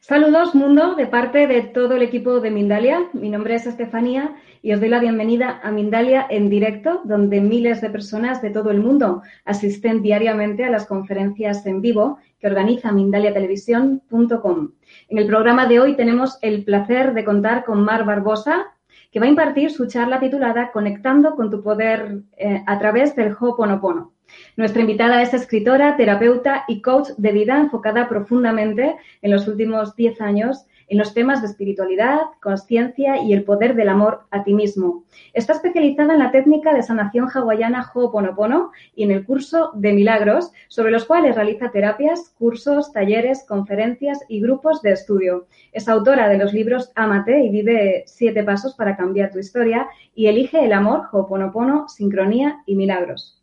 Saludos 0.00 0.54
mundo 0.54 0.94
de 0.94 1.06
parte 1.06 1.46
de 1.48 1.60
todo 1.62 1.96
el 1.96 2.02
equipo 2.02 2.40
de 2.40 2.52
Mindalia. 2.52 3.08
Mi 3.12 3.30
nombre 3.30 3.56
es 3.56 3.66
Estefanía 3.66 4.36
y 4.62 4.72
os 4.72 4.80
doy 4.80 4.88
la 4.88 5.00
bienvenida 5.00 5.60
a 5.62 5.72
Mindalia 5.72 6.24
en 6.30 6.48
directo, 6.48 7.00
donde 7.04 7.40
miles 7.40 7.80
de 7.80 7.90
personas 7.90 8.40
de 8.40 8.50
todo 8.50 8.70
el 8.70 8.80
mundo 8.80 9.22
asisten 9.44 10.00
diariamente 10.00 10.64
a 10.64 10.70
las 10.70 10.86
conferencias 10.86 11.66
en 11.66 11.80
vivo 11.80 12.18
que 12.38 12.46
organiza 12.46 12.92
mindaliatelevisión.com. 12.92 14.70
En 15.08 15.18
el 15.18 15.26
programa 15.26 15.66
de 15.66 15.80
hoy 15.80 15.96
tenemos 15.96 16.38
el 16.42 16.64
placer 16.64 17.12
de 17.12 17.24
contar 17.24 17.64
con 17.64 17.82
Mar 17.82 18.04
Barbosa, 18.04 18.66
que 19.10 19.18
va 19.18 19.26
a 19.26 19.30
impartir 19.30 19.70
su 19.72 19.86
charla 19.86 20.20
titulada 20.20 20.70
Conectando 20.70 21.34
con 21.34 21.50
tu 21.50 21.62
poder 21.62 22.22
eh, 22.36 22.62
a 22.66 22.78
través 22.78 23.16
del 23.16 23.34
Ho'oponopono. 23.38 24.12
Nuestra 24.56 24.80
invitada 24.80 25.22
es 25.22 25.34
escritora, 25.34 25.96
terapeuta 25.96 26.64
y 26.68 26.82
coach 26.82 27.10
de 27.16 27.32
vida 27.32 27.58
enfocada 27.58 28.08
profundamente 28.08 28.96
en 29.22 29.30
los 29.30 29.48
últimos 29.48 29.96
10 29.96 30.20
años 30.20 30.66
en 30.88 30.98
los 30.98 31.14
temas 31.14 31.40
de 31.40 31.48
espiritualidad, 31.48 32.18
conciencia 32.42 33.22
y 33.22 33.32
el 33.32 33.44
poder 33.44 33.74
del 33.74 33.88
amor 33.88 34.22
a 34.30 34.42
ti 34.42 34.54
mismo. 34.54 35.04
Está 35.34 35.52
especializada 35.52 36.14
en 36.14 36.18
la 36.18 36.30
técnica 36.30 36.74
de 36.74 36.82
sanación 36.82 37.28
hawaiana 37.32 37.90
Ho'oponopono 37.92 38.72
y 38.94 39.04
en 39.04 39.10
el 39.10 39.24
curso 39.24 39.70
de 39.74 39.92
milagros, 39.92 40.52
sobre 40.68 40.90
los 40.90 41.04
cuales 41.04 41.36
realiza 41.36 41.70
terapias, 41.70 42.34
cursos, 42.38 42.92
talleres, 42.92 43.44
conferencias 43.46 44.24
y 44.28 44.40
grupos 44.40 44.82
de 44.82 44.92
estudio. 44.92 45.46
Es 45.72 45.88
autora 45.88 46.28
de 46.28 46.38
los 46.38 46.52
libros 46.52 46.90
Amate 46.94 47.44
y 47.44 47.50
Vive 47.50 48.04
Siete 48.06 48.42
Pasos 48.42 48.74
para 48.74 48.96
Cambiar 48.96 49.30
tu 49.30 49.38
Historia 49.38 49.86
y 50.14 50.26
Elige 50.26 50.64
el 50.64 50.72
Amor, 50.72 51.08
Ho'oponopono, 51.12 51.88
Sincronía 51.88 52.62
y 52.66 52.74
Milagros. 52.74 53.37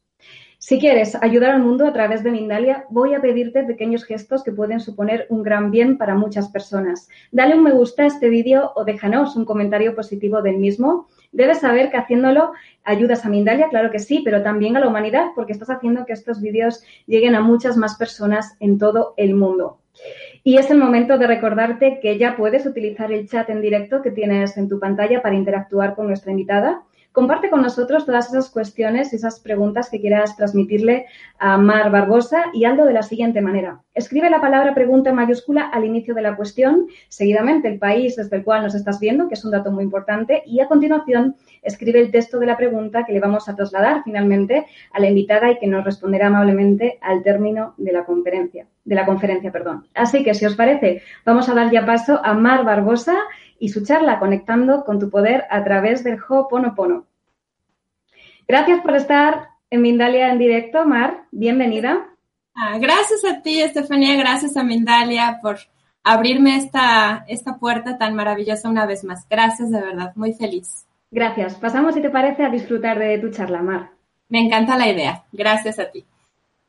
Si 0.68 0.80
quieres 0.80 1.14
ayudar 1.22 1.52
al 1.52 1.62
mundo 1.62 1.86
a 1.86 1.94
través 1.94 2.24
de 2.24 2.32
Mindalia, 2.32 2.86
voy 2.90 3.14
a 3.14 3.22
pedirte 3.22 3.64
pequeños 3.64 4.04
gestos 4.04 4.44
que 4.44 4.52
pueden 4.52 4.80
suponer 4.80 5.28
un 5.30 5.44
gran 5.44 5.70
bien 5.70 6.00
para 6.00 6.16
muchas 6.16 6.50
personas. 6.50 7.08
Dale 7.32 7.54
un 7.54 7.62
me 7.62 7.72
gusta 7.72 8.02
a 8.02 8.08
este 8.08 8.30
vídeo 8.30 8.72
o 8.74 8.84
déjanos 8.84 9.36
un 9.36 9.46
comentario 9.46 9.96
positivo 9.96 10.42
del 10.42 10.58
mismo. 10.58 11.08
Debes 11.32 11.60
saber 11.60 11.92
que 11.92 11.98
haciéndolo 11.98 12.54
ayudas 12.84 13.24
a 13.24 13.30
Mindalia, 13.30 13.70
claro 13.70 13.92
que 13.92 14.00
sí, 14.00 14.24
pero 14.26 14.42
también 14.42 14.76
a 14.76 14.80
la 14.80 14.88
humanidad, 14.88 15.28
porque 15.36 15.52
estás 15.52 15.70
haciendo 15.70 16.04
que 16.08 16.14
estos 16.14 16.42
vídeos 16.42 16.82
lleguen 17.06 17.36
a 17.36 17.42
muchas 17.42 17.78
más 17.78 17.96
personas 17.96 18.58
en 18.60 18.80
todo 18.80 19.14
el 19.18 19.36
mundo. 19.36 19.78
Y 20.44 20.58
es 20.58 20.72
el 20.72 20.80
momento 20.80 21.20
de 21.20 21.28
recordarte 21.28 22.00
que 22.02 22.18
ya 22.18 22.36
puedes 22.36 22.66
utilizar 22.66 23.12
el 23.12 23.30
chat 23.30 23.52
en 23.52 23.62
directo 23.62 24.02
que 24.02 24.10
tienes 24.10 24.58
en 24.58 24.68
tu 24.68 24.80
pantalla 24.80 25.22
para 25.22 25.36
interactuar 25.36 25.94
con 25.94 26.08
nuestra 26.08 26.32
invitada. 26.32 26.82
Comparte 27.16 27.50
con 27.50 27.62
nosotros 27.62 28.06
todas 28.06 28.28
esas 28.28 28.50
cuestiones 28.50 29.14
y 29.14 29.16
esas 29.16 29.40
preguntas 29.40 29.90
que 29.90 30.02
quieras 30.02 30.36
transmitirle 30.36 31.06
a 31.40 31.58
Mar 31.58 31.90
Barbosa 31.90 32.44
y 32.52 32.66
Aldo 32.66 32.84
de 32.84 32.92
la 32.92 33.04
siguiente 33.04 33.40
manera. 33.40 33.80
Escribe 33.94 34.30
la 34.30 34.42
palabra 34.42 34.74
pregunta 34.74 35.12
en 35.12 35.16
mayúscula 35.16 35.70
al 35.70 35.86
inicio 35.86 36.14
de 36.14 36.22
la 36.22 36.36
cuestión, 36.36 36.88
seguidamente 37.08 37.70
el 37.70 37.80
país 37.80 38.18
desde 38.18 38.36
el 38.36 38.44
cual 38.44 38.64
nos 38.64 38.76
estás 38.76 39.00
viendo, 39.00 39.30
que 39.30 39.36
es 39.36 39.46
un 39.46 39.52
dato 39.52 39.72
muy 39.72 39.86
importante, 39.86 40.44
y 40.46 40.60
a 40.60 40.68
continuación 40.68 41.38
escribe 41.64 42.02
el 42.02 42.12
texto 42.12 42.38
de 42.38 42.48
la 42.48 42.58
pregunta 42.58 43.06
que 43.06 43.14
le 43.14 43.22
vamos 43.22 43.48
a 43.48 43.56
trasladar 43.56 44.04
finalmente 44.04 44.66
a 44.92 45.00
la 45.00 45.08
invitada 45.08 45.50
y 45.52 45.58
que 45.58 45.68
nos 45.68 45.86
responderá 45.86 46.28
amablemente 46.28 47.00
al 47.02 47.24
término 47.24 47.76
de 47.78 47.94
la 47.94 48.04
conferencia. 48.04 48.68
De 48.84 48.94
la 48.94 49.06
conferencia 49.06 49.54
perdón. 49.54 49.88
Así 49.96 50.22
que, 50.22 50.34
si 50.34 50.46
os 50.46 50.56
parece, 50.56 51.02
vamos 51.26 51.48
a 51.48 51.54
dar 51.54 51.72
ya 51.72 51.86
paso 51.86 52.20
a 52.22 52.34
Mar 52.34 52.66
Barbosa 52.66 53.16
y 53.60 53.70
su 53.70 53.84
charla 53.84 54.20
Conectando 54.20 54.84
con 54.86 55.00
tu 55.00 55.10
poder 55.10 55.46
a 55.50 55.64
través 55.64 56.04
del 56.04 56.20
Ho'oponopono. 56.22 57.06
Gracias 58.48 58.82
por 58.82 58.96
estar 58.96 59.50
en 59.70 59.82
Mindalia 59.82 60.32
en 60.32 60.38
directo, 60.38 60.86
Mar. 60.86 61.26
Bienvenida. 61.32 62.08
Ah, 62.54 62.78
gracias 62.80 63.26
a 63.26 63.42
ti, 63.42 63.62
Estefanía. 63.62 64.16
Gracias 64.16 64.56
a 64.56 64.64
Mindalia 64.64 65.40
por 65.42 65.58
abrirme 66.04 66.56
esta, 66.58 67.26
esta 67.28 67.58
puerta 67.58 67.98
tan 67.98 68.16
maravillosa 68.16 68.70
una 68.70 68.86
vez 68.86 69.04
más. 69.04 69.28
Gracias, 69.30 69.72
de 69.72 69.82
verdad. 69.82 70.14
Muy 70.16 70.34
feliz. 70.34 70.86
Gracias. 71.12 71.56
Pasamos, 71.56 71.96
si 71.96 72.02
te 72.02 72.10
parece, 72.10 72.44
a 72.44 72.50
disfrutar 72.50 73.00
de 73.00 73.18
tu 73.18 73.32
charla, 73.32 73.62
Mar. 73.62 73.92
Me 74.30 74.40
encanta 74.40 74.78
la 74.78 74.88
idea. 74.88 75.24
Gracias 75.32 75.80
a 75.80 75.90
ti. 75.90 76.06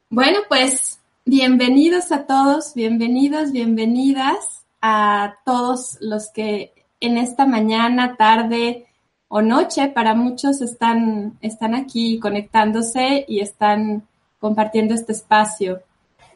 Bueno, 0.08 0.38
pues 0.48 1.00
bienvenidos 1.24 2.12
a 2.12 2.26
todos, 2.26 2.74
bienvenidos, 2.74 3.52
bienvenidas 3.52 4.65
a 4.80 5.36
todos 5.44 5.98
los 6.00 6.30
que 6.30 6.72
en 7.00 7.18
esta 7.18 7.46
mañana, 7.46 8.16
tarde 8.16 8.86
o 9.28 9.42
noche, 9.42 9.88
para 9.88 10.14
muchos 10.14 10.60
están, 10.62 11.38
están 11.40 11.74
aquí 11.74 12.18
conectándose 12.18 13.24
y 13.28 13.40
están 13.40 14.06
compartiendo 14.38 14.94
este 14.94 15.12
espacio. 15.12 15.82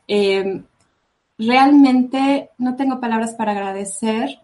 Em, 0.06 0.64
realmente 1.38 2.50
no 2.58 2.76
tengo 2.76 3.00
palabras 3.00 3.34
para 3.34 3.52
agradecer 3.52 4.40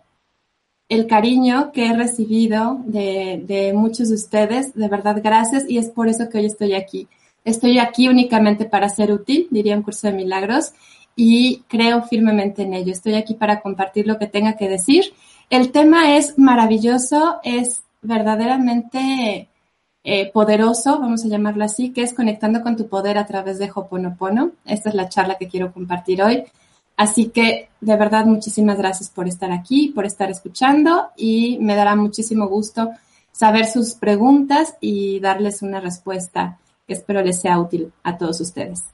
el 0.89 1.07
cariño 1.07 1.73
que 1.73 1.87
he 1.87 1.93
recibido 1.97 2.81
de, 2.84 3.43
de, 3.45 3.73
muchos 3.73 4.09
de 4.09 4.15
ustedes. 4.15 4.75
De 4.75 4.89
verdad, 4.89 5.21
gracias. 5.23 5.69
Y 5.69 5.78
es 5.78 5.91
por 5.91 6.09
eso 6.09 6.28
que 6.28 6.39
hoy 6.39 6.47
estoy 6.47 6.75
aquí. 6.75 7.09
Estoy 7.45 7.78
aquí 7.78 8.09
únicamente 8.09 8.65
para 8.65 8.89
ser 8.89 9.13
útil, 9.13 9.49
diría 9.51 9.77
un 9.77 9.83
curso 9.83 10.09
de 10.09 10.15
milagros, 10.15 10.73
y 11.16 11.65
creo 11.66 12.03
firmemente 12.03 12.62
en 12.62 12.75
ello. 12.75 12.93
Estoy 12.93 13.15
aquí 13.15 13.34
para 13.34 13.60
compartir 13.60 14.06
lo 14.06 14.19
que 14.19 14.27
tenga 14.27 14.56
que 14.56 14.69
decir 14.69 15.12
el 15.49 15.71
tema 15.71 16.16
es 16.16 16.38
maravilloso, 16.38 17.38
es 17.44 17.82
verdaderamente 18.03 19.49
eh, 20.03 20.32
poderoso, 20.32 20.99
vamos 20.99 21.25
a 21.25 21.28
llamarlo 21.28 21.65
así, 21.65 21.93
que 21.93 22.03
es 22.03 22.15
conectando 22.15 22.62
con 22.62 22.77
tu 22.77 22.88
poder 22.88 23.16
a 23.16 23.27
través 23.27 23.59
de 23.59 23.71
Hoponopono. 23.72 24.53
Esta 24.65 24.88
es 24.88 24.94
la 24.97 25.09
charla 25.09 25.37
que 25.37 25.49
quiero 25.49 25.72
compartir 25.72 26.22
hoy. 26.22 26.44
Así 26.97 27.28
que 27.28 27.69
de 27.81 27.97
verdad 27.97 28.25
muchísimas 28.25 28.78
gracias 28.78 29.10
por 29.10 29.28
estar 29.28 29.53
aquí, 29.53 29.93
por 29.94 30.06
estar 30.06 30.31
escuchando 30.31 31.10
y 31.16 31.59
me 31.60 31.77
dará 31.77 31.94
muchísimo 31.94 32.48
gusto 32.48 32.91
saber 33.31 33.66
sus 33.66 33.94
preguntas 33.94 34.77
y 34.81 35.21
darles 35.21 35.62
una 35.62 35.78
respuesta 35.78 36.59
que 36.87 36.94
espero 36.94 37.22
les 37.22 37.41
sea 37.41 37.60
útil 37.60 37.93
a 38.03 38.16
todos 38.16 38.41
ustedes. 38.41 38.84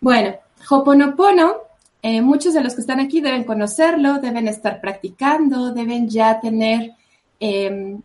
Bueno, 0.00 0.34
Hoponopono 0.68 1.64
eh, 2.06 2.20
muchos 2.20 2.52
de 2.52 2.62
los 2.62 2.74
que 2.74 2.82
están 2.82 3.00
aquí 3.00 3.22
deben 3.22 3.44
conocerlo, 3.44 4.18
deben 4.18 4.46
estar 4.46 4.78
practicando, 4.82 5.72
deben 5.72 6.06
ya 6.06 6.38
tener 6.38 6.92
em, 7.40 8.02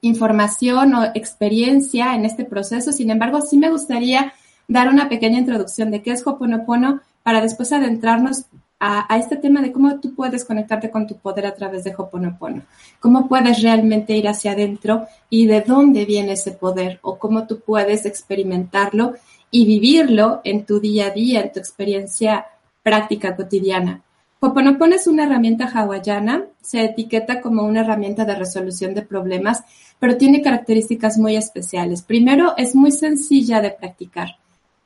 información 0.00 0.92
o 0.96 1.04
experiencia 1.14 2.16
en 2.16 2.24
este 2.24 2.44
proceso. 2.44 2.90
Sin 2.90 3.12
embargo, 3.12 3.40
sí 3.40 3.56
me 3.56 3.70
gustaría 3.70 4.32
dar 4.66 4.88
una 4.88 5.08
pequeña 5.08 5.38
introducción 5.38 5.92
de 5.92 6.02
qué 6.02 6.10
es 6.10 6.26
Hoponopono 6.26 7.00
para 7.22 7.40
después 7.40 7.72
adentrarnos 7.72 8.46
a, 8.80 9.06
a, 9.14 9.18
este 9.18 9.36
tema 9.36 9.62
de 9.62 9.70
cómo 9.70 10.00
tú 10.00 10.16
puedes 10.16 10.44
conectarte 10.44 10.90
con 10.90 11.06
tu 11.06 11.16
poder 11.18 11.46
a 11.46 11.54
través 11.54 11.84
de 11.84 11.94
Hoponopono. 11.96 12.62
Cómo 12.98 13.28
puedes 13.28 13.62
realmente 13.62 14.16
ir 14.16 14.26
hacia 14.26 14.50
adentro 14.50 15.06
y 15.30 15.46
de 15.46 15.60
dónde 15.60 16.06
viene 16.06 16.32
ese 16.32 16.50
poder 16.50 16.98
o 17.02 17.20
cómo 17.20 17.46
tú 17.46 17.60
puedes 17.60 18.04
experimentarlo 18.04 19.14
y 19.50 19.64
vivirlo 19.66 20.40
en 20.44 20.64
tu 20.64 20.80
día 20.80 21.06
a 21.06 21.10
día, 21.10 21.40
en 21.40 21.52
tu 21.52 21.58
experiencia 21.58 22.46
práctica 22.82 23.36
cotidiana. 23.36 24.02
Hoponopono 24.40 24.94
es 24.94 25.06
una 25.08 25.24
herramienta 25.24 25.66
hawaiana, 25.66 26.44
se 26.62 26.84
etiqueta 26.84 27.40
como 27.40 27.64
una 27.64 27.80
herramienta 27.80 28.24
de 28.24 28.36
resolución 28.36 28.94
de 28.94 29.02
problemas, 29.02 29.64
pero 29.98 30.16
tiene 30.16 30.42
características 30.42 31.18
muy 31.18 31.36
especiales. 31.36 32.02
Primero, 32.02 32.54
es 32.56 32.76
muy 32.76 32.92
sencilla 32.92 33.60
de 33.60 33.72
practicar. 33.72 34.36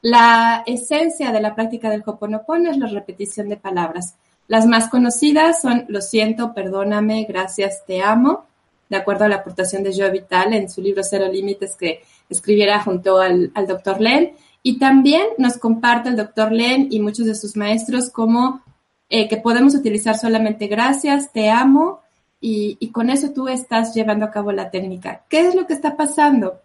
La 0.00 0.62
esencia 0.66 1.32
de 1.32 1.40
la 1.40 1.54
práctica 1.54 1.90
del 1.90 2.02
Hoponopono 2.04 2.70
es 2.70 2.78
la 2.78 2.86
repetición 2.86 3.48
de 3.50 3.56
palabras. 3.56 4.16
Las 4.48 4.66
más 4.66 4.88
conocidas 4.88 5.60
son 5.60 5.84
lo 5.88 6.00
siento, 6.00 6.54
perdóname, 6.54 7.24
gracias, 7.28 7.84
te 7.86 8.02
amo, 8.02 8.46
de 8.88 8.96
acuerdo 8.96 9.24
a 9.24 9.28
la 9.28 9.36
aportación 9.36 9.82
de 9.82 9.94
Joe 9.94 10.10
Vital 10.10 10.54
en 10.54 10.68
su 10.68 10.82
libro 10.82 11.02
Cero 11.04 11.26
Límites 11.30 11.76
que 11.76 12.02
escribiera 12.28 12.82
junto 12.82 13.20
al, 13.20 13.52
al 13.54 13.66
doctor 13.66 14.00
Len. 14.00 14.32
Y 14.62 14.78
también 14.78 15.26
nos 15.38 15.58
comparte 15.58 16.08
el 16.08 16.16
doctor 16.16 16.52
Len 16.52 16.88
y 16.90 17.00
muchos 17.00 17.26
de 17.26 17.34
sus 17.34 17.56
maestros 17.56 18.10
como 18.10 18.62
eh, 19.08 19.28
que 19.28 19.36
podemos 19.36 19.74
utilizar 19.74 20.16
solamente 20.16 20.68
gracias, 20.68 21.32
te 21.32 21.50
amo, 21.50 22.00
y, 22.40 22.76
y, 22.80 22.90
con 22.90 23.08
eso 23.08 23.30
tú 23.30 23.46
estás 23.46 23.94
llevando 23.94 24.24
a 24.24 24.30
cabo 24.32 24.50
la 24.50 24.70
técnica. 24.70 25.22
¿Qué 25.28 25.46
es 25.46 25.54
lo 25.54 25.66
que 25.66 25.74
está 25.74 25.96
pasando? 25.96 26.60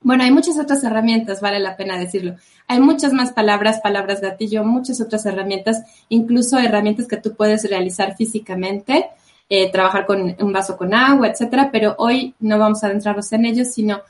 Bueno, 0.00 0.22
hay 0.22 0.30
muchas 0.30 0.58
otras 0.58 0.84
herramientas, 0.84 1.40
vale 1.40 1.58
la 1.58 1.76
pena 1.76 1.98
decirlo. 1.98 2.36
Hay 2.68 2.80
muchas 2.80 3.12
más 3.12 3.32
palabras, 3.32 3.80
palabras 3.80 4.20
gatillo, 4.20 4.62
muchas 4.62 5.00
otras 5.00 5.26
herramientas, 5.26 5.82
incluso 6.08 6.56
herramientas 6.58 7.08
que 7.08 7.16
tú 7.16 7.34
puedes 7.34 7.68
realizar 7.68 8.16
físicamente, 8.16 9.10
eh, 9.48 9.72
trabajar 9.72 10.06
con 10.06 10.36
un 10.38 10.52
vaso 10.52 10.76
con 10.76 10.94
agua, 10.94 11.28
etcétera, 11.28 11.70
pero 11.72 11.96
hoy 11.98 12.34
no 12.38 12.58
vamos 12.58 12.84
a 12.84 12.86
adentrarnos 12.86 13.32
en 13.32 13.46
ellos, 13.46 13.68
sino 13.68 14.02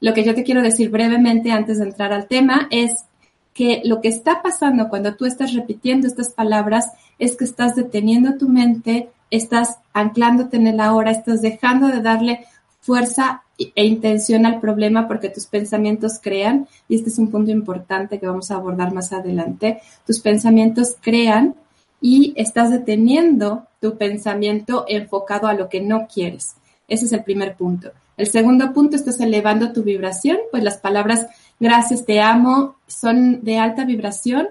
lo 0.00 0.14
que 0.14 0.24
yo 0.24 0.34
te 0.34 0.42
quiero 0.42 0.62
decir 0.62 0.90
brevemente 0.90 1.52
antes 1.52 1.78
de 1.78 1.84
entrar 1.84 2.12
al 2.12 2.26
tema 2.26 2.66
es 2.70 3.04
que 3.52 3.82
lo 3.84 4.00
que 4.00 4.08
está 4.08 4.42
pasando 4.42 4.88
cuando 4.88 5.14
tú 5.14 5.26
estás 5.26 5.52
repitiendo 5.54 6.06
estas 6.06 6.32
palabras 6.32 6.90
es 7.18 7.36
que 7.36 7.44
estás 7.44 7.74
deteniendo 7.74 8.38
tu 8.38 8.48
mente, 8.48 9.10
estás 9.30 9.78
anclándote 9.92 10.56
en 10.56 10.66
el 10.66 10.80
ahora, 10.80 11.10
estás 11.10 11.42
dejando 11.42 11.88
de 11.88 12.00
darle 12.00 12.46
fuerza 12.80 13.42
e 13.58 13.84
intención 13.84 14.46
al 14.46 14.60
problema 14.60 15.06
porque 15.06 15.28
tus 15.28 15.46
pensamientos 15.46 16.18
crean, 16.22 16.66
y 16.88 16.94
este 16.94 17.10
es 17.10 17.18
un 17.18 17.30
punto 17.30 17.50
importante 17.50 18.18
que 18.18 18.26
vamos 18.26 18.50
a 18.50 18.54
abordar 18.54 18.94
más 18.94 19.12
adelante, 19.12 19.80
tus 20.06 20.20
pensamientos 20.20 20.96
crean 21.00 21.56
y 22.00 22.32
estás 22.36 22.70
deteniendo 22.70 23.66
tu 23.80 23.98
pensamiento 23.98 24.86
enfocado 24.88 25.46
a 25.46 25.54
lo 25.54 25.68
que 25.68 25.82
no 25.82 26.06
quieres. 26.06 26.56
Ese 26.88 27.04
es 27.04 27.12
el 27.12 27.22
primer 27.22 27.54
punto. 27.54 27.90
El 28.20 28.26
segundo 28.26 28.74
punto, 28.74 28.96
estás 28.96 29.18
elevando 29.20 29.72
tu 29.72 29.82
vibración, 29.82 30.36
pues 30.50 30.62
las 30.62 30.76
palabras 30.76 31.26
gracias, 31.58 32.04
te 32.04 32.20
amo 32.20 32.76
son 32.86 33.42
de 33.42 33.56
alta 33.56 33.86
vibración 33.86 34.48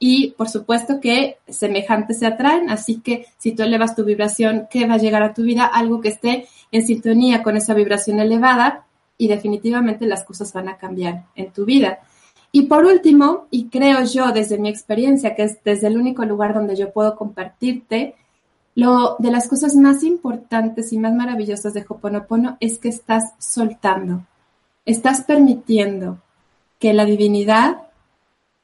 y 0.00 0.32
por 0.32 0.48
supuesto 0.48 0.98
que 0.98 1.38
semejantes 1.46 2.18
se 2.18 2.26
atraen, 2.26 2.68
así 2.68 3.00
que 3.00 3.26
si 3.38 3.52
tú 3.52 3.62
elevas 3.62 3.94
tu 3.94 4.04
vibración, 4.04 4.66
¿qué 4.68 4.88
va 4.88 4.94
a 4.94 4.98
llegar 4.98 5.22
a 5.22 5.34
tu 5.34 5.44
vida? 5.44 5.66
Algo 5.66 6.00
que 6.00 6.08
esté 6.08 6.48
en 6.72 6.84
sintonía 6.84 7.44
con 7.44 7.56
esa 7.56 7.74
vibración 7.74 8.18
elevada 8.18 8.86
y 9.16 9.28
definitivamente 9.28 10.06
las 10.06 10.24
cosas 10.24 10.52
van 10.52 10.68
a 10.68 10.76
cambiar 10.76 11.26
en 11.36 11.52
tu 11.52 11.64
vida. 11.64 12.00
Y 12.50 12.62
por 12.62 12.84
último, 12.84 13.46
y 13.52 13.68
creo 13.68 14.02
yo 14.02 14.32
desde 14.32 14.58
mi 14.58 14.68
experiencia, 14.68 15.36
que 15.36 15.44
es 15.44 15.62
desde 15.62 15.86
el 15.86 15.96
único 15.96 16.24
lugar 16.24 16.54
donde 16.54 16.74
yo 16.74 16.92
puedo 16.92 17.14
compartirte, 17.14 18.16
lo 18.74 19.16
de 19.18 19.30
las 19.30 19.48
cosas 19.48 19.74
más 19.74 20.02
importantes 20.02 20.92
y 20.92 20.98
más 20.98 21.12
maravillosas 21.14 21.74
de 21.74 21.84
Hoponopono 21.86 22.56
es 22.60 22.78
que 22.78 22.88
estás 22.88 23.34
soltando, 23.38 24.24
estás 24.86 25.22
permitiendo 25.22 26.18
que 26.78 26.94
la 26.94 27.04
divinidad 27.04 27.82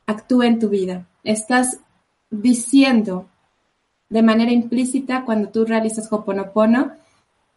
actúe 0.07 0.43
en 0.43 0.59
tu 0.59 0.71
vida. 0.71 1.07
Estás 1.23 1.81
diciendo 2.31 3.27
de 4.09 4.23
manera 4.23 4.51
implícita 4.51 5.25
cuando 5.25 5.51
tú 5.51 5.65
realizas 5.65 6.11
Hoponopono 6.11 6.93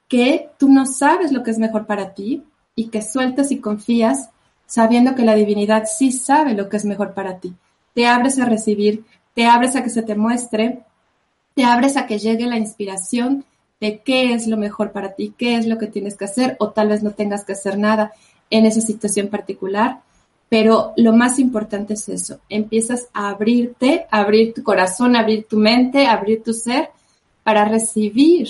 que 0.07 0.49
tú 0.59 0.67
no 0.67 0.85
sabes 0.85 1.31
lo 1.31 1.43
que 1.43 1.51
es 1.51 1.57
mejor 1.57 1.85
para 1.85 2.13
ti 2.13 2.43
y 2.75 2.89
que 2.89 3.01
sueltas 3.01 3.51
y 3.51 3.59
confías 3.59 4.29
sabiendo 4.65 5.15
que 5.15 5.23
la 5.23 5.35
divinidad 5.35 5.85
sí 5.85 6.11
sabe 6.11 6.53
lo 6.53 6.69
que 6.69 6.77
es 6.77 6.85
mejor 6.85 7.13
para 7.13 7.39
ti. 7.39 7.53
Te 7.93 8.07
abres 8.07 8.39
a 8.39 8.45
recibir, 8.45 9.05
te 9.33 9.45
abres 9.45 9.75
a 9.75 9.83
que 9.83 9.89
se 9.89 10.01
te 10.01 10.15
muestre, 10.15 10.83
te 11.61 11.65
abres 11.65 11.95
a 11.95 12.07
que 12.07 12.17
llegue 12.17 12.47
la 12.47 12.57
inspiración 12.57 13.45
de 13.79 13.99
qué 13.99 14.33
es 14.33 14.47
lo 14.47 14.57
mejor 14.57 14.91
para 14.91 15.13
ti, 15.13 15.35
qué 15.37 15.57
es 15.57 15.67
lo 15.67 15.77
que 15.77 15.85
tienes 15.85 16.15
que 16.15 16.25
hacer 16.25 16.55
o 16.57 16.71
tal 16.71 16.87
vez 16.87 17.03
no 17.03 17.11
tengas 17.11 17.45
que 17.45 17.51
hacer 17.51 17.77
nada 17.77 18.13
en 18.49 18.65
esa 18.65 18.81
situación 18.81 19.27
particular. 19.27 19.99
Pero 20.49 20.93
lo 20.97 21.13
más 21.13 21.37
importante 21.37 21.93
es 21.93 22.09
eso, 22.09 22.39
empiezas 22.49 23.09
a 23.13 23.29
abrirte, 23.29 24.07
abrir 24.09 24.55
tu 24.55 24.63
corazón, 24.63 25.15
abrir 25.15 25.45
tu 25.45 25.57
mente, 25.57 26.07
abrir 26.07 26.41
tu 26.41 26.51
ser 26.51 26.89
para 27.43 27.65
recibir, 27.65 28.49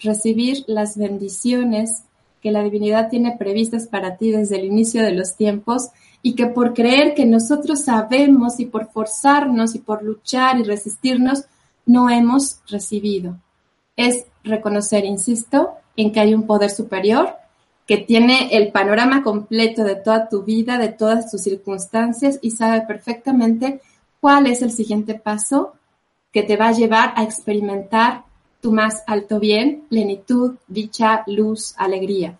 recibir 0.00 0.64
las 0.66 0.96
bendiciones 0.96 2.02
que 2.42 2.50
la 2.50 2.64
divinidad 2.64 3.08
tiene 3.08 3.36
previstas 3.38 3.86
para 3.86 4.16
ti 4.16 4.32
desde 4.32 4.56
el 4.56 4.64
inicio 4.64 5.04
de 5.04 5.12
los 5.12 5.36
tiempos 5.36 5.90
y 6.22 6.34
que 6.34 6.46
por 6.46 6.74
creer 6.74 7.14
que 7.14 7.24
nosotros 7.24 7.84
sabemos 7.84 8.58
y 8.58 8.66
por 8.66 8.90
forzarnos 8.90 9.76
y 9.76 9.78
por 9.78 10.02
luchar 10.02 10.58
y 10.58 10.64
resistirnos, 10.64 11.44
no 11.88 12.10
hemos 12.10 12.60
recibido. 12.68 13.36
Es 13.96 14.26
reconocer, 14.44 15.04
insisto, 15.04 15.72
en 15.96 16.12
que 16.12 16.20
hay 16.20 16.34
un 16.34 16.46
poder 16.46 16.70
superior 16.70 17.34
que 17.86 17.96
tiene 17.96 18.50
el 18.52 18.70
panorama 18.70 19.22
completo 19.22 19.82
de 19.82 19.96
toda 19.96 20.28
tu 20.28 20.42
vida, 20.42 20.76
de 20.76 20.90
todas 20.90 21.30
tus 21.30 21.42
circunstancias 21.42 22.38
y 22.42 22.50
sabe 22.50 22.82
perfectamente 22.82 23.80
cuál 24.20 24.46
es 24.46 24.60
el 24.60 24.70
siguiente 24.70 25.14
paso 25.14 25.72
que 26.30 26.42
te 26.42 26.58
va 26.58 26.68
a 26.68 26.72
llevar 26.72 27.14
a 27.16 27.22
experimentar 27.22 28.24
tu 28.60 28.70
más 28.70 29.02
alto 29.06 29.40
bien, 29.40 29.84
plenitud, 29.88 30.56
dicha, 30.66 31.24
luz, 31.26 31.74
alegría. 31.78 32.38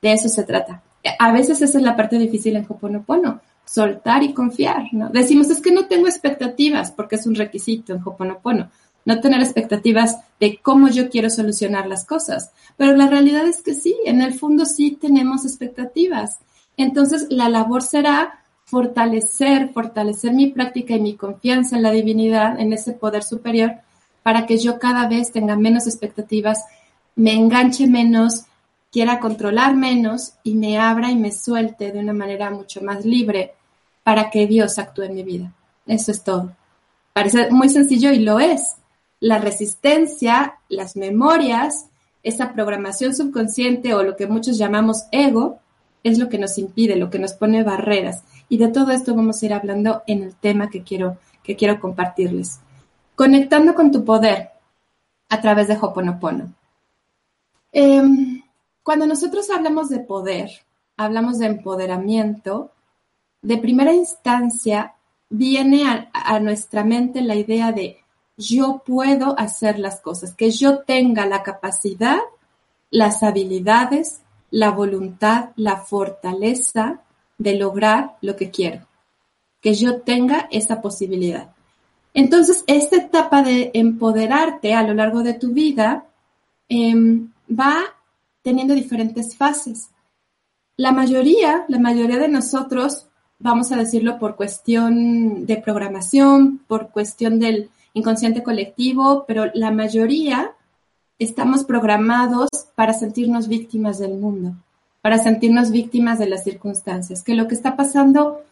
De 0.00 0.12
eso 0.12 0.28
se 0.30 0.44
trata. 0.44 0.82
A 1.18 1.32
veces 1.32 1.60
esa 1.60 1.76
es 1.76 1.84
la 1.84 1.96
parte 1.96 2.18
difícil 2.18 2.56
en 2.56 2.64
Hoponopono, 2.66 3.42
soltar 3.68 4.22
y 4.22 4.32
confiar, 4.32 4.84
¿no? 4.92 5.10
Decimos, 5.10 5.50
es 5.50 5.60
que 5.60 5.72
no 5.72 5.86
tengo 5.86 6.06
expectativas, 6.06 6.90
porque 6.90 7.16
es 7.16 7.26
un 7.26 7.34
requisito 7.34 7.92
en 7.92 8.02
Hoponopono, 8.04 8.70
no 9.04 9.20
tener 9.20 9.40
expectativas 9.40 10.18
de 10.40 10.58
cómo 10.58 10.88
yo 10.88 11.10
quiero 11.10 11.30
solucionar 11.30 11.86
las 11.86 12.04
cosas. 12.04 12.50
Pero 12.76 12.96
la 12.96 13.08
realidad 13.08 13.46
es 13.46 13.62
que 13.62 13.74
sí, 13.74 13.96
en 14.04 14.22
el 14.22 14.34
fondo 14.34 14.64
sí 14.64 14.98
tenemos 15.00 15.44
expectativas. 15.44 16.38
Entonces, 16.76 17.26
la 17.30 17.48
labor 17.48 17.82
será 17.82 18.40
fortalecer, 18.64 19.72
fortalecer 19.72 20.32
mi 20.32 20.48
práctica 20.48 20.94
y 20.94 21.00
mi 21.00 21.14
confianza 21.14 21.76
en 21.76 21.82
la 21.82 21.90
divinidad, 21.90 22.58
en 22.60 22.72
ese 22.72 22.92
poder 22.92 23.22
superior, 23.22 23.72
para 24.22 24.46
que 24.46 24.58
yo 24.58 24.78
cada 24.78 25.08
vez 25.08 25.32
tenga 25.32 25.56
menos 25.56 25.86
expectativas, 25.86 26.64
me 27.16 27.34
enganche 27.34 27.86
menos, 27.86 28.44
quiera 28.90 29.20
controlar 29.20 29.74
menos 29.74 30.34
y 30.42 30.54
me 30.54 30.78
abra 30.78 31.10
y 31.10 31.16
me 31.16 31.32
suelte 31.32 31.92
de 31.92 31.98
una 31.98 32.12
manera 32.12 32.50
mucho 32.50 32.82
más 32.82 33.04
libre 33.04 33.54
para 34.08 34.30
que 34.30 34.46
Dios 34.46 34.78
actúe 34.78 35.02
en 35.02 35.16
mi 35.16 35.22
vida. 35.22 35.52
Eso 35.84 36.12
es 36.12 36.24
todo. 36.24 36.56
Parece 37.12 37.50
muy 37.50 37.68
sencillo 37.68 38.10
y 38.10 38.20
lo 38.20 38.40
es. 38.40 38.76
La 39.20 39.36
resistencia, 39.36 40.60
las 40.70 40.96
memorias, 40.96 41.90
esa 42.22 42.54
programación 42.54 43.14
subconsciente 43.14 43.92
o 43.92 44.02
lo 44.02 44.16
que 44.16 44.26
muchos 44.26 44.56
llamamos 44.56 45.04
ego, 45.12 45.58
es 46.02 46.18
lo 46.18 46.30
que 46.30 46.38
nos 46.38 46.56
impide, 46.56 46.96
lo 46.96 47.10
que 47.10 47.18
nos 47.18 47.34
pone 47.34 47.62
barreras. 47.62 48.24
Y 48.48 48.56
de 48.56 48.68
todo 48.68 48.92
esto 48.92 49.14
vamos 49.14 49.42
a 49.42 49.44
ir 49.44 49.52
hablando 49.52 50.02
en 50.06 50.22
el 50.22 50.34
tema 50.36 50.70
que 50.70 50.82
quiero, 50.82 51.18
que 51.42 51.54
quiero 51.54 51.78
compartirles. 51.78 52.60
Conectando 53.14 53.74
con 53.74 53.92
tu 53.92 54.06
poder 54.06 54.52
a 55.28 55.38
través 55.42 55.68
de 55.68 55.76
Hoponopono. 55.78 56.54
Em, 57.72 58.42
cuando 58.82 59.06
nosotros 59.06 59.50
hablamos 59.50 59.90
de 59.90 60.00
poder, 60.00 60.48
hablamos 60.96 61.38
de 61.38 61.44
empoderamiento, 61.44 62.72
de 63.42 63.58
primera 63.58 63.92
instancia 63.92 64.94
viene 65.30 66.08
a, 66.12 66.40
nuestra 66.40 66.84
mente 66.84 67.20
la 67.20 67.34
idea 67.34 67.72
de 67.72 67.98
yo 68.36 68.82
puedo 68.86 69.38
hacer 69.38 69.78
las 69.78 70.00
cosas, 70.00 70.34
que 70.34 70.50
yo 70.50 70.80
tenga 70.80 71.26
la 71.26 71.42
capacidad, 71.42 72.18
las 72.90 73.22
habilidades, 73.22 74.22
la 74.50 74.70
voluntad, 74.70 75.50
la 75.56 75.76
fortaleza 75.76 77.00
de 77.36 77.56
lograr 77.56 78.16
lo 78.22 78.36
que 78.36 78.50
quiero, 78.50 78.86
que 79.60 79.74
yo 79.74 80.00
tenga 80.02 80.48
esa 80.50 80.80
posibilidad. 80.80 81.50
Entonces, 82.14 82.64
esta 82.66 82.96
etapa 82.96 83.42
de 83.42 83.70
empoderarte 83.74 84.74
a 84.74 84.82
lo 84.82 84.94
largo 84.94 85.22
de 85.22 85.34
tu 85.34 85.52
vida 85.52 86.06
em, 86.68 87.30
va 87.48 87.80
teniendo 88.42 88.74
diferentes 88.74 89.36
fases. 89.36 89.90
La 90.76 90.92
mayoría, 90.92 91.64
la 91.68 91.78
mayoría 91.78 92.18
de 92.18 92.28
nosotros, 92.28 93.08
vamos 93.38 93.70
a 93.72 93.76
decirlo 93.76 94.18
por 94.18 94.36
cuestión 94.36 95.46
de 95.46 95.56
programación, 95.56 96.58
por 96.66 96.88
cuestión 96.90 97.38
del 97.38 97.70
inconsciente 97.94 98.42
colectivo, 98.42 99.24
pero 99.26 99.50
la 99.54 99.70
mayoría 99.70 100.52
estamos 101.18 101.64
programados 101.64 102.48
para 102.74 102.92
sentirnos 102.92 103.48
víctimas 103.48 103.98
del 103.98 104.14
mundo, 104.14 104.54
para 105.02 105.18
sentirnos 105.18 105.70
víctimas 105.70 106.18
de 106.18 106.28
las 106.28 106.44
circunstancias, 106.44 107.22
que 107.22 107.34
lo 107.34 107.48
que 107.48 107.54
está 107.54 107.76
pasando 107.76 108.42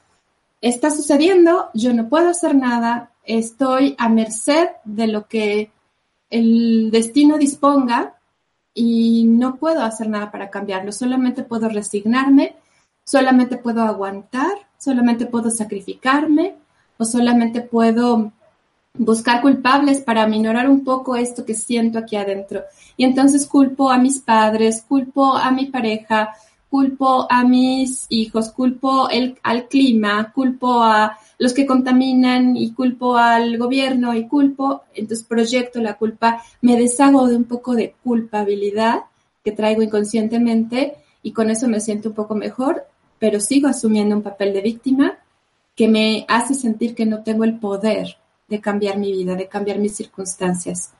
está 0.60 0.90
sucediendo, 0.90 1.68
yo 1.74 1.92
no 1.92 2.08
puedo 2.08 2.28
hacer 2.28 2.54
nada, 2.54 3.10
estoy 3.24 3.94
a 3.98 4.08
merced 4.08 4.68
de 4.84 5.06
lo 5.06 5.26
que 5.26 5.70
el 6.30 6.90
destino 6.90 7.38
disponga 7.38 8.14
y 8.74 9.24
no 9.24 9.56
puedo 9.56 9.82
hacer 9.82 10.08
nada 10.08 10.30
para 10.30 10.50
cambiarlo, 10.50 10.92
solamente 10.92 11.42
puedo 11.42 11.68
resignarme, 11.68 12.56
solamente 13.04 13.56
puedo 13.56 13.82
aguantar, 13.82 14.65
solamente 14.78 15.26
puedo 15.26 15.50
sacrificarme 15.50 16.54
o 16.98 17.04
solamente 17.04 17.60
puedo 17.60 18.32
buscar 18.98 19.42
culpables 19.42 20.00
para 20.00 20.26
minorar 20.26 20.68
un 20.68 20.82
poco 20.84 21.16
esto 21.16 21.44
que 21.44 21.54
siento 21.54 21.98
aquí 21.98 22.16
adentro. 22.16 22.62
Y 22.96 23.04
entonces 23.04 23.46
culpo 23.46 23.90
a 23.90 23.98
mis 23.98 24.20
padres, 24.20 24.84
culpo 24.86 25.36
a 25.36 25.50
mi 25.50 25.66
pareja, 25.66 26.34
culpo 26.70 27.26
a 27.30 27.44
mis 27.44 28.06
hijos, 28.08 28.50
culpo 28.50 29.08
el, 29.08 29.38
al 29.42 29.68
clima, 29.68 30.32
culpo 30.32 30.82
a 30.82 31.18
los 31.38 31.52
que 31.52 31.66
contaminan 31.66 32.56
y 32.56 32.72
culpo 32.72 33.16
al 33.16 33.58
gobierno 33.58 34.14
y 34.14 34.26
culpo, 34.26 34.82
entonces 34.94 35.26
proyecto 35.26 35.80
la 35.80 35.94
culpa, 35.94 36.42
me 36.62 36.76
deshago 36.76 37.26
de 37.28 37.36
un 37.36 37.44
poco 37.44 37.74
de 37.74 37.94
culpabilidad 38.02 39.04
que 39.44 39.52
traigo 39.52 39.82
inconscientemente 39.82 40.96
y 41.22 41.32
con 41.32 41.50
eso 41.50 41.68
me 41.68 41.80
siento 41.80 42.08
un 42.08 42.14
poco 42.14 42.34
mejor, 42.34 42.86
pero 43.18 43.40
sigo 43.40 43.68
asumiendo 43.68 44.16
un 44.16 44.22
papel 44.22 44.52
de 44.52 44.60
víctima 44.60 45.18
que 45.74 45.88
me 45.88 46.24
hace 46.28 46.54
sentir 46.54 46.94
que 46.94 47.06
no 47.06 47.22
tengo 47.22 47.44
el 47.44 47.58
poder 47.58 48.16
de 48.48 48.60
cambiar 48.60 48.98
mi 48.98 49.12
vida, 49.12 49.34
de 49.34 49.48
cambiar 49.48 49.78
mis 49.78 49.94
circunstancias. 49.94 50.92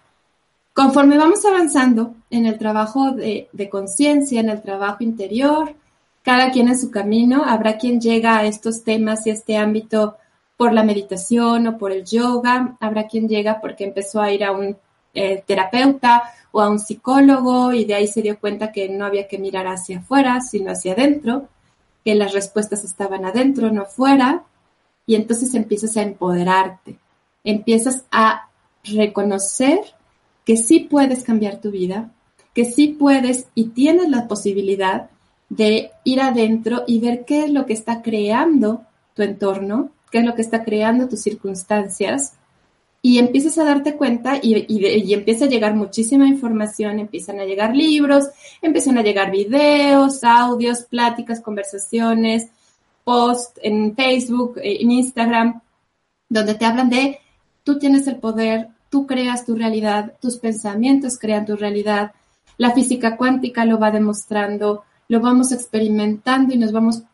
Conforme 0.75 1.17
vamos 1.17 1.45
avanzando 1.47 2.15
en 2.29 2.45
el 2.45 2.59
trabajo 2.59 3.13
de, 3.13 3.49
conciencia, 3.71 4.41
en 4.41 4.51
el 4.51 4.61
trabajo 4.61 5.03
interior, 5.03 5.75
cada 6.23 6.51
quien 6.51 6.69
en 6.69 6.79
su 6.79 6.91
camino, 6.91 7.45
habrá 7.47 7.79
quien 7.79 8.01
llega 8.01 8.37
a 8.37 8.45
estos 8.45 8.85
temas 8.85 9.27
y 9.27 9.31
este 9.31 9.57
ámbito 9.57 10.17
por 10.57 10.75
la 10.75 10.83
meditación 10.83 11.67
o 11.67 11.79
por 11.79 11.93
el 11.93 12.05
yoga, 12.05 12.77
habrá 12.81 13.07
quien 13.07 13.29
llega 13.29 13.61
porque 13.61 13.85
empezó 13.85 14.21
a 14.21 14.33
ir 14.33 14.45
a 14.45 14.53
un 14.53 14.77
eh, 15.15 15.43
terapeuta 15.47 16.25
o 16.53 16.61
a 16.61 16.69
un 16.69 16.79
psicólogo 16.79 17.73
y 17.73 17.87
de 17.87 17.95
ahí 17.95 18.07
se 18.07 18.21
dio 18.21 18.39
cuenta 18.39 18.71
que 18.71 18.89
no 18.91 19.07
había 19.07 19.27
que 19.27 19.39
mirar 19.39 19.67
hacia 19.67 20.01
afuera, 20.01 20.43
sino 20.43 20.73
hacia 20.73 20.93
adentro, 20.93 21.49
que 22.07 22.15
las 22.15 22.33
respuestas 22.33 22.85
estaban 22.85 23.25
adentro, 23.25 23.73
no 23.73 23.85
fuera, 23.85 24.45
y 25.07 25.17
entonces 25.17 25.57
empiezas 25.57 25.97
a 25.97 26.03
empoderarte. 26.03 27.01
Empiezas 27.43 28.05
a 28.13 28.49
reconocer 28.85 29.81
que 30.45 30.57
sí 30.57 30.79
puedes 30.79 31.25
cambiar 31.25 31.61
tu 31.61 31.73
vida, 31.73 32.13
que 32.55 32.65
sí 32.65 32.91
puedes 32.97 33.49
y 33.57 33.71
tienes 33.71 34.09
la 34.09 34.29
posibilidad 34.29 35.11
de 35.49 35.91
ir 36.05 36.21
adentro 36.21 36.85
y 36.87 37.01
ver 37.01 37.25
qué 37.25 37.43
es 37.47 37.51
lo 37.51 37.67
que 37.67 37.73
está 37.73 38.03
creando 38.03 38.83
tu 39.15 39.23
entorno, 39.23 39.91
qué 40.13 40.19
es 40.19 40.25
lo 40.25 40.37
que 40.37 40.43
está 40.43 40.63
creando 40.63 41.09
tus 41.09 41.23
circunstancias, 41.23 42.35
y 43.07 43.21
empiezas 43.21 43.57
a 43.59 43.65
darte 43.65 43.95
cuenta 43.95 44.41
y, 44.43 45.15
empieza 45.15 45.45
a 45.45 45.49
llegar 45.49 45.77
muchísima 45.77 46.27
información, 46.27 46.99
empiezan 46.99 47.39
a 47.39 47.45
llegar 47.45 47.73
libros, 47.73 48.25
empiezan 48.61 48.99
a 48.99 49.03
llegar 49.03 49.31
videos, 49.31 50.25
audios, 50.25 50.83
pláticas, 50.83 51.41
conversaciones, 51.41 52.49
posts 53.05 53.61
en 53.63 53.95
Facebook, 53.95 54.59
eh, 54.59 54.79
en 54.81 54.91
Instagram, 54.91 55.61
donde 56.29 56.57
te 56.57 56.65
hablan 56.65 56.91
de 56.91 57.21
tú 57.63 57.79
tienes 57.79 58.09
el 58.09 58.17
poder, 58.17 58.71
tú 58.91 59.07
creas 59.07 59.47
tu 59.47 59.55
realidad, 59.55 60.15
tus 60.21 60.39
pensamientos 60.39 61.17
crean 61.17 61.47
tu 61.47 61.55
realidad, 61.55 62.11
la 62.59 62.73
física 62.73 63.17
cuántica 63.17 63.65
lo 63.65 63.79
va 63.79 63.93
demostrando, 63.93 64.83
lo 65.07 65.21
vamos 65.21 65.53
experimentando 65.53 66.53
y 66.53 66.59
nos 66.59 66.73
vamos 66.73 67.05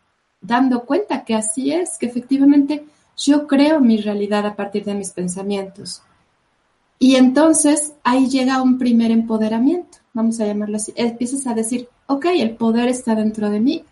dando 0.40 0.86
cuenta 0.86 1.22
que 1.22 1.34
así 1.34 1.70
es, 1.70 1.98
que 1.98 2.06
efectivamente 2.06 2.82
yo 3.16 3.46
creo 3.46 3.80
mi 3.80 3.98
realidad 3.98 4.46
a 4.46 4.56
partir 4.56 4.84
de 4.84 4.94
mis 4.94 5.10
pensamientos. 5.10 6.02
Y 6.98 7.16
entonces 7.16 7.94
ahí 8.04 8.28
llega 8.28 8.62
un 8.62 8.78
primer 8.78 9.10
empoderamiento, 9.10 9.98
vamos 10.12 10.40
a 10.40 10.46
llamarlo 10.46 10.76
así. 10.76 10.92
Empiezas 10.96 11.46
a 11.46 11.54
decir, 11.54 11.88
ok, 12.06 12.26
el 12.26 12.56
poder 12.56 12.88
está 12.88 13.14
dentro 13.14 13.50
de 13.50 13.60
mí. 13.60 13.84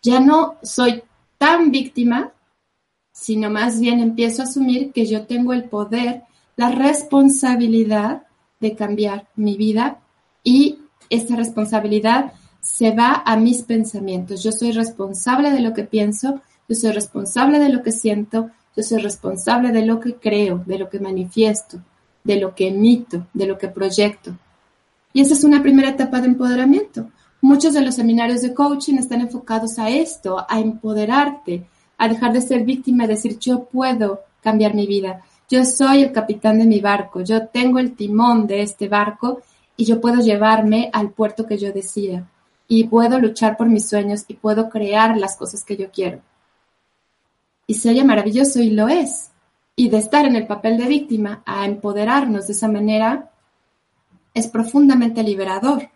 Ya 0.00 0.20
no 0.20 0.56
soy 0.62 1.02
tan 1.38 1.70
víctima, 1.70 2.32
sino 3.12 3.50
más 3.50 3.80
bien 3.80 4.00
empiezo 4.00 4.42
a 4.42 4.44
asumir 4.44 4.92
que 4.92 5.06
yo 5.06 5.26
tengo 5.26 5.52
el 5.52 5.64
poder, 5.64 6.22
la 6.56 6.70
responsabilidad 6.70 8.22
de 8.60 8.76
cambiar 8.76 9.28
mi 9.34 9.56
vida 9.56 9.98
y 10.44 10.78
esta 11.10 11.36
responsabilidad 11.36 12.32
se 12.60 12.92
va 12.92 13.22
a 13.26 13.36
mis 13.36 13.62
pensamientos. 13.62 14.42
Yo 14.42 14.52
soy 14.52 14.70
responsable 14.70 15.50
de 15.50 15.60
lo 15.60 15.74
que 15.74 15.82
pienso, 15.82 16.40
yo 16.68 16.74
soy 16.76 16.92
responsable 16.92 17.58
de 17.58 17.68
lo 17.68 17.82
que 17.82 17.92
siento, 17.92 18.50
yo 18.76 18.82
soy 18.82 18.98
responsable 18.98 19.70
de 19.70 19.84
lo 19.84 20.00
que 20.00 20.14
creo, 20.14 20.62
de 20.66 20.78
lo 20.78 20.88
que 20.88 20.98
manifiesto, 20.98 21.78
de 22.24 22.36
lo 22.36 22.54
que 22.54 22.68
emito, 22.68 23.26
de 23.34 23.46
lo 23.46 23.58
que 23.58 23.68
proyecto. 23.68 24.34
Y 25.12 25.20
esa 25.20 25.34
es 25.34 25.44
una 25.44 25.62
primera 25.62 25.90
etapa 25.90 26.20
de 26.20 26.28
empoderamiento. 26.28 27.08
Muchos 27.42 27.74
de 27.74 27.82
los 27.82 27.96
seminarios 27.96 28.40
de 28.40 28.54
coaching 28.54 28.94
están 28.94 29.20
enfocados 29.20 29.78
a 29.78 29.90
esto, 29.90 30.44
a 30.48 30.60
empoderarte, 30.60 31.66
a 31.98 32.08
dejar 32.08 32.32
de 32.32 32.40
ser 32.40 32.64
víctima 32.64 33.04
y 33.04 33.08
decir 33.08 33.38
yo 33.38 33.64
puedo 33.64 34.20
cambiar 34.42 34.74
mi 34.74 34.86
vida. 34.86 35.22
Yo 35.50 35.64
soy 35.64 36.02
el 36.02 36.12
capitán 36.12 36.58
de 36.58 36.64
mi 36.64 36.80
barco, 36.80 37.20
yo 37.20 37.46
tengo 37.48 37.78
el 37.78 37.94
timón 37.94 38.46
de 38.46 38.62
este 38.62 38.88
barco 38.88 39.42
y 39.76 39.84
yo 39.84 40.00
puedo 40.00 40.22
llevarme 40.22 40.88
al 40.94 41.10
puerto 41.10 41.46
que 41.46 41.58
yo 41.58 41.72
decida 41.72 42.26
y 42.68 42.84
puedo 42.84 43.18
luchar 43.18 43.58
por 43.58 43.68
mis 43.68 43.86
sueños 43.86 44.24
y 44.28 44.34
puedo 44.34 44.70
crear 44.70 45.18
las 45.18 45.36
cosas 45.36 45.62
que 45.62 45.76
yo 45.76 45.90
quiero 45.90 46.22
y 47.66 47.74
se 47.74 47.90
oye 47.90 48.04
maravilloso 48.04 48.60
y 48.60 48.70
lo 48.70 48.88
es. 48.88 49.30
Y 49.74 49.88
de 49.88 49.98
estar 49.98 50.26
en 50.26 50.36
el 50.36 50.46
papel 50.46 50.76
de 50.76 50.86
víctima 50.86 51.42
a 51.46 51.64
empoderarnos 51.64 52.46
de 52.46 52.52
esa 52.52 52.68
manera 52.68 53.30
es 54.34 54.46
profundamente 54.48 55.22
liberador. 55.22 55.88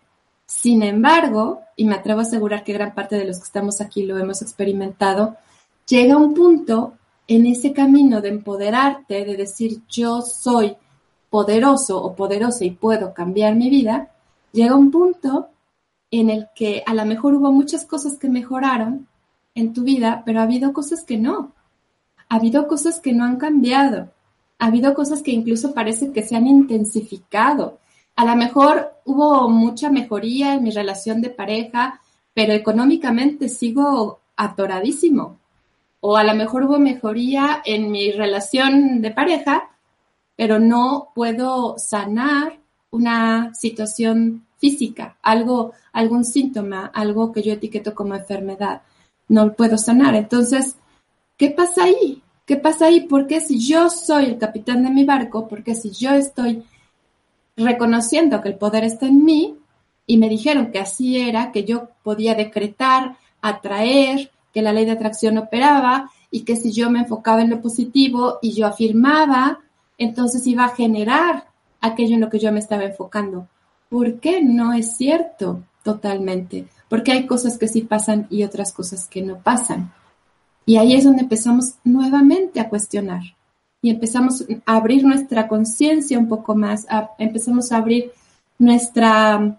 Sin 0.45 0.81
embargo, 0.81 1.61
y 1.75 1.85
me 1.85 1.95
atrevo 1.95 2.21
a 2.21 2.23
asegurar 2.23 2.63
que 2.63 2.73
gran 2.73 2.93
parte 2.93 3.17
de 3.17 3.25
los 3.25 3.37
que 3.37 3.45
estamos 3.45 3.81
aquí 3.81 4.03
lo 4.03 4.17
hemos 4.17 4.41
experimentado, 4.41 5.35
llega 5.87 6.17
un 6.17 6.33
punto 6.33 6.93
en 7.27 7.45
ese 7.45 7.73
camino 7.73 8.21
de 8.21 8.29
empoderarte, 8.29 9.25
de 9.25 9.35
decir 9.35 9.81
yo 9.89 10.21
soy 10.21 10.75
poderoso 11.29 12.01
o 12.01 12.15
poderosa 12.15 12.63
y 12.63 12.71
puedo 12.71 13.13
cambiar 13.13 13.55
mi 13.55 13.69
vida, 13.69 14.11
llega 14.53 14.75
un 14.75 14.91
punto 14.91 15.49
en 16.09 16.29
el 16.29 16.47
que 16.55 16.83
a 16.85 16.93
lo 16.93 17.05
mejor 17.05 17.35
hubo 17.35 17.51
muchas 17.51 17.85
cosas 17.85 18.17
que 18.17 18.29
mejoraron 18.29 19.07
en 19.55 19.73
tu 19.73 19.83
vida, 19.83 20.23
pero 20.25 20.39
ha 20.39 20.43
habido 20.43 20.71
cosas 20.71 21.03
que 21.03 21.17
no 21.17 21.51
ha 22.29 22.35
habido 22.35 22.67
cosas 22.67 22.99
que 22.99 23.13
no 23.13 23.23
han 23.23 23.37
cambiado, 23.37 24.11
ha 24.59 24.67
habido 24.67 24.93
cosas 24.93 25.21
que 25.21 25.31
incluso 25.31 25.73
parece 25.73 26.11
que 26.11 26.23
se 26.23 26.35
han 26.35 26.47
intensificado. 26.47 27.79
A 28.15 28.25
lo 28.25 28.35
mejor 28.35 28.93
hubo 29.05 29.49
mucha 29.49 29.89
mejoría 29.89 30.55
en 30.55 30.63
mi 30.63 30.71
relación 30.71 31.21
de 31.21 31.29
pareja, 31.29 32.01
pero 32.33 32.53
económicamente 32.53 33.49
sigo 33.49 34.19
atoradísimo. 34.35 35.37
O 35.99 36.17
a 36.17 36.23
lo 36.23 36.33
mejor 36.35 36.63
hubo 36.63 36.79
mejoría 36.79 37.61
en 37.65 37.91
mi 37.91 38.11
relación 38.11 39.01
de 39.01 39.11
pareja, 39.11 39.69
pero 40.35 40.59
no 40.59 41.09
puedo 41.13 41.75
sanar 41.77 42.59
una 42.91 43.53
situación 43.53 44.45
física, 44.57 45.17
algo, 45.21 45.73
algún 45.93 46.25
síntoma, 46.25 46.87
algo 46.87 47.31
que 47.31 47.43
yo 47.43 47.53
etiqueto 47.53 47.93
como 47.93 48.15
enfermedad. 48.15 48.81
No 49.27 49.53
puedo 49.53 49.77
sanar. 49.77 50.15
Entonces, 50.15 50.77
¿Qué 51.37 51.51
pasa 51.51 51.83
ahí? 51.83 52.23
¿Qué 52.45 52.57
pasa 52.57 52.87
ahí? 52.87 53.01
Porque 53.01 53.41
si 53.41 53.59
yo 53.59 53.89
soy 53.89 54.25
el 54.25 54.37
capitán 54.37 54.83
de 54.83 54.89
mi 54.89 55.03
barco, 55.03 55.47
porque 55.47 55.75
si 55.75 55.91
yo 55.91 56.11
estoy 56.11 56.63
reconociendo 57.55 58.41
que 58.41 58.49
el 58.49 58.55
poder 58.55 58.83
está 58.83 59.05
en 59.05 59.23
mí 59.23 59.55
y 60.05 60.17
me 60.17 60.29
dijeron 60.29 60.71
que 60.71 60.79
así 60.79 61.17
era, 61.17 61.51
que 61.51 61.63
yo 61.63 61.89
podía 62.03 62.33
decretar, 62.33 63.17
atraer, 63.41 64.31
que 64.53 64.61
la 64.61 64.73
ley 64.73 64.85
de 64.85 64.91
atracción 64.91 65.37
operaba 65.37 66.09
y 66.31 66.41
que 66.41 66.55
si 66.55 66.71
yo 66.71 66.89
me 66.89 66.99
enfocaba 66.99 67.41
en 67.41 67.49
lo 67.49 67.61
positivo 67.61 68.39
y 68.41 68.53
yo 68.53 68.65
afirmaba, 68.65 69.59
entonces 69.97 70.47
iba 70.47 70.65
a 70.65 70.75
generar 70.75 71.47
aquello 71.81 72.15
en 72.15 72.21
lo 72.21 72.29
que 72.29 72.39
yo 72.39 72.51
me 72.51 72.59
estaba 72.59 72.85
enfocando. 72.85 73.47
¿Por 73.89 74.19
qué 74.19 74.41
no 74.41 74.73
es 74.73 74.97
cierto 74.97 75.63
totalmente? 75.83 76.67
Porque 76.89 77.11
hay 77.11 77.27
cosas 77.27 77.57
que 77.57 77.67
sí 77.67 77.81
pasan 77.81 78.27
y 78.29 78.43
otras 78.43 78.73
cosas 78.73 79.07
que 79.07 79.21
no 79.21 79.37
pasan. 79.37 79.93
Y 80.67 80.75
ahí 80.75 80.95
es 80.95 81.05
donde 81.05 81.21
empezamos 81.21 81.75
nuevamente 81.85 82.59
a 82.59 82.67
cuestionar 82.67 83.21
y 83.81 83.89
empezamos 83.89 84.43
a 84.65 84.75
abrir 84.75 85.05
nuestra 85.05 85.47
conciencia 85.47 86.19
un 86.19 86.27
poco 86.27 86.55
más, 86.55 86.85
empezamos 87.17 87.71
a 87.71 87.77
abrir 87.77 88.11
nuestra 88.59 89.57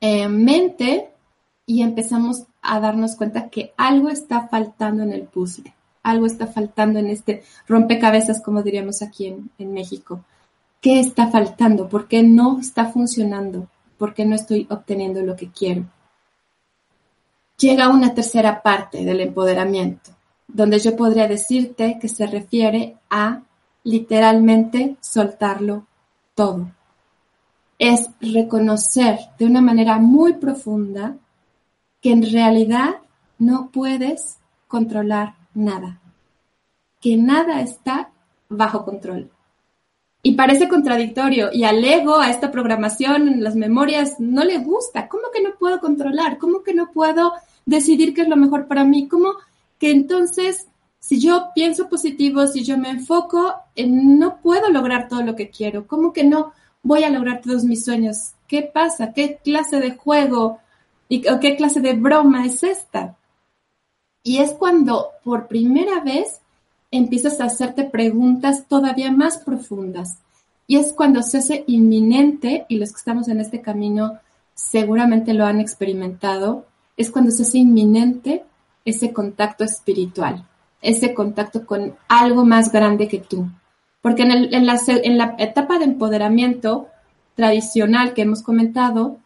eh, 0.00 0.28
mente 0.28 1.10
y 1.66 1.82
empezamos 1.82 2.44
a 2.62 2.78
darnos 2.78 3.16
cuenta 3.16 3.48
que 3.48 3.72
algo 3.76 4.10
está 4.10 4.46
faltando 4.46 5.02
en 5.02 5.12
el 5.12 5.22
puzzle, 5.22 5.74
algo 6.04 6.26
está 6.26 6.46
faltando 6.46 7.00
en 7.00 7.08
este 7.08 7.42
rompecabezas, 7.66 8.40
como 8.40 8.62
diríamos 8.62 9.02
aquí 9.02 9.26
en, 9.26 9.50
en 9.58 9.72
México. 9.72 10.24
¿Qué 10.80 11.00
está 11.00 11.32
faltando? 11.32 11.88
¿Por 11.88 12.06
qué 12.06 12.22
no 12.22 12.60
está 12.60 12.84
funcionando? 12.84 13.66
¿Por 13.98 14.14
qué 14.14 14.24
no 14.24 14.36
estoy 14.36 14.68
obteniendo 14.70 15.20
lo 15.22 15.34
que 15.34 15.50
quiero? 15.50 15.86
Llega 17.62 17.88
una 17.88 18.12
tercera 18.12 18.60
parte 18.60 19.04
del 19.04 19.20
empoderamiento, 19.20 20.10
donde 20.48 20.80
yo 20.80 20.96
podría 20.96 21.28
decirte 21.28 21.98
que 22.00 22.08
se 22.08 22.26
refiere 22.26 22.96
a 23.08 23.42
literalmente 23.84 24.96
soltarlo 25.00 25.86
todo. 26.34 26.70
Es 27.78 28.10
reconocer 28.20 29.18
de 29.38 29.46
una 29.46 29.60
manera 29.60 29.98
muy 29.98 30.34
profunda 30.34 31.16
que 32.00 32.10
en 32.10 32.30
realidad 32.30 32.96
no 33.38 33.70
puedes 33.72 34.38
controlar 34.66 35.34
nada, 35.54 36.00
que 37.00 37.16
nada 37.16 37.60
está 37.60 38.10
bajo 38.48 38.84
control. 38.84 39.30
Y 40.24 40.34
parece 40.34 40.68
contradictorio 40.68 41.50
y 41.52 41.64
al 41.64 41.84
ego, 41.84 42.18
a 42.18 42.30
esta 42.30 42.52
programación, 42.52 43.26
en 43.26 43.42
las 43.42 43.56
memorias, 43.56 44.20
no 44.20 44.44
le 44.44 44.58
gusta. 44.58 45.08
¿Cómo 45.08 45.24
que 45.32 45.42
no 45.42 45.50
puedo 45.58 45.80
controlar? 45.80 46.38
¿Cómo 46.38 46.62
que 46.62 46.74
no 46.74 46.92
puedo 46.92 47.32
decidir 47.66 48.14
qué 48.14 48.22
es 48.22 48.28
lo 48.28 48.36
mejor 48.36 48.66
para 48.66 48.84
mí? 48.84 49.08
¿Cómo 49.08 49.34
que 49.78 49.90
entonces, 49.90 50.66
si 50.98 51.20
yo 51.20 51.48
pienso 51.54 51.88
positivo, 51.88 52.46
si 52.46 52.64
yo 52.64 52.78
me 52.78 52.90
enfoco, 52.90 53.54
no 53.76 54.38
puedo 54.40 54.70
lograr 54.70 55.08
todo 55.08 55.22
lo 55.22 55.36
que 55.36 55.50
quiero? 55.50 55.86
¿Cómo 55.86 56.12
que 56.12 56.24
no 56.24 56.52
voy 56.82 57.04
a 57.04 57.10
lograr 57.10 57.40
todos 57.40 57.64
mis 57.64 57.84
sueños? 57.84 58.32
¿Qué 58.48 58.62
pasa? 58.62 59.12
¿Qué 59.12 59.38
clase 59.42 59.80
de 59.80 59.96
juego 59.96 60.58
y, 61.08 61.28
o 61.28 61.40
qué 61.40 61.56
clase 61.56 61.80
de 61.80 61.94
broma 61.94 62.46
es 62.46 62.62
esta? 62.62 63.16
Y 64.22 64.38
es 64.38 64.52
cuando 64.52 65.08
por 65.24 65.48
primera 65.48 66.00
vez 66.00 66.40
empiezas 66.90 67.40
a 67.40 67.46
hacerte 67.46 67.84
preguntas 67.84 68.66
todavía 68.68 69.10
más 69.10 69.38
profundas. 69.38 70.18
Y 70.66 70.76
es 70.76 70.92
cuando 70.92 71.22
se 71.22 71.38
hace 71.38 71.64
inminente, 71.66 72.66
y 72.68 72.78
los 72.78 72.92
que 72.92 72.98
estamos 72.98 73.28
en 73.28 73.40
este 73.40 73.60
camino 73.60 74.20
seguramente 74.54 75.34
lo 75.34 75.44
han 75.44 75.60
experimentado, 75.60 76.66
es 76.96 77.10
cuando 77.10 77.30
se 77.30 77.42
hace 77.42 77.58
inminente 77.58 78.44
ese 78.84 79.12
contacto 79.12 79.64
espiritual, 79.64 80.46
ese 80.80 81.14
contacto 81.14 81.64
con 81.66 81.94
algo 82.08 82.44
más 82.44 82.72
grande 82.72 83.08
que 83.08 83.18
tú. 83.18 83.48
Porque 84.00 84.22
en, 84.22 84.66
la, 84.66 84.78
en 84.86 85.18
la, 85.18 85.36
etapa 85.38 85.78
de 85.78 85.84
empoderamiento 85.84 86.88
tradicional 87.36 88.14
que 88.14 88.22
hemos 88.22 88.42
comentado, 88.42 89.18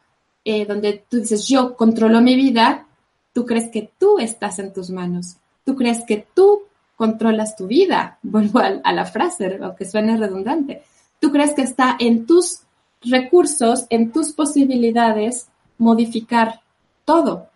eh, 0.45 0.67
donde 0.67 1.05
tú 1.09 1.19
dices, 1.19 1.49
yo 1.49 1.77
controlo 1.77 2.21
mi 2.21 2.37
vida, 2.37 2.87
tú 3.33 3.47
crees 3.47 3.71
que 3.71 3.91
tú 3.99 4.19
estás 4.19 4.59
en 4.59 4.73
tus 4.73 4.91
manos, 4.91 5.39
tú 5.65 5.75
crees 5.77 6.05
que 6.07 6.27
tú 6.35 6.63
controlas 6.95 7.57
tu 7.57 7.67
vida. 7.67 8.19
Vuelvo 8.23 8.59
a, 8.59 8.93
la 8.93 9.05
frase, 9.07 9.59
aunque 9.63 9.87
suene 9.87 10.17
redundante. 10.17 10.83
Tú 11.21 11.33
crees 11.33 11.55
que 11.55 11.63
está 11.63 11.97
en 11.99 12.27
tus 12.27 12.61
recursos, 13.01 13.87
en 13.89 14.13
tus 14.13 14.33
posibilidades, 14.33 15.49
modificar 15.79 16.61
todo 17.05 17.49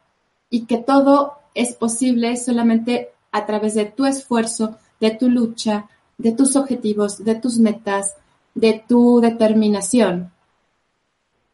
y 0.50 0.66
que 0.66 0.78
todo 0.78 1.34
es 1.54 1.74
posible 1.74 2.36
solamente 2.36 3.10
a 3.32 3.46
través 3.46 3.74
de 3.74 3.86
tu 3.86 4.04
esfuerzo, 4.04 4.76
de 5.00 5.12
tu 5.12 5.30
lucha, 5.30 5.88
de 6.18 6.32
tus 6.32 6.56
objetivos, 6.56 7.24
de 7.24 7.36
tus 7.36 7.58
metas, 7.58 8.16
de 8.54 8.84
tu 8.86 9.20
determinación. 9.20 10.32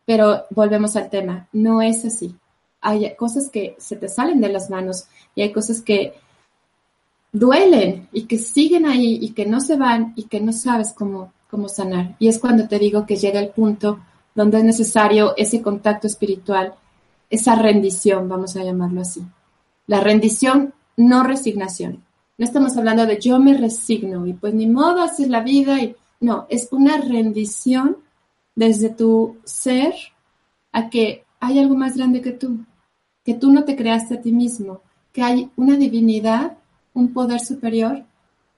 Pero 0.05 0.45
volvemos 0.51 0.97
al 0.97 1.11
tema, 1.11 1.49
no 1.53 1.83
es 1.83 2.05
así. 2.05 2.35
Hay 2.81 3.15
cosas 3.17 3.51
que 3.51 3.77
se 3.79 3.97
te 3.97 4.09
salen 4.09 4.41
de 4.41 4.49
las 4.49 4.71
manos 4.71 5.07
y 5.35 5.43
hay 5.43 5.53
cosas 5.53 5.83
que 5.83 6.15
duelen 7.33 8.09
y 8.13 8.23
que 8.23 8.39
siguen 8.39 8.87
ahí 8.87 9.19
y 9.21 9.31
que 9.31 9.47
no 9.47 9.61
se 9.61 9.77
van 9.77 10.13
y 10.17 10.25
que 10.25 10.41
no 10.41 10.53
sabes 10.53 10.93
cómo, 10.93 11.33
cómo 11.51 11.69
sanar. 11.69 12.17
Y 12.19 12.29
es 12.29 12.39
cuando 12.39 12.69
te 12.69 12.79
digo 12.79 13.07
que 13.07 13.17
llega 13.17 13.41
el 13.41 13.51
punto 13.51 14.01
donde 14.35 14.59
es 14.59 14.65
necesario 14.65 15.35
ese 15.37 15.63
contacto 15.63 16.07
espiritual, 16.07 16.75
esa 17.31 17.55
rendición, 17.57 18.29
vamos 18.29 18.57
a 18.57 18.65
llamarlo 18.65 19.01
así. 19.01 19.23
La 19.87 20.01
rendición, 20.01 20.75
no 20.97 21.23
resignación. 21.23 22.05
No 22.39 22.45
estamos 22.45 22.77
hablando 22.77 23.07
de 23.07 23.19
yo 23.19 23.39
me 23.39 23.57
resigno 23.57 24.27
y 24.27 24.33
pues 24.35 24.55
ni 24.55 24.67
modo, 24.67 25.03
hacer 25.03 25.29
la 25.29 25.41
vida 25.41 25.81
y 25.81 25.97
no, 26.21 26.47
es 26.49 26.69
una 26.71 26.99
rendición 26.99 27.97
desde 28.55 28.91
tu 28.91 29.37
ser 29.45 29.95
a 30.73 30.91
que 30.91 31.25
hay 31.41 31.59
algo 31.59 31.77
más 31.77 31.97
grande 31.97 32.21
que 32.21 32.33
tú, 32.33 32.59
que 33.25 33.35
tú 33.35 33.53
no 33.53 33.65
te 33.65 33.77
creaste 33.77 34.15
a 34.15 34.21
ti 34.21 34.33
mismo, 34.33 34.81
que 35.13 35.23
hay 35.23 35.51
una 35.57 35.77
divinidad, 35.77 36.59
un 36.95 37.13
poder 37.13 37.41
superior 37.41 38.05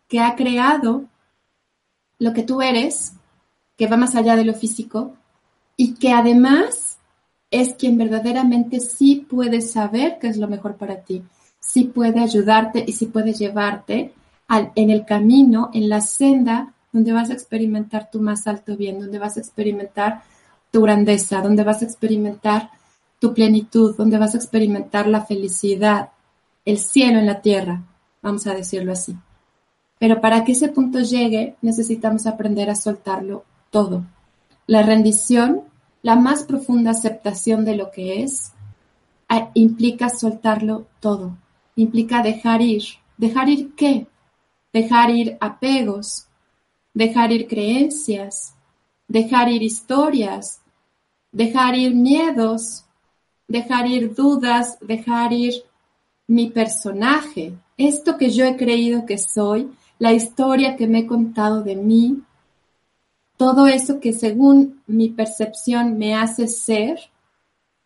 que 0.09 0.21
ha 0.21 0.35
creado 0.35 1.05
lo 2.19 2.33
que 2.33 2.43
tú 2.43 2.63
eres, 2.63 3.13
que 3.77 3.87
va 3.87 3.97
más 3.97 4.17
allá 4.17 4.35
de 4.35 4.45
lo 4.45 4.55
físico 4.55 5.15
y 5.77 5.95
que 5.95 6.13
además 6.13 6.88
es 7.51 7.75
quien 7.75 7.97
verdaderamente 7.99 8.81
sí 8.81 9.27
puede 9.29 9.61
saber 9.61 10.19
qué 10.21 10.29
es 10.29 10.37
lo 10.37 10.49
mejor 10.49 10.77
para 10.77 11.03
ti 11.03 11.23
sí 11.61 11.85
puede 11.85 12.21
ayudarte 12.21 12.85
y 12.87 12.93
sí 12.93 13.07
puede 13.07 13.33
llevarte 13.33 14.13
en 14.49 14.91
el 14.91 15.05
camino, 15.05 15.71
en 15.75 15.89
la 15.89 16.01
senda 16.01 16.73
donde 16.93 17.13
vas 17.13 17.29
a 17.31 17.35
experimentar 17.35 18.11
tu 18.11 18.21
más 18.21 18.47
alto 18.47 18.77
bien, 18.77 18.99
donde 18.99 19.19
vas 19.19 19.37
a 19.37 19.41
experimentar 19.41 20.23
tu 20.71 20.81
grandeza, 20.81 21.43
donde 21.43 21.65
vas 21.65 21.83
a 21.83 21.85
experimentar 21.85 22.71
tu 23.19 23.35
plenitud, 23.35 23.95
donde 23.97 24.17
vas 24.17 24.35
a 24.35 24.39
experimentar 24.39 25.07
la 25.07 25.25
felicidad, 25.25 26.11
el 26.65 26.79
cielo 26.79 27.19
en 27.19 27.27
la 27.27 27.43
tierra, 27.43 27.83
vamos 28.23 28.47
a 28.47 28.55
decirlo 28.55 28.93
así. 28.93 29.15
Pero 29.99 30.21
para 30.21 30.45
que 30.45 30.53
ese 30.53 30.69
punto 30.69 31.01
llegue, 31.01 31.57
necesitamos 31.61 32.27
aprender 32.27 32.71
a 32.71 32.77
soltarlo 32.77 33.45
todo. 33.71 34.05
La 34.67 34.83
rendición, 34.83 35.65
la 36.03 36.17
más 36.17 36.45
profunda 36.45 36.93
aceptación 36.93 37.65
de 37.65 37.77
lo 37.77 37.91
que 37.91 38.23
es, 38.23 38.53
implica 39.55 40.09
soltarlo 40.09 40.87
todo. 41.01 41.37
Implica 41.77 42.23
dejar 42.23 42.63
ir. 42.63 42.83
¿Dejar 43.17 43.49
ir 43.49 43.75
qué? 43.75 44.07
Dejar 44.73 45.11
ir 45.11 45.37
apegos, 45.41 46.27
dejar 46.95 47.33
ir 47.33 47.47
creencias, 47.47 48.55
dejar 49.09 49.49
ir 49.49 49.63
historias, 49.63 50.61
dejar 51.33 51.75
ir 51.75 51.95
miedos, 51.95 52.85
dejar 53.49 53.87
ir 53.87 54.15
dudas, 54.15 54.79
dejar 54.81 55.33
ir 55.33 55.65
mi 56.27 56.51
personaje, 56.51 57.55
esto 57.79 58.19
que 58.19 58.31
yo 58.31 58.45
he 58.45 58.57
creído 58.57 59.07
que 59.07 59.17
soy, 59.17 59.71
la 59.99 60.13
historia 60.13 60.77
que 60.77 60.87
me 60.87 61.01
he 61.01 61.07
contado 61.07 61.63
de 61.63 61.75
mí, 61.75 62.23
todo 63.39 63.69
eso 63.69 64.01
que 64.01 64.13
según 64.13 64.83
mi 64.87 65.09
percepción 65.09 65.97
me 65.97 66.15
hace 66.15 66.49
ser, 66.49 66.99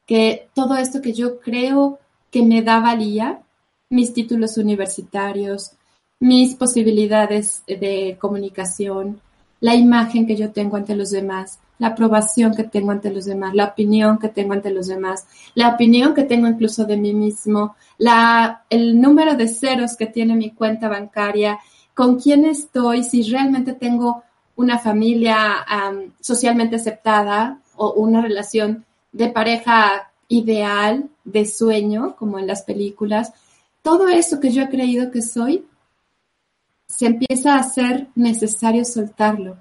que 0.06 0.48
todo 0.54 0.76
esto 0.76 1.00
que 1.00 1.12
yo 1.12 1.38
creo 1.38 2.00
que 2.30 2.42
me 2.42 2.62
da 2.62 2.80
valía, 2.80 3.42
mis 3.90 4.14
títulos 4.14 4.56
universitarios, 4.56 5.72
mis 6.18 6.54
posibilidades 6.54 7.62
de 7.66 8.16
comunicación, 8.18 9.20
la 9.60 9.74
imagen 9.74 10.26
que 10.26 10.36
yo 10.36 10.50
tengo 10.50 10.76
ante 10.76 10.96
los 10.96 11.10
demás, 11.10 11.60
la 11.78 11.88
aprobación 11.88 12.54
que 12.54 12.64
tengo 12.64 12.90
ante 12.90 13.10
los 13.10 13.26
demás, 13.26 13.54
la 13.54 13.66
opinión 13.66 14.18
que 14.18 14.28
tengo 14.28 14.54
ante 14.54 14.70
los 14.70 14.86
demás, 14.86 15.26
la 15.54 15.68
opinión 15.68 16.14
que 16.14 16.22
tengo 16.24 16.48
incluso 16.48 16.86
de 16.86 16.96
mí 16.96 17.12
mismo, 17.12 17.76
la, 17.98 18.64
el 18.70 18.98
número 19.00 19.34
de 19.34 19.48
ceros 19.48 19.96
que 19.96 20.06
tiene 20.06 20.34
mi 20.34 20.50
cuenta 20.50 20.88
bancaria, 20.88 21.58
con 21.94 22.18
quién 22.18 22.46
estoy, 22.46 23.04
si 23.04 23.22
realmente 23.30 23.74
tengo 23.74 24.22
una 24.56 24.78
familia 24.78 25.64
socialmente 26.20 26.76
aceptada 26.76 27.60
o 27.76 27.92
una 27.94 28.20
relación 28.20 28.84
de 29.12 29.28
pareja 29.28 30.12
ideal, 30.28 31.10
de 31.24 31.46
sueño, 31.46 32.16
como 32.16 32.38
en 32.38 32.46
las 32.46 32.62
películas, 32.62 33.32
todo 33.82 34.08
eso 34.08 34.40
que 34.40 34.50
yo 34.50 34.62
he 34.62 34.68
creído 34.68 35.10
que 35.10 35.22
soy, 35.22 35.66
se 36.86 37.06
empieza 37.06 37.54
a 37.54 37.60
hacer 37.60 38.08
necesario 38.14 38.84
soltarlo. 38.84 39.56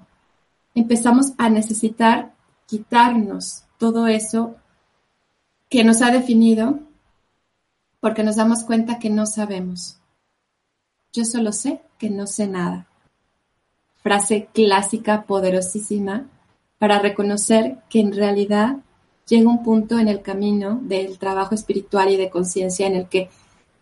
Empezamos 0.74 1.32
a 1.38 1.48
necesitar 1.48 2.34
quitarnos 2.66 3.64
todo 3.78 4.06
eso 4.06 4.56
que 5.68 5.84
nos 5.84 6.02
ha 6.02 6.10
definido 6.10 6.78
porque 8.00 8.22
nos 8.22 8.36
damos 8.36 8.64
cuenta 8.64 8.98
que 8.98 9.10
no 9.10 9.26
sabemos. 9.26 9.98
Yo 11.12 11.24
solo 11.24 11.52
sé 11.52 11.82
que 11.98 12.10
no 12.10 12.26
sé 12.26 12.46
nada. 12.46 12.86
Frase 14.02 14.48
clásica, 14.52 15.22
poderosísima, 15.22 16.26
para 16.78 16.98
reconocer 16.98 17.78
que 17.88 18.00
en 18.00 18.12
realidad 18.12 18.78
llega 19.28 19.48
un 19.48 19.62
punto 19.62 19.98
en 19.98 20.08
el 20.08 20.22
camino 20.22 20.80
del 20.82 21.18
trabajo 21.18 21.54
espiritual 21.54 22.10
y 22.10 22.16
de 22.16 22.30
conciencia 22.30 22.86
en 22.86 22.96
el 22.96 23.08
que 23.08 23.30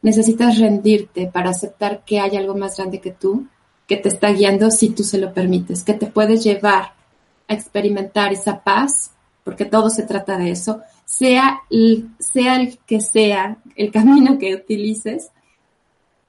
necesitas 0.03 0.59
rendirte 0.59 1.27
para 1.27 1.51
aceptar 1.51 2.05
que 2.05 2.21
hay 2.21 2.37
algo 2.37 2.55
más 2.55 2.77
grande 2.77 3.01
que 3.01 3.11
tú, 3.11 3.47
que 3.87 3.97
te 3.97 4.09
está 4.09 4.31
guiando 4.31 4.71
si 4.71 4.91
tú 4.91 5.03
se 5.03 5.19
lo 5.19 5.33
permites, 5.33 5.83
que 5.83 5.95
te 5.95 6.07
puedes 6.07 6.45
llevar 6.45 6.93
a 7.49 7.55
experimentar 7.55 8.33
esa 8.33 8.63
paz, 8.63 9.11
porque 9.43 9.65
todo 9.65 9.91
se 9.91 10.05
trata 10.05 10.39
de 10.39 10.51
eso, 10.51 10.81
sea 11.05 11.61
el, 11.71 12.11
sea 12.19 12.61
el 12.61 12.79
que 12.87 13.01
sea 13.01 13.59
el 13.75 13.91
camino 13.93 14.39
que 14.39 14.55
utilices 14.55 15.31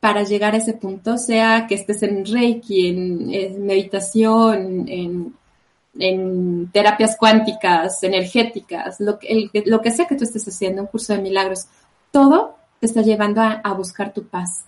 para 0.02 0.24
llegar 0.24 0.56
a 0.56 0.58
ese 0.58 0.74
punto, 0.74 1.18
sea 1.20 1.68
que 1.68 1.76
estés 1.76 2.02
en 2.02 2.26
Reiki, 2.26 2.88
en, 2.88 3.66
meditación, 3.66 4.88
en, 4.90 6.70
terapias 6.74 7.16
cuánticas, 7.18 8.02
energéticas, 8.02 9.00
lo 9.00 9.20
lo 9.66 9.82
que 9.82 9.92
sea 9.92 10.08
que 10.08 10.16
tú 10.16 10.24
estés 10.24 10.48
haciendo, 10.48 10.82
un 10.82 10.88
curso 10.88 11.14
de 11.14 11.22
milagros, 11.22 11.68
todo 12.10 12.56
te 12.80 12.88
está 12.88 13.04
llevando 13.04 13.42
a, 13.42 13.74
buscar 13.74 14.12
tu 14.12 14.24
paz. 14.24 14.66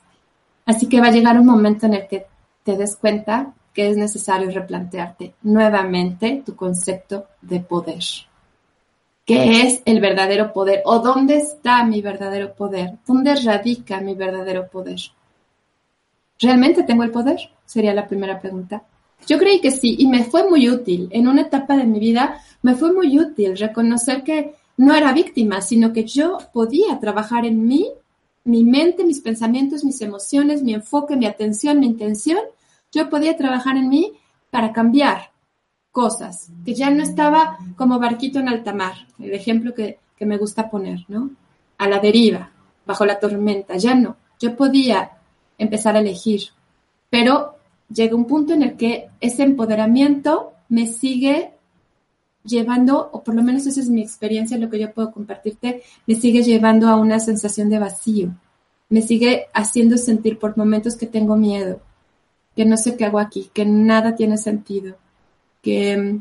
Así 0.68 0.88
que 0.88 1.02
va 1.02 1.08
a 1.08 1.12
llegar 1.12 1.40
un 1.40 1.48
momento 1.48 1.88
en 1.88 1.96
el 1.96 2.08
que 2.08 2.28
te 2.64 2.78
des 2.78 2.96
cuenta 2.96 3.54
que 3.74 3.90
es 3.90 3.98
necesario 3.98 4.52
replantearte 4.52 5.34
nuevamente 5.42 6.44
tu 6.46 6.56
concepto 6.56 7.26
de 7.42 7.60
poder. 7.60 8.04
¿Qué 9.26 9.62
es 9.62 9.82
el 9.86 10.00
verdadero 10.00 10.54
poder? 10.54 10.84
¿O 10.86 11.00
dónde 11.00 11.38
está 11.38 11.84
mi 11.86 12.02
verdadero 12.02 12.54
poder? 12.54 13.00
¿Dónde 13.08 13.34
radica 13.36 14.00
mi 14.00 14.14
verdadero 14.14 14.68
poder? 14.68 15.00
¿Realmente 16.44 16.84
tengo 16.84 17.04
el 17.04 17.12
poder? 17.12 17.40
Sería 17.66 17.94
la 17.94 18.08
primera 18.08 18.40
pregunta. 18.40 18.84
Yo 19.26 19.40
creí 19.40 19.62
que 19.62 19.72
sí 19.72 19.96
y 19.98 20.08
me 20.08 20.26
fue 20.26 20.48
muy 20.50 20.70
útil. 20.70 21.08
En 21.12 21.28
una 21.30 21.42
etapa 21.42 21.78
de 21.78 21.86
mi 21.86 22.00
vida 22.00 22.42
me 22.62 22.76
fue 22.76 22.92
muy 22.92 23.18
útil 23.18 23.58
reconocer 23.58 24.24
que 24.24 24.54
no 24.76 24.94
era 24.94 25.14
víctima, 25.14 25.62
sino 25.62 25.94
que 25.94 26.04
yo 26.04 26.40
podía 26.52 27.00
trabajar 27.00 27.46
en 27.46 27.66
mí 27.66 27.90
mi 28.44 28.66
mente, 28.66 29.06
mis 29.06 29.22
pensamientos, 29.22 29.86
mis 29.86 30.02
emociones, 30.02 30.64
mi 30.64 30.74
enfoque, 30.74 31.16
mi 31.16 31.26
atención, 31.26 31.80
mi 31.80 31.86
intención, 31.86 32.40
yo 32.92 33.10
podía 33.10 33.38
trabajar 33.38 33.78
en 33.78 33.88
mí 33.88 34.12
para 34.50 34.74
cambiar 34.74 35.32
cosas, 35.92 36.52
que 36.66 36.74
ya 36.74 36.90
no 36.90 37.04
estaba 37.04 37.58
como 37.78 38.00
barquito 38.00 38.40
en 38.40 38.50
alta 38.50 38.74
mar, 38.74 38.96
el 39.20 39.34
ejemplo 39.34 39.74
que, 39.74 40.00
me 40.20 40.38
gusta 40.38 40.70
poner, 40.70 41.04
¿no? 41.10 41.32
A 41.78 41.90
la 41.90 42.00
deriva, 42.00 42.50
bajo 42.86 43.06
la 43.06 43.20
tormenta, 43.20 43.76
ya 43.76 43.94
no, 43.94 44.16
yo 44.40 44.56
podía 44.56 45.13
empezar 45.58 45.96
a 45.96 46.00
elegir, 46.00 46.42
pero 47.10 47.56
llega 47.94 48.16
un 48.16 48.26
punto 48.26 48.54
en 48.54 48.64
el 48.64 48.76
que 48.76 49.10
ese 49.20 49.44
empoderamiento 49.44 50.54
me 50.70 50.88
sigue 50.88 51.52
llevando, 52.44 53.10
o 53.12 53.24
por 53.24 53.36
lo 53.36 53.44
menos 53.44 53.66
esa 53.66 53.80
es 53.80 53.90
mi 53.90 54.02
experiencia, 54.02 54.58
lo 54.58 54.70
que 54.70 54.80
yo 54.80 54.94
puedo 54.94 55.12
compartirte, 55.12 55.84
me 56.08 56.16
sigue 56.16 56.44
llevando 56.44 56.88
a 56.88 56.96
una 56.96 57.20
sensación 57.20 57.70
de 57.70 57.80
vacío. 57.80 58.34
Me 58.90 59.02
sigue 59.02 59.46
haciendo 59.54 59.98
sentir 59.98 60.38
por 60.40 60.58
momentos 60.58 60.96
que 60.96 61.08
tengo 61.08 61.36
miedo, 61.36 61.80
que 62.56 62.66
no 62.66 62.78
sé 62.78 62.98
qué 62.98 63.06
hago 63.06 63.20
aquí, 63.20 63.50
que 63.54 63.66
nada 63.66 64.16
tiene 64.16 64.38
sentido, 64.38 64.98
que, 65.62 66.20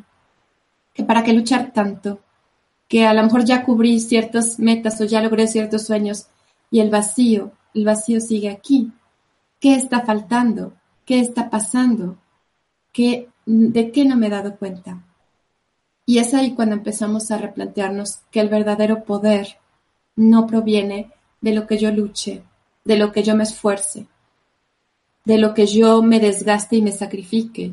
que 0.95 1.05
para 1.05 1.25
qué 1.25 1.33
luchar 1.33 1.73
tanto, 1.73 2.21
que 2.88 3.07
a 3.07 3.14
lo 3.14 3.23
mejor 3.23 3.45
ya 3.45 3.64
cubrí 3.64 4.01
ciertas 4.01 4.59
metas 4.59 5.01
o 5.01 5.05
ya 5.05 5.23
logré 5.23 5.47
ciertos 5.47 5.87
sueños 5.87 6.27
y 6.71 6.81
el 6.81 6.90
vacío, 6.90 7.53
el 7.75 7.85
vacío 7.85 8.21
sigue 8.21 8.51
aquí. 8.51 8.92
¿Qué 9.62 9.77
está 9.77 10.01
faltando? 10.01 10.75
¿Qué 11.07 11.20
está 11.20 11.48
pasando? 11.48 12.18
que, 12.92 13.29
de 13.46 13.90
qué 13.90 14.05
no 14.05 14.16
me 14.16 14.29
he 14.29 14.31
dado 14.31 14.57
cuenta. 14.57 15.03
Y 16.05 16.18
es 16.18 16.35
ahí 16.35 16.55
cuando 16.55 16.75
empezamos 16.75 17.31
a 17.31 17.38
replantearnos 17.38 18.20
que 18.31 18.40
el 18.40 18.48
verdadero 18.48 19.05
poder 19.05 19.59
no 20.14 20.46
proviene 20.46 21.11
de 21.40 21.53
lo 21.53 21.66
que 21.66 21.79
yo 21.79 21.90
luche, 21.90 22.42
de 22.85 22.96
lo 22.96 23.12
que 23.12 23.22
yo 23.22 23.35
me 23.35 23.44
esfuerce, 23.44 24.07
de 25.25 25.38
lo 25.38 25.55
que 25.55 25.66
yo 25.66 26.03
me 26.03 26.20
desgaste 26.20 26.77
y 26.77 26.83
me 26.83 26.92
sacrifique, 26.92 27.72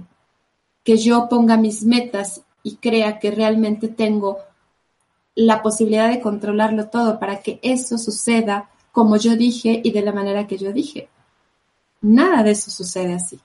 que 0.84 0.98
yo 0.98 1.28
ponga 1.28 1.58
mis 1.58 1.84
metas 1.84 2.42
y 2.64 2.76
crea 2.76 3.20
que 3.20 3.32
realmente 3.32 3.88
tengo 3.88 4.38
la 5.36 5.62
posibilidad 5.62 6.10
de 6.10 6.22
controlarlo 6.22 6.88
todo 6.88 7.20
para 7.20 7.42
que 7.42 7.60
eso 7.62 7.98
suceda 7.98 8.70
como 8.92 9.18
yo 9.18 9.36
dije 9.36 9.82
y 9.84 9.92
de 9.92 10.02
la 10.02 10.12
manera 10.12 10.48
que 10.48 10.58
yo 10.58 10.72
dije. 10.72 11.10
Nada 12.02 12.44
de 12.44 12.52
eso 12.52 12.72
sucede 12.72 13.14
así. 13.14 13.40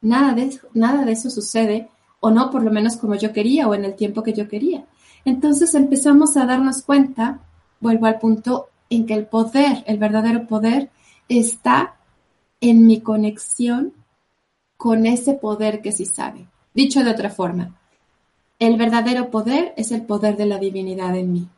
Nada 0.00 0.34
de, 0.34 0.58
nada 0.74 1.04
de 1.04 1.12
eso 1.12 1.30
sucede, 1.30 1.88
o 2.20 2.30
no 2.30 2.50
por 2.50 2.62
lo 2.62 2.70
menos 2.70 2.96
como 2.96 3.14
yo 3.14 3.32
quería 3.32 3.68
o 3.68 3.74
en 3.74 3.84
el 3.84 3.94
tiempo 3.94 4.22
que 4.22 4.32
yo 4.32 4.48
quería. 4.48 4.84
Entonces 5.24 5.74
empezamos 5.74 6.36
a 6.36 6.46
darnos 6.46 6.82
cuenta, 6.82 7.40
vuelvo 7.80 8.06
al 8.06 8.18
punto, 8.18 8.68
en 8.90 9.06
que 9.06 9.14
el 9.14 9.26
poder, 9.26 9.84
el 9.86 9.98
verdadero 9.98 10.46
poder, 10.46 10.90
está 11.28 11.96
en 12.60 12.86
mi 12.86 13.00
conexión 13.00 13.92
con 14.76 15.06
ese 15.06 15.34
poder 15.34 15.82
que 15.82 15.92
sí 15.92 16.06
sabe. 16.06 16.46
Dicho 16.74 17.02
de 17.04 17.10
otra 17.10 17.30
forma, 17.30 17.76
el 18.58 18.76
verdadero 18.76 19.30
poder 19.30 19.74
es 19.76 19.92
el 19.92 20.02
poder 20.02 20.36
de 20.36 20.46
la 20.46 20.58
divinidad 20.58 21.14
en 21.16 21.32
mí. 21.32 21.48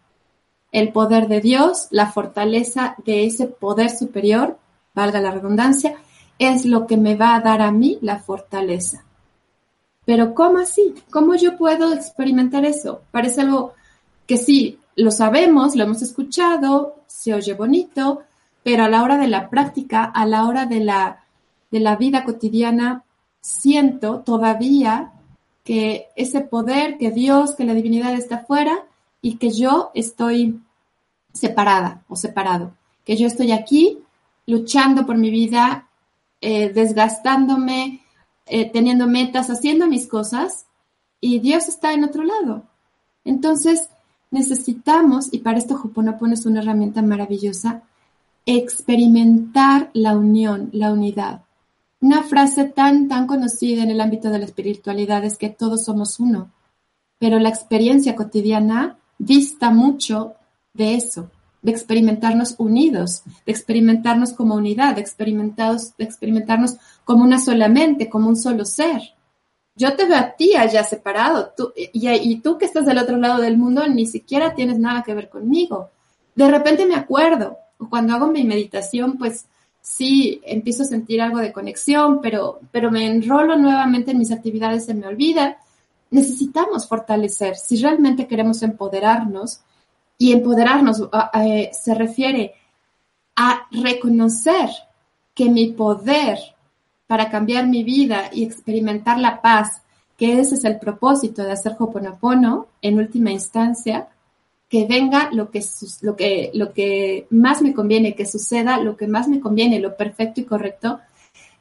El 0.73 0.93
poder 0.93 1.29
de 1.29 1.41
Dios, 1.41 1.89
la 1.91 2.11
fortaleza 2.13 2.95
de 3.05 3.25
ese 3.25 3.47
poder 3.47 3.91
superior, 3.91 4.59
valga 4.95 5.21
la 5.21 5.31
redundancia, 5.31 5.97
es 6.41 6.65
lo 6.65 6.87
que 6.87 6.97
me 6.97 7.17
va 7.17 7.35
a 7.35 7.41
dar 7.41 7.61
a 7.61 7.71
mí 7.71 7.99
la 8.01 8.19
fortaleza. 8.19 9.05
Pero 10.07 10.35
¿cómo 10.35 10.59
así? 10.59 10.95
¿Cómo 11.11 11.35
yo 11.35 11.59
puedo 11.59 11.93
experimentar 11.93 12.65
eso? 12.65 13.03
Parece 13.11 13.43
algo 13.43 13.75
que 14.27 14.39
sí, 14.39 14.79
lo 14.97 15.11
sabemos, 15.11 15.77
lo 15.77 15.85
hemos 15.85 16.01
escuchado, 16.01 16.97
se 17.07 17.35
oye 17.35 17.53
bonito, 17.53 18.23
pero 18.63 18.85
a 18.85 18.89
la 18.89 19.03
hora 19.03 19.19
de 19.19 19.29
la 19.29 19.51
práctica, 19.51 20.05
a 20.05 20.25
la 20.25 20.47
hora 20.47 20.65
de 20.65 20.81
la, 20.81 21.25
de 21.71 21.81
la 21.81 21.97
vida 21.97 22.25
cotidiana, 22.25 23.05
siento 23.43 24.21
todavía 24.21 25.13
que 25.63 26.07
ese 26.17 26.41
poder, 26.41 26.97
que 26.97 27.11
Dios, 27.11 27.55
que 27.55 27.65
la 27.65 27.75
divinidad 27.75 28.15
está 28.15 28.37
afuera 28.37 28.87
y 29.21 29.37
que 29.37 29.51
yo 29.51 29.91
estoy 29.95 30.59
separada 31.35 32.03
o 32.09 32.17
separado, 32.17 32.73
que 33.05 33.17
yo 33.17 33.27
estoy 33.27 33.53
aquí 33.53 33.99
luchando 34.47 35.05
por 35.05 35.19
mi 35.19 35.31
vida 35.31 35.87
eh, 36.41 36.71
desgastándome, 36.73 38.03
eh, 38.47 38.71
teniendo 38.71 39.07
metas, 39.07 39.51
haciendo 39.51 39.87
mis 39.87 40.07
cosas 40.07 40.67
y 41.21 41.39
Dios 41.41 41.69
está 41.69 41.93
en 41.93 42.05
otro 42.05 42.25
lado. 42.25 42.65
Entonces, 43.25 43.89
necesitamos, 44.31 45.33
y 45.33 45.39
para 45.39 45.59
esto 45.59 45.75
Hoponopono 45.75 46.35
es 46.35 46.47
una 46.47 46.61
herramienta 46.61 47.03
maravillosa, 47.03 47.83
experimentar 48.47 49.91
la 49.93 50.17
unión, 50.17 50.71
la 50.73 50.93
unidad. 50.93 51.43
Una 52.01 52.23
frase 52.23 52.65
tan, 52.65 53.09
tan 53.09 53.27
conocida 53.27 53.83
en 53.83 53.91
el 53.91 54.01
ámbito 54.01 54.31
de 54.31 54.39
la 54.39 54.47
espiritualidad 54.47 55.25
es 55.25 55.37
que 55.37 55.51
todos 55.51 55.85
somos 55.85 56.19
uno, 56.19 56.51
pero 57.19 57.39
la 57.39 57.51
experiencia 57.51 58.17
cotidiana 58.17 58.97
dista 59.19 59.71
mucho 59.71 60.35
de 60.73 60.95
eso 60.95 61.31
de 61.63 61.73
experimentarnos 61.73 62.55
unidos, 62.59 63.23
de 63.45 63.53
experimentarnos 63.53 64.33
como 64.33 64.55
unidad, 64.55 64.95
de, 64.95 65.01
experimentados, 65.01 65.97
de 65.97 66.05
experimentarnos 66.05 66.77
como 67.05 67.25
una 67.25 67.39
sola 67.39 67.69
mente, 67.69 68.09
como 68.09 68.29
un 68.29 68.37
solo 68.37 68.65
ser. 68.65 69.01
Yo 69.77 69.95
te 69.95 70.07
veo 70.07 70.19
a 70.19 70.33
ti 70.33 70.57
allá 70.57 70.83
separado, 70.85 71.53
tú, 71.57 71.73
y, 71.77 71.91
y 72.09 72.41
tú 72.41 72.59
que 72.59 72.65
estás 72.65 72.87
del 72.87 72.99
otro 72.99 73.17
lado 73.17 73.41
del 73.41 73.57
mundo 73.57 73.87
ni 73.87 74.07
siquiera 74.07 74.55
tienes 74.55 74.79
nada 74.79 75.03
que 75.03 75.15
ver 75.15 75.29
conmigo. 75.29 75.91
De 76.35 76.51
repente 76.51 76.87
me 76.87 76.95
acuerdo, 76.95 77.59
cuando 77.89 78.15
hago 78.15 78.27
mi 78.27 78.45
meditación, 78.45 79.17
pues 79.17 79.47
sí 79.81 80.41
empiezo 80.45 80.83
a 80.83 80.87
sentir 80.87 81.21
algo 81.23 81.39
de 81.39 81.53
conexión, 81.53 82.21
pero, 82.21 82.61
pero 82.71 82.91
me 82.91 83.07
enrolo 83.07 83.57
nuevamente 83.57 84.11
en 84.11 84.19
mis 84.19 84.33
actividades, 84.33 84.85
se 84.85 84.95
me 84.95 85.07
olvida. 85.07 85.59
Necesitamos 86.11 86.89
fortalecer, 86.89 87.57
si 87.57 87.77
realmente 87.81 88.27
queremos 88.27 88.63
empoderarnos, 88.63 89.61
y 90.21 90.33
empoderarnos 90.33 91.09
eh, 91.33 91.71
se 91.73 91.95
refiere 91.95 92.53
a 93.37 93.67
reconocer 93.71 94.69
que 95.35 95.49
mi 95.49 95.73
poder 95.73 96.39
para 97.07 97.31
cambiar 97.31 97.67
mi 97.67 97.85
vida 97.85 98.29
y 98.31 98.45
experimentar 98.45 99.19
la 99.19 99.41
paz, 99.41 99.81
que 100.19 100.39
ese 100.39 100.57
es 100.57 100.65
el 100.65 100.79
propósito 100.79 101.43
de 101.43 101.53
hacer 101.53 101.75
Hoponopono 101.79 102.67
en 102.83 102.99
última 102.99 103.31
instancia, 103.31 104.09
que 104.69 104.87
venga 104.87 105.31
lo 105.33 105.51
que, 105.51 105.65
lo 106.03 106.15
que, 106.17 106.51
lo 106.53 106.75
que 106.75 107.27
más 107.31 107.63
me 107.63 107.73
conviene, 107.73 108.15
que 108.15 108.27
suceda 108.27 108.77
lo 108.77 108.99
que 108.99 109.09
más 109.09 109.27
me 109.27 109.41
conviene, 109.41 109.81
lo 109.81 109.97
perfecto 109.97 110.43
y 110.43 110.45
correcto. 110.45 111.01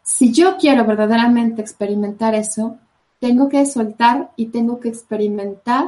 Si 0.04 0.34
yo 0.34 0.58
quiero 0.58 0.84
verdaderamente 0.86 1.62
experimentar 1.62 2.36
eso, 2.36 2.76
tengo 3.20 3.48
que 3.48 3.66
soltar 3.66 4.32
y 4.36 4.48
tengo 4.48 4.82
que 4.82 4.90
experimentar 4.90 5.88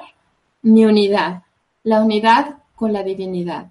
mi 0.62 0.86
unidad, 0.86 1.44
la 1.84 2.02
unidad 2.02 2.61
con 2.82 2.94
la 2.94 3.04
divinidad. 3.04 3.68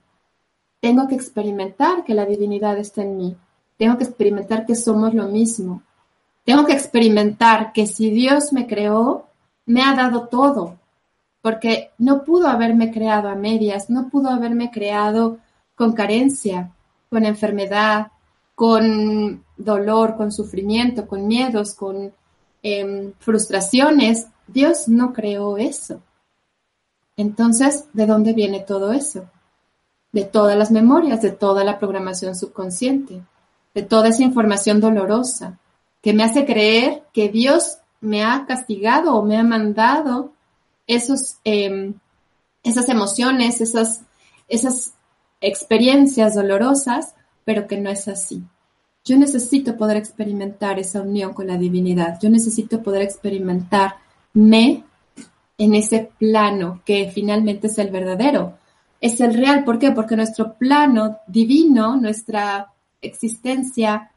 Tengo 0.78 1.08
que 1.08 1.16
experimentar 1.16 2.04
que 2.04 2.14
la 2.14 2.26
divinidad 2.26 2.78
está 2.78 3.02
en 3.02 3.16
mí. 3.16 3.36
Tengo 3.76 3.98
que 3.98 4.04
experimentar 4.04 4.64
que 4.64 4.76
somos 4.76 5.12
lo 5.14 5.26
mismo. 5.26 5.82
Tengo 6.44 6.64
que 6.64 6.74
experimentar 6.74 7.72
que 7.72 7.88
si 7.88 8.10
Dios 8.10 8.52
me 8.52 8.68
creó, 8.68 9.26
me 9.66 9.82
ha 9.82 9.96
dado 9.96 10.28
todo. 10.28 10.78
Porque 11.42 11.90
no 11.98 12.22
pudo 12.22 12.46
haberme 12.46 12.92
creado 12.92 13.28
a 13.28 13.34
medias, 13.34 13.90
no 13.90 14.10
pudo 14.10 14.30
haberme 14.30 14.70
creado 14.70 15.38
con 15.74 15.92
carencia, 15.92 16.70
con 17.08 17.24
enfermedad, 17.26 18.12
con 18.54 19.44
dolor, 19.56 20.16
con 20.16 20.30
sufrimiento, 20.30 21.08
con 21.08 21.26
miedos, 21.26 21.74
con 21.74 22.12
em, 22.62 23.12
frustraciones. 23.18 24.28
Dios 24.46 24.86
no 24.86 25.12
creó 25.12 25.56
eso. 25.56 26.00
Entonces, 27.16 27.84
¿de 27.92 28.06
dónde 28.06 28.32
viene 28.32 28.60
todo 28.60 28.92
eso? 28.92 29.28
De 30.12 30.24
todas 30.24 30.56
las 30.56 30.70
memorias, 30.70 31.22
de 31.22 31.30
toda 31.30 31.64
la 31.64 31.78
programación 31.78 32.34
subconsciente, 32.34 33.22
de 33.74 33.82
toda 33.82 34.08
esa 34.08 34.22
información 34.22 34.80
dolorosa 34.80 35.58
que 36.02 36.12
me 36.12 36.24
hace 36.24 36.46
creer 36.46 37.04
que 37.12 37.28
Dios 37.28 37.78
me 38.00 38.24
ha 38.24 38.46
castigado 38.46 39.14
o 39.14 39.24
me 39.24 39.36
ha 39.36 39.42
mandado 39.42 40.32
esos, 40.86 41.36
em, 41.44 41.94
esas 42.62 42.88
emociones, 42.88 43.60
esas, 43.60 44.02
esas 44.48 44.94
experiencias 45.40 46.34
dolorosas, 46.34 47.14
pero 47.44 47.66
que 47.66 47.78
no 47.78 47.90
es 47.90 48.08
así. 48.08 48.42
Yo 49.04 49.16
necesito 49.16 49.76
poder 49.76 49.96
experimentar 49.96 50.78
esa 50.78 51.00
unión 51.00 51.32
con 51.32 51.46
la 51.46 51.56
divinidad. 51.56 52.18
Yo 52.20 52.28
necesito 52.28 52.82
poder 52.82 53.02
experimentarme 53.02 54.84
en 55.60 55.74
ese 55.74 56.10
plano 56.18 56.80
que 56.86 57.10
finalmente 57.14 57.66
es 57.66 57.76
el 57.76 57.90
verdadero. 57.90 58.54
Es 58.98 59.20
el 59.20 59.34
real, 59.34 59.62
¿por 59.62 59.78
qué? 59.78 59.92
Porque 59.92 60.16
nuestro 60.16 60.54
plano 60.54 61.18
divino, 61.26 61.96
nuestra 61.96 62.72
existencia 63.02 64.10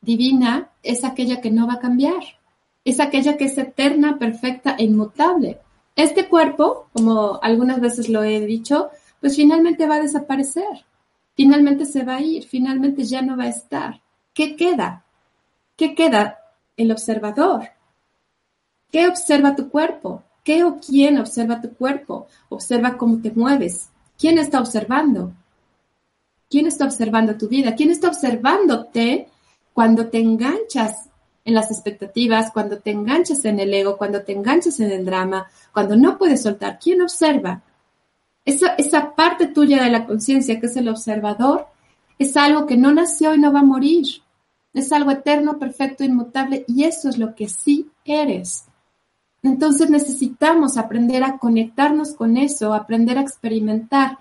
divina 0.00 0.70
es 0.84 1.02
aquella 1.02 1.40
que 1.40 1.50
no 1.50 1.66
va 1.66 1.74
a 1.74 1.80
cambiar, 1.80 2.22
es 2.84 3.00
aquella 3.00 3.36
que 3.36 3.46
es 3.46 3.58
eterna, 3.58 4.20
perfecta 4.20 4.76
e 4.78 4.84
inmutable. 4.84 5.58
Este 5.96 6.28
cuerpo, 6.28 6.86
como 6.92 7.40
algunas 7.42 7.80
veces 7.80 8.08
lo 8.08 8.22
he 8.22 8.40
dicho, 8.46 8.90
pues 9.20 9.34
finalmente 9.34 9.88
va 9.88 9.96
a 9.96 10.02
desaparecer, 10.02 10.84
finalmente 11.34 11.86
se 11.86 12.04
va 12.04 12.16
a 12.16 12.22
ir, 12.22 12.44
finalmente 12.44 13.02
ya 13.02 13.20
no 13.20 13.36
va 13.36 13.44
a 13.44 13.48
estar. 13.48 14.00
¿Qué 14.32 14.54
queda? 14.54 15.04
¿Qué 15.76 15.96
queda? 15.96 16.38
El 16.76 16.92
observador. 16.92 17.64
¿Qué 18.92 19.08
observa 19.08 19.56
tu 19.56 19.70
cuerpo? 19.70 20.22
¿Qué 20.44 20.62
o 20.62 20.78
quién 20.78 21.18
observa 21.18 21.62
tu 21.62 21.70
cuerpo? 21.70 22.28
Observa 22.50 22.98
cómo 22.98 23.20
te 23.20 23.32
mueves. 23.32 23.88
¿Quién 24.18 24.38
está 24.38 24.60
observando? 24.60 25.32
¿Quién 26.50 26.66
está 26.66 26.84
observando 26.84 27.36
tu 27.36 27.48
vida? 27.48 27.74
¿Quién 27.74 27.90
está 27.90 28.08
observándote 28.08 29.28
cuando 29.72 30.08
te 30.08 30.20
enganchas 30.20 31.08
en 31.46 31.54
las 31.54 31.70
expectativas, 31.70 32.52
cuando 32.52 32.78
te 32.78 32.90
enganchas 32.90 33.44
en 33.46 33.58
el 33.58 33.72
ego, 33.72 33.96
cuando 33.96 34.22
te 34.22 34.32
enganchas 34.32 34.78
en 34.80 34.92
el 34.92 35.04
drama, 35.04 35.48
cuando 35.72 35.96
no 35.96 36.18
puedes 36.18 36.42
soltar? 36.42 36.78
¿Quién 36.78 37.00
observa? 37.00 37.62
Esa, 38.44 39.14
parte 39.14 39.46
tuya 39.46 39.82
de 39.82 39.90
la 39.90 40.04
conciencia 40.04 40.60
que 40.60 40.66
es 40.66 40.76
el 40.76 40.88
observador 40.88 41.66
es 42.18 42.36
algo 42.36 42.66
que 42.66 42.76
no 42.76 42.92
nació 42.92 43.34
y 43.34 43.38
no 43.38 43.50
va 43.50 43.60
a 43.60 43.64
morir. 43.64 44.06
Es 44.74 44.92
algo 44.92 45.10
eterno, 45.10 45.58
perfecto, 45.58 46.04
inmutable 46.04 46.64
y 46.68 46.84
eso 46.84 47.08
es 47.08 47.16
lo 47.16 47.34
que 47.34 47.48
sí 47.48 47.90
eres. 48.04 48.66
Entonces 49.44 49.90
necesitamos 49.90 50.78
aprender 50.78 51.22
a 51.22 51.36
conectarnos 51.36 52.14
con 52.14 52.38
eso, 52.38 52.72
aprender 52.72 53.18
a 53.18 53.20
experimentar 53.20 54.16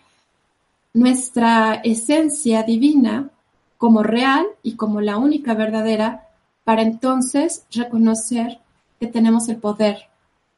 nuestra 0.93 1.75
esencia 1.75 2.61
divina 2.63 3.29
como 3.77 4.03
real 4.03 4.45
y 4.63 4.75
como 4.75 4.99
la 4.99 5.17
única 5.17 5.53
verdadera, 5.53 6.27
para 6.65 6.81
entonces 6.81 7.65
reconocer 7.71 8.59
que 8.99 9.07
tenemos 9.07 9.47
el 9.47 9.57
poder 9.57 10.09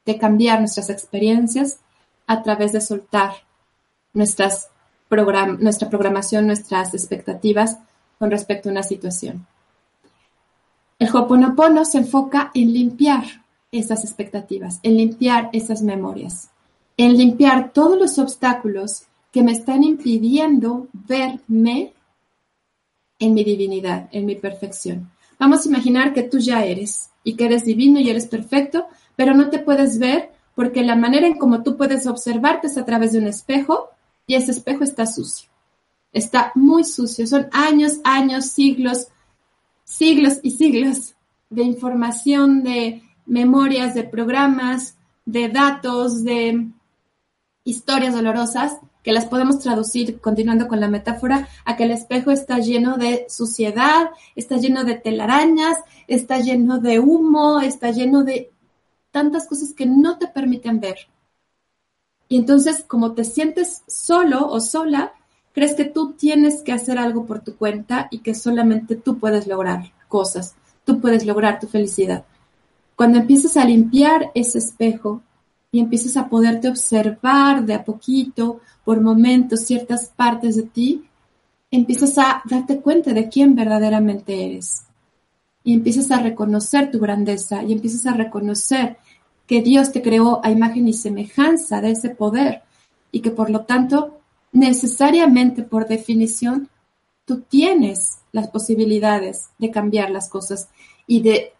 de 0.04 0.18
cambiar 0.18 0.58
nuestras 0.58 0.90
experiencias 0.90 1.78
a 2.26 2.42
través 2.42 2.72
de 2.72 2.80
soltar 2.80 3.34
nuestra 4.14 4.50
programación, 5.08 6.46
nuestras 6.48 6.92
expectativas 6.92 7.78
con 8.18 8.32
respecto 8.32 8.68
a 8.68 8.72
una 8.72 8.82
situación. 8.82 9.46
El 10.98 11.14
Hoponopono 11.14 11.84
se 11.84 11.98
enfoca 11.98 12.50
en 12.52 12.72
limpiar 12.72 13.45
esas 13.72 14.04
expectativas, 14.04 14.80
en 14.82 14.96
limpiar 14.96 15.50
esas 15.52 15.82
memorias, 15.82 16.50
en 16.96 17.16
limpiar 17.16 17.72
todos 17.72 17.98
los 17.98 18.18
obstáculos 18.18 19.04
que 19.32 19.42
me 19.42 19.52
están 19.52 19.84
impidiendo 19.84 20.88
verme 20.92 21.92
en 23.18 23.34
mi 23.34 23.44
divinidad, 23.44 24.08
en 24.12 24.26
mi 24.26 24.36
perfección. 24.36 25.10
Vamos 25.38 25.64
a 25.64 25.68
imaginar 25.68 26.14
que 26.14 26.22
tú 26.22 26.38
ya 26.38 26.64
eres 26.64 27.10
y 27.24 27.34
que 27.34 27.46
eres 27.46 27.64
divino 27.64 28.00
y 28.00 28.08
eres 28.08 28.26
perfecto, 28.26 28.86
pero 29.14 29.34
no 29.34 29.50
te 29.50 29.58
puedes 29.58 29.98
ver 29.98 30.30
porque 30.54 30.82
la 30.82 30.96
manera 30.96 31.26
en 31.26 31.36
cómo 31.36 31.62
tú 31.62 31.76
puedes 31.76 32.06
observarte 32.06 32.68
es 32.68 32.78
a 32.78 32.84
través 32.84 33.12
de 33.12 33.18
un 33.18 33.26
espejo 33.26 33.90
y 34.26 34.34
ese 34.34 34.52
espejo 34.52 34.84
está 34.84 35.06
sucio. 35.06 35.50
Está 36.12 36.52
muy 36.54 36.84
sucio. 36.84 37.26
Son 37.26 37.48
años, 37.52 38.00
años, 38.04 38.46
siglos, 38.46 39.08
siglos 39.84 40.38
y 40.42 40.52
siglos 40.52 41.14
de 41.50 41.62
información, 41.62 42.62
de 42.62 43.02
memorias, 43.26 43.94
de 43.94 44.04
programas, 44.04 44.96
de 45.24 45.48
datos, 45.48 46.24
de 46.24 46.68
historias 47.64 48.14
dolorosas 48.14 48.78
que 49.02 49.12
las 49.12 49.26
podemos 49.26 49.60
traducir, 49.60 50.20
continuando 50.20 50.66
con 50.66 50.80
la 50.80 50.88
metáfora, 50.88 51.48
a 51.64 51.76
que 51.76 51.84
el 51.84 51.92
espejo 51.92 52.32
está 52.32 52.58
lleno 52.58 52.96
de 52.96 53.26
suciedad, 53.28 54.10
está 54.34 54.56
lleno 54.56 54.82
de 54.82 54.96
telarañas, 54.96 55.76
está 56.08 56.40
lleno 56.40 56.78
de 56.78 56.98
humo, 56.98 57.60
está 57.60 57.92
lleno 57.92 58.24
de 58.24 58.50
tantas 59.12 59.46
cosas 59.46 59.72
que 59.74 59.86
no 59.86 60.18
te 60.18 60.26
permiten 60.26 60.80
ver. 60.80 61.08
Y 62.28 62.36
entonces, 62.36 62.84
como 62.84 63.12
te 63.12 63.22
sientes 63.22 63.84
solo 63.86 64.48
o 64.48 64.58
sola, 64.58 65.12
crees 65.52 65.74
que 65.74 65.84
tú 65.84 66.14
tienes 66.14 66.62
que 66.62 66.72
hacer 66.72 66.98
algo 66.98 67.26
por 67.26 67.40
tu 67.40 67.56
cuenta 67.56 68.08
y 68.10 68.18
que 68.18 68.34
solamente 68.34 68.96
tú 68.96 69.18
puedes 69.18 69.46
lograr 69.46 69.92
cosas, 70.08 70.56
tú 70.84 71.00
puedes 71.00 71.24
lograr 71.24 71.60
tu 71.60 71.68
felicidad. 71.68 72.24
Cuando 72.96 73.18
empiezas 73.18 73.58
a 73.58 73.64
limpiar 73.66 74.30
ese 74.34 74.58
espejo 74.58 75.22
y 75.70 75.80
empiezas 75.80 76.16
a 76.16 76.28
poderte 76.28 76.68
observar 76.68 77.66
de 77.66 77.74
a 77.74 77.84
poquito, 77.84 78.60
por 78.84 79.02
momentos, 79.02 79.60
ciertas 79.60 80.08
partes 80.16 80.56
de 80.56 80.62
ti, 80.62 81.04
empiezas 81.70 82.16
a 82.16 82.42
darte 82.48 82.80
cuenta 82.80 83.12
de 83.12 83.28
quién 83.28 83.54
verdaderamente 83.54 84.46
eres. 84.46 84.84
Y 85.62 85.74
empiezas 85.74 86.10
a 86.10 86.20
reconocer 86.20 86.90
tu 86.90 86.98
grandeza 86.98 87.62
y 87.62 87.74
empiezas 87.74 88.06
a 88.06 88.14
reconocer 88.14 88.96
que 89.46 89.60
Dios 89.60 89.92
te 89.92 90.00
creó 90.00 90.40
a 90.42 90.50
imagen 90.50 90.88
y 90.88 90.94
semejanza 90.94 91.82
de 91.82 91.90
ese 91.90 92.10
poder 92.10 92.62
y 93.12 93.20
que 93.20 93.30
por 93.30 93.50
lo 93.50 93.60
tanto 93.62 94.20
necesariamente 94.52 95.62
por 95.62 95.86
definición 95.86 96.70
tú 97.26 97.40
tienes 97.42 98.18
las 98.32 98.48
posibilidades 98.48 99.50
de 99.58 99.70
cambiar 99.70 100.10
las 100.10 100.28
cosas 100.30 100.68
y 101.06 101.20
de 101.20 101.52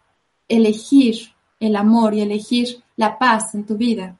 elegir 0.47 1.33
el 1.59 1.75
amor 1.75 2.13
y 2.13 2.21
elegir 2.21 2.83
la 2.95 3.17
paz 3.17 3.55
en 3.55 3.65
tu 3.65 3.77
vida. 3.77 4.17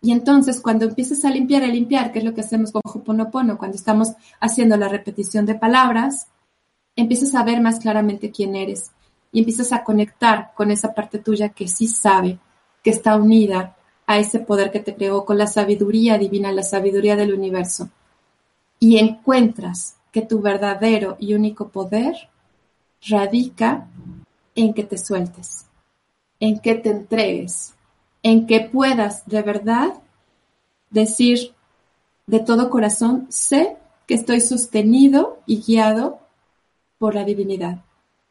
Y 0.00 0.12
entonces 0.12 0.60
cuando 0.60 0.84
empiezas 0.84 1.24
a 1.24 1.30
limpiar, 1.30 1.62
a 1.62 1.68
limpiar, 1.68 2.12
que 2.12 2.18
es 2.18 2.24
lo 2.24 2.34
que 2.34 2.42
hacemos 2.42 2.70
con 2.72 2.82
Hoponopono, 2.84 3.56
cuando 3.56 3.76
estamos 3.76 4.12
haciendo 4.40 4.76
la 4.76 4.88
repetición 4.88 5.46
de 5.46 5.54
palabras, 5.54 6.28
empiezas 6.94 7.34
a 7.34 7.42
ver 7.42 7.60
más 7.60 7.80
claramente 7.80 8.30
quién 8.30 8.54
eres 8.54 8.90
y 9.32 9.40
empiezas 9.40 9.72
a 9.72 9.82
conectar 9.82 10.52
con 10.54 10.70
esa 10.70 10.94
parte 10.94 11.18
tuya 11.18 11.48
que 11.48 11.68
sí 11.68 11.88
sabe, 11.88 12.38
que 12.82 12.90
está 12.90 13.16
unida 13.16 13.76
a 14.06 14.18
ese 14.18 14.40
poder 14.40 14.70
que 14.70 14.80
te 14.80 14.94
creó 14.94 15.24
con 15.24 15.38
la 15.38 15.46
sabiduría 15.46 16.18
divina, 16.18 16.52
la 16.52 16.62
sabiduría 16.62 17.16
del 17.16 17.32
universo. 17.32 17.88
Y 18.78 18.98
encuentras 18.98 19.96
que 20.12 20.22
tu 20.22 20.40
verdadero 20.40 21.16
y 21.18 21.34
único 21.34 21.68
poder 21.68 22.28
radica 23.08 23.88
en 24.54 24.74
que 24.74 24.84
te 24.84 24.98
sueltes, 24.98 25.66
en 26.40 26.58
que 26.60 26.74
te 26.74 26.90
entregues, 26.90 27.74
en 28.22 28.46
que 28.46 28.60
puedas 28.60 29.26
de 29.26 29.42
verdad 29.42 29.94
decir 30.90 31.54
de 32.26 32.40
todo 32.40 32.70
corazón, 32.70 33.26
sé 33.28 33.76
que 34.06 34.14
estoy 34.14 34.40
sostenido 34.40 35.40
y 35.46 35.60
guiado 35.60 36.20
por 36.98 37.14
la 37.14 37.24
divinidad. 37.24 37.82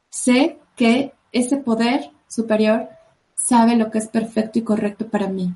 Sé 0.09 0.57
que 0.75 1.13
ese 1.31 1.57
poder 1.57 2.12
superior 2.27 2.89
sabe 3.36 3.75
lo 3.75 3.91
que 3.91 3.99
es 3.99 4.07
perfecto 4.07 4.59
y 4.59 4.63
correcto 4.63 5.07
para 5.07 5.27
mí. 5.27 5.53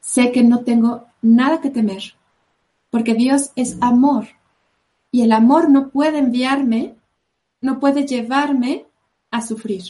Sé 0.00 0.32
que 0.32 0.42
no 0.42 0.60
tengo 0.60 1.06
nada 1.22 1.60
que 1.60 1.70
temer, 1.70 2.14
porque 2.90 3.14
Dios 3.14 3.52
es 3.56 3.76
amor 3.80 4.26
y 5.10 5.22
el 5.22 5.32
amor 5.32 5.68
no 5.70 5.88
puede 5.88 6.18
enviarme, 6.18 6.94
no 7.60 7.80
puede 7.80 8.06
llevarme 8.06 8.86
a 9.30 9.42
sufrir. 9.42 9.82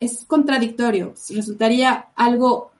Es 0.00 0.24
contradictorio, 0.24 1.14
resultaría 1.30 2.08
algo 2.14 2.70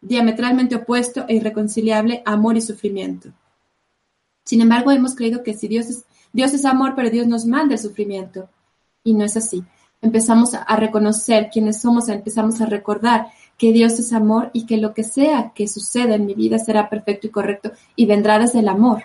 diametralmente 0.00 0.76
opuesto 0.76 1.24
e 1.28 1.36
irreconciliable 1.36 2.22
amor 2.26 2.56
y 2.56 2.60
sufrimiento. 2.60 3.30
Sin 4.44 4.60
embargo, 4.60 4.90
hemos 4.90 5.14
creído 5.14 5.42
que 5.42 5.54
si 5.54 5.68
Dios 5.68 5.86
es, 5.86 6.04
Dios 6.32 6.52
es 6.52 6.64
amor, 6.64 6.94
pero 6.94 7.10
Dios 7.10 7.26
nos 7.26 7.46
manda 7.46 7.74
el 7.74 7.80
sufrimiento. 7.80 8.48
Y 9.02 9.14
no 9.14 9.24
es 9.24 9.36
así 9.36 9.64
empezamos 10.04 10.54
a 10.54 10.76
reconocer 10.76 11.48
quiénes 11.50 11.80
somos, 11.80 12.10
empezamos 12.10 12.60
a 12.60 12.66
recordar 12.66 13.28
que 13.56 13.72
Dios 13.72 13.98
es 13.98 14.12
amor 14.12 14.50
y 14.52 14.66
que 14.66 14.76
lo 14.76 14.92
que 14.92 15.02
sea 15.02 15.52
que 15.54 15.66
suceda 15.66 16.14
en 16.14 16.26
mi 16.26 16.34
vida 16.34 16.58
será 16.58 16.90
perfecto 16.90 17.26
y 17.26 17.30
correcto 17.30 17.72
y 17.96 18.04
vendrá 18.04 18.38
desde 18.38 18.58
el 18.58 18.68
amor. 18.68 19.04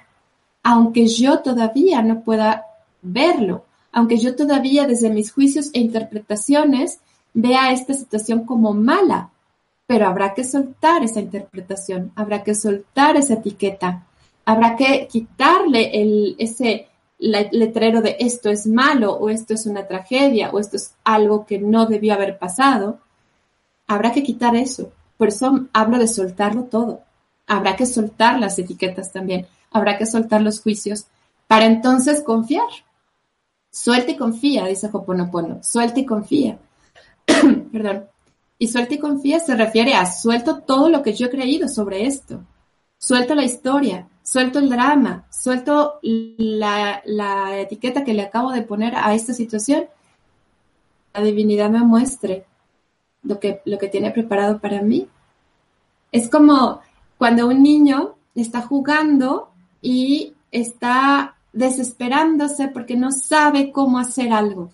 Aunque 0.61 1.07
yo 1.07 1.39
todavía 1.39 2.01
no 2.01 2.21
pueda 2.21 2.65
verlo, 3.01 3.63
aunque 3.91 4.17
yo 4.17 4.35
todavía 4.35 4.87
desde 4.87 5.09
mis 5.09 5.31
juicios 5.31 5.69
e 5.73 5.79
interpretaciones 5.79 6.99
vea 7.33 7.71
esta 7.71 7.93
situación 7.93 8.45
como 8.45 8.73
mala, 8.73 9.31
pero 9.87 10.07
habrá 10.07 10.33
que 10.33 10.43
soltar 10.43 11.03
esa 11.03 11.19
interpretación, 11.19 12.11
habrá 12.15 12.43
que 12.43 12.53
soltar 12.55 13.17
esa 13.17 13.35
etiqueta, 13.35 14.05
habrá 14.45 14.75
que 14.75 15.07
quitarle 15.07 16.35
ese 16.37 16.87
letrero 17.19 18.01
de 18.01 18.15
esto 18.19 18.49
es 18.49 18.65
malo 18.65 19.13
o 19.13 19.29
esto 19.29 19.53
es 19.53 19.65
una 19.65 19.87
tragedia 19.87 20.49
o 20.51 20.59
esto 20.59 20.77
es 20.77 20.93
algo 21.03 21.45
que 21.45 21.59
no 21.59 21.85
debió 21.85 22.13
haber 22.13 22.37
pasado, 22.37 22.99
habrá 23.87 24.11
que 24.11 24.23
quitar 24.23 24.55
eso. 24.55 24.91
Por 25.17 25.27
eso 25.27 25.67
hablo 25.73 25.97
de 25.97 26.07
soltarlo 26.07 26.63
todo. 26.63 27.01
Habrá 27.45 27.75
que 27.75 27.85
soltar 27.85 28.39
las 28.39 28.57
etiquetas 28.57 29.11
también. 29.11 29.47
Habrá 29.71 29.97
que 29.97 30.05
soltar 30.05 30.41
los 30.41 30.61
juicios 30.61 31.07
para 31.47 31.65
entonces 31.65 32.23
confiar. 32.23 32.69
Suelta 33.71 34.11
y 34.11 34.17
confía, 34.17 34.65
dice 34.65 34.89
Hoponopono. 34.91 35.59
Suelta 35.63 35.99
y 35.99 36.05
confía. 36.05 36.57
Perdón. 37.71 38.05
Y 38.61 38.67
suelta 38.67 38.95
y 38.95 38.99
confía 38.99 39.39
se 39.39 39.55
refiere 39.55 39.93
a 39.93 40.05
suelto 40.05 40.59
todo 40.59 40.89
lo 40.89 41.01
que 41.01 41.13
yo 41.13 41.27
he 41.27 41.29
creído 41.29 41.69
sobre 41.69 42.05
esto. 42.05 42.43
Suelto 42.97 43.33
la 43.33 43.45
historia, 43.45 44.09
suelto 44.21 44.59
el 44.59 44.69
drama, 44.69 45.25
suelto 45.31 45.99
la, 46.01 47.01
etiqueta 47.57 48.03
que 48.03 48.13
le 48.13 48.23
acabo 48.23 48.51
de 48.51 48.63
poner 48.63 48.95
a 48.97 49.13
esta 49.13 49.33
situación, 49.33 49.85
la 51.13 51.21
divinidad 51.21 51.69
me 51.69 51.79
muestre 51.79 52.45
lo 53.23 53.39
que, 53.39 53.61
lo 53.63 53.77
que 53.77 53.87
tiene 53.87 54.11
preparado 54.11 54.59
para 54.59 54.81
mí. 54.81 55.07
Es 56.11 56.29
como 56.29 56.81
cuando 57.17 57.47
un 57.47 57.63
niño 57.63 58.15
está 58.35 58.61
jugando 58.61 59.51
y 59.81 60.33
está 60.51 61.37
desesperándose 61.53 62.67
porque 62.67 62.95
no 62.95 63.11
sabe 63.11 63.71
cómo 63.71 63.99
hacer 63.99 64.33
algo. 64.33 64.71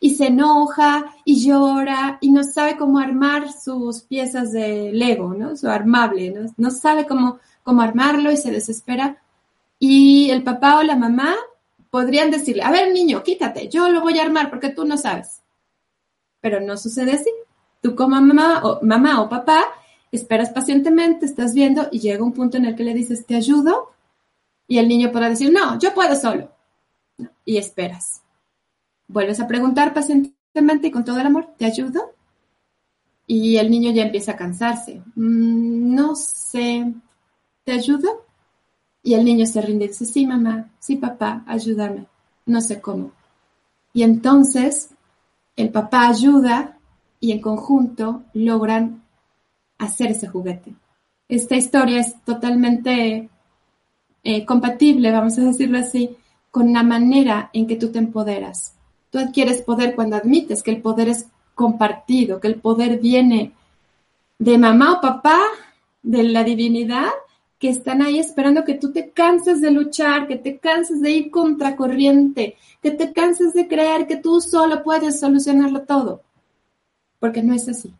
Y 0.00 0.14
se 0.14 0.26
enoja 0.26 1.14
y 1.24 1.44
llora 1.46 2.18
y 2.20 2.32
no 2.32 2.42
sabe 2.42 2.76
cómo 2.76 2.98
armar 2.98 3.52
sus 3.52 4.02
piezas 4.02 4.50
de 4.50 4.90
Lego, 4.92 5.32
¿no? 5.32 5.56
Su 5.56 5.68
armable, 5.68 6.30
¿no? 6.30 6.52
No 6.56 6.70
sabe 6.70 7.06
cómo 7.06 7.38
cómo 7.62 7.82
armarlo 7.82 8.30
y 8.30 8.36
se 8.36 8.50
desespera. 8.50 9.22
Y 9.78 10.30
el 10.30 10.42
papá 10.42 10.78
o 10.78 10.82
la 10.82 10.96
mamá 10.96 11.34
podrían 11.90 12.30
decirle, 12.30 12.62
a 12.62 12.70
ver 12.70 12.92
niño, 12.92 13.22
quítate, 13.22 13.68
yo 13.68 13.88
lo 13.88 14.00
voy 14.00 14.18
a 14.18 14.22
armar 14.22 14.50
porque 14.50 14.70
tú 14.70 14.84
no 14.84 14.96
sabes. 14.96 15.42
Pero 16.40 16.60
no 16.60 16.76
sucede 16.76 17.12
así. 17.12 17.30
Tú 17.80 17.94
como 17.94 18.20
mamá 18.20 18.62
o, 18.64 18.80
mamá 18.82 19.20
o 19.20 19.28
papá 19.28 19.64
esperas 20.12 20.50
pacientemente, 20.50 21.26
estás 21.26 21.54
viendo 21.54 21.88
y 21.90 22.00
llega 22.00 22.22
un 22.22 22.32
punto 22.32 22.56
en 22.56 22.66
el 22.66 22.76
que 22.76 22.84
le 22.84 22.94
dices, 22.94 23.26
te 23.26 23.34
ayudo. 23.34 23.90
Y 24.66 24.78
el 24.78 24.88
niño 24.88 25.10
podrá 25.12 25.28
decir, 25.28 25.52
no, 25.52 25.78
yo 25.78 25.92
puedo 25.94 26.14
solo. 26.14 26.50
Y 27.44 27.56
esperas. 27.56 28.22
Vuelves 29.08 29.40
a 29.40 29.46
preguntar 29.46 29.92
pacientemente 29.92 30.88
y 30.88 30.90
con 30.90 31.04
todo 31.04 31.20
el 31.20 31.26
amor, 31.26 31.54
¿te 31.58 31.66
ayudo? 31.66 32.14
Y 33.26 33.56
el 33.56 33.70
niño 33.70 33.92
ya 33.92 34.02
empieza 34.02 34.32
a 34.32 34.36
cansarse. 34.36 35.02
Mm, 35.14 35.94
no 35.94 36.14
sé, 36.14 36.92
¿te 37.64 37.72
ayudo? 37.72 38.24
Y 39.02 39.14
el 39.14 39.24
niño 39.24 39.46
se 39.46 39.60
rinde 39.60 39.86
y 39.86 39.88
dice, 39.88 40.04
sí, 40.04 40.26
mamá, 40.26 40.70
sí, 40.78 40.96
papá, 40.96 41.42
ayúdame, 41.46 42.06
no 42.46 42.60
sé 42.60 42.80
cómo. 42.80 43.12
Y 43.92 44.04
entonces 44.04 44.90
el 45.56 45.70
papá 45.70 46.08
ayuda 46.08 46.78
y 47.20 47.32
en 47.32 47.40
conjunto 47.40 48.24
logran 48.32 49.02
hacer 49.78 50.12
ese 50.12 50.28
juguete. 50.28 50.74
Esta 51.28 51.56
historia 51.56 52.00
es 52.00 52.22
totalmente 52.24 53.28
eh, 54.24 54.44
compatible, 54.44 55.10
vamos 55.10 55.38
a 55.38 55.42
decirlo 55.42 55.78
así, 55.78 56.16
con 56.50 56.72
la 56.72 56.82
manera 56.82 57.50
en 57.52 57.66
que 57.66 57.76
tú 57.76 57.90
te 57.90 57.98
empoderas. 57.98 58.74
Tú 59.10 59.18
adquieres 59.18 59.62
poder 59.62 59.94
cuando 59.94 60.16
admites 60.16 60.62
que 60.62 60.70
el 60.70 60.82
poder 60.82 61.08
es 61.08 61.26
compartido, 61.54 62.40
que 62.40 62.48
el 62.48 62.56
poder 62.56 62.98
viene 62.98 63.52
de 64.38 64.58
mamá 64.58 64.94
o 64.94 65.00
papá, 65.00 65.40
de 66.02 66.22
la 66.24 66.44
divinidad, 66.44 67.10
que 67.58 67.68
están 67.68 68.02
ahí 68.02 68.18
esperando 68.18 68.64
que 68.64 68.74
tú 68.74 68.92
te 68.92 69.10
canses 69.10 69.60
de 69.60 69.70
luchar, 69.70 70.26
que 70.26 70.36
te 70.36 70.58
canses 70.58 71.00
de 71.00 71.10
ir 71.12 71.30
contracorriente, 71.30 72.56
que 72.82 72.90
te 72.90 73.12
canses 73.12 73.52
de 73.52 73.68
creer 73.68 74.08
que 74.08 74.16
tú 74.16 74.40
solo 74.40 74.82
puedes 74.82 75.20
solucionarlo 75.20 75.82
todo. 75.82 76.22
Porque 77.20 77.42
no 77.42 77.54
es 77.54 77.68
así. 77.68 77.92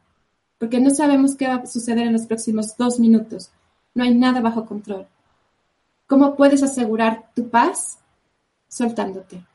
Porque 0.58 0.80
no 0.80 0.90
sabemos 0.90 1.36
qué 1.36 1.46
va 1.46 1.54
a 1.54 1.66
suceder 1.66 2.08
en 2.08 2.12
los 2.12 2.26
próximos 2.26 2.76
dos 2.76 2.98
minutos. 2.98 3.50
No 3.94 4.02
hay 4.02 4.14
nada 4.14 4.40
bajo 4.40 4.66
control. 4.66 5.06
¿Cómo 6.12 6.36
puedes 6.36 6.62
asegurar 6.62 7.30
tu 7.34 7.48
paz? 7.48 7.98
Soltándote, 8.68 9.46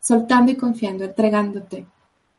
soltando 0.00 0.50
y 0.50 0.56
confiando, 0.56 1.04
entregándote, 1.04 1.84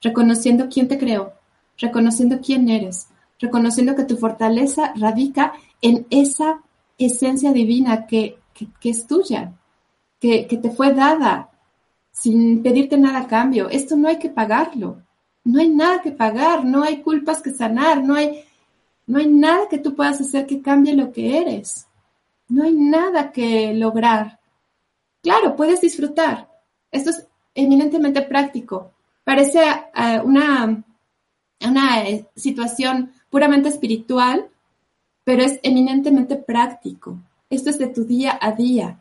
reconociendo 0.02 0.70
quién 0.70 0.88
te 0.88 0.98
creó, 0.98 1.34
reconociendo 1.78 2.40
quién 2.44 2.68
eres, 2.68 3.10
reconociendo 3.38 3.96
que 3.96 4.06
tu 4.06 4.18
fortaleza 4.18 4.92
radica 4.96 5.54
en 5.84 6.08
esa 6.10 6.64
esencia 6.98 7.54
divina 7.54 8.08
que, 8.08 8.40
es 8.82 9.06
tuya, 9.06 9.54
que, 10.20 10.48
que 10.48 10.58
te 10.58 10.72
fue 10.72 10.92
dada 10.96 11.52
sin 12.12 12.64
pedirte 12.64 12.98
nada 12.98 13.20
a 13.20 13.28
cambio. 13.28 13.70
Esto 13.70 13.96
no 13.96 14.08
hay 14.08 14.18
que 14.18 14.30
pagarlo. 14.30 15.04
No 15.44 15.60
hay 15.60 15.70
nada 15.70 16.02
que 16.02 16.12
pagar, 16.12 16.66
no 16.66 16.82
hay 16.82 17.04
culpas 17.04 17.40
que 17.44 17.54
sanar, 17.54 18.04
no 18.04 18.16
hay, 18.16 18.44
no 19.06 19.20
hay 19.20 19.28
nada 19.28 19.70
que 19.70 19.78
tú 19.78 19.96
puedas 19.96 20.20
hacer 20.20 20.48
que 20.48 20.60
cambie 20.60 20.96
lo 20.96 21.12
que 21.12 21.38
eres. 21.38 21.86
No 22.50 22.64
hay 22.64 22.74
nada 22.74 23.32
que 23.32 23.74
lograr. 23.74 24.40
Claro, 25.22 25.56
puedes 25.56 25.82
disfrutar. 25.82 26.50
Esto 26.92 27.12
es 27.12 27.28
eminentemente 27.54 28.22
práctico. 28.24 28.92
Parece 29.24 29.62
eh, 29.62 30.20
una, 30.24 30.84
una 31.68 32.04
eh, 32.04 32.26
situación 32.36 33.12
puramente 33.30 33.70
espiritual, 33.70 34.48
pero 35.24 35.44
es 35.44 35.60
eminentemente 35.62 36.36
práctico. 36.36 37.18
Esto 37.50 37.70
es 37.70 37.78
de 37.78 37.88
tu 37.88 38.06
día 38.06 38.38
a 38.42 38.52
día. 38.52 39.00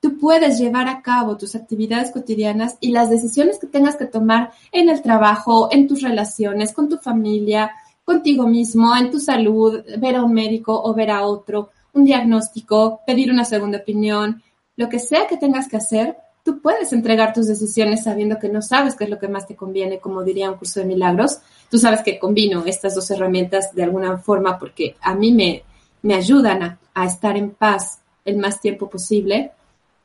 Tú 0.00 0.18
puedes 0.18 0.58
llevar 0.58 0.88
a 0.88 1.00
cabo 1.00 1.36
tus 1.36 1.54
actividades 1.54 2.10
cotidianas 2.10 2.76
y 2.80 2.90
las 2.90 3.08
decisiones 3.08 3.60
que 3.60 3.68
tengas 3.68 3.94
que 3.94 4.06
tomar 4.06 4.50
en 4.72 4.88
el 4.88 5.00
trabajo, 5.00 5.68
en 5.70 5.86
tus 5.86 6.02
relaciones, 6.02 6.72
con 6.72 6.88
tu 6.88 6.98
familia, 6.98 7.70
contigo 8.04 8.48
mismo, 8.48 8.96
en 8.96 9.12
tu 9.12 9.20
salud, 9.20 9.80
ver 9.98 10.16
a 10.16 10.24
un 10.24 10.32
médico 10.32 10.82
o 10.82 10.92
ver 10.92 11.12
a 11.12 11.24
otro, 11.24 11.70
un 11.92 12.04
diagnóstico, 12.04 13.00
pedir 13.06 13.30
una 13.30 13.44
segunda 13.44 13.78
opinión, 13.78 14.42
lo 14.76 14.88
que 14.88 14.98
sea 14.98 15.26
que 15.26 15.36
tengas 15.36 15.68
que 15.68 15.76
hacer, 15.76 16.16
tú 16.44 16.60
puedes 16.60 16.92
entregar 16.92 17.32
tus 17.32 17.46
decisiones 17.46 18.04
sabiendo 18.04 18.38
que 18.38 18.48
no 18.48 18.62
sabes 18.62 18.96
qué 18.96 19.04
es 19.04 19.10
lo 19.10 19.18
que 19.18 19.28
más 19.28 19.46
te 19.46 19.56
conviene, 19.56 20.00
como 20.00 20.24
diría 20.24 20.50
un 20.50 20.56
curso 20.56 20.80
de 20.80 20.86
milagros. 20.86 21.38
Tú 21.70 21.78
sabes 21.78 22.02
que 22.02 22.18
combino 22.18 22.64
estas 22.64 22.94
dos 22.94 23.10
herramientas 23.10 23.74
de 23.74 23.84
alguna 23.84 24.18
forma 24.18 24.58
porque 24.58 24.96
a 25.00 25.14
mí 25.14 25.32
me, 25.32 25.62
me 26.02 26.14
ayudan 26.14 26.62
a, 26.62 26.78
a 26.94 27.06
estar 27.06 27.36
en 27.36 27.50
paz 27.50 28.00
el 28.24 28.38
más 28.38 28.60
tiempo 28.60 28.88
posible. 28.88 29.52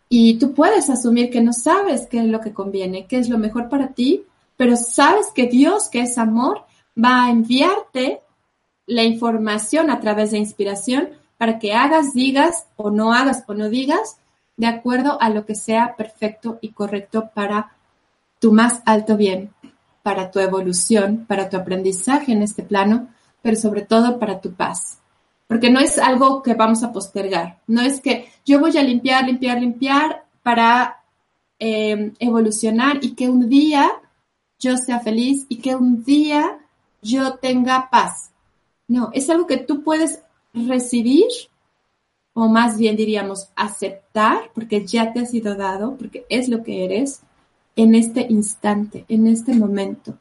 Y 0.09 0.37
tú 0.37 0.53
puedes 0.53 0.89
asumir 0.89 1.29
que 1.29 1.41
no 1.41 1.53
sabes 1.53 2.07
qué 2.07 2.19
es 2.19 2.25
lo 2.25 2.39
que 2.39 2.53
conviene, 2.53 3.07
qué 3.07 3.17
es 3.17 3.29
lo 3.29 3.37
mejor 3.37 3.67
para 3.67 3.89
ti, 3.89 4.23
pero 4.55 4.75
sabes 4.75 5.27
que 5.33 5.47
Dios, 5.47 5.89
que 5.89 6.01
es 6.01 6.17
amor, 6.17 6.65
va 6.97 7.25
a 7.25 7.29
enviarte 7.29 8.21
la 8.85 9.03
información 9.03 9.89
a 9.89 9.99
través 9.99 10.31
de 10.31 10.37
inspiración 10.37 11.09
para 11.37 11.59
que 11.59 11.73
hagas, 11.73 12.13
digas 12.13 12.67
o 12.75 12.89
no 12.89 13.13
hagas 13.13 13.43
o 13.47 13.53
no 13.53 13.69
digas 13.69 14.17
de 14.57 14.67
acuerdo 14.67 15.21
a 15.21 15.29
lo 15.29 15.45
que 15.45 15.55
sea 15.55 15.95
perfecto 15.95 16.57
y 16.61 16.69
correcto 16.69 17.29
para 17.33 17.75
tu 18.39 18.51
más 18.51 18.81
alto 18.85 19.15
bien, 19.15 19.51
para 20.03 20.31
tu 20.31 20.39
evolución, 20.39 21.25
para 21.27 21.49
tu 21.49 21.57
aprendizaje 21.57 22.31
en 22.31 22.41
este 22.41 22.63
plano, 22.63 23.09
pero 23.41 23.55
sobre 23.55 23.83
todo 23.83 24.19
para 24.19 24.41
tu 24.41 24.53
paz. 24.53 24.99
Porque 25.47 25.69
no 25.69 25.79
es 25.79 25.97
algo 25.97 26.41
que 26.41 26.55
vamos 26.55 26.83
a 26.83 26.91
postergar, 26.91 27.59
no 27.67 27.81
es 27.81 28.01
que 28.01 28.29
yo 28.45 28.59
voy 28.59 28.77
a 28.77 28.83
limpiar, 28.83 29.25
limpiar, 29.25 29.61
limpiar 29.61 30.25
para 30.43 31.03
em, 31.59 32.13
evolucionar 32.19 32.99
y 33.01 33.15
que 33.15 33.29
un 33.29 33.47
día 33.47 33.89
yo 34.59 34.75
sea 34.77 34.99
feliz 34.99 35.45
y 35.49 35.57
que 35.57 35.75
un 35.75 36.03
día 36.03 36.59
yo 37.01 37.35
tenga 37.35 37.89
paz. 37.89 38.31
No, 38.87 39.09
es 39.13 39.29
algo 39.29 39.45
que 39.47 39.57
tú 39.57 39.83
puedes 39.83 40.21
recibir, 40.67 41.27
o 42.33 42.47
más 42.47 42.77
bien 42.77 42.95
diríamos 42.95 43.49
aceptar, 43.55 44.51
porque 44.53 44.85
ya 44.85 45.13
te 45.13 45.21
ha 45.21 45.25
sido 45.25 45.55
dado, 45.55 45.95
porque 45.97 46.25
es 46.29 46.49
lo 46.49 46.63
que 46.63 46.85
eres, 46.85 47.21
en 47.75 47.95
este 47.95 48.27
instante, 48.29 49.05
en 49.07 49.27
este 49.27 49.53
momento. 49.53 50.17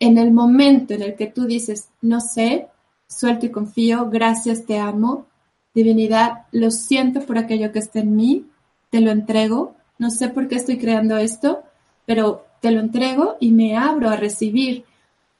En 0.00 0.18
el 0.18 0.32
momento 0.32 0.94
en 0.94 1.02
el 1.02 1.14
que 1.14 1.26
tú 1.26 1.46
dices, 1.46 1.88
no 2.00 2.20
sé, 2.20 2.68
suelto 3.08 3.46
y 3.46 3.50
confío, 3.50 4.08
gracias, 4.10 4.66
te 4.66 4.78
amo, 4.78 5.26
divinidad, 5.74 6.46
lo 6.52 6.70
siento 6.70 7.20
por 7.20 7.38
aquello 7.38 7.72
que 7.72 7.78
está 7.78 8.00
en 8.00 8.16
mí, 8.16 8.46
te 8.90 9.00
lo 9.00 9.10
entrego, 9.10 9.74
no 9.98 10.10
sé 10.10 10.28
por 10.28 10.48
qué 10.48 10.56
estoy 10.56 10.78
creando 10.78 11.16
esto, 11.16 11.62
pero 12.06 12.46
te 12.60 12.70
lo 12.70 12.80
entrego 12.80 13.36
y 13.40 13.50
me 13.52 13.76
abro 13.76 14.10
a 14.10 14.16
recibir 14.16 14.84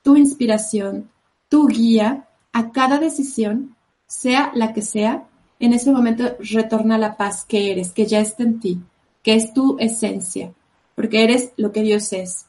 tu 0.02 0.16
inspiración, 0.16 1.10
tu 1.48 1.66
guía 1.66 2.28
a 2.52 2.70
cada 2.72 2.98
decisión 2.98 3.76
sea 4.08 4.50
la 4.54 4.72
que 4.72 4.82
sea, 4.82 5.28
en 5.60 5.72
ese 5.72 5.92
momento 5.92 6.24
retorna 6.40 6.98
la 6.98 7.16
paz 7.16 7.44
que 7.44 7.70
eres, 7.70 7.92
que 7.92 8.06
ya 8.06 8.20
está 8.20 8.42
en 8.42 8.58
ti, 8.58 8.80
que 9.22 9.34
es 9.34 9.52
tu 9.52 9.76
esencia, 9.78 10.52
porque 10.96 11.22
eres 11.22 11.52
lo 11.56 11.70
que 11.70 11.82
Dios 11.82 12.12
es. 12.12 12.46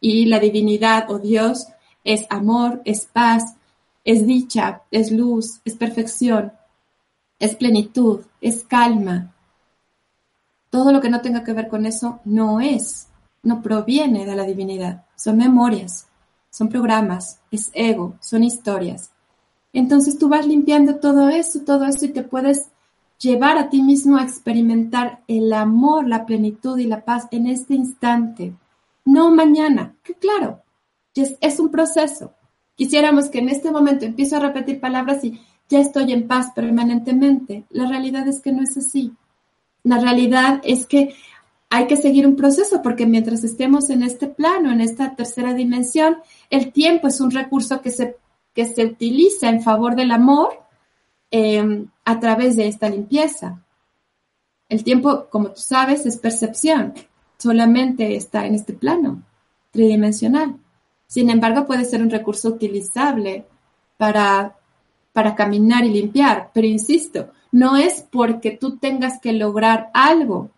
Y 0.00 0.26
la 0.26 0.40
divinidad 0.40 1.08
o 1.10 1.20
Dios 1.20 1.68
es 2.02 2.26
amor, 2.30 2.82
es 2.84 3.04
paz, 3.04 3.54
es 4.04 4.26
dicha, 4.26 4.82
es 4.90 5.12
luz, 5.12 5.60
es 5.64 5.74
perfección, 5.74 6.52
es 7.38 7.54
plenitud, 7.54 8.22
es 8.40 8.64
calma. 8.64 9.32
Todo 10.70 10.92
lo 10.92 11.00
que 11.00 11.10
no 11.10 11.20
tenga 11.20 11.44
que 11.44 11.52
ver 11.52 11.68
con 11.68 11.86
eso 11.86 12.20
no 12.24 12.60
es, 12.60 13.08
no 13.42 13.62
proviene 13.62 14.24
de 14.24 14.34
la 14.34 14.44
divinidad. 14.44 15.04
Son 15.14 15.36
memorias, 15.36 16.08
son 16.50 16.68
programas, 16.68 17.38
es 17.50 17.70
ego, 17.74 18.16
son 18.20 18.42
historias. 18.42 19.11
Entonces 19.72 20.18
tú 20.18 20.28
vas 20.28 20.46
limpiando 20.46 20.96
todo 20.96 21.28
eso, 21.28 21.60
todo 21.60 21.86
eso 21.86 22.04
y 22.04 22.10
te 22.10 22.22
puedes 22.22 22.68
llevar 23.18 23.56
a 23.56 23.70
ti 23.70 23.82
mismo 23.82 24.16
a 24.16 24.24
experimentar 24.24 25.20
el 25.28 25.52
amor, 25.52 26.06
la 26.06 26.26
plenitud 26.26 26.78
y 26.78 26.86
la 26.86 27.04
paz 27.04 27.28
en 27.30 27.46
este 27.46 27.74
instante, 27.74 28.52
no 29.04 29.30
mañana, 29.30 29.94
que 30.02 30.14
claro, 30.14 30.60
es, 31.14 31.36
es 31.40 31.60
un 31.60 31.70
proceso. 31.70 32.32
Quisiéramos 32.74 33.28
que 33.28 33.38
en 33.38 33.48
este 33.48 33.70
momento 33.70 34.04
empiezo 34.04 34.36
a 34.36 34.40
repetir 34.40 34.80
palabras 34.80 35.24
y 35.24 35.40
ya 35.68 35.78
estoy 35.78 36.12
en 36.12 36.26
paz 36.26 36.52
permanentemente. 36.54 37.64
La 37.70 37.86
realidad 37.86 38.26
es 38.28 38.40
que 38.40 38.52
no 38.52 38.62
es 38.62 38.76
así. 38.76 39.12
La 39.84 39.98
realidad 39.98 40.60
es 40.64 40.86
que 40.86 41.14
hay 41.70 41.86
que 41.86 41.96
seguir 41.96 42.26
un 42.26 42.36
proceso 42.36 42.82
porque 42.82 43.06
mientras 43.06 43.44
estemos 43.44 43.88
en 43.90 44.02
este 44.02 44.26
plano, 44.26 44.70
en 44.70 44.80
esta 44.80 45.14
tercera 45.14 45.54
dimensión, 45.54 46.18
el 46.50 46.72
tiempo 46.72 47.08
es 47.08 47.20
un 47.20 47.30
recurso 47.30 47.80
que 47.80 47.90
se 47.90 48.16
que 48.54 48.66
se 48.66 48.84
utiliza 48.84 49.48
en 49.48 49.62
favor 49.62 49.96
del 49.96 50.10
amor 50.10 50.62
em, 51.30 51.88
a 52.04 52.20
través 52.20 52.56
de 52.56 52.68
esta 52.68 52.88
limpieza. 52.88 53.62
El 54.68 54.84
tiempo, 54.84 55.26
como 55.30 55.50
tú 55.50 55.60
sabes, 55.60 56.06
es 56.06 56.16
percepción, 56.16 56.94
solamente 57.38 58.16
está 58.16 58.46
en 58.46 58.54
este 58.54 58.72
plano 58.72 59.22
tridimensional. 59.70 60.56
Sin 61.06 61.28
embargo, 61.30 61.66
puede 61.66 61.84
ser 61.84 62.02
un 62.02 62.10
recurso 62.10 62.48
utilizable 62.48 63.46
para, 63.96 64.56
para 65.12 65.34
caminar 65.34 65.84
y 65.84 65.90
limpiar, 65.90 66.50
pero 66.54 66.66
insisto, 66.66 67.30
no 67.50 67.76
es 67.76 68.06
porque 68.10 68.52
tú 68.52 68.78
tengas 68.78 69.20
que 69.20 69.32
lograr 69.32 69.90
algo, 69.92 70.50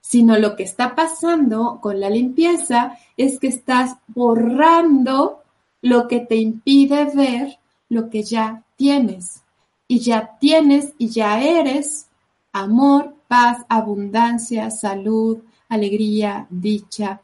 sino 0.00 0.38
lo 0.38 0.56
que 0.56 0.62
está 0.62 0.94
pasando 0.94 1.78
con 1.80 2.00
la 2.00 2.08
limpieza 2.08 2.98
es 3.16 3.38
que 3.38 3.48
estás 3.48 3.96
borrando 4.08 5.41
lo 5.82 6.08
que 6.08 6.20
te 6.20 6.36
impide 6.36 7.04
ver 7.14 7.58
lo 7.88 8.08
que 8.08 8.22
ya 8.22 8.62
tienes. 8.76 9.42
Y 9.86 9.98
ya 9.98 10.38
tienes 10.40 10.94
y 10.96 11.08
ya 11.08 11.42
eres 11.42 12.06
amor, 12.52 13.14
paz, 13.28 13.58
abundancia, 13.68 14.70
salud, 14.70 15.38
alegría, 15.68 16.46
dicha. 16.48 17.20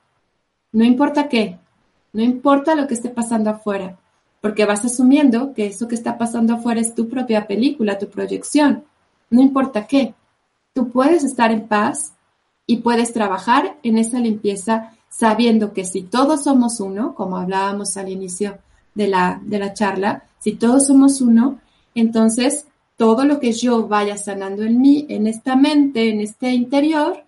No 0.72 0.84
importa 0.84 1.28
qué, 1.28 1.58
no 2.12 2.22
importa 2.22 2.74
lo 2.74 2.86
que 2.86 2.94
esté 2.94 3.08
pasando 3.08 3.50
afuera, 3.50 3.96
porque 4.40 4.66
vas 4.66 4.84
asumiendo 4.84 5.54
que 5.54 5.66
eso 5.66 5.88
que 5.88 5.94
está 5.94 6.18
pasando 6.18 6.54
afuera 6.54 6.80
es 6.80 6.94
tu 6.94 7.08
propia 7.08 7.46
película, 7.46 7.98
tu 7.98 8.08
proyección. 8.08 8.84
No 9.30 9.40
importa 9.40 9.86
qué, 9.86 10.14
tú 10.74 10.90
puedes 10.90 11.24
estar 11.24 11.50
en 11.52 11.68
paz 11.68 12.14
y 12.66 12.78
puedes 12.78 13.12
trabajar 13.12 13.78
en 13.82 13.96
esa 13.96 14.20
limpieza 14.20 14.92
sabiendo 15.08 15.72
que 15.72 15.84
si 15.84 16.02
todos 16.02 16.44
somos 16.44 16.80
uno, 16.80 17.14
como 17.14 17.36
hablábamos 17.36 17.96
al 17.96 18.08
inicio 18.08 18.58
de 18.94 19.08
la, 19.08 19.40
de 19.44 19.58
la 19.58 19.74
charla, 19.74 20.24
si 20.38 20.52
todos 20.52 20.86
somos 20.86 21.20
uno, 21.20 21.60
entonces 21.94 22.66
todo 22.96 23.24
lo 23.24 23.38
que 23.38 23.52
yo 23.52 23.86
vaya 23.86 24.16
sanando 24.16 24.64
en 24.64 24.80
mí, 24.80 25.06
en 25.08 25.26
esta 25.26 25.56
mente, 25.56 26.10
en 26.10 26.20
este 26.20 26.50
interior, 26.50 27.24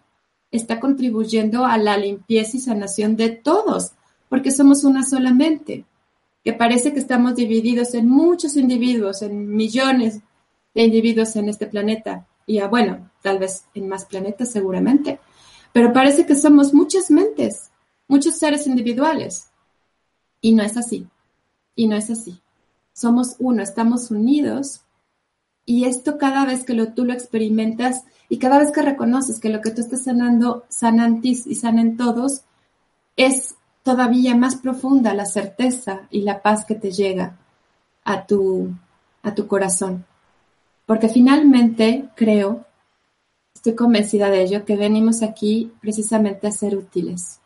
está 0.50 0.80
contribuyendo 0.80 1.64
a 1.64 1.78
la 1.78 1.96
limpieza 1.96 2.56
y 2.56 2.60
sanación 2.60 3.16
de 3.16 3.30
todos, 3.30 3.92
porque 4.28 4.50
somos 4.50 4.84
una 4.84 5.04
sola 5.04 5.32
mente, 5.32 5.84
que 6.44 6.52
parece 6.52 6.92
que 6.92 6.98
estamos 6.98 7.36
divididos 7.36 7.94
en 7.94 8.08
muchos 8.08 8.56
individuos, 8.56 9.22
en 9.22 9.54
millones 9.54 10.20
de 10.74 10.82
individuos 10.82 11.36
en 11.36 11.48
este 11.48 11.66
planeta, 11.66 12.26
y 12.46 12.58
a, 12.58 12.66
bueno, 12.66 13.10
tal 13.22 13.38
vez 13.38 13.64
en 13.74 13.88
más 13.88 14.06
planetas 14.06 14.50
seguramente, 14.50 15.20
pero 15.72 15.92
parece 15.92 16.26
que 16.26 16.34
somos 16.34 16.74
muchas 16.74 17.10
mentes, 17.10 17.69
muchos 18.10 18.36
seres 18.36 18.66
individuales, 18.66 19.50
y 20.40 20.52
no 20.52 20.64
es 20.64 20.76
así, 20.76 21.06
y 21.76 21.86
no 21.86 21.94
es 21.96 22.10
así. 22.10 22.40
Somos 22.92 23.36
uno, 23.38 23.62
estamos 23.62 24.10
unidos, 24.10 24.82
y 25.64 25.84
esto 25.84 26.18
cada 26.18 26.44
vez 26.44 26.64
que 26.64 26.74
lo, 26.74 26.92
tú 26.92 27.04
lo 27.04 27.12
experimentas, 27.12 28.04
y 28.28 28.38
cada 28.38 28.58
vez 28.58 28.72
que 28.72 28.82
reconoces 28.82 29.38
que 29.38 29.48
lo 29.48 29.60
que 29.60 29.70
tú 29.70 29.80
estás 29.80 30.02
sanando, 30.04 30.64
sanantis 30.68 31.46
y 31.46 31.54
sanen 31.54 31.96
todos, 31.96 32.42
es 33.16 33.54
todavía 33.84 34.34
más 34.34 34.56
profunda 34.56 35.14
la 35.14 35.24
certeza 35.24 36.08
y 36.10 36.22
la 36.22 36.42
paz 36.42 36.64
que 36.64 36.74
te 36.74 36.90
llega 36.90 37.38
a 38.04 38.26
tu, 38.26 38.74
a 39.22 39.34
tu 39.34 39.46
corazón. 39.46 40.04
Porque 40.84 41.08
finalmente 41.08 42.08
creo, 42.16 42.66
estoy 43.54 43.76
convencida 43.76 44.30
de 44.30 44.42
ello, 44.42 44.64
que 44.64 44.76
venimos 44.76 45.22
aquí 45.22 45.72
precisamente 45.80 46.48
a 46.48 46.52
ser 46.52 46.76
útiles, 46.76 47.40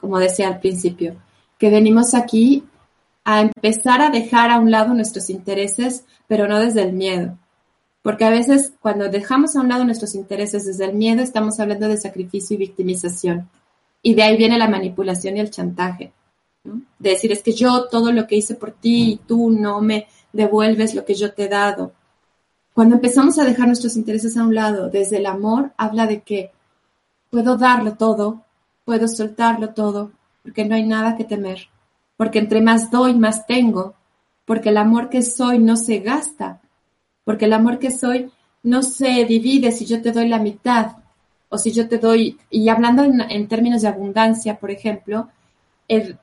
como 0.00 0.18
decía 0.18 0.48
al 0.48 0.60
principio, 0.60 1.16
que 1.58 1.70
venimos 1.70 2.14
aquí 2.14 2.64
a 3.24 3.42
empezar 3.42 4.00
a 4.00 4.10
dejar 4.10 4.50
a 4.50 4.58
un 4.58 4.70
lado 4.70 4.94
nuestros 4.94 5.30
intereses, 5.30 6.04
pero 6.26 6.48
no 6.48 6.58
desde 6.58 6.82
el 6.82 6.92
miedo, 6.92 7.36
porque 8.02 8.24
a 8.24 8.30
veces 8.30 8.72
cuando 8.80 9.08
dejamos 9.08 9.54
a 9.54 9.60
un 9.60 9.68
lado 9.68 9.84
nuestros 9.84 10.14
intereses 10.14 10.64
desde 10.64 10.86
el 10.86 10.94
miedo, 10.94 11.22
estamos 11.22 11.60
hablando 11.60 11.86
de 11.88 11.98
sacrificio 11.98 12.54
y 12.54 12.58
victimización. 12.58 13.48
Y 14.02 14.14
de 14.14 14.22
ahí 14.22 14.38
viene 14.38 14.56
la 14.56 14.68
manipulación 14.68 15.36
y 15.36 15.40
el 15.40 15.50
chantaje. 15.50 16.12
De 16.64 17.10
decir, 17.10 17.30
es 17.32 17.42
que 17.42 17.52
yo 17.52 17.88
todo 17.88 18.12
lo 18.12 18.26
que 18.26 18.36
hice 18.36 18.54
por 18.54 18.72
ti 18.72 19.12
y 19.12 19.16
tú 19.16 19.50
no 19.50 19.82
me 19.82 20.06
devuelves 20.32 20.94
lo 20.94 21.04
que 21.04 21.14
yo 21.14 21.32
te 21.32 21.44
he 21.44 21.48
dado. 21.48 21.92
Cuando 22.72 22.94
empezamos 22.94 23.38
a 23.38 23.44
dejar 23.44 23.66
nuestros 23.66 23.96
intereses 23.96 24.36
a 24.36 24.44
un 24.44 24.54
lado 24.54 24.88
desde 24.88 25.18
el 25.18 25.26
amor, 25.26 25.72
habla 25.76 26.06
de 26.06 26.22
que 26.22 26.50
puedo 27.28 27.58
darlo 27.58 27.94
todo, 27.94 28.44
puedo 28.84 29.08
soltarlo 29.08 29.70
todo, 29.70 30.12
porque 30.42 30.64
no 30.64 30.74
hay 30.74 30.86
nada 30.86 31.16
que 31.16 31.24
temer. 31.24 31.68
Porque 32.16 32.38
entre 32.38 32.60
más 32.60 32.90
doy, 32.90 33.14
más 33.14 33.46
tengo. 33.46 33.94
Porque 34.44 34.70
el 34.70 34.76
amor 34.76 35.08
que 35.08 35.22
soy 35.22 35.58
no 35.58 35.76
se 35.76 36.00
gasta, 36.00 36.60
porque 37.24 37.44
el 37.44 37.52
amor 37.52 37.78
que 37.78 37.90
soy 37.90 38.30
no 38.62 38.82
se 38.82 39.24
divide 39.24 39.72
si 39.72 39.86
yo 39.86 40.02
te 40.02 40.12
doy 40.12 40.28
la 40.28 40.38
mitad 40.38 40.96
o 41.48 41.58
si 41.58 41.72
yo 41.72 41.88
te 41.88 41.98
doy, 41.98 42.38
y 42.48 42.68
hablando 42.68 43.02
en, 43.02 43.48
términos 43.48 43.82
de 43.82 43.88
abundancia, 43.88 44.58
por 44.58 44.70
ejemplo, 44.70 45.28
el 45.88 46.16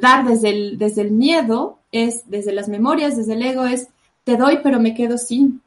dar 0.00 0.24
desde 0.24 0.50
el, 0.50 0.78
desde 0.78 1.02
el 1.02 1.12
miedo 1.12 1.78
es, 1.92 2.28
desde 2.28 2.52
las 2.52 2.68
memorias, 2.68 3.16
desde 3.16 3.34
el 3.34 3.42
ego 3.42 3.64
es, 3.64 3.88
te 4.24 4.36
doy 4.36 4.58
pero 4.62 4.80
me 4.80 4.92
quedo 4.92 5.18
sin 5.18 5.62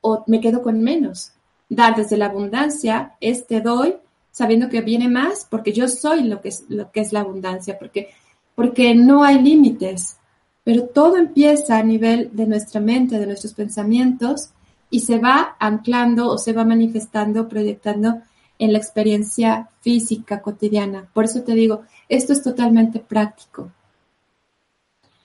o 0.00 0.24
me 0.26 0.40
quedo 0.40 0.62
con 0.62 0.80
menos. 0.80 1.32
Dar 1.68 1.96
desde 1.96 2.16
la 2.16 2.26
abundancia 2.26 3.14
es 3.20 3.46
te 3.46 3.60
doy 3.60 3.96
sabiendo 4.34 4.68
que 4.68 4.80
viene 4.80 5.08
más 5.08 5.46
porque 5.48 5.72
yo 5.72 5.86
soy 5.86 6.24
lo 6.24 6.40
que 6.40 6.48
es, 6.48 6.64
lo 6.68 6.90
que 6.90 7.00
es 7.00 7.12
la 7.12 7.20
abundancia, 7.20 7.78
porque, 7.78 8.08
porque 8.56 8.92
no 8.96 9.22
hay 9.22 9.40
límites. 9.40 10.16
Pero 10.64 10.86
todo 10.86 11.16
empieza 11.18 11.78
a 11.78 11.84
nivel 11.84 12.30
de 12.32 12.46
nuestra 12.46 12.80
mente, 12.80 13.20
de 13.20 13.26
nuestros 13.26 13.54
pensamientos, 13.54 14.50
y 14.90 15.00
se 15.00 15.18
va 15.18 15.56
anclando 15.60 16.28
o 16.28 16.36
se 16.36 16.52
va 16.52 16.64
manifestando, 16.64 17.48
proyectando 17.48 18.22
en 18.58 18.72
la 18.72 18.78
experiencia 18.78 19.70
física 19.80 20.42
cotidiana. 20.42 21.08
Por 21.12 21.26
eso 21.26 21.42
te 21.42 21.54
digo, 21.54 21.82
esto 22.08 22.32
es 22.32 22.42
totalmente 22.42 22.98
práctico. 22.98 23.70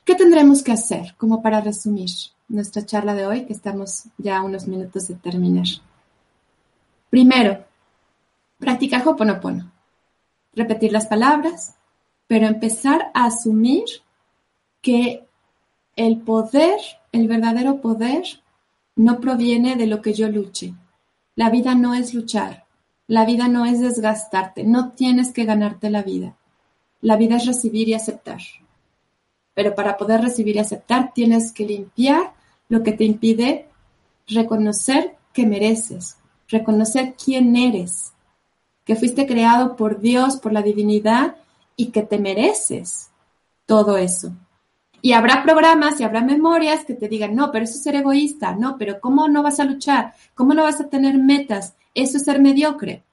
¿Qué 0.05 0.13
tendremos 0.13 0.61
que 0.61 0.71
hacer 0.71 1.15
como 1.17 1.41
para 1.41 1.61
resumir 1.61 2.11
nuestra 2.47 2.85
charla 2.85 3.15
de 3.15 3.25
hoy, 3.25 3.45
que 3.45 3.53
estamos 3.53 4.03
ya 4.19 4.37
a 4.37 4.43
unos 4.43 4.67
minutos 4.67 5.07
de 5.07 5.15
terminar? 5.15 5.65
Primero, 7.09 7.65
practicar 8.59 9.07
Hoponopono. 9.07 9.71
Repetir 10.53 10.91
las 10.91 11.07
palabras, 11.07 11.75
pero 12.27 12.45
empezar 12.45 13.11
a 13.13 13.25
asumir 13.25 13.85
que 14.81 15.25
el 15.95 16.19
poder, 16.21 16.79
el 17.11 17.27
verdadero 17.27 17.81
poder, 17.81 18.23
no 18.95 19.19
proviene 19.19 19.75
de 19.75 19.87
lo 19.87 20.01
que 20.01 20.13
yo 20.13 20.29
luche. 20.29 20.73
La 21.35 21.49
vida 21.49 21.73
no 21.73 21.93
es 21.93 22.13
luchar. 22.13 22.65
La 23.07 23.25
vida 23.25 23.47
no 23.47 23.65
es 23.65 23.79
desgastarte. 23.79 24.63
No 24.63 24.91
tienes 24.91 25.31
que 25.31 25.45
ganarte 25.45 25.89
la 25.89 26.03
vida. 26.03 26.35
La 27.01 27.15
vida 27.15 27.37
es 27.37 27.45
recibir 27.45 27.87
y 27.87 27.93
aceptar. 27.93 28.41
Pero 29.53 29.73
para 29.73 29.97
poder 29.97 30.21
recibir 30.21 30.57
y 30.57 30.59
aceptar 30.59 31.13
tienes 31.13 31.51
que 31.51 31.65
limpiar 31.65 32.33
lo 32.67 32.83
que 32.83 32.91
te 32.91 33.05
impide 33.05 33.67
reconocer 34.27 35.17
que 35.33 35.45
mereces, 35.45 36.17
reconocer 36.47 37.15
quién 37.23 37.55
eres, 37.55 38.13
que 38.89 38.95
fuiste 38.95 39.27
creado 39.27 39.75
por 39.75 39.99
Dios, 39.99 40.37
por 40.37 40.51
la 40.51 40.63
divinidad 40.63 41.35
y 41.75 41.91
que 41.91 42.01
te 42.01 42.17
mereces 42.17 43.11
todo 43.67 43.97
eso. 43.97 44.31
Y 44.99 45.11
habrá 45.11 45.43
programas 45.43 45.99
y 45.99 46.03
habrá 46.03 46.21
memorias 46.21 46.85
que 46.85 46.95
te 46.95 47.07
digan, 47.07 47.35
no, 47.35 47.51
pero 47.51 47.65
eso 47.65 47.75
es 47.75 47.83
ser 47.83 47.93
egoísta, 47.93 48.55
no, 48.55 48.79
pero 48.79 48.99
¿cómo 48.99 49.27
no 49.27 49.43
vas 49.43 49.59
a 49.59 49.63
luchar? 49.63 50.15
¿Cómo 50.33 50.55
no 50.55 50.63
vas 50.63 50.81
a 50.81 50.89
tener 50.89 51.19
metas? 51.19 51.75
Eso 51.93 52.17
es 52.17 52.23
ser 52.23 52.41
mediocre. 52.41 53.03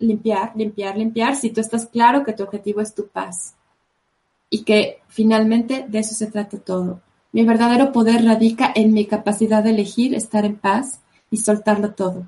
Limpiar, 0.00 0.50
limpiar, 0.56 0.98
limpiar, 0.98 1.36
si 1.36 1.50
tú 1.50 1.60
estás 1.60 1.86
claro 1.86 2.24
que 2.24 2.32
tu 2.32 2.42
objetivo 2.42 2.80
es 2.80 2.92
tu 2.92 3.06
paz. 3.06 3.54
Y 4.50 4.64
que 4.64 4.98
finalmente 5.06 5.86
de 5.88 6.00
eso 6.00 6.16
se 6.16 6.26
trata 6.26 6.58
todo. 6.58 7.02
Mi 7.30 7.44
verdadero 7.44 7.92
poder 7.92 8.24
radica 8.24 8.72
en 8.74 8.92
mi 8.92 9.06
capacidad 9.06 9.62
de 9.62 9.70
elegir 9.70 10.16
estar 10.16 10.44
en 10.44 10.56
paz 10.56 10.98
y 11.30 11.36
soltarlo 11.36 11.92
todo. 11.92 12.26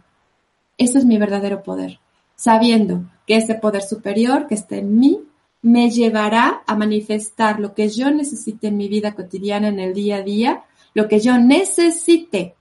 Eso 0.79 0.99
es 0.99 1.05
mi 1.05 1.19
verdadero 1.19 1.65
poder. 1.65 1.99
Sabiendo 2.41 3.03
que 3.27 3.37
ese 3.37 3.55
poder 3.55 3.83
superior 3.83 4.47
que 4.47 4.55
está 4.55 4.77
en 4.77 4.99
mí 4.99 5.21
me 5.61 5.91
llevará 5.91 6.63
a 6.67 6.75
manifestar 6.75 7.61
lo 7.61 7.75
que 7.75 7.91
yo 7.91 8.11
necesite 8.11 8.69
en 8.69 8.79
mi 8.79 8.89
vida 8.89 9.15
cotidiana, 9.15 9.69
en 9.69 9.79
el 9.79 9.93
día 9.93 10.17
a 10.17 10.23
día, 10.23 10.65
lo 10.95 11.07
que 11.07 11.21
yo 11.21 11.37
necesite, 11.37 12.55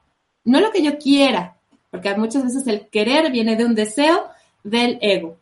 no 0.44 0.60
lo 0.60 0.70
que 0.72 0.84
yo 0.84 0.98
quiera, 0.98 1.56
porque 1.90 2.14
muchas 2.16 2.44
veces 2.44 2.68
el 2.68 2.90
querer 2.90 3.32
viene 3.32 3.56
de 3.56 3.64
un 3.64 3.74
deseo 3.74 4.26
del 4.66 4.98
ego, 5.00 5.38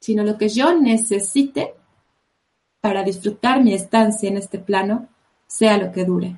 sino 0.00 0.24
lo 0.24 0.36
que 0.36 0.48
yo 0.48 0.74
necesite 0.74 1.74
para 2.80 3.04
disfrutar 3.04 3.62
mi 3.62 3.72
estancia 3.72 4.28
en 4.28 4.36
este 4.36 4.58
plano, 4.58 5.06
sea 5.46 5.78
lo 5.78 5.92
que 5.92 6.04
dure. 6.04 6.34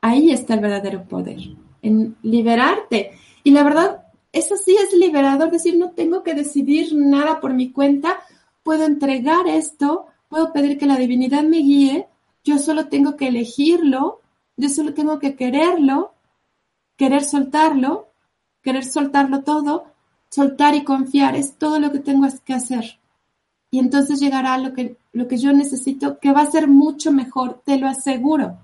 Ahí 0.00 0.32
está 0.32 0.54
el 0.54 0.60
verdadero 0.60 1.04
poder, 1.04 1.38
en 1.80 2.16
liberarte. 2.22 3.12
Y 3.44 3.52
la 3.52 3.62
verdad, 3.62 4.09
eso 4.32 4.56
sí 4.56 4.76
es 4.76 4.92
liberador, 4.94 5.50
decir, 5.50 5.76
no 5.76 5.90
tengo 5.90 6.22
que 6.22 6.34
decidir 6.34 6.94
nada 6.94 7.40
por 7.40 7.52
mi 7.52 7.70
cuenta, 7.70 8.20
puedo 8.62 8.84
entregar 8.84 9.48
esto, 9.48 10.06
puedo 10.28 10.52
pedir 10.52 10.78
que 10.78 10.86
la 10.86 10.96
divinidad 10.96 11.42
me 11.42 11.58
guíe, 11.58 12.08
yo 12.44 12.58
solo 12.58 12.88
tengo 12.88 13.16
que 13.16 13.28
elegirlo, 13.28 14.20
yo 14.56 14.68
solo 14.68 14.94
tengo 14.94 15.18
que 15.18 15.34
quererlo, 15.34 16.14
querer 16.96 17.24
soltarlo, 17.24 18.08
querer 18.62 18.84
soltarlo 18.84 19.42
todo, 19.42 19.86
soltar 20.30 20.74
y 20.74 20.84
confiar, 20.84 21.34
es 21.34 21.54
todo 21.56 21.80
lo 21.80 21.90
que 21.90 21.98
tengo 21.98 22.26
que 22.44 22.54
hacer. 22.54 22.98
Y 23.70 23.78
entonces 23.78 24.20
llegará 24.20 24.58
lo 24.58 24.72
que, 24.74 24.96
lo 25.12 25.28
que 25.28 25.38
yo 25.38 25.52
necesito, 25.52 26.18
que 26.18 26.32
va 26.32 26.42
a 26.42 26.50
ser 26.50 26.68
mucho 26.68 27.12
mejor, 27.12 27.62
te 27.64 27.78
lo 27.78 27.88
aseguro, 27.88 28.58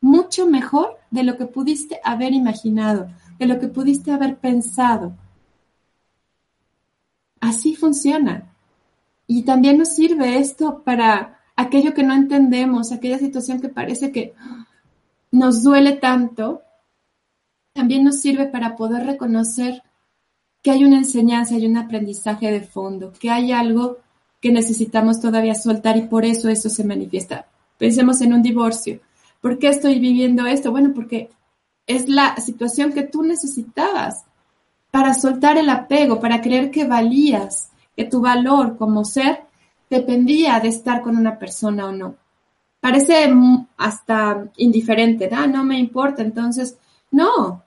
mucho 0.00 0.46
mejor 0.46 0.98
de 1.10 1.22
lo 1.22 1.36
que 1.36 1.46
pudiste 1.46 2.00
haber 2.04 2.32
imaginado, 2.32 3.08
de 3.38 3.46
lo 3.46 3.58
que 3.58 3.68
pudiste 3.68 4.10
haber 4.10 4.36
pensado. 4.36 5.12
Así 7.40 7.76
funciona. 7.76 8.52
Y 9.26 9.42
también 9.42 9.78
nos 9.78 9.94
sirve 9.94 10.38
esto 10.38 10.82
para 10.82 11.40
aquello 11.54 11.94
que 11.94 12.02
no 12.02 12.14
entendemos, 12.14 12.92
aquella 12.92 13.18
situación 13.18 13.60
que 13.60 13.68
parece 13.68 14.10
que 14.12 14.34
nos 15.30 15.62
duele 15.62 15.92
tanto, 15.92 16.62
también 17.72 18.04
nos 18.04 18.20
sirve 18.20 18.46
para 18.46 18.76
poder 18.76 19.06
reconocer 19.06 19.82
que 20.62 20.70
hay 20.70 20.84
una 20.84 20.98
enseñanza 20.98 21.56
y 21.56 21.66
un 21.66 21.76
aprendizaje 21.76 22.50
de 22.50 22.62
fondo, 22.62 23.12
que 23.12 23.30
hay 23.30 23.52
algo 23.52 23.98
que 24.40 24.52
necesitamos 24.52 25.20
todavía 25.20 25.54
soltar 25.54 25.96
y 25.96 26.02
por 26.02 26.24
eso 26.24 26.48
eso 26.48 26.68
se 26.68 26.84
manifiesta. 26.84 27.46
Pensemos 27.76 28.20
en 28.20 28.32
un 28.32 28.42
divorcio. 28.42 29.00
¿Por 29.40 29.58
qué 29.58 29.68
estoy 29.68 29.98
viviendo 29.98 30.46
esto? 30.46 30.70
Bueno, 30.70 30.92
porque 30.94 31.30
es 31.88 32.08
la 32.08 32.36
situación 32.36 32.92
que 32.92 33.02
tú 33.02 33.22
necesitabas 33.22 34.24
para 34.92 35.14
soltar 35.14 35.56
el 35.56 35.68
apego, 35.70 36.20
para 36.20 36.40
creer 36.40 36.70
que 36.70 36.84
valías, 36.84 37.70
que 37.96 38.04
tu 38.04 38.20
valor 38.20 38.76
como 38.76 39.04
ser 39.04 39.40
dependía 39.90 40.60
de 40.60 40.68
estar 40.68 41.02
con 41.02 41.16
una 41.16 41.38
persona 41.38 41.86
o 41.86 41.92
no. 41.92 42.14
parece 42.80 43.28
hasta 43.76 44.44
indiferente, 44.58 45.28
¿no? 45.28 45.46
no 45.48 45.64
me 45.64 45.78
importa, 45.78 46.22
entonces, 46.22 46.76
no, 47.10 47.64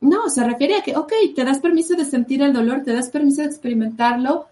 no, 0.00 0.30
se 0.30 0.44
refiere 0.44 0.76
a 0.76 0.82
que, 0.82 0.96
ok, 0.96 1.12
te 1.34 1.44
das 1.44 1.58
permiso 1.58 1.96
de 1.96 2.04
sentir 2.04 2.42
el 2.42 2.52
dolor, 2.52 2.82
te 2.84 2.92
das 2.92 3.08
permiso 3.08 3.42
de 3.42 3.48
experimentarlo, 3.48 4.46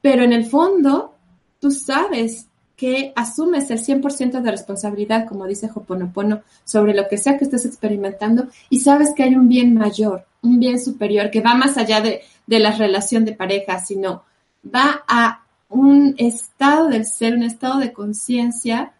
pero 0.00 0.22
en 0.22 0.32
el 0.32 0.46
fondo 0.46 1.14
tú 1.60 1.70
sabes 1.70 2.48
que 2.82 3.12
asumes 3.14 3.70
el 3.70 3.78
100% 3.78 4.40
de 4.40 4.50
responsabilidad, 4.50 5.28
como 5.28 5.46
dice 5.46 5.70
Hoponopono, 5.72 6.42
sobre 6.64 6.94
lo 6.94 7.06
que 7.06 7.16
sea 7.16 7.38
que 7.38 7.44
estés 7.44 7.64
experimentando 7.64 8.48
y 8.70 8.80
sabes 8.80 9.12
que 9.14 9.22
hay 9.22 9.36
un 9.36 9.48
bien 9.48 9.72
mayor, 9.72 10.26
un 10.42 10.58
bien 10.58 10.80
superior 10.80 11.30
que 11.30 11.40
va 11.40 11.54
más 11.54 11.76
allá 11.76 12.00
de, 12.00 12.22
de 12.44 12.58
la 12.58 12.72
relación 12.72 13.24
de 13.24 13.34
pareja, 13.34 13.78
sino 13.78 14.24
va 14.66 15.04
a 15.06 15.44
un 15.68 16.16
estado 16.18 16.88
del 16.88 17.06
ser, 17.06 17.36
un 17.36 17.44
estado 17.44 17.78
de 17.78 17.92
conciencia, 17.92 18.94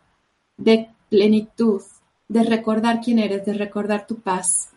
de 0.57 0.89
plenitud, 1.11 1.83
de 2.29 2.45
recordar 2.45 3.01
quién 3.01 3.19
eres, 3.19 3.45
de 3.45 3.55
recordar 3.55 4.07
tu 4.07 4.21
paz, 4.21 4.69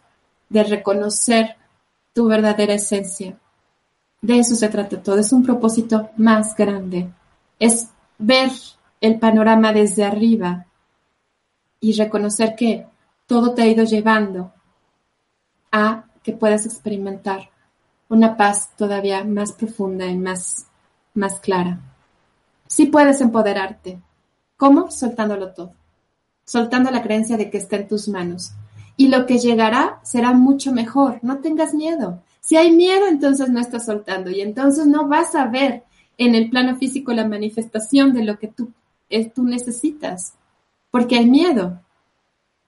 de 0.50 0.64
reconocer 0.64 1.58
tu 2.12 2.26
verdadera 2.26 2.74
esencia. 2.74 3.38
De 4.20 4.40
eso 4.40 4.56
se 4.56 4.68
trata 4.68 5.04
todo, 5.04 5.20
es 5.20 5.32
un 5.32 5.44
propósito 5.44 6.10
más 6.18 6.56
grande, 6.56 7.08
es 7.60 7.90
ver 8.18 8.50
el 9.06 9.20
panorama 9.20 9.72
desde 9.72 10.04
arriba 10.04 10.66
y 11.80 11.94
reconocer 11.94 12.56
que 12.56 12.88
todo 13.28 13.54
te 13.54 13.62
ha 13.62 13.68
ido 13.68 13.84
llevando 13.84 14.52
a 15.72 16.06
que 16.24 16.34
puedas 16.34 16.66
experimentar 16.66 17.50
una 18.10 18.36
paz 18.36 18.72
todavía 18.76 19.24
más 19.24 19.52
profunda 19.54 20.08
y 20.08 20.18
más, 20.18 20.68
más 21.14 21.40
clara. 21.40 21.80
Sí 22.68 22.88
puedes 22.88 23.22
empoderarte. 23.22 24.00
¿Cómo? 24.58 24.90
Soltándolo 24.90 25.54
todo. 25.54 25.74
Soltando 26.46 26.90
la 26.90 27.04
creencia 27.04 27.38
de 27.38 27.50
que 27.50 27.58
está 27.58 27.76
en 27.76 27.88
tus 27.88 28.08
manos. 28.08 28.54
Y 28.98 29.10
lo 29.10 29.26
que 29.26 29.38
llegará 29.38 30.00
será 30.04 30.34
mucho 30.34 30.72
mejor. 30.72 31.20
No 31.22 31.40
tengas 31.40 31.74
miedo. 31.74 32.24
Si 32.40 32.58
hay 32.58 32.72
miedo, 32.72 33.08
entonces 33.08 33.50
no 33.50 33.60
estás 33.60 33.86
soltando 33.86 34.32
y 34.32 34.42
entonces 34.42 34.88
no 34.88 35.08
vas 35.08 35.36
a 35.36 35.46
ver 35.46 35.84
en 36.18 36.36
el 36.36 36.50
plano 36.50 36.78
físico 36.78 37.14
la 37.14 37.28
manifestación 37.28 38.14
de 38.14 38.24
lo 38.24 38.40
que 38.40 38.48
tú, 38.48 38.72
eh, 39.10 39.30
tú 39.30 39.44
necesitas. 39.44 40.34
Porque 40.92 41.18
hay 41.18 41.30
miedo. 41.30 41.80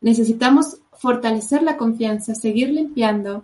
Necesitamos 0.02 0.78
fortalecer 0.94 1.64
la 1.64 1.78
confianza, 1.78 2.36
seguir 2.36 2.70
limpiando, 2.70 3.44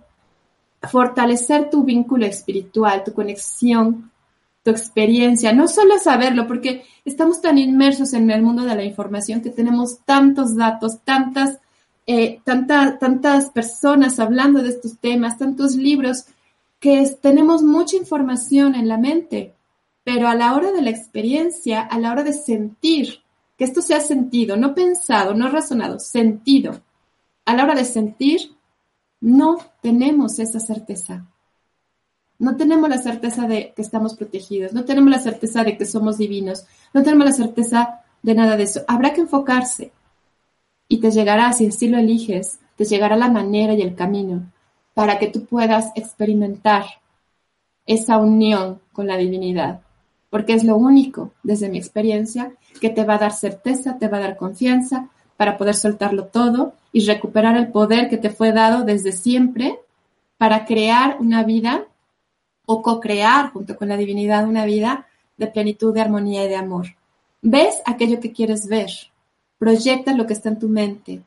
fortalecer 0.89 1.69
tu 1.69 1.83
vínculo 1.83 2.25
espiritual, 2.25 3.03
tu 3.03 3.13
conexión, 3.13 4.11
tu 4.63 4.71
experiencia, 4.71 5.53
no 5.53 5.67
solo 5.67 5.99
saberlo, 5.99 6.47
porque 6.47 6.85
estamos 7.05 7.41
tan 7.41 7.57
inmersos 7.57 8.13
en 8.13 8.31
el 8.31 8.41
mundo 8.41 8.63
de 8.63 8.75
la 8.75 8.83
información 8.83 9.41
que 9.41 9.49
tenemos 9.49 9.99
tantos 10.05 10.55
datos, 10.55 10.99
tantas, 11.03 11.59
eh, 12.07 12.39
tantas 12.45 13.49
personas 13.51 14.19
hablando 14.19 14.61
de 14.61 14.69
estos 14.69 14.97
temas, 14.99 15.37
tantos 15.37 15.75
libros, 15.75 16.25
que 16.79 17.05
tenemos 17.21 17.61
mucha 17.61 17.97
información 17.97 18.75
en 18.75 18.87
la 18.87 18.97
mente, 18.97 19.53
pero 20.03 20.27
a 20.27 20.35
la 20.35 20.53
hora 20.55 20.71
de 20.71 20.81
la 20.81 20.89
experiencia, 20.89 21.81
a 21.81 21.99
la 21.99 22.11
hora 22.11 22.23
de 22.23 22.33
sentir, 22.33 23.19
que 23.57 23.63
esto 23.63 23.81
sea 23.81 23.99
sentido, 23.99 24.57
no 24.57 24.73
pensado, 24.73 25.33
no 25.33 25.49
razonado, 25.49 25.99
sentido, 25.99 26.81
a 27.45 27.55
la 27.55 27.63
hora 27.63 27.75
de 27.75 27.85
sentir, 27.85 28.55
no 29.21 29.57
tenemos 29.81 30.39
esa 30.39 30.59
certeza. 30.59 31.25
No 32.39 32.57
tenemos 32.57 32.89
la 32.89 32.97
certeza 32.97 33.47
de 33.47 33.73
que 33.73 33.81
estamos 33.81 34.15
protegidos, 34.15 34.73
no 34.73 34.83
tenemos 34.83 35.09
la 35.09 35.19
certeza 35.19 35.63
de 35.63 35.77
que 35.77 35.85
somos 35.85 36.17
divinos, 36.17 36.65
no 36.93 37.03
tenemos 37.03 37.25
la 37.25 37.31
certeza 37.31 38.01
de 38.21 38.35
nada 38.35 38.57
de 38.57 38.63
eso. 38.63 38.81
Habrá 38.87 39.13
que 39.13 39.21
enfocarse 39.21 39.91
y 40.87 40.97
te 40.99 41.11
llegará, 41.11 41.53
si 41.53 41.67
así 41.67 41.87
lo 41.87 41.97
eliges, 41.97 42.59
te 42.75 42.85
llegará 42.85 43.15
la 43.15 43.29
manera 43.29 43.73
y 43.73 43.81
el 43.81 43.95
camino 43.95 44.51
para 44.93 45.19
que 45.19 45.27
tú 45.27 45.45
puedas 45.45 45.91
experimentar 45.95 46.85
esa 47.85 48.17
unión 48.17 48.81
con 48.91 49.07
la 49.07 49.17
divinidad, 49.17 49.81
porque 50.33 50.53
es 50.53 50.63
lo 50.63 50.77
único, 50.77 51.31
desde 51.43 51.69
mi 51.69 51.77
experiencia, 51.77 52.53
que 52.81 52.89
te 52.89 53.03
va 53.03 53.13
a 53.13 53.19
dar 53.19 53.33
certeza, 53.33 53.99
te 53.99 54.07
va 54.07 54.17
a 54.17 54.21
dar 54.21 54.35
confianza 54.35 55.09
para 55.37 55.59
poder 55.59 55.75
soltarlo 55.75 56.25
todo 56.25 56.73
y 56.91 57.05
recuperar 57.05 57.55
el 57.55 57.67
poder 57.67 58.09
que 58.09 58.17
te 58.17 58.31
fue 58.31 58.51
dado 58.51 58.83
desde 58.83 59.11
siempre 59.11 59.79
para 60.39 60.65
crear 60.65 61.17
una 61.19 61.43
vida 61.43 61.85
o 62.65 62.81
co-crear 62.81 63.51
junto 63.51 63.77
con 63.77 63.89
la 63.89 63.95
divinidad 63.95 64.47
una 64.47 64.65
vida 64.65 65.05
de 65.37 65.45
plenitud, 65.45 65.93
de 65.93 66.01
armonía 66.01 66.45
y 66.45 66.47
de 66.47 66.55
amor. 66.55 66.87
Ves 67.43 67.83
aquello 67.85 68.19
que 68.19 68.31
quieres 68.31 68.67
ver, 68.67 68.89
proyecta 69.59 70.15
lo 70.15 70.25
que 70.25 70.33
está 70.33 70.49
en 70.49 70.57
tu 70.57 70.67
mente, 70.67 71.21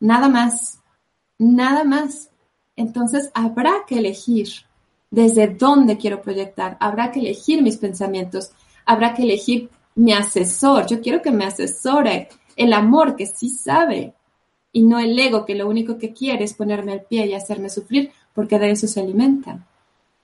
nada 0.00 0.28
más, 0.28 0.80
nada 1.38 1.84
más. 1.84 2.30
Entonces 2.74 3.30
habrá 3.32 3.84
que 3.86 4.00
elegir 4.00 4.48
desde 5.10 5.48
dónde 5.48 5.96
quiero 5.96 6.22
proyectar, 6.22 6.76
habrá 6.80 7.10
que 7.10 7.20
elegir 7.20 7.62
mis 7.62 7.76
pensamientos, 7.76 8.52
habrá 8.86 9.12
que 9.14 9.24
elegir 9.24 9.68
mi 9.94 10.12
asesor. 10.12 10.86
Yo 10.86 11.00
quiero 11.00 11.20
que 11.20 11.32
me 11.32 11.44
asesore 11.44 12.28
el 12.56 12.72
amor 12.72 13.16
que 13.16 13.26
sí 13.26 13.48
sabe 13.48 14.14
y 14.72 14.82
no 14.82 14.98
el 14.98 15.18
ego 15.18 15.44
que 15.44 15.54
lo 15.54 15.68
único 15.68 15.98
que 15.98 16.12
quiere 16.12 16.44
es 16.44 16.54
ponerme 16.54 16.92
al 16.92 17.02
pie 17.02 17.26
y 17.26 17.34
hacerme 17.34 17.68
sufrir 17.68 18.12
porque 18.34 18.58
de 18.58 18.70
eso 18.70 18.86
se 18.86 19.00
alimentan. 19.00 19.66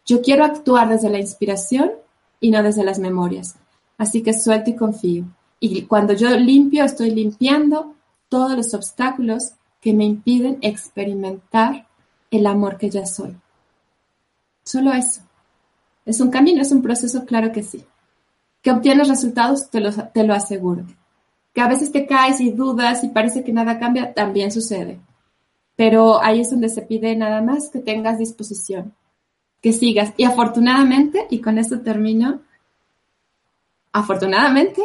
Yo 0.05 0.23
quiero 0.23 0.45
actuar 0.45 0.89
desde 0.89 1.11
la 1.11 1.19
inspiración 1.19 1.91
y 2.39 2.51
no 2.51 2.63
desde 2.63 2.85
las 2.85 2.99
memorias. 2.99 3.57
Así 3.99 4.23
que 4.23 4.35
suelto 4.35 4.71
y 4.71 4.77
confío. 4.77 5.25
Y 5.59 5.83
cuando 5.83 6.13
yo 6.13 6.31
limpio, 6.37 6.85
estoy 6.85 7.11
limpiando 7.11 7.95
todos 8.29 8.57
los 8.57 8.75
obstáculos 8.75 9.53
que 9.81 9.93
me 9.93 10.05
impiden 10.05 10.59
experimentar 10.61 11.87
el 12.31 12.47
amor 12.47 12.77
que 12.77 12.91
ya 12.91 13.07
soy. 13.07 13.37
Solo 14.67 14.93
eso. 14.93 15.23
Es 16.05 16.21
un 16.21 16.29
camino, 16.29 16.61
es 16.61 16.73
un 16.73 16.83
proceso, 16.83 17.25
claro 17.25 17.53
que 17.53 17.63
sí. 17.63 17.85
Que 18.63 18.73
obtienes 18.73 19.09
resultados, 19.09 19.71
te 19.71 19.79
lo, 19.79 19.93
te 19.93 20.25
lo 20.25 20.35
aseguro. 20.35 20.85
Que 21.55 21.61
a 21.61 21.69
veces 21.69 21.93
te 21.93 22.05
caes 22.05 22.41
y 22.41 22.51
dudas 22.51 23.05
y 23.05 23.09
parece 23.09 23.45
que 23.45 23.53
nada 23.53 23.79
cambia, 23.79 24.13
también 24.13 24.51
sucede. 24.51 24.99
Pero 25.77 26.21
ahí 26.21 26.41
es 26.41 26.51
donde 26.51 26.69
se 26.69 26.83
pide 26.83 27.15
nada 27.15 27.43
más 27.43 27.71
que 27.71 27.79
tengas 27.79 28.19
disposición, 28.19 28.93
que 29.63 29.73
sigas. 29.73 30.13
Y 30.17 30.25
afortunadamente, 30.25 31.29
y 31.31 31.41
con 31.41 31.59
esto 31.59 31.81
termino, 31.81 32.41
afortunadamente, 33.93 34.83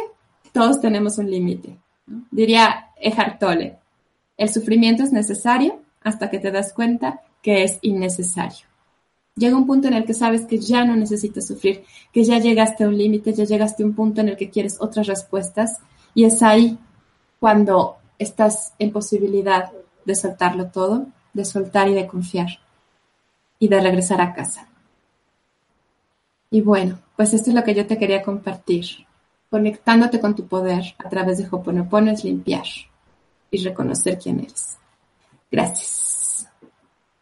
todos 0.52 0.80
tenemos 0.80 1.18
un 1.18 1.28
límite. 1.28 1.76
Diría 2.30 2.92
Eckhart 2.96 3.40
Tolle, 3.40 3.78
el 4.36 4.48
sufrimiento 4.48 5.02
es 5.02 5.12
necesario 5.12 5.80
hasta 6.02 6.30
que 6.30 6.38
te 6.38 6.52
das 6.52 6.72
cuenta 6.72 7.22
que 7.42 7.64
es 7.64 7.78
innecesario. 7.82 8.71
Llega 9.34 9.56
un 9.56 9.66
punto 9.66 9.88
en 9.88 9.94
el 9.94 10.04
que 10.04 10.14
sabes 10.14 10.44
que 10.44 10.58
ya 10.58 10.84
no 10.84 10.94
necesitas 10.94 11.46
sufrir, 11.46 11.84
que 12.12 12.22
ya 12.24 12.38
llegaste 12.38 12.84
a 12.84 12.88
un 12.88 12.98
límite, 12.98 13.32
ya 13.32 13.44
llegaste 13.44 13.82
a 13.82 13.86
un 13.86 13.94
punto 13.94 14.20
en 14.20 14.28
el 14.28 14.36
que 14.36 14.50
quieres 14.50 14.76
otras 14.80 15.06
respuestas 15.06 15.78
y 16.14 16.24
es 16.24 16.42
ahí 16.42 16.78
cuando 17.40 17.96
estás 18.18 18.74
en 18.78 18.92
posibilidad 18.92 19.72
de 20.04 20.14
soltarlo 20.14 20.66
todo, 20.66 21.06
de 21.32 21.44
soltar 21.44 21.88
y 21.88 21.94
de 21.94 22.06
confiar 22.06 22.58
y 23.58 23.68
de 23.68 23.80
regresar 23.80 24.20
a 24.20 24.34
casa. 24.34 24.68
Y 26.50 26.60
bueno, 26.60 26.98
pues 27.16 27.32
esto 27.32 27.50
es 27.50 27.56
lo 27.56 27.64
que 27.64 27.74
yo 27.74 27.86
te 27.86 27.96
quería 27.96 28.22
compartir. 28.22 28.84
Conectándote 29.50 30.20
con 30.20 30.34
tu 30.34 30.46
poder 30.46 30.94
a 30.98 31.08
través 31.08 31.38
de 31.38 31.48
Hoponopono 31.50 32.10
es 32.10 32.24
limpiar 32.24 32.66
y 33.50 33.62
reconocer 33.64 34.18
quién 34.18 34.40
eres. 34.40 34.78
Gracias. 35.50 36.48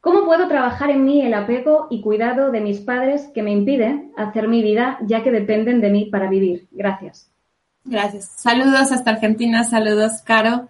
¿Cómo 0.00 0.24
puedo 0.24 0.48
trabajar 0.48 0.90
en 0.90 1.04
mí 1.04 1.20
el 1.20 1.34
apego 1.34 1.86
y 1.90 2.00
cuidado 2.00 2.50
de 2.50 2.60
mis 2.60 2.80
padres 2.80 3.28
que 3.34 3.42
me 3.42 3.52
impide 3.52 4.10
hacer 4.16 4.48
mi 4.48 4.62
vida 4.62 4.98
ya 5.06 5.22
que 5.22 5.30
dependen 5.30 5.80
de 5.82 5.90
mí 5.90 6.06
para 6.06 6.28
vivir? 6.28 6.68
Gracias. 6.70 7.30
Gracias. 7.84 8.32
Saludos 8.36 8.92
hasta 8.92 9.10
Argentina, 9.10 9.62
saludos, 9.64 10.22
Caro. 10.22 10.68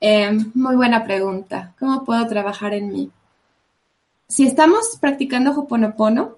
Eh, 0.00 0.30
muy 0.54 0.74
buena 0.74 1.04
pregunta. 1.04 1.74
¿Cómo 1.78 2.04
puedo 2.04 2.26
trabajar 2.26 2.74
en 2.74 2.88
mí? 2.88 3.10
Si 4.26 4.46
estamos 4.46 4.96
practicando 5.00 5.52
Hoponopono, 5.52 6.36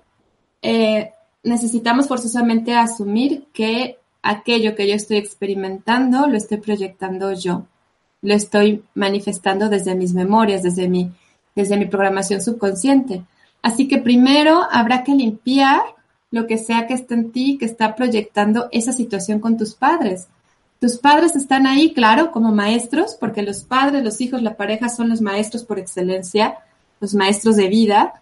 eh, 0.61 1.13
necesitamos 1.43 2.09
forzosamente 2.09 2.75
asumir 2.75 3.47
que 3.53 3.99
aquello 4.23 4.75
que 4.75 4.89
yo 4.89 4.95
estoy 4.95 5.17
experimentando 5.17 6.27
lo 6.27 6.37
estoy 6.37 6.59
proyectando 6.59 7.33
yo. 7.33 7.65
Lo 8.21 8.35
estoy 8.35 8.85
manifestando 8.95 9.69
desde 9.69 9.95
mis 9.95 10.15
memorias, 10.15 10.63
desde 10.63 10.89
mi 10.89 11.11
desde 11.55 11.77
mi 11.77 11.87
programación 11.87 12.41
subconsciente. 12.41 13.25
Así 13.63 13.87
que 13.89 13.99
primero 13.99 14.63
habrá 14.71 15.05
que 15.05 15.15
limpiar 15.15 15.83
lo 16.31 16.47
que 16.47 16.59
sea 16.59 16.87
que 16.87 16.95
esté 16.95 17.15
en 17.15 17.31
ti, 17.31 17.59
que 17.59 17.67
está 17.67 17.95
proyectando 17.95 18.69
esa 18.73 18.93
situación 18.93 19.39
con 19.39 19.57
tus 19.57 19.75
padres. 19.75 20.29
Tus 20.81 20.97
padres 20.97 21.37
están 21.37 21.67
ahí, 21.67 21.93
claro, 21.93 22.33
como 22.33 22.51
maestros, 22.53 23.17
porque 23.21 23.43
los 23.43 23.63
padres, 23.63 24.03
los 24.03 24.21
hijos, 24.21 24.43
la 24.43 24.57
pareja 24.57 24.89
son 24.89 25.11
los 25.11 25.21
maestros 25.21 25.63
por 25.63 25.79
excelencia, 25.79 26.59
los 26.99 27.15
maestros 27.15 27.55
de 27.57 27.69
vida. 27.69 28.21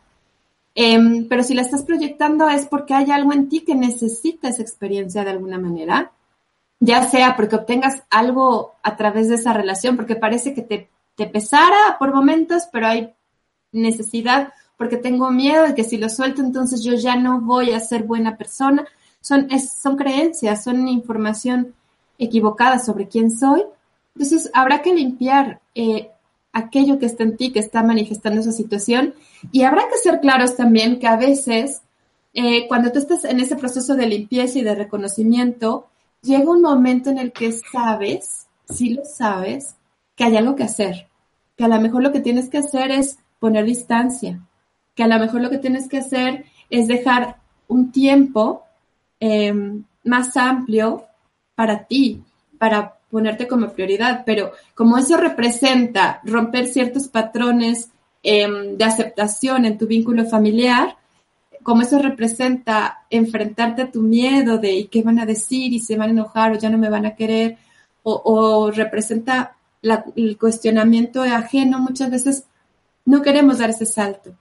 Em, 0.75 1.27
pero 1.29 1.43
si 1.43 1.55
la 1.55 1.63
estás 1.63 1.85
proyectando 1.85 2.49
es 2.49 2.67
porque 2.67 2.95
hay 2.95 3.11
algo 3.11 3.33
en 3.33 3.49
ti 3.49 3.61
que 3.61 3.75
necesita 3.75 4.49
esa 4.49 4.61
experiencia 4.61 5.25
de 5.25 5.31
alguna 5.31 5.59
manera, 5.59 6.13
ya 6.81 7.09
sea 7.09 7.37
porque 7.37 7.57
obtengas 7.57 8.03
algo 8.11 8.75
a 8.83 8.97
través 8.97 9.29
de 9.29 9.37
esa 9.37 9.53
relación, 9.53 9.97
porque 9.97 10.17
parece 10.17 10.53
que 10.53 10.63
te, 10.63 10.91
te 11.17 11.27
pesara 11.27 11.97
por 11.99 12.15
momentos, 12.15 12.65
pero 12.73 12.89
hay 12.89 13.15
necesidad 13.73 14.53
porque 14.77 14.97
tengo 14.97 15.31
miedo 15.31 15.65
de 15.65 15.75
que 15.75 15.85
si 15.85 15.99
lo 15.99 16.09
suelto 16.09 16.41
entonces 16.41 16.83
yo 16.83 16.95
ya 16.95 17.17
no 17.17 17.43
voy 17.43 17.73
a 17.73 17.81
ser 17.81 18.05
buena 18.05 18.39
persona. 18.39 18.87
Son, 19.21 19.49
son 19.61 19.97
creencias, 19.97 20.65
son 20.65 20.89
información 20.89 21.75
equivocada 22.19 22.79
sobre 22.79 23.07
quién 23.07 23.31
soy. 23.31 23.63
Entonces 24.15 24.51
habrá 24.55 24.81
que 24.81 24.95
limpiar 24.95 25.61
eh, 25.75 26.11
aquello 26.53 26.99
que 26.99 27.07
está 27.07 27.25
en 27.25 27.37
ti, 27.37 27.53
que 27.53 27.59
está 27.59 27.83
manifestando 27.83 28.41
esa 28.41 28.53
situación. 28.53 29.15
Y 29.53 29.63
habrá 29.63 29.89
que 29.89 29.99
ser 29.99 30.21
claros 30.21 30.57
también 30.57 30.99
que 30.99 31.07
a 31.07 31.17
veces, 31.17 31.83
eh, 32.33 32.67
cuando 32.69 32.91
tú 32.91 32.99
estás 32.99 33.25
en 33.25 33.41
ese 33.41 33.57
proceso 33.57 33.95
de 33.97 34.07
limpieza 34.07 34.59
y 34.59 34.63
de 34.63 34.75
reconocimiento, 34.75 35.89
llega 36.23 36.51
un 36.51 36.63
momento 36.63 37.11
en 37.11 37.19
el 37.19 37.33
que 37.33 37.53
sabes, 37.53 38.47
si 38.69 38.95
lo 38.95 39.05
sabes, 39.05 39.77
que 40.17 40.25
hay 40.25 40.37
algo 40.37 40.57
que 40.57 40.65
hacer. 40.65 41.09
Que 41.57 41.65
a 41.65 41.69
lo 41.69 41.81
mejor 41.81 42.03
lo 42.03 42.13
que 42.13 42.21
tienes 42.21 42.49
que 42.49 42.59
hacer 42.59 42.91
es 42.91 43.19
poner 43.41 43.65
distancia, 43.65 44.39
que 44.95 45.03
a 45.03 45.09
lo 45.09 45.19
mejor 45.19 45.41
lo 45.41 45.51
que 45.51 45.59
tienes 45.59 45.89
que 45.89 45.99
hacer 45.99 46.45
es 46.69 46.87
dejar 46.87 47.37
un 47.67 47.91
tiempo 47.91 48.63
em, 49.19 49.83
más 50.05 50.37
amplio 50.37 51.07
para 51.57 51.85
ti, 51.85 52.23
para 52.59 52.97
ponerte 53.11 53.49
como 53.49 53.71
prioridad, 53.71 54.23
pero 54.25 54.53
como 54.75 54.99
eso 54.99 55.17
representa 55.17 56.21
romper 56.25 56.69
ciertos 56.69 57.09
patrones 57.09 57.91
em, 58.23 58.77
de 58.77 58.85
aceptación 58.85 59.65
en 59.65 59.79
tu 59.79 59.87
vínculo 59.87 60.25
familiar, 60.27 60.97
como 61.63 61.83
eso 61.83 61.99
representa 61.99 63.05
enfrentarte 63.11 63.83
a 63.83 63.91
tu 63.91 64.03
miedo 64.03 64.59
de 64.59 64.89
qué 64.91 65.03
van 65.03 65.19
a 65.19 65.27
decir 65.27 65.73
y 65.73 65.81
se 65.81 65.97
van 65.97 66.11
a 66.11 66.13
enojar 66.13 66.53
o 66.53 66.59
ya 66.59 66.71
no 66.71 66.79
me 66.79 66.89
van 66.89 67.07
a 67.07 67.15
querer, 67.15 67.59
o, 68.03 68.71
representa 68.71 69.57
el 70.17 70.39
cuestionamiento 70.39 71.23
ajeno, 71.23 71.79
muchas 71.79 72.11
veces 72.11 72.45
no 73.11 73.23
queremos 73.23 73.59
dar 73.59 73.71
ese 73.71 73.87
salto. 73.87 74.33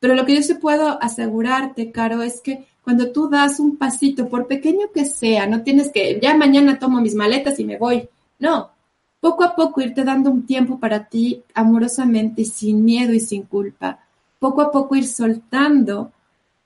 Pero 0.00 0.14
lo 0.14 0.26
que 0.26 0.36
yo 0.36 0.42
sí 0.42 0.54
puedo 0.54 1.02
asegurarte, 1.02 1.90
Caro, 1.90 2.22
es 2.22 2.40
que 2.42 2.66
cuando 2.82 3.10
tú 3.10 3.28
das 3.28 3.58
un 3.58 3.76
pasito, 3.76 4.28
por 4.28 4.46
pequeño 4.46 4.92
que 4.92 5.06
sea, 5.06 5.46
no 5.46 5.62
tienes 5.62 5.90
que, 5.90 6.20
ya 6.22 6.36
mañana 6.36 6.78
tomo 6.78 7.00
mis 7.00 7.14
maletas 7.14 7.58
y 7.58 7.64
me 7.64 7.78
voy. 7.78 8.06
No, 8.38 8.70
poco 9.18 9.44
a 9.44 9.56
poco 9.56 9.80
irte 9.80 10.04
dando 10.04 10.30
un 10.30 10.44
tiempo 10.44 10.78
para 10.78 11.06
ti 11.08 11.42
amorosamente, 11.54 12.44
sin 12.44 12.84
miedo 12.84 13.14
y 13.14 13.20
sin 13.20 13.44
culpa. 13.44 13.98
Poco 14.38 14.60
a 14.60 14.70
poco 14.70 14.94
ir 14.94 15.06
soltando 15.06 16.12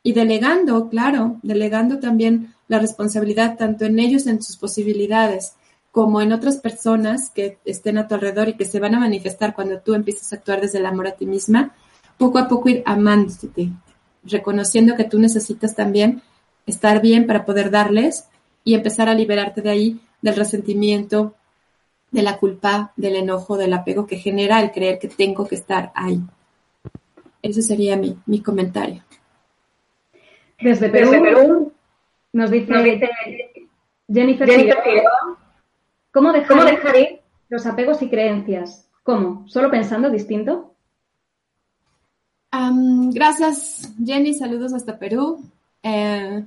y 0.03 0.13
delegando, 0.13 0.89
claro, 0.89 1.39
delegando 1.43 2.01
también 2.01 2.55
la 2.67 2.81
responsabilidad 2.81 3.57
tanto 3.57 3.85
en 3.85 4.01
ellos, 4.01 4.27
en 4.27 4.43
sus 4.43 4.57
posibilidades, 4.57 5.55
como 5.93 6.22
en 6.22 6.32
otras 6.32 6.57
personas 6.57 7.30
que 7.30 7.59
estén 7.66 7.99
a 7.99 8.09
tu 8.09 8.14
alrededor 8.14 8.49
y 8.49 8.55
que 8.55 8.64
se 8.64 8.80
van 8.80 8.95
a 8.95 9.01
manifestar 9.01 9.55
cuando 9.55 9.78
tú 9.78 9.95
empiezas 9.95 10.32
a 10.32 10.36
actuar 10.36 10.62
desde 10.62 10.78
el 10.78 10.86
amor 10.86 11.07
a 11.07 11.12
ti 11.12 11.26
misma, 11.26 11.74
poco 12.16 12.38
a 12.38 12.49
poco 12.49 12.70
ir 12.70 12.82
amándote, 12.86 13.68
reconociendo 14.24 14.97
que 14.97 15.05
tú 15.05 15.18
necesitas 15.18 15.76
también 15.76 16.22
estar 16.66 17.03
bien 17.03 17.26
para 17.26 17.45
poder 17.45 17.70
darles 17.70 18.26
y 18.64 18.74
empezar 18.74 19.11
a 19.11 19.14
liberarte 19.14 19.61
de 19.61 19.70
ahí 19.70 20.01
del 20.22 20.34
resentimiento, 20.34 21.34
de 22.11 22.22
la 22.22 22.38
culpa, 22.38 22.93
del 22.97 23.16
enojo, 23.16 23.59
del 23.59 23.74
apego 23.74 24.07
que 24.07 24.16
genera 24.16 24.62
el 24.62 24.70
creer 24.70 24.99
que 24.99 25.09
tengo 25.09 25.47
que 25.47 25.57
estar 25.57 25.93
ahí. 25.95 26.20
Ese 27.43 27.61
sería 27.61 27.97
mi, 27.97 28.16
mi 28.24 28.40
comentario. 28.40 29.03
Desde 30.59 30.88
Perú, 30.88 31.72
nos 32.32 32.51
dice, 32.51 32.72
Jennifer, 34.09 34.49
¿Cómo 36.13 36.33
dejar, 36.33 36.97
ir 36.97 37.21
los 37.49 37.67
apegos 37.67 38.03
y 38.03 38.09
creencias? 38.09 38.87
¿Cómo? 39.03 39.49
¿Solo 39.49 39.71
pensando 39.71 40.11
distinto? 40.11 40.69
gracias, 43.15 43.91
Jenny. 44.05 44.35
Saludos 44.35 44.75
hasta 44.75 44.99
Perú. 44.99 45.43
Eh, 45.83 46.45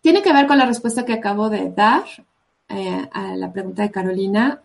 tiene 0.00 0.22
que 0.22 0.32
ver 0.32 0.46
con 0.46 0.58
la 0.58 0.66
respuesta 0.66 1.04
que 1.04 1.12
acabo 1.12 1.48
de 1.50 1.70
dar 1.70 2.04
eh, 2.68 3.08
a 3.12 3.36
la 3.36 3.52
pregunta 3.52 3.82
de 3.82 3.90
Carolina 3.90 4.60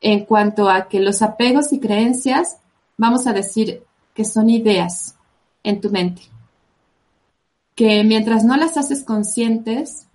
en 0.00 0.24
cuanto 0.24 0.68
a 0.68 0.88
que 0.88 1.00
los 1.00 1.22
apegos 1.22 1.72
y 1.72 1.80
creencias, 1.80 2.58
vamos 2.96 3.26
a 3.26 3.32
decir 3.32 3.82
que 4.14 4.24
son 4.24 4.50
ideas 4.50 5.16
en 5.62 5.80
tu 5.80 5.90
mente, 5.90 6.22
que 7.74 8.02
mientras 8.04 8.44
no 8.44 8.56
las 8.56 8.76
haces 8.76 9.04
conscientes, 9.04 10.06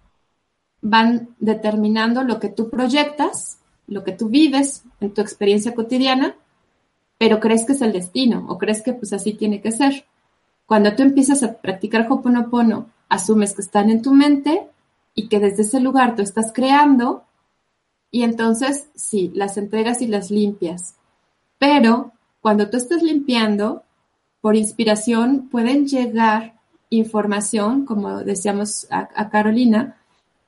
van 0.81 1.29
determinando 1.39 2.23
lo 2.23 2.39
que 2.39 2.49
tú 2.49 2.69
proyectas, 2.69 3.59
lo 3.87 4.03
que 4.03 4.11
tú 4.11 4.29
vives 4.29 4.83
en 4.99 5.13
tu 5.13 5.21
experiencia 5.21 5.73
cotidiana, 5.73 6.35
pero 7.17 7.39
crees 7.39 7.65
que 7.65 7.73
es 7.73 7.81
el 7.81 7.93
destino 7.93 8.45
o 8.47 8.57
crees 8.57 8.81
que 8.81 8.93
pues 8.93 9.13
así 9.13 9.33
tiene 9.33 9.61
que 9.61 9.71
ser. 9.71 10.05
Cuando 10.65 10.95
tú 10.95 11.03
empiezas 11.03 11.43
a 11.43 11.53
practicar 11.53 12.05
Hoponopono, 12.09 12.89
asumes 13.09 13.53
que 13.53 13.61
están 13.61 13.89
en 13.89 14.01
tu 14.01 14.13
mente 14.13 14.67
y 15.15 15.29
que 15.29 15.39
desde 15.39 15.63
ese 15.63 15.79
lugar 15.79 16.15
tú 16.15 16.21
estás 16.21 16.51
creando 16.53 17.23
y 18.11 18.23
entonces 18.23 18.89
sí, 18.95 19.31
las 19.33 19.57
entregas 19.57 20.01
y 20.01 20.07
las 20.07 20.29
limpias. 20.29 20.95
Pero 21.57 22.11
cuando 22.41 22.69
tú 22.69 22.77
estás 22.77 23.01
limpiando, 23.01 23.83
por 24.41 24.55
inspiración 24.55 25.49
pueden 25.49 25.87
llegar 25.87 26.55
información, 26.89 27.85
como 27.85 28.19
decíamos 28.23 28.87
a 28.89 29.29
Carolina, 29.29 29.96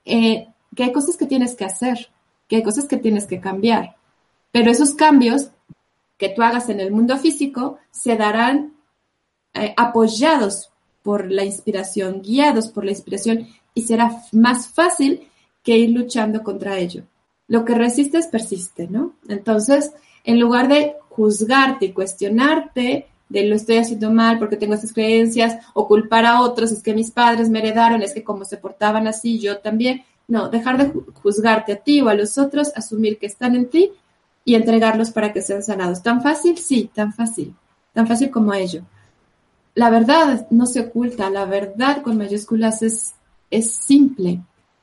eh, 0.09 0.47
que 0.75 0.83
hay 0.83 0.91
cosas 0.91 1.17
que 1.17 1.25
tienes 1.25 1.55
que 1.55 1.65
hacer, 1.65 2.09
que 2.47 2.57
hay 2.57 2.63
cosas 2.63 2.85
que 2.85 2.97
tienes 2.97 3.27
que 3.27 3.39
cambiar. 3.39 3.95
Pero 4.51 4.71
esos 4.71 4.93
cambios 4.93 5.51
que 6.17 6.29
tú 6.29 6.41
hagas 6.41 6.69
en 6.69 6.79
el 6.79 6.91
mundo 6.91 7.17
físico 7.17 7.77
se 7.91 8.15
darán 8.15 8.73
eh, 9.53 9.73
apoyados 9.77 10.71
por 11.03 11.31
la 11.31 11.43
inspiración, 11.43 12.21
guiados 12.21 12.67
por 12.67 12.83
la 12.85 12.91
inspiración, 12.91 13.47
y 13.73 13.83
será 13.83 14.21
más 14.31 14.67
fácil 14.67 15.27
que 15.63 15.77
ir 15.77 15.91
luchando 15.91 16.43
contra 16.43 16.77
ello. 16.77 17.03
Lo 17.47 17.65
que 17.65 17.75
resistes 17.75 18.27
persiste, 18.27 18.87
¿no? 18.87 19.13
Entonces, 19.27 19.91
en 20.23 20.39
lugar 20.39 20.67
de 20.67 20.95
juzgarte 21.09 21.87
y 21.87 21.93
cuestionarte 21.93 23.07
de 23.29 23.45
lo 23.45 23.55
estoy 23.55 23.77
haciendo 23.77 24.11
mal 24.11 24.39
porque 24.39 24.57
tengo 24.57 24.73
estas 24.73 24.91
creencias 24.91 25.63
o 25.73 25.87
culpar 25.87 26.25
a 26.25 26.41
otros, 26.41 26.71
es 26.71 26.81
que 26.81 26.95
mis 26.95 27.11
padres 27.11 27.49
me 27.49 27.59
heredaron, 27.59 28.01
es 28.01 28.13
que 28.13 28.23
como 28.23 28.43
se 28.43 28.57
portaban 28.57 29.07
así, 29.07 29.39
yo 29.39 29.59
también. 29.59 30.03
No, 30.27 30.49
dejar 30.49 30.77
de 30.77 30.91
juzgarte 31.23 31.73
a 31.73 31.77
ti 31.77 32.01
o 32.01 32.09
a 32.09 32.13
los 32.13 32.37
otros, 32.37 32.71
asumir 32.75 33.17
que 33.17 33.25
están 33.25 33.55
en 33.55 33.67
ti 33.67 33.91
y 34.45 34.55
entregarlos 34.55 35.09
para 35.09 35.33
que 35.33 35.41
sean 35.41 35.63
sanados. 35.63 36.03
¿Tan 36.03 36.21
fácil? 36.21 36.57
Sí, 36.57 36.89
tan 36.93 37.13
fácil. 37.13 37.55
Tan 37.93 38.07
fácil 38.07 38.29
como 38.29 38.53
ello. 38.53 38.83
la 39.75 39.89
verdad 39.89 40.47
no 40.49 40.65
se 40.65 40.81
oculta, 40.81 41.29
la 41.29 41.45
verdad 41.45 42.01
con 42.01 42.17
mayúsculas 42.17 42.81
es, 42.81 43.13
es 43.49 43.71
simple. 43.71 44.41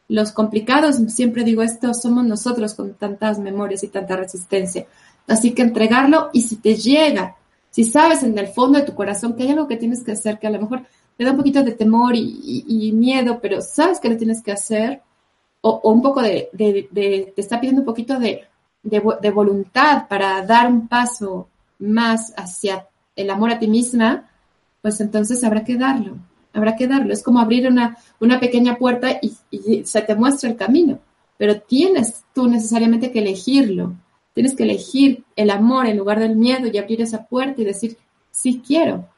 Los 0.08 0.32
complicados, 0.32 0.96
siempre 1.08 1.44
digo 1.44 1.62
esto, 1.62 1.92
somos 1.94 2.24
nosotros 2.24 2.74
con 2.74 2.94
tantas 2.94 3.38
memorias 3.38 3.82
y 3.84 3.88
tanta 3.88 4.16
resistencia. 4.16 4.86
Así 5.26 5.52
que 5.52 5.62
entregarlo 5.62 6.30
y 6.32 6.42
si 6.42 6.56
te 6.56 6.76
llega, 6.76 7.35
si 7.76 7.84
sabes 7.84 8.22
en 8.22 8.38
el 8.38 8.48
fondo 8.48 8.78
de 8.78 8.86
tu 8.86 8.94
corazón 8.94 9.36
que 9.36 9.42
hay 9.42 9.50
algo 9.50 9.68
que 9.68 9.76
tienes 9.76 10.02
que 10.02 10.12
hacer, 10.12 10.38
que 10.38 10.46
a 10.46 10.50
lo 10.50 10.58
mejor 10.58 10.86
te 11.14 11.24
da 11.24 11.32
un 11.32 11.36
poquito 11.36 11.62
de 11.62 11.72
temor 11.72 12.14
y, 12.16 12.90
miedo, 12.94 13.38
pero 13.38 13.60
sabes 13.60 14.00
que 14.00 14.08
lo 14.08 14.16
tienes 14.16 14.42
que 14.42 14.52
hacer, 14.52 15.02
o, 15.60 15.82
un 15.92 16.00
poco 16.00 16.22
de, 16.22 16.48
te 16.56 17.38
está 17.38 17.60
pidiendo 17.60 17.82
un 17.82 17.84
poquito 17.84 18.18
de, 18.18 18.44
de 18.82 19.30
voluntad 19.30 20.08
para 20.08 20.40
dar 20.46 20.72
un 20.72 20.88
paso 20.88 21.48
más 21.78 22.32
hacia 22.38 22.86
el 23.14 23.28
amor 23.28 23.50
a 23.50 23.58
ti 23.58 23.68
misma, 23.68 24.26
pues 24.80 24.98
entonces 25.02 25.44
habrá 25.44 25.62
que 25.62 25.76
darlo, 25.76 26.16
habrá 26.54 26.76
que 26.76 26.88
darlo. 26.88 27.12
Es 27.12 27.22
como 27.22 27.40
abrir 27.40 27.68
una, 27.68 27.98
una 28.20 28.40
pequeña 28.40 28.78
puerta 28.78 29.20
y, 29.20 29.84
se 29.84 30.00
te 30.00 30.14
muestra 30.14 30.48
el 30.48 30.56
camino, 30.56 30.98
pero 31.36 31.60
tienes 31.60 32.24
tú 32.34 32.48
necesariamente 32.48 33.12
que 33.12 33.18
elegirlo. 33.18 33.92
Tienes 34.36 34.54
que 34.54 34.64
elegir 34.64 35.24
el 35.34 35.48
amor 35.48 35.86
en 35.86 35.96
lugar 35.96 36.18
del 36.18 36.36
miedo 36.36 36.66
y 36.66 36.76
abrir 36.76 37.00
esa 37.00 37.24
puerta 37.24 37.62
y 37.62 37.64
decir, 37.64 37.96
sí 38.30 38.62
quiero, 38.64 39.08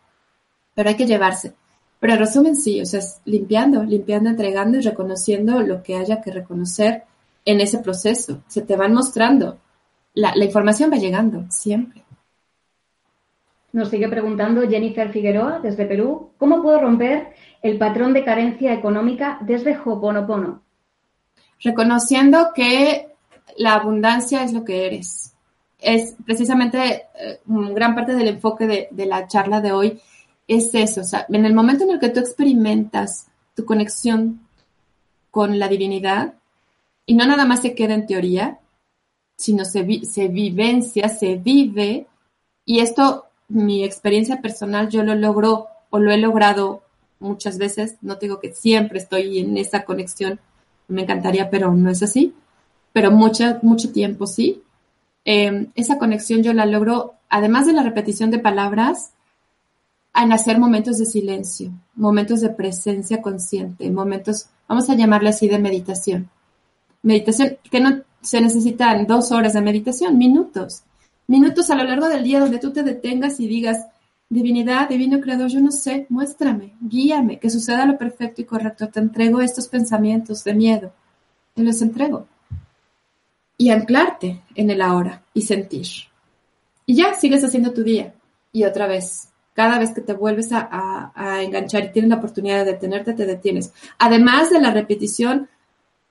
pero 0.76 0.90
hay 0.90 0.94
que 0.94 1.08
llevarse. 1.08 1.54
Pero 1.98 2.12
en 2.12 2.20
resumen, 2.20 2.54
sí, 2.54 2.80
o 2.80 2.86
sea, 2.86 3.00
es 3.00 3.20
limpiando, 3.24 3.82
limpiando, 3.82 4.30
entregando 4.30 4.78
y 4.78 4.82
reconociendo 4.82 5.60
lo 5.62 5.82
que 5.82 5.96
haya 5.96 6.20
que 6.22 6.30
reconocer 6.30 7.02
en 7.44 7.60
ese 7.60 7.78
proceso. 7.78 8.44
Se 8.46 8.62
te 8.62 8.76
van 8.76 8.94
mostrando. 8.94 9.58
La, 10.14 10.36
la 10.36 10.44
información 10.44 10.88
va 10.92 10.98
llegando, 10.98 11.46
siempre. 11.50 12.04
Nos 13.72 13.88
sigue 13.88 14.08
preguntando 14.08 14.68
Jennifer 14.68 15.10
Figueroa 15.10 15.58
desde 15.58 15.84
Perú, 15.84 16.30
¿cómo 16.38 16.62
puedo 16.62 16.80
romper 16.80 17.34
el 17.60 17.76
patrón 17.76 18.12
de 18.12 18.22
carencia 18.22 18.72
económica 18.72 19.38
desde 19.40 19.76
Hoponopono? 19.84 20.62
Reconociendo 21.60 22.52
que 22.54 23.08
la 23.56 23.74
abundancia 23.74 24.42
es 24.42 24.52
lo 24.52 24.64
que 24.64 24.86
eres. 24.86 25.34
Es 25.78 26.16
precisamente 26.24 27.06
eh, 27.14 27.40
gran 27.46 27.94
parte 27.94 28.14
del 28.14 28.28
enfoque 28.28 28.88
de, 28.90 29.06
la 29.06 29.26
charla 29.28 29.60
de 29.60 29.72
hoy 29.72 30.00
es 30.46 30.74
eso. 30.74 31.02
O 31.02 31.04
sea, 31.04 31.26
en 31.28 31.44
el 31.44 31.54
momento 31.54 31.84
en 31.84 31.90
el 31.90 32.00
que 32.00 32.08
tú 32.08 32.20
experimentas 32.20 33.26
tu 33.54 33.64
conexión 33.64 34.40
con 35.30 35.58
la 35.58 35.68
divinidad, 35.68 36.34
y 37.06 37.14
no 37.14 37.26
nada 37.26 37.44
más 37.44 37.62
se 37.62 37.74
queda 37.74 37.94
en 37.94 38.06
teoría, 38.06 38.58
sino 39.36 39.64
se, 39.64 40.04
se 40.04 40.28
vivencia, 40.28 41.08
se 41.08 41.36
vive, 41.36 42.06
y 42.64 42.80
esto 42.80 43.26
mi 43.48 43.82
experiencia 43.84 44.42
personal 44.42 44.88
yo 44.88 45.02
lo 45.02 45.14
logro 45.14 45.68
o 45.90 45.98
lo 45.98 46.10
he 46.12 46.18
logrado 46.18 46.82
muchas 47.18 47.58
veces, 47.58 47.96
no 48.02 48.16
digo 48.16 48.40
que 48.40 48.52
siempre 48.52 48.98
estoy 48.98 49.38
en 49.38 49.56
esa 49.56 49.84
conexión, 49.84 50.38
me 50.86 51.02
encantaría, 51.02 51.50
pero 51.50 51.72
no 51.72 51.90
es 51.90 52.02
así, 52.02 52.34
pero 52.98 53.12
mucho, 53.12 53.44
mucho 53.62 53.92
tiempo 53.92 54.26
sí. 54.26 54.60
Em, 55.24 55.68
esa 55.76 55.98
conexión 55.98 56.42
yo 56.42 56.52
la 56.52 56.66
logro, 56.66 57.14
además 57.28 57.64
de 57.64 57.72
la 57.72 57.84
repetición 57.84 58.32
de 58.32 58.40
palabras, 58.40 59.12
en 60.12 60.32
hacer 60.32 60.58
momentos 60.58 60.98
de 60.98 61.06
silencio, 61.06 61.70
momentos 61.94 62.40
de 62.40 62.50
presencia 62.50 63.22
consciente, 63.22 63.88
momentos, 63.88 64.48
vamos 64.66 64.90
a 64.90 64.96
llamarle 64.96 65.28
así, 65.28 65.46
de 65.46 65.60
meditación. 65.60 66.28
Meditación 67.02 67.58
que 67.70 67.78
no 67.78 68.02
se 68.20 68.40
necesitan 68.40 69.06
dos 69.06 69.30
horas 69.30 69.52
de 69.52 69.60
meditación, 69.60 70.18
minutos 70.18 70.82
minutos 71.28 71.70
a 71.70 71.76
lo 71.76 71.84
largo 71.84 72.08
del 72.08 72.24
día 72.24 72.40
donde 72.40 72.58
tú 72.58 72.72
te 72.72 72.82
detengas 72.82 73.38
y 73.38 73.46
digas, 73.46 73.86
divinidad, 74.28 74.88
divino 74.88 75.20
creador, 75.20 75.48
yo 75.48 75.60
no 75.60 75.70
sé, 75.70 76.06
muéstrame, 76.08 76.74
guíame, 76.80 77.38
que 77.38 77.50
suceda 77.50 77.86
lo 77.86 77.96
perfecto 77.96 78.40
y 78.40 78.44
correcto. 78.44 78.88
Te 78.88 78.98
entrego 78.98 79.40
estos 79.40 79.68
pensamientos 79.68 80.42
de 80.42 80.54
miedo, 80.54 80.92
te 81.54 81.62
los 81.62 81.80
entrego. 81.80 82.26
Y 83.58 83.70
anclarte 83.70 84.40
en 84.54 84.70
el 84.70 84.80
ahora 84.80 85.22
y 85.34 85.42
sentir. 85.42 85.86
Y 86.86 86.94
ya 86.94 87.12
sigues 87.14 87.44
haciendo 87.44 87.74
tu 87.74 87.82
día. 87.82 88.14
Y 88.52 88.64
otra 88.64 88.86
vez, 88.86 89.28
cada 89.52 89.78
vez 89.78 89.92
que 89.92 90.00
te 90.00 90.14
vuelves 90.14 90.50
a, 90.52 91.12
enganchar 91.42 91.84
y 91.84 91.92
tienes 91.92 92.08
la 92.08 92.16
oportunidad 92.16 92.64
de 92.64 92.72
detenerte, 92.72 93.12
te 93.12 93.26
detienes. 93.26 93.72
Además 93.98 94.50
de 94.50 94.60
la 94.60 94.70
repetición 94.70 95.48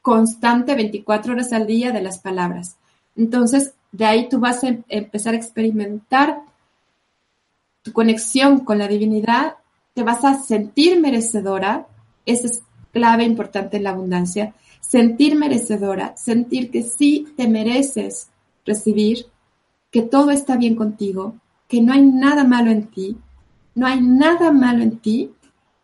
constante 0.02 0.76
24 0.76 1.34
horas 1.34 1.52
al 1.54 1.66
día 1.66 1.91
de 1.91 2.02
las 2.02 2.20
palabras. 2.20 2.78
Entonces, 3.16 3.74
de 3.91 4.06
ahí 4.06 4.30
tú 4.30 4.39
vas 4.39 4.64
a 4.64 4.68
em-, 4.68 4.84
empezar 4.89 5.34
a 5.34 5.38
experimentar 5.38 6.41
tu 7.82 7.93
conexión 7.93 8.60
con 8.60 8.78
la 8.78 8.88
divinidad, 8.88 9.56
te 9.93 10.04
vas 10.04 10.24
a 10.26 10.43
sentir 10.43 11.00
merecedora, 11.00 11.88
esa 12.26 12.48
es 12.48 12.64
clave 12.91 13.24
importante 13.24 13.78
en 13.78 13.84
la 13.84 13.91
abundancia, 13.91 14.54
sentir 14.80 15.36
merecedora, 15.36 16.15
sentir 16.17 16.71
que 16.71 16.84
sí 16.84 17.28
te 17.36 17.47
mereces 17.47 18.30
recibir, 18.65 19.28
que 19.91 20.01
todo 20.01 20.32
está 20.32 20.57
bien 20.57 20.75
contigo, 20.75 21.36
que 21.67 21.82
no 21.82 21.93
hay 21.93 22.01
nada 22.01 22.43
malo 22.43 22.71
en 22.71 22.88
ti, 22.88 23.17
no 23.75 23.88
hay 23.88 24.01
nada 24.01 24.51
malo 24.51 24.84
en 24.84 24.99
ti 24.99 25.32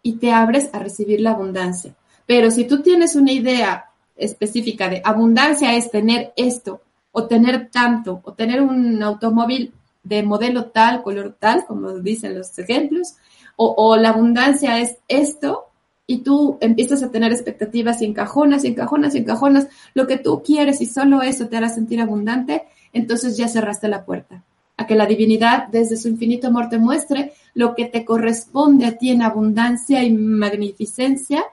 y 0.01 0.13
te 0.13 0.31
abres 0.31 0.69
a 0.73 0.79
recibir 0.79 1.21
la 1.21 1.31
abundancia. 1.31 1.95
Pero 2.25 2.51
si 2.51 2.65
tú 2.65 2.81
tienes 2.81 3.15
una 3.15 3.31
idea 3.31 3.85
específica 4.15 4.89
de 4.89 5.01
abundancia 5.03 5.75
es 5.75 5.91
tener 5.91 6.33
esto, 6.35 6.81
o 7.13 7.27
tener 7.27 7.69
tanto, 7.69 8.21
o 8.23 8.33
tener 8.33 8.61
un 8.61 9.01
automóvil 9.01 9.71
de 10.03 10.23
modelo 10.23 10.65
tal, 10.65 11.03
color 11.03 11.37
tal, 11.39 11.65
como 11.65 11.91
dicen 11.99 12.37
los 12.37 12.57
ejemplos, 12.59 13.15
o, 13.55 13.95
la 13.97 14.09
abundancia 14.09 14.79
es 14.79 14.97
esto, 15.07 15.67
y 16.05 16.19
tú 16.19 16.57
empiezas 16.61 17.01
a 17.03 17.11
tener 17.11 17.31
expectativas 17.31 18.01
y 18.01 18.05
encajonas 18.05 18.63
y 18.63 18.67
encajonas 18.67 19.15
y 19.15 19.19
encajonas. 19.19 19.67
Lo 19.93 20.07
que 20.07 20.17
tú 20.17 20.43
quieres 20.43 20.81
y 20.81 20.85
solo 20.85 21.21
eso 21.21 21.47
te 21.47 21.57
hará 21.57 21.69
sentir 21.69 22.01
abundante, 22.01 22.63
entonces 22.91 23.37
ya 23.37 23.47
cerraste 23.47 23.87
la 23.87 24.05
puerta. 24.05 24.43
A 24.75 24.87
que 24.87 24.95
la 24.95 25.05
divinidad 25.05 25.67
desde 25.67 25.97
su 25.97 26.09
infinito 26.09 26.47
amor 26.47 26.67
te 26.67 26.77
muestre 26.77 27.33
lo 27.53 27.75
que 27.75 27.85
te 27.85 28.03
corresponde 28.03 28.85
a 28.85 28.97
ti 28.97 29.11
en 29.11 29.21
abundancia 29.21 30.03
y 30.03 30.11
magnificencia 30.11 31.45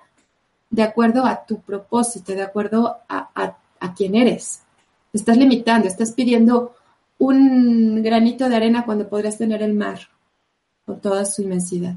de 0.70 0.82
acuerdo 0.82 1.26
a 1.26 1.44
tu 1.44 1.60
propósito, 1.60 2.32
de 2.32 2.42
acuerdo 2.42 2.96
a, 3.08 3.56
a, 3.80 3.94
quién 3.94 4.14
eres. 4.14 4.62
Estás 5.12 5.36
limitando, 5.36 5.88
estás 5.88 6.12
pidiendo 6.12 6.74
un 7.18 8.02
granito 8.02 8.48
de 8.48 8.56
arena 8.56 8.84
cuando 8.84 9.08
podrías 9.08 9.36
tener 9.36 9.62
el 9.62 9.74
mar 9.74 9.98
con 10.86 11.00
toda 11.00 11.24
su 11.24 11.42
inmensidad. 11.42 11.96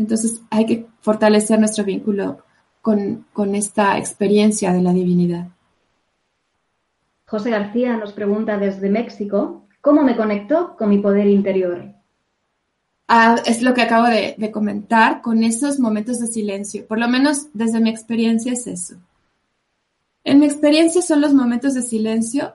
Entonces 0.00 0.40
hay 0.48 0.64
que 0.64 0.86
fortalecer 1.02 1.58
nuestro 1.58 1.84
vínculo 1.84 2.38
con, 2.80 3.26
con 3.34 3.54
esta 3.54 3.98
experiencia 3.98 4.72
de 4.72 4.80
la 4.80 4.94
divinidad. 4.94 5.48
José 7.26 7.50
García 7.50 7.98
nos 7.98 8.14
pregunta 8.14 8.56
desde 8.56 8.88
México, 8.88 9.66
¿cómo 9.82 10.02
me 10.02 10.16
conecto 10.16 10.74
con 10.78 10.88
mi 10.88 10.98
poder 10.98 11.26
interior? 11.26 11.92
Ah, 13.08 13.36
es 13.44 13.60
lo 13.60 13.74
que 13.74 13.82
acabo 13.82 14.06
de, 14.06 14.36
de, 14.38 14.50
comentar 14.50 15.20
con 15.20 15.42
esos 15.42 15.78
momentos 15.78 16.18
de 16.18 16.28
silencio. 16.28 16.86
Por 16.86 16.98
lo 16.98 17.06
menos 17.06 17.48
desde 17.52 17.78
mi 17.78 17.90
experiencia 17.90 18.54
es 18.54 18.66
eso. 18.66 18.94
En 20.24 20.40
mi 20.40 20.46
experiencia 20.46 21.02
son 21.02 21.20
los 21.20 21.34
momentos 21.34 21.74
de 21.74 21.82
silencio, 21.82 22.54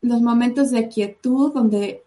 los 0.00 0.20
momentos 0.20 0.72
de 0.72 0.88
quietud 0.88 1.52
donde 1.54 2.02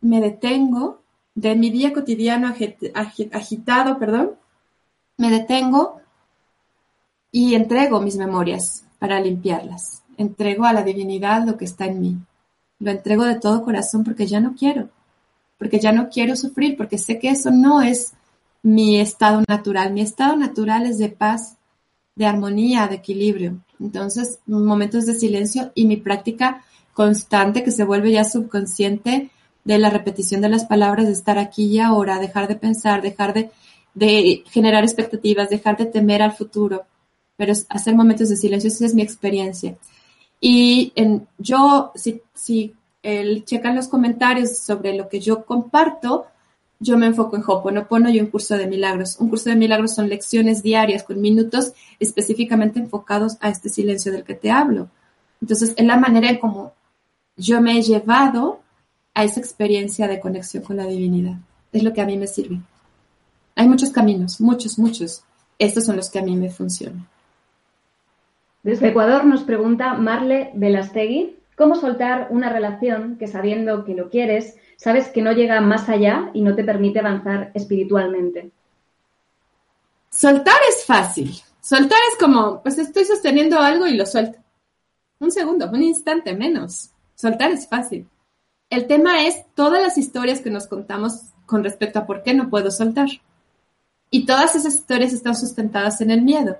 me 0.00 0.22
detengo 0.22 1.02
de 1.36 1.54
mi 1.54 1.70
día 1.70 1.92
cotidiano 1.92 2.52
agitado, 3.32 3.98
perdón, 3.98 4.32
me 5.18 5.30
detengo 5.30 6.00
y 7.30 7.54
entrego 7.54 8.00
mis 8.00 8.16
memorias 8.16 8.84
para 8.98 9.20
limpiarlas. 9.20 10.02
Entrego 10.16 10.64
a 10.64 10.72
la 10.72 10.82
divinidad 10.82 11.46
lo 11.46 11.58
que 11.58 11.66
está 11.66 11.84
en 11.84 12.00
mí. 12.00 12.16
Lo 12.78 12.90
entrego 12.90 13.24
de 13.24 13.38
todo 13.38 13.62
corazón 13.62 14.02
porque 14.02 14.26
ya 14.26 14.40
no 14.40 14.54
quiero, 14.54 14.88
porque 15.58 15.78
ya 15.78 15.92
no 15.92 16.08
quiero 16.08 16.36
sufrir, 16.36 16.74
porque 16.74 16.96
sé 16.96 17.18
que 17.18 17.28
eso 17.28 17.50
no 17.50 17.82
es 17.82 18.14
mi 18.62 18.98
estado 18.98 19.42
natural. 19.46 19.92
Mi 19.92 20.00
estado 20.00 20.36
natural 20.36 20.86
es 20.86 20.96
de 20.96 21.10
paz, 21.10 21.58
de 22.14 22.24
armonía, 22.24 22.88
de 22.88 22.96
equilibrio. 22.96 23.58
Entonces, 23.78 24.38
momentos 24.46 25.04
de 25.04 25.14
silencio 25.14 25.70
y 25.74 25.84
mi 25.84 25.98
práctica 25.98 26.64
constante 26.94 27.62
que 27.62 27.70
se 27.70 27.84
vuelve 27.84 28.12
ya 28.12 28.24
subconsciente 28.24 29.30
de 29.66 29.78
la 29.78 29.90
repetición 29.90 30.40
de 30.40 30.48
las 30.48 30.64
palabras, 30.64 31.06
de 31.06 31.12
estar 31.12 31.38
aquí 31.38 31.64
y 31.64 31.80
ahora, 31.80 32.20
dejar 32.20 32.46
de 32.46 32.54
pensar, 32.54 33.02
dejar 33.02 33.34
de, 33.34 33.50
de 33.94 34.44
generar 34.48 34.84
expectativas, 34.84 35.50
dejar 35.50 35.76
de 35.76 35.86
temer 35.86 36.22
al 36.22 36.32
futuro, 36.32 36.84
pero 37.36 37.52
hacer 37.68 37.96
momentos 37.96 38.28
de 38.28 38.36
silencio, 38.36 38.68
esa 38.68 38.86
es 38.86 38.94
mi 38.94 39.02
experiencia. 39.02 39.76
Y 40.40 40.92
en, 40.94 41.26
yo, 41.38 41.90
si, 41.96 42.22
si 42.32 42.74
el, 43.02 43.44
checan 43.44 43.74
los 43.74 43.88
comentarios 43.88 44.56
sobre 44.56 44.96
lo 44.96 45.08
que 45.08 45.18
yo 45.18 45.44
comparto, 45.44 46.26
yo 46.78 46.96
me 46.96 47.06
enfoco 47.06 47.36
en 47.36 47.42
Hoponopono 47.44 48.08
y 48.08 48.20
un 48.20 48.26
curso 48.26 48.56
de 48.56 48.68
milagros. 48.68 49.16
Un 49.18 49.30
curso 49.30 49.50
de 49.50 49.56
milagros 49.56 49.96
son 49.96 50.08
lecciones 50.08 50.62
diarias 50.62 51.02
con 51.02 51.20
minutos 51.20 51.72
específicamente 51.98 52.78
enfocados 52.78 53.36
a 53.40 53.48
este 53.48 53.68
silencio 53.68 54.12
del 54.12 54.22
que 54.22 54.34
te 54.34 54.52
hablo. 54.52 54.90
Entonces, 55.40 55.74
es 55.76 55.86
la 55.86 55.96
manera 55.96 56.30
en 56.30 56.38
cómo 56.38 56.72
yo 57.36 57.60
me 57.60 57.76
he 57.76 57.82
llevado 57.82 58.60
a 59.16 59.24
esa 59.24 59.40
experiencia 59.40 60.06
de 60.08 60.20
conexión 60.20 60.62
con 60.62 60.76
la 60.76 60.84
divinidad. 60.84 61.36
es 61.72 61.82
lo 61.82 61.94
que 61.94 62.02
a 62.02 62.04
mí 62.04 62.18
me 62.18 62.26
sirve. 62.26 62.60
Hay 63.54 63.66
muchos 63.66 63.88
caminos, 63.88 64.42
muchos, 64.42 64.78
muchos. 64.78 65.24
Estos 65.58 65.86
son 65.86 65.96
los 65.96 66.10
que 66.10 66.18
a 66.18 66.22
mí 66.22 66.36
me 66.36 66.50
funcionan. 66.50 67.08
Desde 68.62 68.88
Ecuador 68.88 69.24
nos 69.24 69.42
pregunta 69.42 69.94
Marle 69.94 70.50
Velastegui, 70.54 71.38
¿cómo 71.56 71.76
soltar 71.76 72.28
una 72.30 72.52
relación 72.52 73.16
que 73.16 73.26
sabiendo 73.26 73.86
que 73.86 73.94
lo 73.94 74.10
quieres, 74.10 74.58
sabes 74.76 75.08
que 75.08 75.22
no 75.22 75.32
llega 75.32 75.62
más 75.62 75.88
allá 75.88 76.30
y 76.34 76.42
no 76.42 76.54
te 76.54 76.62
permite 76.62 76.98
avanzar 76.98 77.52
espiritualmente? 77.54 78.50
Soltar 80.10 80.60
es 80.68 80.84
fácil. 80.84 81.34
Soltar 81.62 81.98
es 82.12 82.18
como, 82.18 82.62
pues 82.62 82.76
estoy 82.76 83.06
sosteniendo 83.06 83.58
algo 83.58 83.86
y 83.86 83.96
lo 83.96 84.04
suelto. 84.04 84.38
Un 85.20 85.30
segundo, 85.30 85.70
un 85.70 85.82
instante 85.82 86.34
menos. 86.34 86.90
Soltar 87.14 87.50
es 87.50 87.66
fácil. 87.66 88.06
El 88.68 88.86
tema 88.86 89.26
es 89.26 89.44
todas 89.54 89.80
las 89.80 89.96
historias 89.96 90.40
que 90.40 90.50
nos 90.50 90.66
contamos 90.66 91.20
con 91.46 91.62
respecto 91.62 92.00
a 92.00 92.06
por 92.06 92.22
qué 92.22 92.34
no 92.34 92.50
puedo 92.50 92.70
soltar. 92.70 93.08
Y 94.10 94.26
todas 94.26 94.56
esas 94.56 94.74
historias 94.74 95.12
están 95.12 95.36
sustentadas 95.36 96.00
en 96.00 96.10
el 96.10 96.22
miedo. 96.22 96.56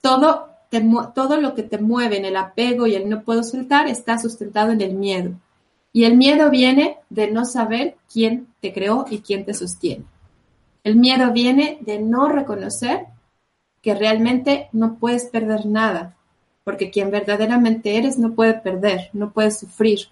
Todo 0.00 0.48
lo 0.70 1.54
que 1.54 1.62
te 1.62 1.78
mueve 1.78 2.18
en 2.18 2.26
el 2.26 2.36
apego 2.36 2.86
y 2.86 2.94
el 2.94 3.08
no 3.08 3.22
puedo 3.22 3.42
soltar 3.42 3.88
está 3.88 4.18
sustentado 4.18 4.72
en 4.72 4.80
el 4.80 4.94
miedo. 4.94 5.32
Y 5.92 6.04
el 6.04 6.16
miedo 6.16 6.50
viene 6.50 6.98
de 7.10 7.30
no 7.30 7.44
saber 7.44 7.96
quién 8.10 8.48
te 8.60 8.72
creó 8.72 9.06
y 9.08 9.20
quién 9.20 9.44
te 9.44 9.54
sostiene. 9.54 10.04
El 10.84 10.96
miedo 10.96 11.32
viene 11.32 11.78
de 11.80 11.98
no 11.98 12.28
reconocer 12.28 13.06
que 13.80 13.94
realmente 13.94 14.68
no 14.72 14.96
puedes 14.96 15.24
perder 15.26 15.66
nada, 15.66 16.16
porque 16.64 16.90
quien 16.90 17.10
verdaderamente 17.10 17.96
eres 17.96 18.18
no 18.18 18.32
puede 18.32 18.54
perder, 18.54 19.10
no 19.12 19.32
puede 19.32 19.50
sufrir, 19.50 20.08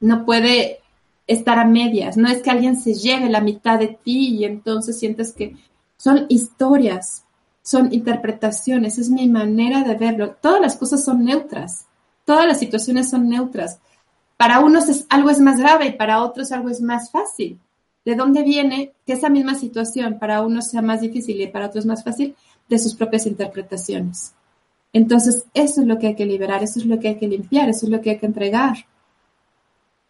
no 0.00 0.24
puede 0.24 0.80
estar 1.26 1.58
a 1.58 1.64
medias. 1.64 2.16
No 2.16 2.28
es 2.28 2.42
que 2.42 2.50
alguien 2.50 2.80
se 2.80 2.94
lleve 2.94 3.28
la 3.28 3.40
mitad 3.40 3.78
de 3.78 3.88
ti 3.88 4.36
y 4.36 4.44
entonces 4.44 4.98
sientes 4.98 5.32
que 5.32 5.56
son 5.96 6.26
historias 6.28 7.26
son 7.66 7.92
interpretaciones, 7.92 8.96
es 8.96 9.10
mi 9.10 9.28
manera 9.28 9.82
de 9.82 9.96
verlo. 9.96 10.36
Todas 10.40 10.60
las 10.60 10.76
cosas 10.76 11.04
son 11.04 11.24
neutras, 11.24 11.86
todas 12.24 12.46
las 12.46 12.60
situaciones 12.60 13.10
son 13.10 13.28
neutras. 13.28 13.80
Para 14.36 14.60
unos 14.60 14.88
es, 14.88 15.04
algo 15.08 15.30
es 15.30 15.40
más 15.40 15.58
grave 15.58 15.86
y 15.86 15.92
para 15.92 16.22
otros 16.22 16.52
algo 16.52 16.68
es 16.68 16.80
más 16.80 17.10
fácil. 17.10 17.58
¿De 18.04 18.14
dónde 18.14 18.44
viene 18.44 18.92
que 19.04 19.14
esa 19.14 19.30
misma 19.30 19.56
situación 19.56 20.20
para 20.20 20.42
unos 20.42 20.68
sea 20.68 20.80
más 20.80 21.00
difícil 21.00 21.40
y 21.40 21.48
para 21.48 21.66
otros 21.66 21.86
más 21.86 22.04
fácil? 22.04 22.36
De 22.68 22.78
sus 22.78 22.94
propias 22.94 23.26
interpretaciones. 23.26 24.32
Entonces, 24.92 25.46
eso 25.52 25.80
es 25.80 25.88
lo 25.88 25.98
que 25.98 26.06
hay 26.06 26.14
que 26.14 26.24
liberar, 26.24 26.62
eso 26.62 26.78
es 26.78 26.86
lo 26.86 27.00
que 27.00 27.08
hay 27.08 27.16
que 27.16 27.26
limpiar, 27.26 27.68
eso 27.68 27.86
es 27.86 27.90
lo 27.90 28.00
que 28.00 28.10
hay 28.10 28.18
que 28.18 28.26
entregar. 28.26 28.76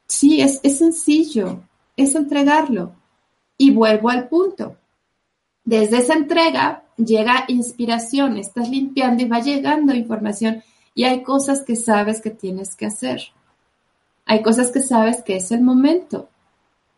Sí, 0.06 0.40
es, 0.40 0.60
sencillo, 0.78 1.62
es 1.96 2.14
entregarlo. 2.14 2.92
Y 3.58 3.70
vuelvo 3.70 4.10
al 4.10 4.28
punto. 4.28 4.76
Desde 5.64 5.98
esa 5.98 6.14
entrega 6.14 6.84
llega 6.96 7.44
inspiración, 7.48 8.36
estás 8.36 8.68
limpiando 8.68 9.22
y 9.22 9.28
va 9.28 9.40
llegando 9.40 9.94
información 9.94 10.62
y 10.94 11.04
hay 11.04 11.22
cosas 11.22 11.62
que 11.62 11.76
sabes 11.76 12.20
que 12.20 12.30
tienes 12.30 12.74
que 12.76 12.86
hacer. 12.86 13.20
Hay 14.24 14.42
cosas 14.42 14.70
que 14.70 14.80
sabes 14.80 15.22
que 15.22 15.36
es 15.36 15.50
el 15.52 15.62
momento. 15.62 16.28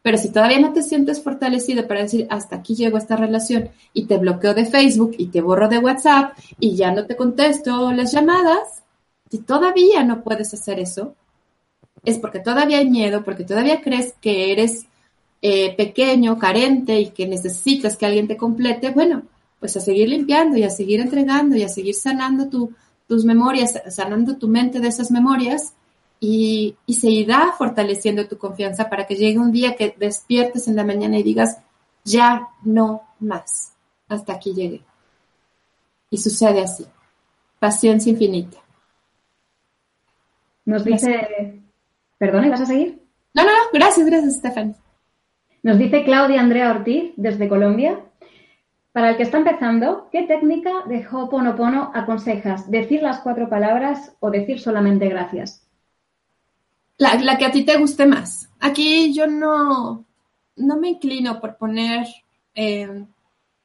Pero 0.02 0.16
si 0.16 0.30
todavía 0.30 0.60
no 0.60 0.72
te 0.72 0.82
sientes 0.82 1.22
fortalecido 1.22 1.86
para 1.86 2.02
decir, 2.02 2.26
hasta 2.30 2.56
aquí 2.56 2.74
llegó 2.74 2.98
esta 2.98 3.16
relación 3.16 3.70
y 3.92 4.06
te 4.06 4.16
bloqueo 4.16 4.54
de 4.54 4.64
Facebook 4.64 5.14
y 5.18 5.26
te 5.26 5.40
borro 5.40 5.68
de 5.68 5.78
WhatsApp 5.78 6.38
y 6.60 6.76
ya 6.76 6.92
no 6.92 7.06
te 7.06 7.16
contesto 7.16 7.92
las 7.92 8.12
llamadas, 8.12 8.82
si 9.30 9.38
todavía 9.38 10.04
no 10.04 10.22
puedes 10.22 10.54
hacer 10.54 10.78
eso, 10.78 11.14
es 12.04 12.18
porque 12.18 12.40
todavía 12.40 12.78
hay 12.78 12.88
miedo, 12.88 13.24
porque 13.24 13.44
todavía 13.44 13.80
crees 13.80 14.14
que 14.20 14.52
eres 14.52 14.86
eh, 15.42 15.74
pequeño, 15.76 16.38
carente 16.38 17.00
y 17.00 17.10
que 17.10 17.26
necesitas 17.26 17.96
que 17.96 18.06
alguien 18.06 18.28
te 18.28 18.36
complete, 18.36 18.90
bueno, 18.90 19.22
pues 19.60 19.76
a 19.76 19.80
seguir 19.80 20.08
limpiando 20.08 20.56
y 20.56 20.64
a 20.64 20.70
seguir 20.70 21.00
entregando 21.00 21.56
y 21.56 21.62
a 21.62 21.68
seguir 21.68 21.94
sanando 21.94 22.48
tus 23.06 23.24
memorias, 23.24 23.74
sanando 23.88 24.36
tu 24.36 24.48
mente 24.48 24.80
de 24.80 24.88
esas 24.88 25.10
memorias 25.10 25.74
y, 26.20 26.76
y 26.86 26.94
se 26.94 27.10
irá 27.10 27.54
fortaleciendo 27.56 28.26
tu 28.26 28.38
confianza 28.38 28.88
para 28.88 29.06
que 29.06 29.16
llegue 29.16 29.38
un 29.38 29.52
día 29.52 29.76
que 29.76 29.94
despiertes 29.98 30.68
en 30.68 30.76
la 30.76 30.84
mañana 30.84 31.18
y 31.18 31.22
digas, 31.22 31.58
ya 32.04 32.48
no 32.62 33.02
más, 33.20 33.72
hasta 34.08 34.34
aquí 34.34 34.54
llegué. 34.54 34.82
Y 36.10 36.18
sucede 36.18 36.62
así. 36.62 36.86
Paciencia 37.58 38.10
infinita. 38.10 38.58
Nos 40.64 40.84
dice, 40.84 41.60
perdone, 42.18 42.50
¿vas 42.50 42.60
a 42.60 42.66
seguir? 42.66 43.02
No, 43.34 43.44
no, 43.44 43.50
no, 43.50 43.58
gracias, 43.72 44.06
gracias, 44.06 44.36
Stephanie. 44.36 44.74
Nos 45.62 45.78
dice 45.78 46.04
Claudia 46.04 46.40
Andrea 46.40 46.70
Ortiz 46.70 47.12
desde 47.16 47.48
Colombia. 47.48 48.00
Para 48.92 49.10
el 49.10 49.16
que 49.16 49.22
está 49.22 49.38
empezando, 49.38 50.08
¿qué 50.10 50.22
técnica 50.22 50.70
de 50.86 51.06
Ho'oponopono 51.06 51.92
aconsejas? 51.94 52.70
¿Decir 52.70 53.02
las 53.02 53.20
cuatro 53.20 53.48
palabras 53.48 54.12
o 54.20 54.30
decir 54.30 54.60
solamente 54.60 55.08
gracias? 55.08 55.64
La, 56.96 57.38
que 57.38 57.44
a 57.44 57.52
ti 57.52 57.64
te 57.64 57.78
guste 57.78 58.06
más. 58.06 58.50
Aquí 58.58 59.14
yo 59.14 59.28
no, 59.28 60.04
no 60.56 60.76
me 60.78 60.88
inclino 60.88 61.40
por 61.40 61.56
poner 61.56 62.06
eh, 62.54 63.04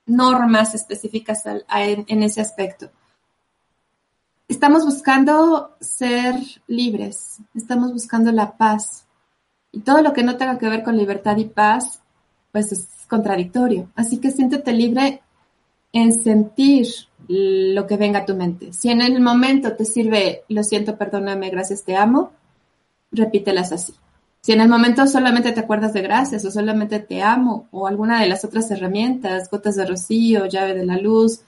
normas 0.05 0.75
específicas 0.75 1.43
en, 1.45 2.23
ese 2.23 2.41
aspecto. 2.41 2.91
Estamos 4.53 4.85
buscando 4.85 5.71
ser 5.79 6.35
libres, 6.67 7.39
estamos 7.55 7.91
buscando 7.91 8.31
la 8.31 8.55
paz. 8.55 9.07
Y 9.71 9.79
todo 9.79 10.03
lo 10.03 10.13
que 10.13 10.21
no 10.21 10.37
tenga 10.37 10.59
que 10.59 10.69
ver 10.69 10.83
con 10.83 10.95
libertad 10.95 11.37
y 11.37 11.45
paz, 11.45 12.03
pues 12.51 12.71
es 12.71 12.87
contradictorio. 13.07 13.89
Así 13.95 14.19
que 14.19 14.29
siéntete 14.29 14.71
libre 14.71 15.23
en 15.91 16.23
sentir 16.23 16.85
lo 17.27 17.87
que 17.87 17.97
venga 17.97 18.19
a 18.19 18.25
tu 18.25 18.35
mente. 18.35 18.73
Si 18.73 18.91
en 18.91 19.01
el 19.01 19.19
momento 19.21 19.73
te 19.73 19.85
sirve, 19.85 20.43
lo 20.49 20.63
siento, 20.63 20.99
perdóname, 20.99 21.49
gracias, 21.49 21.83
te 21.83 21.95
amo, 21.95 22.31
repítelas 23.11 23.71
así. 23.71 23.95
Si 24.41 24.51
en 24.51 24.61
el 24.61 24.69
momento 24.69 25.07
solamente 25.07 25.51
te 25.51 25.61
acuerdas 25.61 25.93
de 25.93 26.03
gracias 26.03 26.45
o 26.45 26.51
solamente 26.51 26.99
te 26.99 27.23
amo 27.23 27.67
o 27.71 27.87
alguna 27.87 28.21
de 28.21 28.29
las 28.29 28.45
otras 28.45 28.69
herramientas, 28.69 29.49
gotas 29.49 29.77
de 29.77 29.87
rocío, 29.87 30.45
llave 30.45 30.75
de 30.75 30.85
la 30.85 30.97
luz, 30.97 31.41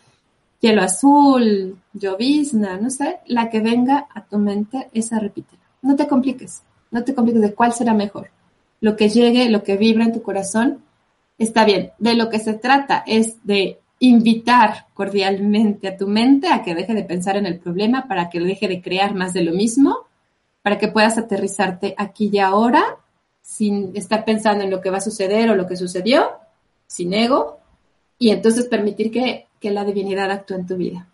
hielo 0.59 0.81
azul, 0.81 1.77
llovizna, 1.93 2.77
no 2.77 2.89
sé, 2.89 3.19
la 3.27 3.49
que 3.49 3.59
venga 3.59 4.07
a 4.13 4.25
tu 4.25 4.37
mente, 4.37 4.89
esa 4.93 5.19
repítela. 5.19 5.61
No 5.81 5.95
te 5.95 6.07
compliques, 6.07 6.63
no 6.91 7.03
te 7.03 7.13
compliques 7.13 7.41
de 7.41 7.53
cuál 7.53 7.73
será 7.73 7.93
mejor. 7.93 8.29
Lo 8.81 8.95
que 8.95 9.09
llegue, 9.09 9.49
lo 9.49 9.63
que 9.63 9.77
vibra 9.77 10.05
en 10.05 10.13
tu 10.13 10.21
corazón, 10.21 10.83
está 11.37 11.65
bien. 11.65 11.91
De 11.99 12.15
lo 12.15 12.29
que 12.29 12.39
se 12.39 12.53
trata 12.53 13.03
es 13.05 13.37
de 13.43 13.79
invitar 13.99 14.87
cordialmente 14.93 15.87
a 15.87 15.97
tu 15.97 16.07
mente 16.07 16.49
a 16.49 16.61
que 16.63 16.75
deje 16.75 16.93
de 16.93 17.03
pensar 17.03 17.37
en 17.37 17.45
el 17.45 17.59
problema, 17.59 18.07
para 18.07 18.29
que 18.29 18.39
deje 18.39 18.67
de 18.67 18.81
crear 18.81 19.15
más 19.15 19.33
de 19.33 19.43
lo 19.43 19.53
mismo, 19.53 19.99
para 20.61 20.77
que 20.77 20.87
puedas 20.87 21.17
aterrizarte 21.17 21.93
aquí 21.97 22.29
y 22.31 22.39
ahora 22.39 22.97
sin 23.41 23.95
estar 23.95 24.25
pensando 24.25 24.63
en 24.63 24.71
lo 24.71 24.81
que 24.81 24.89
va 24.89 24.97
a 24.97 25.01
suceder 25.01 25.51
o 25.51 25.55
lo 25.55 25.67
que 25.67 25.77
sucedió, 25.77 26.31
sin 26.87 27.13
ego, 27.13 27.59
y 28.17 28.31
entonces 28.31 28.65
permitir 28.65 29.11
que, 29.11 29.45
que 29.65 29.71
la 29.71 29.83
divinidad 29.83 30.29
actúe 30.29 30.53
en 30.53 30.67
tu 30.67 30.77
vida. 30.77 31.07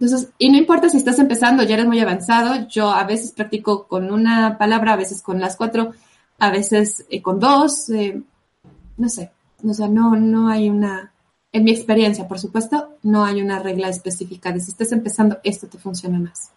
Entonces, 0.00 0.30
y 0.38 0.48
no 0.48 0.56
importa 0.56 0.88
si 0.88 0.96
estás 0.96 1.18
empezando, 1.18 1.62
ya 1.62 1.74
eres 1.74 1.84
muy 1.84 2.00
avanzado, 2.00 2.66
yo 2.66 2.90
a 2.90 3.04
veces 3.04 3.32
practico 3.32 3.86
con 3.86 4.10
una 4.10 4.56
palabra, 4.56 4.94
a 4.94 4.96
veces 4.96 5.20
con 5.20 5.38
las 5.38 5.54
cuatro, 5.54 5.92
a 6.38 6.50
veces 6.50 7.04
eh, 7.10 7.20
con 7.20 7.38
dos, 7.38 7.90
eh, 7.90 8.22
no 8.96 9.08
sé, 9.10 9.32
o 9.62 9.74
sea, 9.74 9.86
no, 9.86 10.16
no 10.16 10.48
hay 10.48 10.70
una, 10.70 11.12
en 11.52 11.64
mi 11.64 11.72
experiencia, 11.72 12.26
por 12.26 12.38
supuesto, 12.38 12.94
no 13.02 13.22
hay 13.22 13.42
una 13.42 13.58
regla 13.58 13.90
específica 13.90 14.50
de 14.50 14.60
si 14.60 14.70
estás 14.70 14.92
empezando, 14.92 15.36
esto 15.44 15.66
te 15.66 15.76
funciona 15.76 16.18
más. 16.18 16.52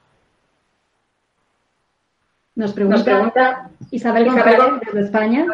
Nos 2.56 2.72
pregunta, 2.72 3.70
Isabel, 3.92 4.32
González 4.32 4.80
desde 4.86 5.02
España. 5.02 5.46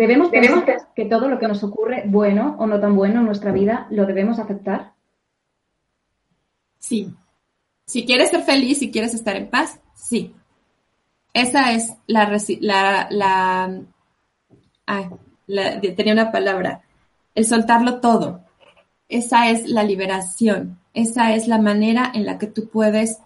¿Debemos, 0.00 0.30
pensar 0.30 0.88
que 0.96 1.04
todo 1.04 1.28
lo 1.28 1.38
que 1.38 1.46
nos 1.46 1.62
ocurre, 1.62 2.04
bueno 2.06 2.56
o 2.58 2.66
no 2.66 2.80
tan 2.80 2.96
bueno 2.96 3.20
en 3.20 3.26
nuestra 3.26 3.52
vida, 3.52 3.86
lo 3.90 4.06
debemos 4.06 4.38
aceptar? 4.38 4.94
Sí. 6.78 7.12
Si 7.84 8.06
quieres 8.06 8.30
ser 8.30 8.40
feliz, 8.40 8.78
si 8.78 8.90
quieres 8.90 9.12
estar 9.12 9.36
en 9.36 9.50
paz, 9.50 9.78
sí. 9.94 10.34
Esa 11.34 11.72
es 11.72 11.92
la, 12.06 12.30
la, 13.10 13.82
la 15.46 15.80
tenía 15.82 16.14
una 16.14 16.32
palabra, 16.32 16.80
el 17.34 17.44
soltarlo 17.44 18.00
todo. 18.00 18.40
Esa 19.06 19.50
es 19.50 19.68
la 19.68 19.82
liberación, 19.82 20.78
esa 20.94 21.34
es 21.34 21.46
la 21.46 21.58
manera 21.58 22.10
en 22.14 22.24
la 22.24 22.38
que 22.38 22.46
tú 22.46 22.70
puedes 22.70 23.18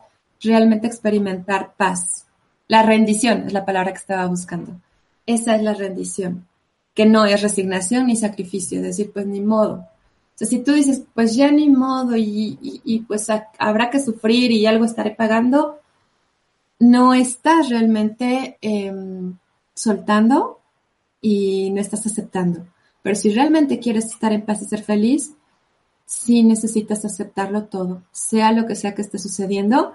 realmente 0.43 0.89
experimentar 0.89 1.75
paz. 1.77 2.27
La 2.67 2.83
rendición 2.83 3.45
es 3.47 3.53
la 3.53 3.65
palabra 3.65 3.93
que 3.93 3.99
estaba 3.99 4.27
buscando. 4.27 4.81
Esa 5.25 5.55
es 5.55 5.63
la 5.63 5.75
rendición, 5.75 6.49
que 6.95 7.07
no 7.07 7.27
es 7.27 7.43
resignación 7.43 8.07
ni 8.07 8.17
sacrificio, 8.17 8.79
es 8.79 8.85
decir, 8.85 9.11
pues 9.13 9.27
ni 9.27 9.41
modo. 9.41 9.87
Sea, 10.35 10.49
si 10.49 10.59
tú 10.61 10.73
dices, 10.73 11.03
pues 11.15 11.37
ya 11.37 11.51
ni 11.51 11.69
modo 11.69 12.17
y, 12.17 13.05
pues 13.07 13.29
habrá 13.59 13.91
que 13.91 14.01
sufrir 14.01 14.51
y 14.53 14.67
algo 14.67 14.85
estaré 14.85 15.11
pagando, 15.13 15.81
no 16.79 17.15
estás 17.15 17.69
realmente 17.69 18.59
em, 18.61 19.37
soltando 19.75 20.61
y 21.21 21.71
no 21.71 21.81
estás 21.81 22.07
aceptando. 22.07 22.67
Pero 23.03 23.17
si 23.17 23.31
realmente 23.31 23.79
quieres 23.79 24.07
estar 24.07 24.33
en 24.33 24.43
paz 24.43 24.63
y 24.63 24.67
ser 24.67 24.83
feliz, 24.83 25.35
sí 26.07 26.43
necesitas 26.43 27.05
aceptarlo 27.05 27.65
todo, 27.65 28.03
sea 28.13 28.53
lo 28.53 28.67
que 28.67 28.75
sea 28.75 28.95
que 28.95 29.03
esté 29.03 29.19
sucediendo, 29.19 29.93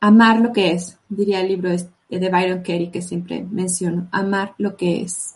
amar 0.00 0.40
lo 0.40 0.52
que 0.52 0.72
es, 0.72 0.98
diría 1.08 1.40
el 1.40 1.48
libro 1.48 1.70
de 1.70 2.28
Byron 2.30 2.62
Kerry 2.62 2.90
que 2.90 3.02
siempre 3.02 3.42
menciono, 3.42 4.08
amar 4.12 4.54
lo 4.58 4.76
que 4.76 5.02
es, 5.02 5.35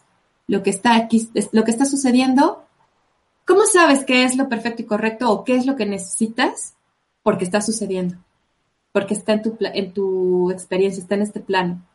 lo 0.50 0.64
que 0.64 0.70
está 0.70 0.96
aquí, 0.96 1.30
lo 1.52 1.62
que 1.62 1.70
está 1.70 1.84
sucediendo. 1.84 2.64
¿Cómo 3.46 3.66
sabes 3.66 4.04
qué 4.04 4.24
es 4.24 4.34
lo 4.34 4.48
perfecto 4.48 4.82
y 4.82 4.84
correcto 4.84 5.30
o 5.30 5.44
qué 5.44 5.54
es 5.54 5.64
lo 5.64 5.76
que 5.76 5.86
necesitas? 5.86 6.74
Porque 7.22 7.44
está 7.44 7.60
sucediendo, 7.60 8.16
porque 8.90 9.14
está 9.14 9.34
en 9.34 9.42
tu, 9.42 9.56
en 9.60 9.92
tu 9.92 10.50
experiencia, 10.50 11.00
está 11.00 11.14
en 11.14 11.22
este 11.22 11.38
plano. 11.38 11.86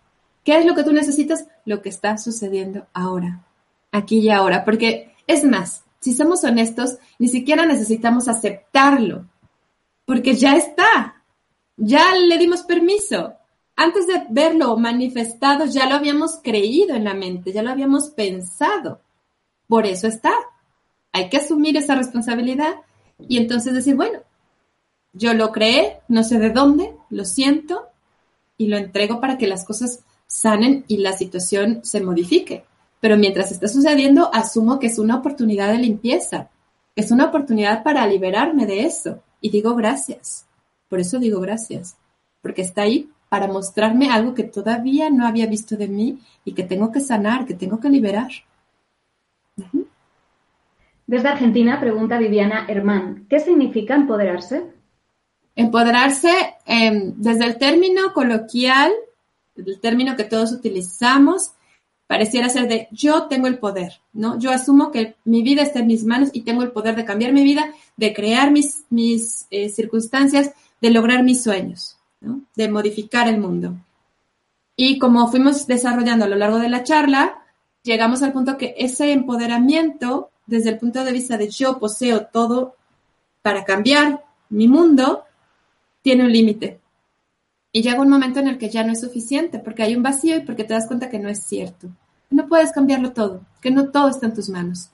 ¿Qué 0.45 0.57
es 0.57 0.65
lo 0.65 0.73
que 0.73 0.85
tú 0.85 0.93
necesitas? 0.93 1.47
Lo 1.65 1.81
que 1.81 1.89
está 1.89 2.17
sucediendo 2.17 2.87
ahora, 2.93 3.43
aquí 3.91 4.19
y 4.19 4.29
ahora, 4.29 4.63
porque 4.63 5.13
es 5.27 5.43
más, 5.43 5.83
si 5.99 6.13
somos 6.13 6.45
honestos, 6.45 6.97
ni 7.19 7.27
siquiera 7.27 7.65
necesitamos 7.65 8.29
aceptarlo, 8.29 9.25
porque 10.05 10.35
ya 10.35 10.55
está, 10.55 11.21
ya 11.75 12.15
le 12.15 12.37
dimos 12.37 12.63
permiso. 12.63 13.33
Antes 13.75 14.07
de 14.07 14.25
verlo 14.29 14.77
manifestado, 14.77 15.65
ya 15.65 15.87
lo 15.87 15.95
habíamos 15.95 16.39
creído 16.41 16.95
en 16.95 17.03
la 17.03 17.13
mente, 17.13 17.51
ya 17.51 17.61
lo 17.61 17.71
habíamos 17.71 18.09
pensado. 18.09 19.01
Por 19.67 19.85
eso 19.85 20.07
está. 20.07 20.33
Hay 21.11 21.29
que 21.29 21.37
asumir 21.37 21.75
esa 21.75 21.95
responsabilidad 21.95 22.75
y 23.19 23.37
entonces 23.37 23.73
decir, 23.73 23.95
bueno, 23.95 24.19
yo 25.13 25.33
lo 25.33 25.51
creé, 25.51 25.99
no 26.07 26.23
sé 26.23 26.39
de 26.39 26.49
dónde, 26.49 26.95
lo 27.09 27.25
siento 27.25 27.87
y 28.57 28.67
lo 28.67 28.77
entrego 28.77 29.19
para 29.19 29.37
que 29.37 29.47
las 29.47 29.65
cosas 29.65 30.03
sanen 30.27 30.85
y 30.87 30.97
la 30.97 31.13
situación 31.13 31.81
se 31.83 32.01
modifique. 32.01 32.65
Pero 32.99 33.17
mientras 33.17 33.51
está 33.51 33.67
sucediendo, 33.67 34.29
asumo 34.33 34.79
que 34.79 34.87
es 34.87 34.99
una 34.99 35.17
oportunidad 35.17 35.71
de 35.71 35.79
limpieza, 35.79 36.49
es 36.95 37.11
una 37.11 37.25
oportunidad 37.25 37.83
para 37.83 38.07
liberarme 38.07 38.65
de 38.65 38.85
eso. 38.85 39.21
Y 39.41 39.49
digo 39.49 39.75
gracias. 39.75 40.45
Por 40.89 40.99
eso 40.99 41.19
digo 41.19 41.39
gracias, 41.39 41.97
porque 42.41 42.61
está 42.61 42.83
ahí 42.83 43.09
para 43.29 43.47
mostrarme 43.47 44.09
algo 44.09 44.33
que 44.33 44.43
todavía 44.43 45.09
no 45.09 45.25
había 45.25 45.47
visto 45.47 45.75
de 45.75 45.87
mí 45.87 46.19
y 46.43 46.53
que 46.53 46.63
tengo 46.63 46.91
que 46.91 46.99
sanar, 46.99 47.45
que 47.45 47.53
tengo 47.53 47.79
que 47.79 47.89
liberar. 47.89 48.29
Desde 51.07 51.27
Argentina 51.27 51.79
pregunta 51.79 52.17
Viviana 52.17 52.65
Hermán, 52.67 53.25
¿qué 53.29 53.39
significa 53.39 53.95
empoderarse? 53.95 54.63
Empoderarse, 55.55 56.55
em, 56.65 57.13
desde 57.15 57.45
el 57.45 57.57
término 57.57 58.13
coloquial, 58.13 58.91
el 59.55 59.79
término 59.79 60.15
que 60.15 60.23
todos 60.23 60.51
utilizamos, 60.51 61.51
pareciera 62.07 62.49
ser 62.49 62.67
de 62.67 62.87
yo 62.91 63.27
tengo 63.27 63.47
el 63.47 63.57
poder, 63.57 64.01
¿no? 64.13 64.37
Yo 64.37 64.51
asumo 64.51 64.91
que 64.91 65.15
mi 65.23 65.43
vida 65.43 65.61
está 65.61 65.79
en 65.79 65.87
mis 65.87 66.03
manos 66.03 66.29
y 66.33 66.41
tengo 66.41 66.61
el 66.63 66.71
poder 66.71 66.95
de 66.95 67.05
cambiar 67.05 67.33
mi 67.33 67.43
vida, 67.43 67.71
de 67.97 68.13
crear 68.13 68.51
mis, 68.51 68.83
mis 68.89 69.47
eh, 69.49 69.69
circunstancias, 69.69 70.51
de 70.81 70.89
lograr 70.89 71.23
mis 71.23 71.41
sueños, 71.41 71.94
De 72.55 72.69
modificar 72.69 73.27
el 73.27 73.39
mundo. 73.39 73.75
Y 74.75 74.99
como 74.99 75.27
fuimos 75.29 75.67
desarrollando 75.67 76.25
a 76.25 76.27
lo 76.27 76.35
largo 76.35 76.59
de 76.59 76.69
la 76.69 76.83
charla, 76.83 77.43
llegamos 77.83 78.23
al 78.23 78.33
punto 78.33 78.57
que 78.57 78.75
ese 78.77 79.11
empoderamiento, 79.11 80.29
desde 80.45 80.71
el 80.71 80.77
punto 80.77 81.03
de 81.03 81.11
vista 81.11 81.37
de 81.37 81.49
yo 81.49 81.79
poseo 81.79 82.25
todo 82.25 82.75
para 83.41 83.63
cambiar 83.63 84.23
mi 84.49 84.67
mundo, 84.67 85.23
tiene 86.01 86.25
un 86.25 86.31
límite. 86.31 86.79
Y 87.71 87.81
llega 87.81 88.01
un 88.01 88.09
momento 88.09 88.39
en 88.39 88.47
el 88.47 88.57
que 88.57 88.69
ya 88.69 88.83
no 88.83 88.93
es 88.93 89.01
suficiente, 89.01 89.59
porque 89.59 89.83
hay 89.83 89.95
un 89.95 90.03
vacío 90.03 90.37
y 90.37 90.41
porque 90.41 90.63
te 90.63 90.73
das 90.73 90.87
cuenta 90.87 91.09
que 91.09 91.19
no 91.19 91.29
es 91.29 91.43
cierto. 91.43 91.89
No 92.29 92.47
puedes 92.47 92.71
cambiarlo 92.71 93.11
todo, 93.11 93.41
que 93.61 93.71
no 93.71 93.89
todo 93.89 94.09
está 94.09 94.27
en 94.27 94.33
tus 94.33 94.49
manos. 94.49 94.89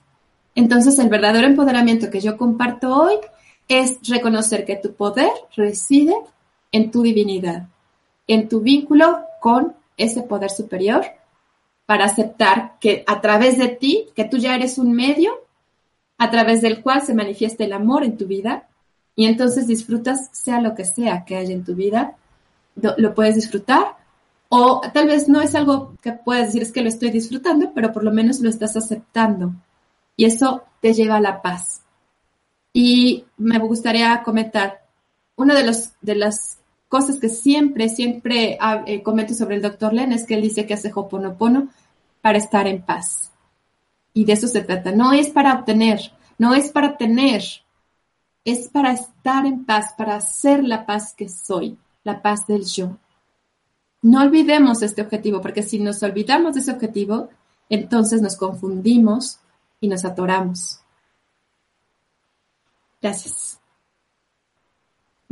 Entonces, 0.54 0.98
el 0.98 1.08
verdadero 1.08 1.46
empoderamiento 1.46 2.10
que 2.10 2.20
yo 2.20 2.36
comparto 2.36 2.94
hoy 2.94 3.14
es 3.68 3.98
reconocer 4.08 4.64
que 4.64 4.76
tu 4.76 4.94
poder 4.94 5.30
reside 5.56 6.14
en 6.72 6.90
tu 6.90 7.02
divinidad, 7.02 7.68
en 8.26 8.48
tu 8.48 8.60
vínculo 8.60 9.20
con 9.40 9.74
ese 9.96 10.22
poder 10.22 10.50
superior, 10.50 11.04
para 11.86 12.06
aceptar 12.06 12.78
que 12.80 13.04
a 13.06 13.20
través 13.20 13.58
de 13.58 13.68
ti, 13.68 14.08
que 14.14 14.24
tú 14.24 14.38
ya 14.38 14.54
eres 14.54 14.78
un 14.78 14.92
medio 14.92 15.32
a 16.18 16.30
través 16.30 16.62
del 16.62 16.82
cual 16.82 17.02
se 17.02 17.14
manifiesta 17.14 17.64
el 17.64 17.72
amor 17.72 18.04
en 18.04 18.16
tu 18.16 18.26
vida, 18.26 18.68
y 19.14 19.26
entonces 19.26 19.66
disfrutas 19.66 20.30
sea 20.32 20.60
lo 20.60 20.74
que 20.74 20.84
sea 20.84 21.24
que 21.24 21.36
haya 21.36 21.52
en 21.52 21.64
tu 21.64 21.74
vida, 21.74 22.16
lo 22.74 23.14
puedes 23.14 23.34
disfrutar 23.34 23.96
o 24.54 24.82
tal 24.92 25.06
vez 25.06 25.30
no 25.30 25.40
es 25.40 25.54
algo 25.54 25.96
que 26.02 26.12
puedes 26.12 26.48
decir 26.48 26.60
es 26.60 26.72
que 26.72 26.82
lo 26.82 26.88
estoy 26.90 27.10
disfrutando, 27.10 27.72
pero 27.74 27.90
por 27.90 28.04
lo 28.04 28.12
menos 28.12 28.40
lo 28.40 28.50
estás 28.50 28.76
aceptando 28.76 29.54
y 30.14 30.26
eso 30.26 30.64
te 30.80 30.92
lleva 30.92 31.16
a 31.16 31.20
la 31.22 31.40
paz. 31.40 31.80
Y 32.70 33.24
me 33.38 33.58
gustaría 33.58 34.22
comentar, 34.22 34.82
una 35.36 35.54
de, 35.54 35.64
los, 35.64 35.92
de 36.02 36.16
las 36.16 36.58
cosas 36.92 37.18
que 37.18 37.30
siempre, 37.30 37.88
siempre 37.88 38.58
ah, 38.60 38.84
eh, 38.86 39.02
comento 39.02 39.32
sobre 39.32 39.56
el 39.56 39.62
doctor 39.62 39.94
Len 39.94 40.12
es 40.12 40.26
que 40.26 40.34
él 40.34 40.42
dice 40.42 40.66
que 40.66 40.74
hace 40.74 40.92
Hoponopono 40.94 41.68
para 42.20 42.36
estar 42.36 42.66
en 42.66 42.82
paz. 42.82 43.32
Y 44.12 44.26
de 44.26 44.34
eso 44.34 44.46
se 44.46 44.60
trata. 44.60 44.92
No 44.92 45.14
es 45.14 45.30
para 45.30 45.54
obtener, 45.54 46.12
no 46.36 46.52
es 46.52 46.70
para 46.70 46.98
tener, 46.98 47.42
es 48.44 48.68
para 48.68 48.92
estar 48.92 49.46
en 49.46 49.64
paz, 49.64 49.94
para 49.96 50.20
ser 50.20 50.64
la 50.64 50.84
paz 50.84 51.14
que 51.16 51.30
soy 51.30 51.78
la 52.04 52.20
paz 52.20 52.46
del 52.46 52.66
yo. 52.66 52.98
No 54.02 54.20
olvidemos 54.20 54.82
este 54.82 55.00
objetivo, 55.00 55.40
porque 55.40 55.62
si 55.62 55.78
nos 55.78 56.02
olvidamos 56.02 56.52
de 56.52 56.60
ese 56.60 56.72
objetivo, 56.72 57.30
entonces 57.70 58.20
nos 58.20 58.36
confundimos 58.36 59.38
y 59.80 59.88
nos 59.88 60.04
atoramos. 60.04 60.80
Gracias. 63.00 63.61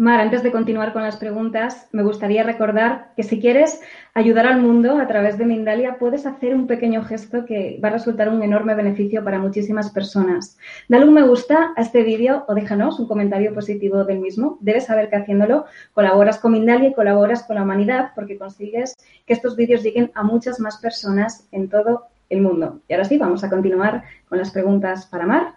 Mar, 0.00 0.18
antes 0.18 0.42
de 0.42 0.50
continuar 0.50 0.94
con 0.94 1.02
las 1.02 1.18
preguntas, 1.18 1.86
me 1.92 2.02
gustaría 2.02 2.42
recordar 2.42 3.12
que 3.16 3.22
si 3.22 3.38
quieres 3.38 3.82
ayudar 4.14 4.46
al 4.46 4.62
mundo 4.62 4.98
a 4.98 5.06
través 5.06 5.36
de 5.36 5.44
Mindalia, 5.44 5.98
puedes 5.98 6.24
hacer 6.24 6.54
un 6.54 6.66
pequeño 6.66 7.04
gesto 7.04 7.44
que 7.44 7.78
va 7.84 7.88
a 7.88 7.92
resultar 7.92 8.30
un 8.30 8.42
enorme 8.42 8.74
beneficio 8.74 9.22
para 9.22 9.38
muchísimas 9.38 9.90
personas. 9.90 10.56
Dale 10.88 11.04
un 11.04 11.12
me 11.12 11.20
gusta 11.20 11.74
a 11.76 11.82
este 11.82 12.02
vídeo 12.02 12.46
o 12.48 12.54
déjanos 12.54 12.98
un 12.98 13.08
comentario 13.08 13.52
positivo 13.52 14.04
del 14.04 14.20
mismo. 14.20 14.56
Debes 14.62 14.86
saber 14.86 15.10
que 15.10 15.16
haciéndolo 15.16 15.66
colaboras 15.92 16.38
con 16.38 16.52
Mindalia 16.52 16.88
y 16.88 16.94
colaboras 16.94 17.42
con 17.42 17.56
la 17.56 17.62
humanidad 17.62 18.12
porque 18.14 18.38
consigues 18.38 18.96
que 19.26 19.34
estos 19.34 19.54
vídeos 19.54 19.82
lleguen 19.82 20.12
a 20.14 20.22
muchas 20.22 20.60
más 20.60 20.78
personas 20.78 21.46
en 21.52 21.68
todo 21.68 22.06
el 22.30 22.40
mundo. 22.40 22.80
Y 22.88 22.94
ahora 22.94 23.04
sí, 23.04 23.18
vamos 23.18 23.44
a 23.44 23.50
continuar 23.50 24.02
con 24.30 24.38
las 24.38 24.50
preguntas 24.50 25.04
para 25.04 25.26
Mar. 25.26 25.56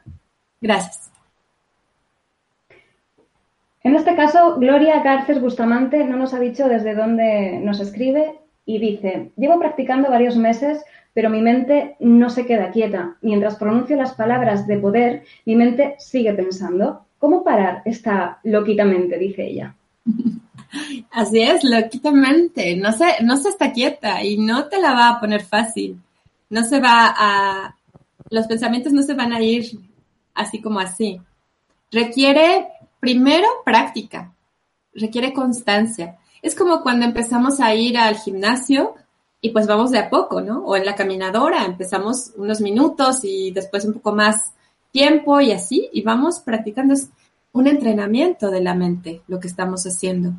Gracias. 0.60 1.13
En 3.84 3.96
este 3.96 4.16
caso, 4.16 4.56
Gloria 4.58 5.04
Garces 5.04 5.42
Bustamante 5.42 6.06
no 6.06 6.16
nos 6.16 6.34
ha 6.34 6.40
dicho 6.40 6.70
desde 6.70 6.96
dónde 6.96 7.60
nos 7.62 7.82
escribe 7.82 8.40
y 8.66 8.80
dice, 8.80 9.32
llevo 9.36 9.60
practicando 9.60 10.10
varios 10.10 10.38
meses, 10.38 10.84
pero 11.14 11.30
mi 11.30 11.42
mente 11.42 11.98
no 12.00 12.30
se 12.30 12.46
queda 12.46 12.72
quieta. 12.72 13.18
Mientras 13.22 13.58
pronuncio 13.58 13.98
las 13.98 14.14
palabras 14.14 14.66
de 14.68 14.78
poder, 14.78 15.24
mi 15.46 15.56
mente 15.56 15.96
sigue 16.00 16.34
pensando. 16.34 17.06
¿Cómo 17.20 17.44
parar 17.44 17.82
esta 17.86 18.40
loquitamente? 18.44 19.18
dice 19.18 19.48
ella. 19.48 19.76
Así 21.12 21.42
es, 21.42 21.64
loquitamente. 21.64 22.76
No 22.76 22.92
se, 22.94 23.24
no 23.24 23.38
se 23.38 23.50
está 23.50 23.72
quieta 23.72 24.24
y 24.24 24.38
no 24.38 24.68
te 24.70 24.80
la 24.80 24.94
va 24.94 25.10
a 25.10 25.20
poner 25.20 25.44
fácil. 25.44 26.02
No 26.50 26.64
se 26.64 26.80
va 26.80 27.14
a... 27.16 27.76
Los 28.30 28.48
pensamientos 28.48 28.94
no 28.94 29.04
se 29.04 29.14
van 29.14 29.34
a 29.34 29.42
ir 29.42 29.66
así 30.34 30.62
como 30.62 30.80
así. 30.80 31.22
Requiere 31.92 32.68
Primero, 33.04 33.50
práctica. 33.66 34.34
Requiere 34.94 35.34
constancia. 35.34 36.20
Es 36.42 36.56
como 36.56 36.82
cuando 36.82 37.04
empezamos 37.04 37.60
a 37.60 37.76
ir 37.76 37.98
al 37.98 38.16
gimnasio 38.16 38.96
y 39.42 39.50
pues 39.50 39.68
vamos 39.68 39.92
de 39.92 40.00
a 40.00 40.10
poco, 40.10 40.40
¿no? 40.40 40.64
O 40.64 40.78
en 40.78 40.86
la 40.86 40.96
caminadora, 40.96 41.66
empezamos 41.66 42.32
unos 42.38 42.62
minutos 42.62 43.26
y 43.26 43.52
después 43.52 43.84
un 43.84 43.96
poco 43.96 44.16
más 44.16 44.54
tiempo 44.92 45.42
y 45.42 45.52
así, 45.52 45.90
y 45.92 46.02
vamos 46.02 46.40
practicando. 46.40 46.94
Es 46.94 47.10
un 47.52 47.68
entrenamiento 47.68 48.50
de 48.50 48.62
la 48.62 48.74
mente 48.74 49.22
lo 49.28 49.38
que 49.38 49.50
estamos 49.50 49.86
haciendo. 49.86 50.32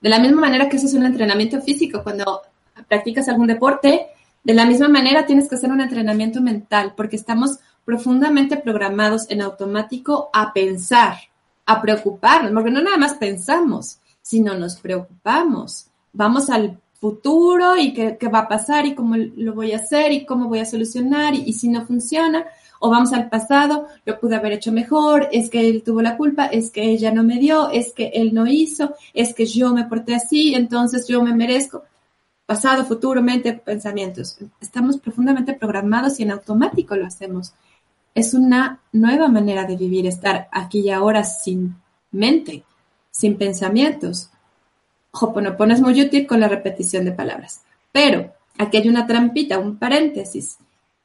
De 0.00 0.08
la 0.08 0.18
misma 0.18 0.40
manera 0.40 0.70
que 0.70 0.78
eso 0.78 0.86
es 0.86 0.94
un 0.94 1.04
entrenamiento 1.04 1.60
físico, 1.60 2.02
cuando 2.02 2.40
practicas 2.88 3.28
algún 3.28 3.48
deporte, 3.48 4.06
de 4.42 4.54
la 4.54 4.64
misma 4.64 4.88
manera 4.88 5.26
tienes 5.26 5.50
que 5.50 5.56
hacer 5.56 5.70
un 5.70 5.82
entrenamiento 5.82 6.40
mental, 6.40 6.94
porque 6.96 7.16
estamos 7.16 7.58
profundamente 7.84 8.56
programados 8.56 9.28
en 9.28 9.42
automático 9.42 10.30
a 10.32 10.54
pensar, 10.54 11.18
a 11.66 11.82
preocuparnos, 11.82 12.52
porque 12.52 12.70
no 12.70 12.80
nada 12.80 12.96
más 12.96 13.14
pensamos, 13.14 13.98
sino 14.22 14.56
nos 14.56 14.76
preocupamos. 14.76 15.88
Vamos 16.12 16.48
al 16.48 16.78
futuro 17.00 17.76
y 17.76 17.92
qué, 17.92 18.18
va 18.32 18.40
a 18.40 18.48
pasar 18.48 18.86
y 18.86 18.94
cómo 18.94 19.16
lo 19.16 19.54
voy 19.54 19.72
a 19.72 19.76
hacer 19.76 20.12
y 20.12 20.24
cómo 20.24 20.48
voy 20.48 20.60
a 20.60 20.64
solucionar 20.64 21.34
y, 21.34 21.52
si 21.52 21.68
no 21.68 21.84
funciona. 21.86 22.46
O 22.78 22.90
vamos 22.90 23.12
al 23.12 23.28
pasado, 23.28 23.86
lo 24.04 24.20
pude 24.20 24.36
haber 24.36 24.52
hecho 24.52 24.70
mejor, 24.70 25.28
es 25.32 25.48
que 25.48 25.66
él 25.66 25.82
tuvo 25.82 26.02
la 26.02 26.16
culpa, 26.16 26.46
es 26.46 26.70
que 26.70 26.82
ella 26.82 27.10
no 27.10 27.22
me 27.22 27.38
dio, 27.38 27.70
es 27.70 27.92
que 27.92 28.08
él 28.14 28.34
no 28.34 28.46
hizo, 28.46 28.94
es 29.14 29.34
que 29.34 29.46
yo 29.46 29.72
me 29.72 29.84
porté 29.84 30.14
así, 30.14 30.54
entonces 30.54 31.08
yo 31.08 31.22
me 31.22 31.34
merezco. 31.34 31.84
pasado, 32.44 32.84
futuro, 32.84 33.22
mente, 33.22 33.54
pensamientos. 33.54 34.36
Estamos 34.60 34.98
profundamente 34.98 35.54
programados 35.54 36.20
y 36.20 36.22
en 36.22 36.30
automático 36.32 36.94
lo 36.96 37.06
hacemos. 37.06 37.54
Es 38.16 38.32
una 38.32 38.80
nueva 38.92 39.28
manera 39.28 39.64
de 39.66 39.76
vivir, 39.76 40.06
estar 40.06 40.48
aquí 40.50 40.80
y 40.80 40.90
ahora 40.90 41.22
sin 41.22 41.76
mente, 42.12 42.64
sin 43.10 43.36
pensamientos. 43.36 44.30
Hoponopono 45.10 45.74
es 45.74 45.82
muy 45.82 46.00
útil 46.00 46.26
con 46.26 46.40
la 46.40 46.48
repetición 46.48 47.04
de 47.04 47.12
palabras. 47.12 47.60
Pero 47.92 48.32
aquí 48.56 48.78
hay 48.78 48.88
una 48.88 49.06
trampita, 49.06 49.58
un 49.58 49.76
paréntesis. 49.76 50.56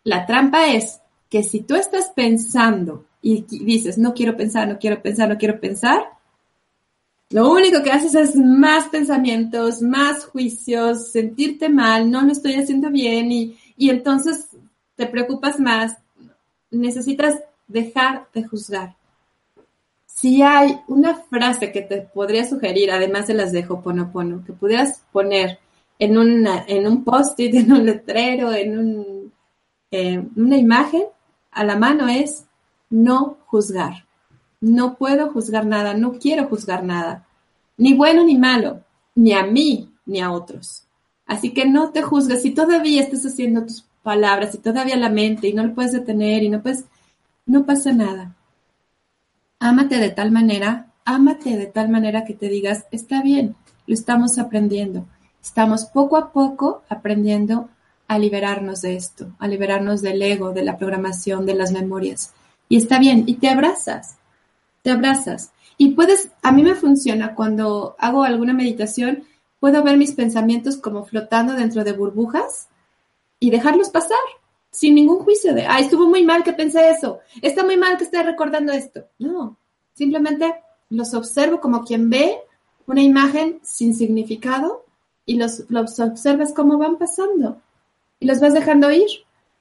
La 0.05 0.25
trampa 0.25 0.67
es 0.67 1.01
que 1.29 1.43
si 1.43 1.59
tú 1.59 1.75
estás 1.75 2.13
pensando 2.15 3.03
y 3.21 3.41
dices, 3.41 3.97
no 3.97 4.13
quiero 4.13 4.37
pensar, 4.37 4.69
no 4.69 4.79
quiero 4.79 5.01
pensar, 5.01 5.27
no 5.27 5.37
quiero 5.37 5.59
pensar, 5.59 6.05
lo 7.29 7.51
único 7.51 7.83
que 7.83 7.91
haces 7.91 8.15
es 8.15 8.37
más 8.37 8.87
pensamientos, 8.87 9.81
más 9.81 10.23
juicios, 10.23 11.11
sentirte 11.11 11.67
mal, 11.67 12.09
no 12.09 12.21
lo 12.21 12.31
estoy 12.31 12.53
haciendo 12.53 12.89
bien 12.89 13.33
y, 13.33 13.57
y 13.75 13.89
entonces 13.89 14.47
te 14.95 15.07
preocupas 15.07 15.59
más. 15.59 15.97
Necesitas 16.71 17.39
dejar 17.67 18.27
de 18.33 18.47
juzgar. 18.47 18.95
Si 20.05 20.41
hay 20.41 20.81
una 20.87 21.15
frase 21.15 21.71
que 21.71 21.81
te 21.81 22.01
podría 22.01 22.47
sugerir, 22.47 22.91
además 22.91 23.27
de 23.27 23.33
las 23.33 23.51
de 23.51 23.65
Hoponopono, 23.67 24.43
que 24.45 24.53
pudieras 24.53 25.03
poner 25.11 25.59
en, 25.99 26.17
en 26.17 26.87
un 26.87 27.03
post-it, 27.03 27.53
en 27.55 27.71
un 27.71 27.85
letrero, 27.85 28.53
en 28.53 29.31
eh, 29.91 30.23
una 30.35 30.57
imagen, 30.57 31.03
a 31.51 31.63
la 31.63 31.75
mano 31.75 32.07
es 32.07 32.45
no 32.89 33.37
juzgar. 33.45 34.05
No 34.59 34.95
puedo 34.95 35.31
juzgar 35.31 35.65
nada, 35.65 35.93
no 35.93 36.13
quiero 36.13 36.47
juzgar 36.47 36.83
nada, 36.83 37.25
ni 37.77 37.93
bueno 37.93 38.23
ni 38.23 38.37
malo, 38.37 38.81
ni 39.15 39.33
a 39.33 39.43
mí 39.43 39.91
ni 40.05 40.21
a 40.21 40.31
otros. 40.31 40.85
Así 41.25 41.53
que 41.53 41.65
no 41.65 41.91
te 41.91 42.01
juzgues. 42.01 42.41
Si 42.41 42.51
todavía 42.51 43.01
estás 43.01 43.25
haciendo 43.25 43.63
tus 43.63 43.85
palabras, 44.03 44.55
y 44.55 44.59
todavía 44.59 44.95
la 44.97 45.09
mente 45.09 45.47
y 45.47 45.53
no 45.53 45.63
lo 45.63 45.73
puedes 45.73 45.91
detener 45.91 46.43
y 46.43 46.49
no 46.49 46.61
puedes, 46.61 46.85
no 47.45 47.65
pasa 47.65 47.91
nada. 47.91 48.35
Ámate 49.59 49.97
de 49.97 50.09
tal 50.09 50.31
manera, 50.31 50.87
ámate 51.05 51.57
de 51.57 51.67
tal 51.67 51.89
manera 51.89 52.25
que 52.25 52.33
te 52.33 52.49
digas, 52.49 52.85
está 52.91 53.21
bien, 53.21 53.55
lo 53.87 53.93
estamos 53.93 54.39
aprendiendo. 54.39 55.05
Estamos 55.41 55.85
poco 55.85 56.17
a 56.17 56.31
poco 56.31 56.83
aprendiendo 56.89 57.69
a 58.07 58.19
liberarnos 58.19 58.81
de 58.81 58.95
esto, 58.95 59.31
a 59.39 59.47
liberarnos 59.47 60.01
del 60.01 60.21
ego, 60.21 60.51
de 60.51 60.63
la 60.63 60.77
programación, 60.77 61.45
de 61.45 61.55
las 61.55 61.71
memorias. 61.71 62.33
Y 62.69 62.77
está 62.77 62.99
bien, 62.99 63.23
y 63.25 63.35
te 63.35 63.49
abrazas, 63.49 64.17
te 64.81 64.91
abrazas. 64.91 65.51
Y 65.77 65.91
puedes, 65.91 66.29
a 66.43 66.51
mí 66.51 66.63
me 66.63 66.75
funciona 66.75 67.35
cuando 67.35 67.95
hago 67.99 68.23
alguna 68.23 68.53
meditación, 68.53 69.23
puedo 69.59 69.83
ver 69.83 69.97
mis 69.97 70.13
pensamientos 70.13 70.77
como 70.77 71.05
flotando 71.05 71.53
dentro 71.53 71.83
de 71.83 71.93
burbujas 71.93 72.67
y 73.41 73.49
dejarlos 73.49 73.89
pasar 73.89 74.19
sin 74.69 74.95
ningún 74.95 75.17
juicio 75.19 75.53
de, 75.53 75.65
ay, 75.65 75.83
estuvo 75.83 76.07
muy 76.07 76.23
mal 76.23 76.43
que 76.43 76.53
pensé 76.53 76.91
eso, 76.91 77.19
está 77.41 77.65
muy 77.65 77.75
mal 77.75 77.97
que 77.97 78.05
esté 78.05 78.23
recordando 78.23 78.71
esto. 78.71 79.03
No, 79.19 79.57
simplemente 79.93 80.53
los 80.89 81.13
observo 81.13 81.59
como 81.59 81.83
quien 81.83 82.09
ve 82.09 82.37
una 82.85 83.01
imagen 83.01 83.59
sin 83.63 83.95
significado 83.95 84.85
y 85.25 85.35
los, 85.35 85.65
los 85.69 85.99
observas 85.99 86.53
cómo 86.53 86.77
van 86.77 86.97
pasando 86.97 87.61
y 88.19 88.27
los 88.27 88.39
vas 88.39 88.53
dejando 88.53 88.91
ir. 88.91 89.09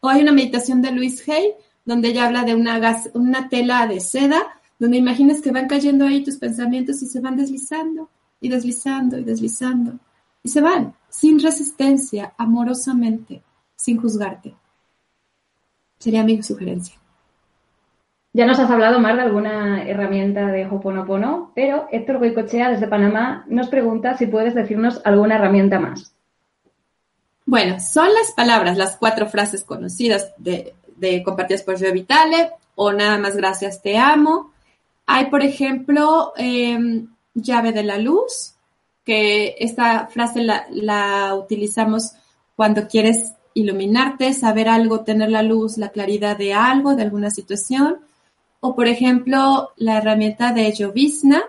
O 0.00 0.08
hay 0.08 0.22
una 0.22 0.32
meditación 0.32 0.80
de 0.82 0.92
Luis 0.92 1.26
Hay 1.28 1.54
donde 1.84 2.08
ella 2.08 2.26
habla 2.26 2.44
de 2.44 2.54
una, 2.54 2.78
gas, 2.78 3.10
una 3.14 3.48
tela 3.48 3.86
de 3.86 4.00
seda, 4.00 4.42
donde 4.78 4.98
imaginas 4.98 5.40
que 5.40 5.50
van 5.50 5.68
cayendo 5.68 6.06
ahí 6.06 6.22
tus 6.22 6.36
pensamientos 6.36 7.02
y 7.02 7.06
se 7.06 7.20
van 7.20 7.36
deslizando 7.36 8.08
y 8.40 8.48
deslizando 8.48 9.18
y 9.18 9.24
deslizando. 9.24 9.98
Y 10.42 10.50
se 10.50 10.60
van 10.60 10.94
sin 11.08 11.40
resistencia, 11.40 12.34
amorosamente, 12.38 13.42
sin 13.80 14.00
juzgarte. 14.00 14.54
Sería 15.98 16.22
mi 16.22 16.42
sugerencia. 16.42 16.96
Ya 18.32 18.46
nos 18.46 18.58
has 18.60 18.70
hablado 18.70 19.00
más 19.00 19.16
de 19.16 19.22
alguna 19.22 19.82
herramienta 19.88 20.46
de 20.46 20.66
Hoponopono, 20.66 21.50
pero 21.54 21.88
Héctor 21.90 22.18
Goicochea 22.18 22.70
desde 22.70 22.86
Panamá 22.86 23.44
nos 23.48 23.68
pregunta 23.68 24.16
si 24.16 24.26
puedes 24.26 24.54
decirnos 24.54 25.00
alguna 25.04 25.36
herramienta 25.36 25.80
más. 25.80 26.14
Bueno, 27.44 27.80
son 27.80 28.08
las 28.14 28.30
palabras, 28.32 28.76
las 28.76 28.96
cuatro 28.96 29.26
frases 29.26 29.64
conocidas 29.64 30.32
de, 30.36 30.74
compartidas 31.24 31.62
por 31.62 31.80
Joe 31.80 31.90
Vitale 31.90 32.52
o 32.76 32.92
nada 32.92 33.18
más 33.18 33.36
gracias, 33.36 33.82
te 33.82 33.98
amo. 33.98 34.52
Hay, 35.06 35.26
por 35.26 35.42
ejemplo, 35.42 36.32
em, 36.36 37.08
llave 37.34 37.72
de 37.72 37.82
la 37.82 37.98
luz, 37.98 38.54
que 39.04 39.56
esta 39.58 40.06
frase 40.06 40.42
la, 40.42 40.66
la 40.70 41.34
utilizamos 41.34 42.12
cuando 42.54 42.86
quieres 42.86 43.32
iluminarte, 43.54 44.32
saber 44.32 44.68
algo, 44.68 45.00
tener 45.00 45.30
la 45.30 45.42
luz, 45.42 45.78
la 45.78 45.90
claridad 45.90 46.36
de 46.36 46.54
algo, 46.54 46.94
de 46.94 47.02
alguna 47.02 47.30
situación. 47.30 47.98
O, 48.60 48.74
por 48.74 48.86
ejemplo, 48.86 49.70
la 49.76 49.98
herramienta 49.98 50.52
de 50.52 50.72
Yovisna 50.72 51.42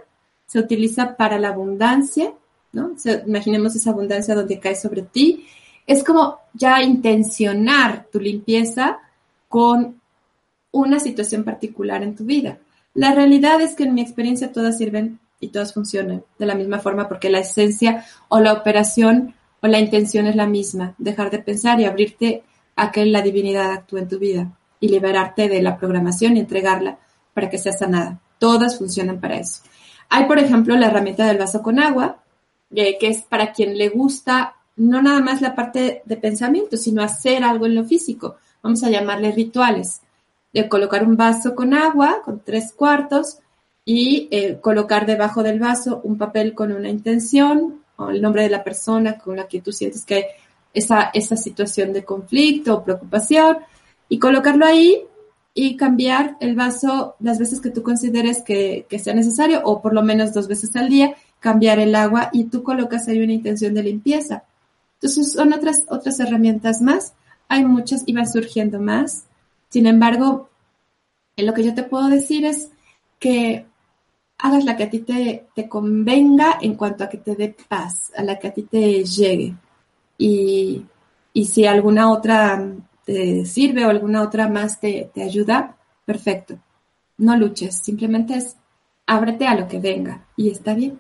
se 0.48 0.60
utiliza 0.60 1.16
para 1.16 1.40
la 1.40 1.50
abundancia, 1.50 2.34
¿no? 2.74 2.92
imaginemos 3.26 3.76
esa 3.76 3.92
abundancia 3.92 4.36
donde 4.36 4.60
cae 4.60 4.76
sobre 4.76 5.02
ti 5.02 5.46
es 5.88 6.04
como 6.04 6.40
ya 6.54 6.82
intencionar 6.82 8.08
tu 8.12 8.20
limpieza 8.20 9.00
con 9.50 10.00
una 10.72 11.00
situación 11.00 11.44
particular 11.44 12.04
en 12.04 12.16
tu 12.16 12.24
vida. 12.24 12.60
La 12.94 13.14
realidad 13.14 13.62
es 13.62 13.76
que 13.76 13.84
en 13.84 13.94
mi 13.94 14.02
experiencia 14.02 14.52
todas 14.52 14.78
sirven 14.78 15.20
y 15.40 15.50
todas 15.50 15.74
funcionan 15.74 16.24
de 16.38 16.46
la 16.46 16.56
misma 16.56 16.80
forma 16.80 17.10
porque 17.10 17.30
la 17.30 17.40
esencia 17.40 18.06
o 18.30 18.40
la 18.40 18.54
operación 18.54 19.34
o 19.62 19.68
la 19.68 19.80
intención 19.80 20.28
es 20.28 20.36
la 20.36 20.48
misma, 20.48 20.96
dejar 20.98 21.30
de 21.30 21.40
pensar 21.40 21.80
y 21.80 21.86
abrirte 21.86 22.44
a 22.76 22.92
que 22.92 23.06
la 23.06 23.22
divinidad 23.22 23.72
actúe 23.72 23.98
en 23.98 24.08
tu 24.08 24.20
vida 24.20 24.52
y 24.80 24.90
liberarte 24.90 25.48
de 25.48 25.62
la 25.62 25.78
programación 25.78 26.36
y 26.36 26.40
entregarla 26.40 26.98
para 27.34 27.50
que 27.50 27.58
sea 27.58 27.74
sanada. 27.74 28.20
Todas 28.40 28.78
funcionan 28.78 29.20
para 29.20 29.38
eso. 29.38 29.62
Hay, 30.10 30.26
por 30.26 30.40
ejemplo, 30.40 30.76
la 30.76 30.88
herramienta 30.88 31.26
del 31.28 31.38
vaso 31.38 31.62
con 31.62 31.80
agua, 31.80 32.18
eh, 32.74 32.98
que 33.00 33.08
es 33.08 33.22
para 33.22 33.54
quien 33.54 33.78
le 33.78 33.90
gusta 33.90 34.56
no 34.76 35.02
nada 35.02 35.20
más 35.20 35.42
la 35.42 35.54
parte 35.54 36.02
de 36.06 36.18
pensamiento, 36.18 36.76
sino 36.76 37.04
hacer 37.04 37.44
algo 37.44 37.66
en 37.68 37.76
lo 37.76 37.84
físico. 37.84 38.38
Vamos 38.64 38.84
a 38.84 38.90
llamarle 38.90 39.32
rituales. 39.32 40.02
De 40.54 40.68
colocar 40.68 41.06
un 41.06 41.16
vaso 41.16 41.56
con 41.56 41.74
agua, 41.74 42.22
con 42.26 42.42
tres 42.44 42.74
cuartos, 42.74 43.40
y 43.86 44.28
eh, 44.32 44.60
colocar 44.62 45.06
debajo 45.06 45.44
del 45.44 45.60
vaso 45.60 46.02
un 46.04 46.18
papel 46.18 46.54
con 46.54 46.72
una 46.72 46.90
intención 46.90 47.81
el 48.10 48.22
nombre 48.22 48.44
de 48.44 48.50
la 48.50 48.64
persona 48.64 49.18
con 49.18 49.36
la 49.36 49.48
que 49.48 49.62
tú 49.62 49.72
sientes 49.72 50.06
que 50.06 50.16
hay 50.16 50.24
esa, 50.74 51.12
esa 51.14 51.36
situación 51.36 51.94
de 51.94 52.04
conflicto 52.04 52.76
o 52.76 52.84
preocupación, 52.84 53.58
y 54.10 54.20
colocarlo 54.20 54.66
ahí 54.66 55.04
y 55.54 55.78
cambiar 55.78 56.38
el 56.40 56.56
vaso 56.56 57.16
las 57.20 57.40
veces 57.40 57.62
que 57.62 57.70
tú 57.70 57.84
consideres 57.84 58.42
que, 58.42 58.86
que 58.90 59.00
sea 59.00 59.14
necesario, 59.14 59.62
o 59.64 59.82
por 59.82 59.94
lo 59.94 60.02
menos 60.02 60.34
dos 60.34 60.48
veces 60.48 60.76
al 60.76 60.90
día, 60.90 61.16
cambiar 61.40 61.80
el 61.80 61.96
agua 61.96 62.30
y 62.34 62.46
tú 62.46 62.64
colocas 62.64 63.08
ahí 63.08 63.22
una 63.22 63.34
intención 63.34 63.74
de 63.74 63.84
limpieza 63.84 64.44
entonces 65.02 65.34
son 65.34 65.52
otras, 65.52 65.84
otras 65.90 66.20
herramientas 66.20 66.80
más. 66.80 67.14
Hay 67.48 67.66
muchas 67.66 68.04
y 68.06 68.14
van 68.14 68.32
surgiendo 68.32 68.80
más. 68.80 69.24
Sin 69.70 69.88
embargo, 69.88 70.50
lo 71.38 71.54
que 71.56 71.64
yo 71.64 71.74
te 71.74 71.82
puedo 71.82 72.08
decir 72.08 72.46
es 72.46 72.70
que 73.18 73.66
hagas 74.42 74.66
la 74.66 74.76
que 74.76 74.84
a 74.84 74.90
ti 74.90 75.00
te, 75.00 75.70
convenga 75.70 76.58
en 76.62 76.76
cuanto 76.76 77.04
a 77.04 77.10
que 77.10 77.18
te 77.18 77.36
dé 77.36 77.56
paz, 77.70 78.12
a 78.16 78.24
la 78.24 78.38
que 78.40 78.48
a 78.48 78.54
ti 78.54 78.64
te 78.64 79.04
llegue. 79.04 79.54
Y, 80.18 80.86
y 81.34 81.46
si 81.46 81.66
alguna 81.66 82.12
otra 82.12 82.64
te 83.06 83.46
sirve 83.46 83.86
o 83.86 83.90
alguna 83.90 84.22
otra 84.22 84.48
más 84.48 84.80
te, 84.80 85.10
te 85.14 85.24
ayuda, 85.24 85.76
perfecto. 86.06 86.58
No 87.18 87.38
luches, 87.38 87.78
simplemente 87.78 88.36
es 88.36 88.58
ábrete 89.06 89.48
a 89.48 89.56
lo 89.56 89.68
que 89.68 89.80
venga 89.80 90.26
y 90.36 90.50
está 90.50 90.74
bien. 90.74 91.00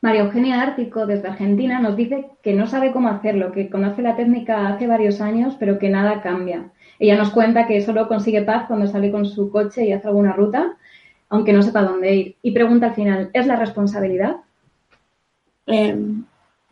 María 0.00 0.22
Eugenia 0.22 0.60
Ártico, 0.60 1.06
desde 1.06 1.28
Argentina, 1.28 1.78
nos 1.78 1.96
dice 1.96 2.32
que 2.42 2.54
no 2.54 2.66
sabe 2.66 2.90
cómo 2.90 3.08
hacerlo, 3.08 3.52
que 3.52 3.70
conoce 3.70 4.02
la 4.02 4.16
técnica 4.16 4.66
hace 4.66 4.88
varios 4.88 5.20
años, 5.20 5.54
pero 5.60 5.78
que 5.78 5.90
nada 5.90 6.22
cambia. 6.22 6.72
Ella 6.98 7.16
nos 7.16 7.30
cuenta 7.30 7.68
que 7.68 7.80
solo 7.82 8.08
consigue 8.08 8.42
paz 8.42 8.64
cuando 8.66 8.88
sale 8.88 9.12
con 9.12 9.26
su 9.26 9.50
coche 9.50 9.84
y 9.84 9.92
hace 9.92 10.08
alguna 10.08 10.32
ruta, 10.32 10.76
aunque 11.32 11.54
no 11.54 11.62
sepa 11.62 11.82
dónde 11.82 12.14
ir. 12.14 12.36
Y 12.42 12.50
pregunta 12.50 12.88
al 12.88 12.94
final, 12.94 13.30
¿es 13.32 13.46
la 13.46 13.56
responsabilidad? 13.56 14.36
Em, 15.64 16.26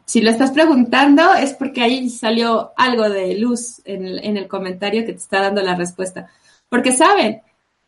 si 0.04 0.20
lo 0.20 0.30
estás 0.30 0.50
preguntando 0.50 1.32
es 1.32 1.54
porque 1.54 1.80
ahí 1.80 2.10
salió 2.10 2.72
algo 2.76 3.08
de 3.08 3.38
luz 3.38 3.80
en 3.86 4.04
el, 4.04 4.22
en 4.22 4.36
el 4.36 4.48
comentario 4.48 5.06
que 5.06 5.12
te 5.12 5.18
está 5.18 5.40
dando 5.40 5.62
la 5.62 5.76
respuesta. 5.76 6.28
Porque 6.68 6.92
saben, 6.92 7.40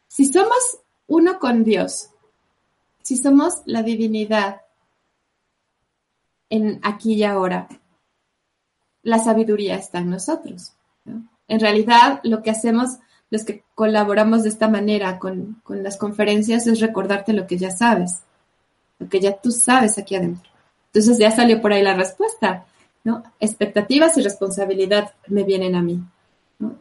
si 0.08 0.24
somos 0.24 0.78
uno 1.08 1.38
con 1.38 1.62
Dios, 1.62 2.08
si 3.02 3.18
somos 3.18 3.60
la 3.66 3.82
divinidad, 3.82 4.62
en 6.48 6.80
aquí 6.82 7.14
y 7.14 7.24
ahora. 7.24 7.68
La 9.02 9.18
sabiduría 9.18 9.76
está 9.76 9.98
en 9.98 10.08
nosotros. 10.08 10.72
En 11.48 11.60
realidad, 11.60 12.20
lo 12.22 12.42
que 12.42 12.50
hacemos 12.50 12.98
los 13.32 13.44
que 13.44 13.64
colaboramos 13.74 14.42
de 14.42 14.50
esta 14.50 14.68
manera 14.68 15.18
con, 15.18 15.62
con, 15.64 15.82
las 15.82 15.96
conferencias 15.96 16.66
es 16.66 16.80
recordarte 16.80 17.32
lo 17.32 17.46
que 17.46 17.56
ya 17.56 17.70
sabes, 17.70 18.20
lo 18.98 19.08
que 19.08 19.20
ya 19.20 19.32
tú 19.32 19.50
sabes 19.50 19.96
aquí 19.96 20.16
adentro. 20.16 20.50
Entonces 20.88 21.16
ya 21.16 21.30
salió 21.30 21.62
por 21.62 21.72
ahí 21.72 21.82
la 21.82 21.94
respuesta, 21.94 22.66
¿no? 23.04 23.22
Expectativas 23.40 24.18
y 24.18 24.22
responsabilidad 24.22 25.12
me 25.28 25.44
vienen 25.44 25.74
a 25.76 25.80
mí. 25.80 25.98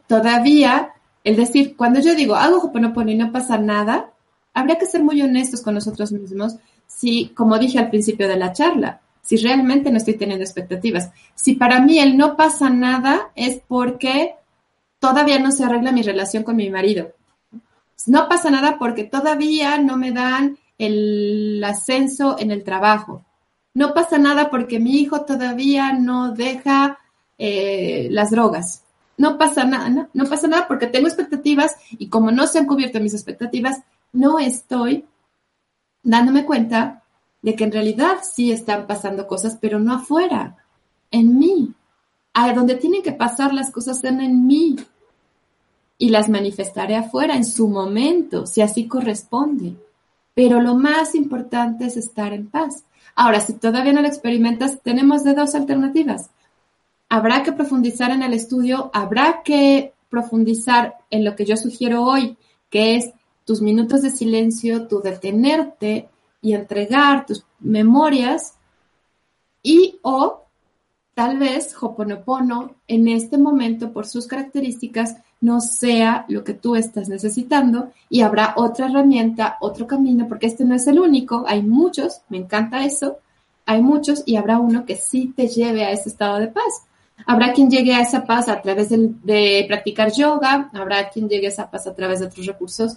Todavía, 0.06 0.90
el 1.24 1.36
decir, 1.36 1.74
cuando 1.74 2.00
yo 2.00 2.14
digo, 2.14 2.34
hago 2.34 2.58
Hoponopono 2.58 3.10
y 3.10 3.16
no 3.16 3.32
pasa 3.32 3.56
nada, 3.56 4.10
habría 4.52 4.76
que 4.76 4.84
ser 4.84 5.02
muy 5.02 5.22
honestos 5.22 5.62
con 5.62 5.72
nosotros 5.72 6.12
mismos 6.12 6.56
si, 6.86 7.28
como 7.34 7.58
dije 7.58 7.78
al 7.78 7.88
principio 7.88 8.28
de 8.28 8.36
la 8.36 8.52
charla, 8.52 9.00
si 9.22 9.38
realmente 9.38 9.90
no 9.90 9.96
estoy 9.96 10.18
teniendo 10.18 10.44
expectativas. 10.44 11.12
Si 11.34 11.54
para 11.54 11.80
mí 11.80 11.98
el 11.98 12.18
no 12.18 12.36
pasa 12.36 12.68
nada 12.68 13.30
es 13.36 13.62
porque 13.66 14.34
todavía 15.02 15.40
no 15.40 15.50
se 15.50 15.64
arregla 15.64 15.90
mi 15.90 16.02
relación 16.02 16.44
con 16.44 16.54
mi 16.54 16.70
marido. 16.70 17.12
No 18.06 18.28
pasa 18.28 18.52
nada 18.52 18.78
porque 18.78 19.02
todavía 19.02 19.76
no 19.78 19.96
me 19.96 20.12
dan 20.12 20.58
el 20.78 21.60
ascenso 21.64 22.36
en 22.38 22.52
el 22.52 22.62
trabajo. 22.62 23.24
No 23.74 23.94
pasa 23.94 24.16
nada 24.18 24.48
porque 24.48 24.78
mi 24.78 25.00
hijo 25.00 25.22
todavía 25.22 25.92
no 25.92 26.30
deja 26.30 27.00
eh, 27.36 28.06
las 28.12 28.30
drogas. 28.30 28.84
No 29.18 29.38
pasa 29.38 29.64
nada, 29.64 29.88
no, 29.88 30.08
no 30.12 30.24
pasa 30.26 30.46
nada 30.46 30.68
porque 30.68 30.86
tengo 30.86 31.08
expectativas 31.08 31.74
y 31.90 32.08
como 32.08 32.30
no 32.30 32.46
se 32.46 32.60
han 32.60 32.66
cubierto 32.66 33.00
mis 33.00 33.14
expectativas, 33.14 33.82
no 34.12 34.38
estoy 34.38 35.04
dándome 36.04 36.44
cuenta 36.44 37.02
de 37.42 37.56
que 37.56 37.64
en 37.64 37.72
realidad 37.72 38.18
sí 38.22 38.52
están 38.52 38.86
pasando 38.86 39.26
cosas, 39.26 39.58
pero 39.60 39.80
no 39.80 39.94
afuera, 39.94 40.58
en 41.10 41.38
mí. 41.40 41.74
A 42.34 42.52
donde 42.52 42.76
tienen 42.76 43.02
que 43.02 43.12
pasar 43.12 43.52
las 43.52 43.70
cosas 43.70 43.96
están 43.96 44.20
en 44.20 44.46
mí. 44.46 44.76
Y 46.02 46.08
las 46.08 46.28
manifestaré 46.28 46.96
afuera 46.96 47.36
en 47.36 47.44
su 47.44 47.68
momento, 47.68 48.44
si 48.44 48.60
así 48.60 48.88
corresponde. 48.88 49.76
Pero 50.34 50.60
lo 50.60 50.74
más 50.74 51.14
importante 51.14 51.84
es 51.84 51.96
estar 51.96 52.32
en 52.32 52.48
paz. 52.48 52.82
Ahora, 53.14 53.38
si 53.38 53.52
todavía 53.52 53.92
no 53.92 54.02
lo 54.02 54.08
experimentas, 54.08 54.80
tenemos 54.82 55.22
de 55.22 55.34
dos 55.34 55.54
alternativas. 55.54 56.30
Habrá 57.08 57.44
que 57.44 57.52
profundizar 57.52 58.10
en 58.10 58.24
el 58.24 58.34
estudio, 58.34 58.90
habrá 58.92 59.42
que 59.44 59.92
profundizar 60.10 60.96
en 61.08 61.24
lo 61.24 61.36
que 61.36 61.44
yo 61.44 61.56
sugiero 61.56 62.02
hoy, 62.02 62.36
que 62.68 62.96
es 62.96 63.12
tus 63.44 63.62
minutos 63.62 64.02
de 64.02 64.10
silencio, 64.10 64.88
tu 64.88 65.02
detenerte 65.02 66.08
y 66.40 66.54
entregar 66.54 67.26
tus 67.26 67.44
memorias 67.60 68.54
y 69.62 70.00
o 70.02 70.46
tal 71.14 71.38
vez 71.38 71.76
Hoponopono 71.80 72.74
en 72.88 73.06
este 73.06 73.38
momento 73.38 73.92
por 73.92 74.04
sus 74.04 74.26
características 74.26 75.14
no 75.42 75.60
sea 75.60 76.24
lo 76.28 76.44
que 76.44 76.54
tú 76.54 76.76
estás 76.76 77.08
necesitando 77.08 77.90
y 78.08 78.22
habrá 78.22 78.54
otra 78.56 78.86
herramienta, 78.86 79.58
otro 79.60 79.86
camino, 79.86 80.28
porque 80.28 80.46
este 80.46 80.64
no 80.64 80.74
es 80.74 80.86
el 80.86 81.00
único, 81.00 81.44
hay 81.46 81.62
muchos, 81.62 82.22
me 82.28 82.38
encanta 82.38 82.84
eso, 82.84 83.18
hay 83.66 83.82
muchos 83.82 84.22
y 84.24 84.36
habrá 84.36 84.58
uno 84.58 84.86
que 84.86 84.96
sí 84.96 85.32
te 85.36 85.48
lleve 85.48 85.84
a 85.84 85.90
ese 85.90 86.08
estado 86.08 86.38
de 86.38 86.46
paz. 86.46 86.84
Habrá 87.26 87.52
quien 87.52 87.70
llegue 87.70 87.92
a 87.92 88.00
esa 88.00 88.24
paz 88.24 88.48
a 88.48 88.62
través 88.62 88.88
de, 88.88 89.10
de 89.22 89.64
practicar 89.66 90.12
yoga, 90.12 90.70
habrá 90.72 91.08
quien 91.10 91.28
llegue 91.28 91.46
a 91.46 91.50
esa 91.50 91.70
paz 91.70 91.86
a 91.88 91.94
través 91.94 92.20
de 92.20 92.26
otros 92.26 92.46
recursos 92.46 92.96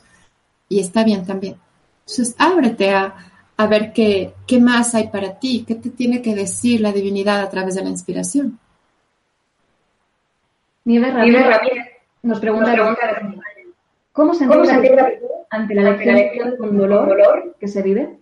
y 0.69 0.79
está 0.79 1.03
bien 1.03 1.25
también. 1.25 1.57
Entonces, 2.01 2.35
ábrete 2.37 2.91
a, 2.91 3.15
a 3.57 3.67
ver 3.67 3.91
qué, 3.91 4.35
qué 4.45 4.59
más 4.59 4.93
hay 4.93 5.07
para 5.07 5.39
ti, 5.39 5.65
qué 5.67 5.73
te 5.75 5.89
tiene 5.89 6.21
que 6.21 6.35
decir 6.35 6.79
la 6.79 6.91
divinidad 6.91 7.41
a 7.41 7.49
través 7.49 7.73
de 7.73 7.83
la 7.83 7.89
inspiración. 7.89 8.59
Nieves 10.83 11.11
Ramírez 11.11 11.94
nos 12.25 12.39
pregunta, 12.39 12.75
¿cómo 14.11 14.33
sentir, 14.33 14.91
gratitud 14.91 15.27
ante 15.49 15.75
la 15.75 15.83
lección 15.91 16.57
con 16.57 16.77
dolor, 16.77 17.07
dolor 17.07 17.55
que 17.59 17.67
se 17.67 17.81
vive? 17.81 18.19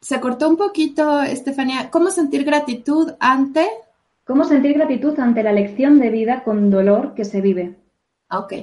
se 0.00 0.20
cortó 0.20 0.48
un 0.48 0.56
poquito, 0.56 1.20
Estefanía. 1.20 1.90
¿Cómo 1.90 2.10
sentir 2.10 2.44
gratitud 2.44 3.12
ante? 3.20 3.68
¿Cómo 4.24 4.44
sentir 4.44 4.74
gratitud 4.74 5.18
ante 5.18 5.42
la 5.42 5.52
lección 5.52 5.98
de 5.98 6.08
vida 6.10 6.42
con 6.44 6.70
dolor 6.70 7.14
que 7.14 7.24
se 7.24 7.40
vive? 7.40 7.76
Ok. 8.30 8.54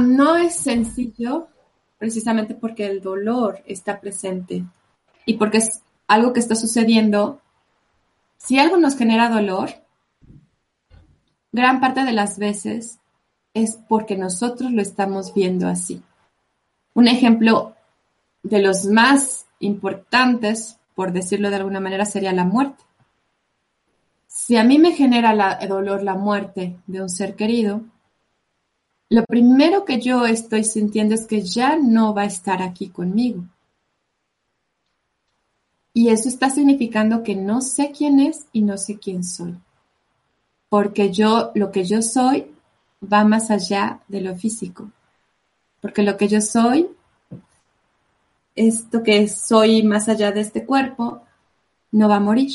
no 0.00 0.36
es 0.36 0.54
sencillo 0.56 1.48
precisamente 1.98 2.54
porque 2.54 2.86
el 2.86 3.02
dolor 3.02 3.60
está 3.66 4.00
presente 4.00 4.62
y 5.26 5.34
porque 5.34 5.58
es 5.58 5.82
algo 6.06 6.32
que 6.32 6.40
está 6.40 6.54
sucediendo. 6.54 7.40
Si 8.38 8.58
algo 8.58 8.78
nos 8.78 8.96
genera 8.96 9.28
dolor, 9.28 9.70
gran 11.52 11.80
parte 11.80 12.04
de 12.04 12.12
las 12.12 12.38
veces 12.38 12.98
es 13.54 13.78
porque 13.88 14.16
nosotros 14.16 14.72
lo 14.72 14.82
estamos 14.82 15.34
viendo 15.34 15.68
así. 15.68 16.02
Un 16.94 17.08
ejemplo 17.08 17.74
de 18.42 18.60
los 18.60 18.84
más 18.86 19.46
importantes, 19.60 20.78
por 20.94 21.12
decirlo 21.12 21.50
de 21.50 21.56
alguna 21.56 21.80
manera, 21.80 22.04
sería 22.04 22.32
la 22.32 22.44
muerte. 22.44 22.84
Si 24.26 24.56
a 24.56 24.64
mí 24.64 24.78
me 24.78 24.92
genera 24.92 25.52
el 25.60 25.68
dolor 25.68 26.02
la 26.02 26.14
muerte 26.14 26.76
de 26.86 27.02
un 27.02 27.08
ser 27.08 27.34
querido, 27.34 27.82
lo 29.10 29.24
primero 29.24 29.84
que 29.84 30.00
yo 30.00 30.26
estoy 30.26 30.64
sintiendo 30.64 31.14
es 31.14 31.26
que 31.26 31.40
ya 31.40 31.76
no 31.76 32.14
va 32.14 32.22
a 32.22 32.26
estar 32.26 32.62
aquí 32.62 32.88
conmigo. 32.90 33.44
Y 35.94 36.10
eso 36.10 36.28
está 36.28 36.50
significando 36.50 37.22
que 37.22 37.34
no 37.34 37.60
sé 37.60 37.90
quién 37.90 38.20
es 38.20 38.46
y 38.52 38.62
no 38.62 38.76
sé 38.76 38.98
quién 38.98 39.24
soy. 39.24 39.56
Porque 40.68 41.12
yo, 41.12 41.50
lo 41.54 41.70
que 41.72 41.84
yo 41.84 42.02
soy 42.02 42.46
va 43.00 43.24
más 43.24 43.50
allá 43.50 44.00
de 44.08 44.20
lo 44.20 44.36
físico. 44.36 44.90
Porque 45.80 46.02
lo 46.02 46.16
que 46.16 46.28
yo 46.28 46.40
soy, 46.40 46.88
esto 48.56 49.02
que 49.02 49.28
soy 49.28 49.82
más 49.82 50.08
allá 50.08 50.32
de 50.32 50.40
este 50.40 50.64
cuerpo, 50.64 51.22
no 51.92 52.08
va 52.08 52.16
a 52.16 52.20
morir. 52.20 52.52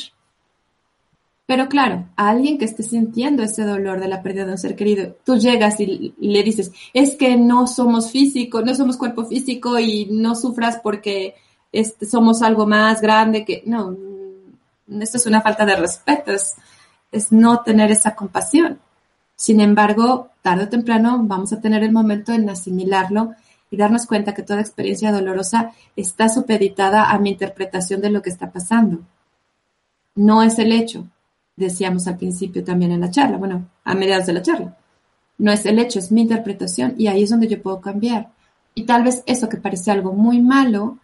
Pero 1.46 1.68
claro, 1.68 2.06
a 2.16 2.30
alguien 2.30 2.56
que 2.56 2.64
esté 2.64 2.82
sintiendo 2.82 3.42
ese 3.42 3.64
dolor 3.64 4.00
de 4.00 4.08
la 4.08 4.22
pérdida 4.22 4.46
de 4.46 4.52
un 4.52 4.58
ser 4.58 4.76
querido, 4.76 5.14
tú 5.24 5.36
llegas 5.36 5.78
y, 5.78 6.14
le 6.18 6.42
dices, 6.42 6.72
es 6.94 7.16
que 7.16 7.36
no 7.36 7.66
somos 7.66 8.10
físico, 8.10 8.62
no 8.62 8.74
somos 8.74 8.96
cuerpo 8.96 9.26
físico 9.26 9.78
y 9.78 10.06
no 10.06 10.34
sufras 10.36 10.80
porque 10.82 11.34
este, 11.70 12.06
somos 12.06 12.40
algo 12.42 12.66
más 12.66 13.02
grande 13.02 13.44
que... 13.44 13.62
No, 13.66 13.90
mm, 13.90 15.02
esto 15.02 15.18
es 15.18 15.26
una 15.26 15.42
falta 15.42 15.66
de 15.66 15.76
respeto, 15.76 16.32
es, 16.32 16.54
es 17.14 17.32
no 17.32 17.60
tener 17.60 17.90
esa 17.90 18.14
compasión. 18.14 18.80
Sin 19.36 19.60
embargo, 19.60 20.30
tarde 20.42 20.64
o 20.64 20.68
temprano 20.68 21.20
vamos 21.22 21.52
a 21.52 21.60
tener 21.60 21.82
el 21.82 21.92
momento 21.92 22.32
en 22.32 22.48
asimilarlo 22.50 23.34
y 23.70 23.76
darnos 23.76 24.06
cuenta 24.06 24.34
que 24.34 24.42
toda 24.42 24.60
experiencia 24.60 25.12
dolorosa 25.12 25.72
está 25.96 26.28
supeditada 26.28 27.10
a 27.10 27.18
mi 27.18 27.30
interpretación 27.30 28.00
de 28.00 28.10
lo 28.10 28.22
que 28.22 28.30
está 28.30 28.50
pasando. 28.50 29.00
No 30.14 30.42
es 30.42 30.58
el 30.58 30.72
hecho, 30.72 31.06
decíamos 31.56 32.06
al 32.06 32.18
principio 32.18 32.62
también 32.62 32.92
en 32.92 33.00
la 33.00 33.10
charla, 33.10 33.36
bueno, 33.36 33.68
a 33.84 33.94
mediados 33.94 34.26
de 34.26 34.32
la 34.32 34.42
charla. 34.42 34.76
No 35.38 35.50
es 35.50 35.66
el 35.66 35.78
hecho, 35.78 35.98
es 35.98 36.12
mi 36.12 36.22
interpretación 36.22 36.94
y 36.98 37.08
ahí 37.08 37.24
es 37.24 37.30
donde 37.30 37.48
yo 37.48 37.62
puedo 37.62 37.80
cambiar. 37.80 38.30
Y 38.74 38.84
tal 38.84 39.02
vez 39.02 39.22
eso 39.26 39.48
que 39.48 39.56
parece 39.56 39.90
algo 39.90 40.12
muy 40.12 40.40
malo, 40.40 40.98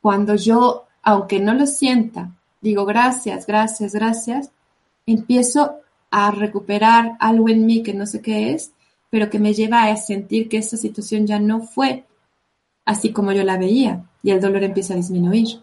cuando 0.00 0.34
yo, 0.36 0.84
aunque 1.02 1.40
no 1.40 1.54
lo 1.54 1.66
sienta, 1.66 2.30
digo 2.60 2.84
gracias, 2.84 3.46
gracias, 3.46 3.92
gracias, 3.92 4.50
empiezo 5.06 5.76
a 6.10 6.30
recuperar 6.30 7.16
algo 7.20 7.48
en 7.48 7.66
mí 7.66 7.82
que 7.82 7.94
no 7.94 8.06
sé 8.06 8.20
qué 8.20 8.52
es, 8.52 8.72
pero 9.10 9.30
que 9.30 9.38
me 9.38 9.54
lleva 9.54 9.84
a 9.84 9.96
sentir 9.96 10.48
que 10.48 10.58
esa 10.58 10.76
situación 10.76 11.26
ya 11.26 11.38
no 11.38 11.60
fue 11.60 12.04
así 12.84 13.12
como 13.12 13.32
yo 13.32 13.44
la 13.44 13.58
veía 13.58 14.04
y 14.22 14.30
el 14.30 14.40
dolor 14.40 14.64
empieza 14.64 14.94
a 14.94 14.98
disminuir. 14.98 15.60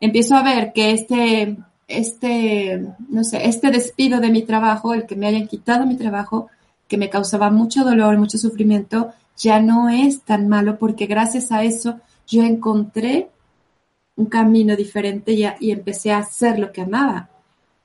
Empiezo 0.00 0.36
a 0.36 0.42
ver 0.42 0.72
que 0.72 0.92
este 0.92 1.56
este, 1.88 2.86
no 3.08 3.24
sé, 3.24 3.48
este 3.48 3.70
despido 3.70 4.20
de 4.20 4.30
mi 4.30 4.42
trabajo, 4.42 4.92
el 4.92 5.06
que 5.06 5.16
me 5.16 5.26
hayan 5.26 5.48
quitado 5.48 5.86
mi 5.86 5.96
trabajo, 5.96 6.48
que 6.86 6.98
me 6.98 7.08
causaba 7.08 7.50
mucho 7.50 7.82
dolor, 7.82 8.18
mucho 8.18 8.38
sufrimiento, 8.38 9.12
ya 9.36 9.60
no 9.60 9.88
es 9.88 10.22
tan 10.22 10.48
malo 10.48 10.78
porque 10.78 11.06
gracias 11.06 11.50
a 11.50 11.64
eso 11.64 11.98
yo 12.26 12.42
encontré 12.42 13.30
un 14.16 14.26
camino 14.26 14.76
diferente 14.76 15.32
y, 15.32 15.44
y 15.60 15.70
empecé 15.70 16.12
a 16.12 16.18
hacer 16.18 16.58
lo 16.58 16.72
que 16.72 16.82
amaba. 16.82 17.30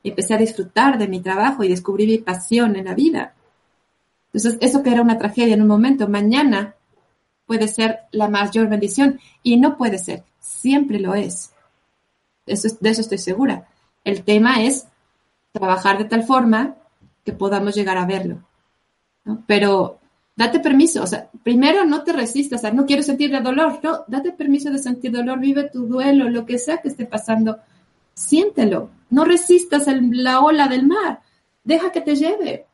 Empecé 0.04 0.34
a 0.34 0.38
disfrutar 0.38 0.98
de 0.98 1.08
mi 1.08 1.22
trabajo 1.22 1.64
y 1.64 1.70
descubrí 1.70 2.06
mi 2.06 2.18
pasión 2.18 2.76
en 2.76 2.86
la 2.86 2.94
vida. 2.94 3.34
Entonces, 4.34 4.58
eso 4.62 4.84
que 4.84 4.92
era 4.92 5.02
una 5.02 5.18
tragedia 5.18 5.54
en 5.54 5.62
un 5.62 5.68
momento, 5.68 6.08
mañana 6.08 6.76
puede 7.46 7.68
ser 7.68 8.00
la 8.12 8.30
mayor 8.30 8.68
bendición 8.68 9.20
y 9.44 9.58
no 9.58 9.78
puede 9.78 9.98
ser, 9.98 10.24
siempre 10.40 11.00
lo 11.00 11.14
es. 11.14 11.54
Eso, 12.46 12.68
de 12.80 12.90
eso 12.90 13.02
estoy 13.02 13.20
segura. 13.20 13.68
El 14.04 14.24
tema 14.24 14.64
es 14.64 14.88
trabajar 15.52 15.98
de 15.98 16.06
tal 16.06 16.24
forma 16.24 16.76
que 17.24 17.32
podamos 17.32 17.76
llegar 17.76 17.98
a 17.98 18.06
verlo. 18.06 18.44
Pero 19.48 20.00
date 20.36 20.60
permiso, 20.60 21.04
o 21.04 21.08
sea, 21.08 21.30
primero 21.44 21.86
no 21.86 22.04
te 22.04 22.12
resistas, 22.12 22.60
o 22.60 22.62
sea, 22.62 22.72
no 22.72 22.86
quiero 22.86 23.04
sentir 23.04 23.32
dolor, 23.42 23.80
no, 23.84 24.04
date 24.08 24.32
permiso 24.32 24.72
de 24.72 24.80
sentir 24.80 25.12
dolor, 25.12 25.40
vive 25.40 25.70
tu 25.70 25.86
duelo, 25.86 26.30
lo 26.30 26.46
que 26.46 26.58
sea 26.58 26.80
que 26.80 26.90
esté 26.90 27.06
pasando, 27.06 27.60
siéntelo, 28.14 28.90
no 29.10 29.26
resistas 29.26 29.86
la 29.88 30.42
ola 30.42 30.68
del 30.68 30.88
mar, 30.88 31.22
deja 31.64 31.92
que 31.92 32.02
te 32.02 32.16
lleve. 32.16 32.66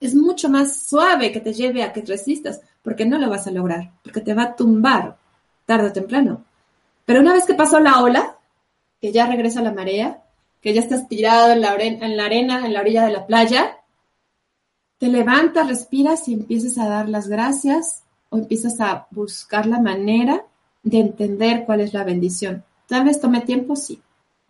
Es 0.00 0.14
mucho 0.14 0.48
más 0.48 0.84
suave 0.88 1.30
que 1.30 1.40
te 1.40 1.52
lleve 1.52 1.82
a 1.82 1.92
que 1.92 2.02
resistas, 2.02 2.60
porque 2.82 3.06
no 3.06 3.18
lo 3.18 3.30
vas 3.30 3.46
a 3.46 3.50
lograr, 3.50 3.92
porque 4.02 4.20
te 4.20 4.34
va 4.34 4.42
a 4.44 4.56
tumbar 4.56 5.16
tarde 5.66 5.88
o 5.88 5.92
temprano. 5.92 6.44
Pero 7.04 7.20
una 7.20 7.34
vez 7.34 7.44
que 7.44 7.54
pasó 7.54 7.80
la 7.80 8.02
ola, 8.02 8.36
que 9.00 9.12
ya 9.12 9.26
regresa 9.26 9.62
la 9.62 9.72
marea, 9.72 10.22
que 10.60 10.72
ya 10.72 10.80
estás 10.80 11.08
tirado 11.08 11.52
en 11.52 11.60
la, 11.60 11.74
en 11.74 12.16
la 12.16 12.24
arena, 12.24 12.64
en 12.64 12.72
la 12.72 12.80
orilla 12.80 13.04
de 13.04 13.12
la 13.12 13.26
playa, 13.26 13.78
te 14.98 15.08
levantas, 15.08 15.66
respiras 15.66 16.28
y 16.28 16.34
empiezas 16.34 16.78
a 16.78 16.88
dar 16.88 17.08
las 17.08 17.28
gracias 17.28 18.04
o 18.30 18.38
empiezas 18.38 18.80
a 18.80 19.08
buscar 19.10 19.66
la 19.66 19.80
manera 19.80 20.44
de 20.84 21.00
entender 21.00 21.64
cuál 21.66 21.80
es 21.80 21.92
la 21.92 22.04
bendición. 22.04 22.64
Tal 22.86 23.04
vez 23.04 23.20
tome 23.20 23.40
tiempo, 23.40 23.74
sí, 23.74 24.00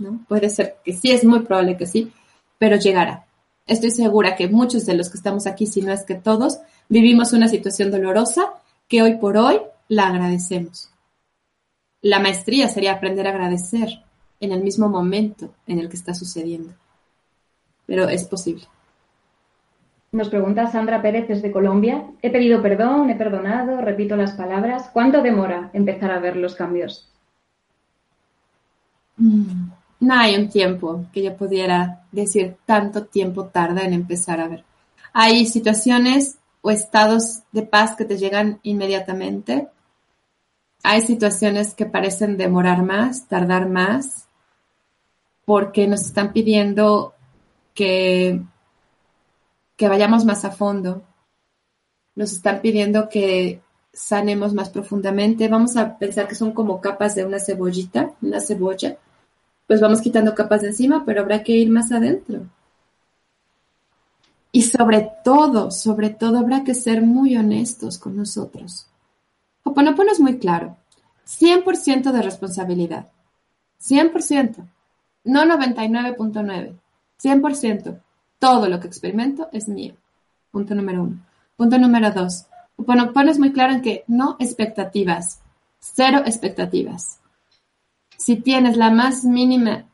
¿no? 0.02 0.24
Puede 0.28 0.50
ser 0.50 0.76
que 0.84 0.92
sí, 0.92 1.10
es 1.10 1.24
muy 1.24 1.40
probable 1.40 1.76
que 1.76 1.86
sí, 1.86 2.12
pero 2.58 2.76
llegará. 2.76 3.26
Estoy 3.66 3.90
segura 3.90 4.36
que 4.36 4.48
muchos 4.48 4.84
de 4.86 4.94
los 4.94 5.08
que 5.08 5.16
estamos 5.16 5.46
aquí, 5.46 5.66
si 5.66 5.82
no 5.82 5.92
es 5.92 6.04
que 6.04 6.16
todos, 6.16 6.58
vivimos 6.88 7.32
una 7.32 7.48
situación 7.48 7.90
dolorosa 7.90 8.54
que 8.88 9.02
hoy 9.02 9.14
por 9.16 9.36
hoy 9.36 9.60
la 9.88 10.08
agradecemos. 10.08 10.90
La 12.00 12.18
maestría 12.18 12.68
sería 12.68 12.92
aprender 12.92 13.26
a 13.26 13.30
agradecer 13.30 14.02
en 14.40 14.52
el 14.52 14.62
mismo 14.62 14.88
momento 14.88 15.54
en 15.66 15.78
el 15.78 15.88
que 15.88 15.96
está 15.96 16.14
sucediendo. 16.14 16.74
Pero 17.86 18.08
es 18.08 18.24
posible. 18.24 18.64
Nos 20.10 20.28
pregunta 20.28 20.66
Sandra 20.66 21.00
Pérez 21.00 21.28
desde 21.28 21.50
Colombia. 21.52 22.04
He 22.20 22.30
pedido 22.30 22.60
perdón, 22.60 23.08
he 23.08 23.14
perdonado, 23.14 23.80
repito 23.80 24.14
las 24.16 24.32
palabras. 24.32 24.90
¿Cuánto 24.92 25.22
demora 25.22 25.70
empezar 25.72 26.10
a 26.10 26.18
ver 26.18 26.36
los 26.36 26.54
cambios? 26.54 27.08
Mm, 29.16 29.70
no 30.02 30.14
hay 30.14 30.34
un 30.34 30.48
tiempo 30.48 31.06
que 31.12 31.22
yo 31.22 31.36
pudiera 31.36 32.04
decir 32.10 32.56
tanto 32.66 33.04
tiempo 33.04 33.46
tarda 33.46 33.82
en 33.84 33.92
empezar 33.92 34.40
a 34.40 34.48
ver. 34.48 34.64
Hay 35.12 35.46
situaciones 35.46 36.38
o 36.60 36.72
estados 36.72 37.42
de 37.52 37.62
paz 37.62 37.94
que 37.94 38.04
te 38.04 38.18
llegan 38.18 38.58
inmediatamente. 38.64 39.68
Hay 40.82 41.02
situaciones 41.02 41.74
que 41.74 41.86
parecen 41.86 42.36
demorar 42.36 42.82
más, 42.82 43.28
tardar 43.28 43.68
más, 43.68 44.26
porque 45.44 45.86
nos 45.86 46.00
están 46.00 46.32
pidiendo 46.32 47.14
que 47.72 48.42
que 49.76 49.88
vayamos 49.88 50.24
más 50.24 50.44
a 50.44 50.50
fondo. 50.50 51.02
Nos 52.16 52.32
están 52.32 52.60
pidiendo 52.60 53.08
que 53.08 53.60
sanemos 53.92 54.52
más 54.52 54.68
profundamente. 54.68 55.46
Vamos 55.48 55.76
a 55.76 55.96
pensar 55.96 56.26
que 56.26 56.34
son 56.34 56.50
como 56.52 56.80
capas 56.80 57.14
de 57.14 57.24
una 57.24 57.38
cebollita, 57.38 58.12
una 58.20 58.40
cebolla. 58.40 58.98
Pues 59.72 59.80
vamos 59.80 60.02
quitando 60.02 60.34
capas 60.34 60.60
de 60.60 60.68
encima, 60.68 61.02
pero 61.06 61.22
habrá 61.22 61.42
que 61.42 61.52
ir 61.52 61.70
más 61.70 61.92
adentro. 61.92 62.42
Y 64.52 64.64
sobre 64.64 65.10
todo, 65.24 65.70
sobre 65.70 66.10
todo 66.10 66.36
habrá 66.36 66.62
que 66.62 66.74
ser 66.74 67.00
muy 67.00 67.38
honestos 67.38 67.96
con 67.96 68.14
nosotros. 68.14 68.86
Hoponopono 69.62 70.12
es 70.12 70.20
muy 70.20 70.38
claro. 70.38 70.76
100% 71.26 72.12
de 72.12 72.20
responsabilidad. 72.20 73.08
100%. 73.80 74.56
No 75.24 75.44
99.9. 75.46 76.74
100% 77.18 78.00
todo 78.38 78.68
lo 78.68 78.78
que 78.78 78.88
experimento 78.88 79.48
es 79.52 79.68
mío. 79.68 79.94
Punto 80.50 80.74
número 80.74 81.04
uno. 81.04 81.18
Punto 81.56 81.78
número 81.78 82.10
dos. 82.10 82.44
Pones 82.76 83.38
muy 83.38 83.52
claro 83.52 83.72
en 83.72 83.80
que 83.80 84.04
no 84.06 84.36
expectativas. 84.38 85.40
Cero 85.80 86.20
expectativas. 86.26 87.21
Si 88.22 88.36
tienes 88.36 88.76
la 88.76 88.92
más 88.92 89.24
mínima 89.24 89.84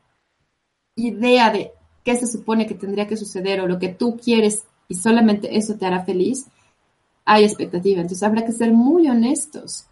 idea 0.95 1.49
de 1.49 1.71
qué 2.03 2.15
se 2.15 2.27
supone 2.27 2.67
que 2.67 2.75
tendría 2.75 3.07
que 3.07 3.17
suceder 3.17 3.59
o 3.59 3.67
lo 3.67 3.79
que 3.79 3.87
tú 3.87 4.17
quieres 4.23 4.65
y 4.87 4.93
solamente 4.93 5.57
eso 5.57 5.77
te 5.77 5.87
hará 5.87 6.05
feliz, 6.05 6.45
hay 7.25 7.43
expectativa. 7.43 8.01
Entonces 8.01 8.21
habrá 8.21 8.45
que 8.45 8.51
ser 8.51 8.71
muy 8.71 9.07
honestos 9.07 9.87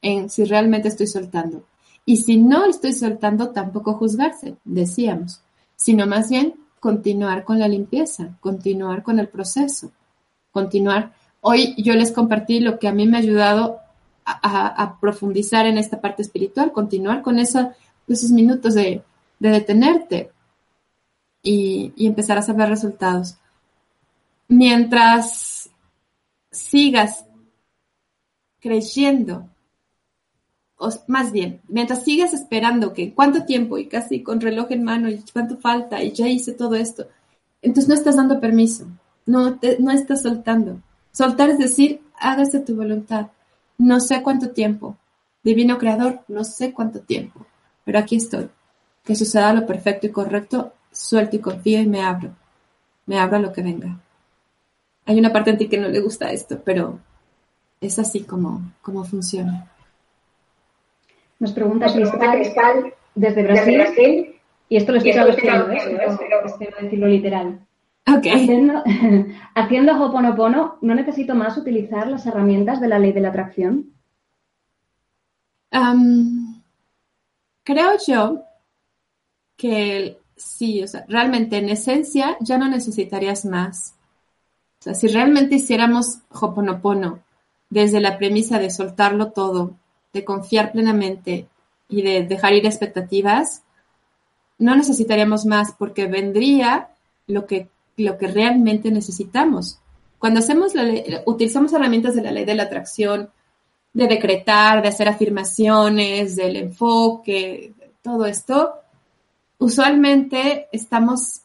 en 0.00 0.30
si 0.30 0.44
realmente 0.44 0.88
estoy 0.88 1.06
soltando. 1.06 1.64
Y 2.06 2.16
si 2.16 2.38
no 2.38 2.64
estoy 2.64 2.94
soltando, 2.94 3.50
tampoco 3.50 3.92
juzgarse, 3.92 4.56
decíamos, 4.64 5.42
sino 5.76 6.06
más 6.06 6.30
bien 6.30 6.54
continuar 6.80 7.44
con 7.44 7.58
la 7.58 7.68
limpieza, 7.68 8.38
continuar 8.40 9.02
con 9.02 9.18
el 9.18 9.28
proceso, 9.28 9.92
continuar. 10.50 11.12
Hoy 11.42 11.74
yo 11.76 11.92
les 11.92 12.10
compartí 12.10 12.60
lo 12.60 12.78
que 12.78 12.88
a 12.88 12.94
mí 12.94 13.06
me 13.06 13.18
ha 13.18 13.20
ayudado 13.20 13.81
a, 14.24 14.98
profundizar 15.00 15.66
en 15.66 15.78
esta 15.78 16.00
parte 16.00 16.22
espiritual, 16.22 16.72
continuar 16.72 17.22
con 17.22 17.38
esos 17.38 18.30
minutos 18.30 18.74
de, 18.74 19.02
detenerte 19.38 20.30
y, 21.42 21.92
empezar 21.96 22.38
a 22.38 22.42
saber 22.42 22.68
resultados. 22.68 23.36
Mientras 24.48 25.70
sigas 26.50 27.24
creyendo 28.60 29.48
más 31.06 31.32
bien, 31.32 31.60
mientras 31.68 32.04
sigas 32.04 32.34
esperando 32.34 32.92
que 32.92 33.14
cuánto 33.14 33.44
tiempo 33.44 33.78
y 33.78 33.86
casi 33.86 34.22
con 34.22 34.40
reloj 34.40 34.66
en 34.70 34.82
mano 34.82 35.08
y 35.08 35.22
cuánto 35.32 35.56
falta 35.58 36.02
y 36.02 36.12
ya 36.12 36.28
hice 36.28 36.52
todo 36.52 36.74
esto, 36.74 37.06
entonces 37.60 37.88
no 37.88 37.94
estás 37.94 38.16
dando 38.16 38.40
permiso, 38.40 38.86
no, 39.26 39.58
no 39.78 39.90
estás 39.92 40.22
soltando. 40.22 40.80
Soltar 41.12 41.50
es 41.50 41.58
decir, 41.58 42.00
hágase 42.18 42.60
tu 42.60 42.74
voluntad. 42.74 43.28
No 43.82 43.98
sé 43.98 44.22
cuánto 44.22 44.50
tiempo. 44.50 44.96
Divino 45.42 45.76
Creador, 45.76 46.20
no 46.28 46.44
sé 46.44 46.72
cuánto 46.72 47.00
tiempo, 47.00 47.44
pero 47.84 47.98
aquí 47.98 48.14
estoy. 48.14 48.48
Que 49.02 49.16
suceda 49.16 49.52
lo 49.52 49.66
perfecto 49.66 50.06
y 50.06 50.10
correcto, 50.10 50.72
suelto 50.92 51.34
y 51.34 51.40
confío 51.40 51.80
y 51.80 51.88
me 51.88 52.00
abro. 52.00 52.30
Me 53.06 53.18
abro 53.18 53.38
a 53.38 53.40
lo 53.40 53.52
que 53.52 53.60
venga. 53.60 53.98
Hay 55.04 55.18
una 55.18 55.32
parte 55.32 55.50
en 55.50 55.58
ti 55.58 55.68
que 55.68 55.78
no 55.78 55.88
le 55.88 55.98
gusta 55.98 56.30
esto, 56.30 56.60
pero 56.64 57.00
es 57.80 57.98
así 57.98 58.20
como, 58.20 58.72
como 58.82 59.02
funciona. 59.02 59.68
Nos 61.40 61.50
pregunta 61.50 61.92
Cristal, 61.92 62.94
desde 63.16 63.42
Brasil, 63.42 64.36
y 64.68 64.76
esto 64.76 64.92
lo 64.92 64.98
estoy 64.98 65.12
traduciendo, 65.12 65.72
¿eh? 65.72 65.78
espero 66.46 66.76
decirlo 66.80 67.08
literal. 67.08 67.58
Haciendo, 68.04 68.82
haciendo 69.54 70.02
Hoponopono, 70.02 70.78
¿no 70.80 70.94
necesito 70.94 71.34
más 71.34 71.56
utilizar 71.56 72.08
las 72.08 72.26
herramientas 72.26 72.80
de 72.80 72.88
la 72.88 72.98
ley 72.98 73.12
de 73.12 73.20
la 73.20 73.28
atracción? 73.28 73.88
creo 77.64 77.92
yo 78.06 78.42
que 79.56 80.18
sí, 80.36 80.82
o 80.82 80.86
sea, 80.86 81.06
realmente 81.08 81.56
en 81.56 81.70
esencia 81.70 82.36
ya 82.40 82.58
no 82.58 82.68
necesitarías 82.68 83.44
más. 83.44 83.94
O 84.80 84.82
sea, 84.82 84.94
si 84.94 85.06
realmente 85.08 85.54
hiciéramos 85.54 86.18
Hoponopono 86.30 87.20
desde 87.70 88.00
la 88.00 88.18
premisa 88.18 88.58
de 88.58 88.70
soltarlo 88.70 89.30
todo, 89.30 89.76
de 90.12 90.24
confiar 90.24 90.72
plenamente 90.72 91.46
y 91.88 92.02
de 92.02 92.24
dejar 92.24 92.52
ir 92.52 92.66
expectativas, 92.66 93.62
no 94.58 94.76
necesitaríamos 94.76 95.46
más 95.46 95.72
porque 95.72 96.06
vendría 96.06 96.88
lo 97.26 97.46
que, 97.46 97.68
lo 97.96 98.18
que 98.18 98.28
realmente 98.28 98.90
necesitamos. 98.90 99.78
Cuando 100.18 100.40
hacemos 100.40 100.72
utilizamos 101.26 101.72
herramientas 101.72 102.14
de 102.14 102.22
la 102.22 102.30
ley 102.30 102.44
de 102.44 102.54
la 102.54 102.64
atracción, 102.64 103.30
de 103.92 104.06
decretar, 104.06 104.82
de 104.82 104.88
hacer 104.88 105.08
afirmaciones, 105.08 106.36
del 106.36 106.56
enfoque, 106.56 107.72
todo 108.02 108.26
esto, 108.26 108.74
usualmente 109.58 110.68
estamos 110.72 111.42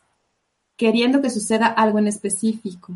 queriendo 0.75 1.21
que 1.21 1.29
suceda 1.29 1.67
algo 1.67 1.99
en 1.99 2.07
específico. 2.07 2.93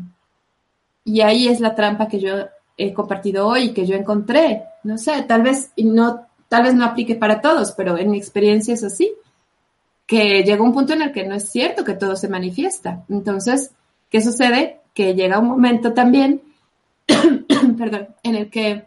Y 1.04 1.20
ahí 1.20 1.48
es 1.48 1.60
la 1.60 1.74
trampa 1.74 2.08
que 2.08 2.20
yo 2.20 2.32
he 2.76 2.92
compartido 2.92 3.46
hoy 3.46 3.72
que 3.72 3.86
yo 3.86 3.94
encontré. 3.94 4.64
No 4.84 4.98
sé, 4.98 5.22
tal 5.22 5.42
vez 5.42 5.72
no, 5.76 6.26
tal 6.48 6.62
vez 6.64 6.74
no 6.74 6.84
aplique 6.84 7.16
para 7.16 7.40
todos, 7.40 7.72
pero 7.72 7.98
en 7.98 8.10
mi 8.10 8.18
experiencia 8.18 8.74
es 8.74 8.84
así. 8.84 9.12
Que 10.06 10.42
llega 10.42 10.62
un 10.62 10.72
punto 10.72 10.92
en 10.92 11.02
el 11.02 11.12
que 11.12 11.26
no 11.26 11.34
es 11.34 11.50
cierto 11.50 11.84
que 11.84 11.94
todo 11.94 12.16
se 12.16 12.28
manifiesta. 12.28 13.04
Entonces, 13.08 13.70
¿qué 14.10 14.20
sucede? 14.20 14.80
Que 14.94 15.14
llega 15.14 15.38
un 15.38 15.48
momento 15.48 15.92
también, 15.92 16.42
perdón, 17.78 18.08
en 18.22 18.34
el 18.34 18.50
que 18.50 18.86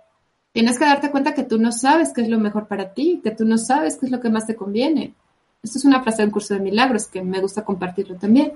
tienes 0.51 0.77
que 0.77 0.85
darte 0.85 1.11
cuenta 1.11 1.33
que 1.33 1.43
tú 1.43 1.57
no 1.57 1.71
sabes 1.71 2.13
qué 2.13 2.21
es 2.21 2.29
lo 2.29 2.39
mejor 2.39 2.67
para 2.67 2.93
ti, 2.93 3.19
que 3.23 3.31
tú 3.31 3.45
no 3.45 3.57
sabes 3.57 3.97
qué 3.97 4.05
es 4.05 4.11
lo 4.11 4.19
que 4.19 4.29
más 4.29 4.45
te 4.45 4.55
conviene. 4.55 5.13
Esto 5.61 5.79
es 5.79 5.85
una 5.85 6.03
frase 6.03 6.21
del 6.21 6.31
curso 6.31 6.53
de 6.53 6.59
milagros 6.59 7.07
que 7.07 7.21
me 7.21 7.41
gusta 7.41 7.65
compartirlo 7.65 8.15
también. 8.15 8.53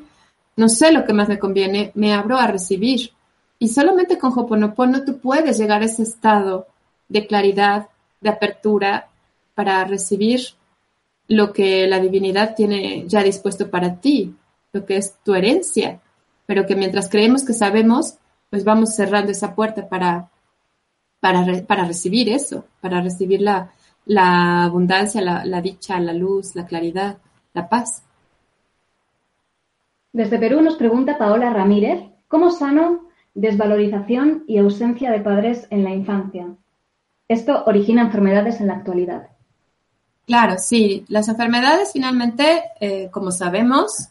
No 0.56 0.70
sé 0.70 0.92
lo 0.92 1.06
que 1.06 1.14
más 1.14 1.28
me 1.28 1.40
conviene, 1.40 1.92
me 1.96 2.14
abro 2.14 2.38
a 2.38 2.48
recibir. 2.48 3.12
Y 3.58 3.70
solamente 3.70 4.18
con 4.18 4.38
Hoponopono 4.38 5.04
tú 5.04 5.18
puedes 5.20 5.58
llegar 5.58 5.82
a 5.82 5.86
ese 5.86 6.04
estado 6.04 6.68
de 7.08 7.26
claridad, 7.26 7.88
de 8.22 8.30
apertura 8.30 9.10
para 9.56 9.84
recibir 9.84 10.40
lo 11.30 11.54
que 11.54 11.88
la 11.88 12.00
divinidad 12.00 12.56
tiene 12.56 13.06
ya 13.08 13.24
dispuesto 13.24 13.70
para 13.70 14.02
ti, 14.02 14.36
lo 14.74 14.86
que 14.86 14.98
es 14.98 15.16
tu 15.24 15.34
herencia, 15.34 16.02
pero 16.46 16.66
que 16.66 16.76
mientras 16.76 17.08
creemos 17.10 17.46
que 17.46 17.54
sabemos, 17.54 18.18
pues 18.50 18.66
vamos 18.66 18.94
cerrando 18.94 19.32
esa 19.32 19.56
puerta 19.56 19.88
para, 19.88 20.30
para, 21.22 21.46
para 21.66 21.86
recibir 21.86 22.28
eso, 22.28 22.66
para 22.82 23.00
recibir 23.00 23.42
la, 23.42 23.72
la 24.06 24.66
abundancia, 24.66 25.22
la, 25.22 25.46
la 25.46 25.62
dicha, 25.62 25.98
la 26.02 26.14
luz, 26.14 26.56
la 26.56 26.66
claridad, 26.66 27.20
la 27.54 27.70
paz. 27.70 28.04
Desde 30.12 30.38
Perú 30.38 30.62
nos 30.62 30.76
pregunta 30.76 31.18
Paola 31.18 31.52
Ramírez, 31.52 32.02
¿cómo 32.28 32.52
sano 32.52 33.10
desvalorización 33.40 34.44
y 34.48 34.58
ausencia 34.58 35.12
de 35.12 35.22
padres 35.22 35.68
en 35.70 35.84
la 35.84 35.92
infancia. 35.92 36.48
Esto 37.28 37.64
origina 37.66 38.02
enfermedades 38.02 38.60
en 38.60 38.68
la 38.68 38.74
actualidad. 38.74 39.29
Claro, 40.30 40.58
sí. 40.60 41.06
Las 41.08 41.28
enfermedades 41.28 41.90
finalmente, 41.92 42.62
eh, 42.80 43.10
como 43.12 43.32
sabemos, 43.32 44.10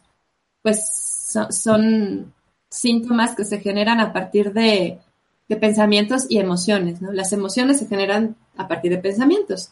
pues 0.62 1.30
son, 1.50 2.34
síntomas 2.68 3.36
que 3.36 3.44
se 3.44 3.60
generan 3.60 4.00
a 4.00 4.12
partir 4.12 4.52
de, 4.52 4.98
pensamientos 5.60 6.26
y 6.28 6.38
emociones. 6.38 7.00
¿no? 7.00 7.12
Las 7.12 7.32
emociones 7.32 7.78
se 7.78 7.86
generan 7.86 8.34
a 8.56 8.66
partir 8.66 8.90
de 8.90 8.98
pensamientos 8.98 9.70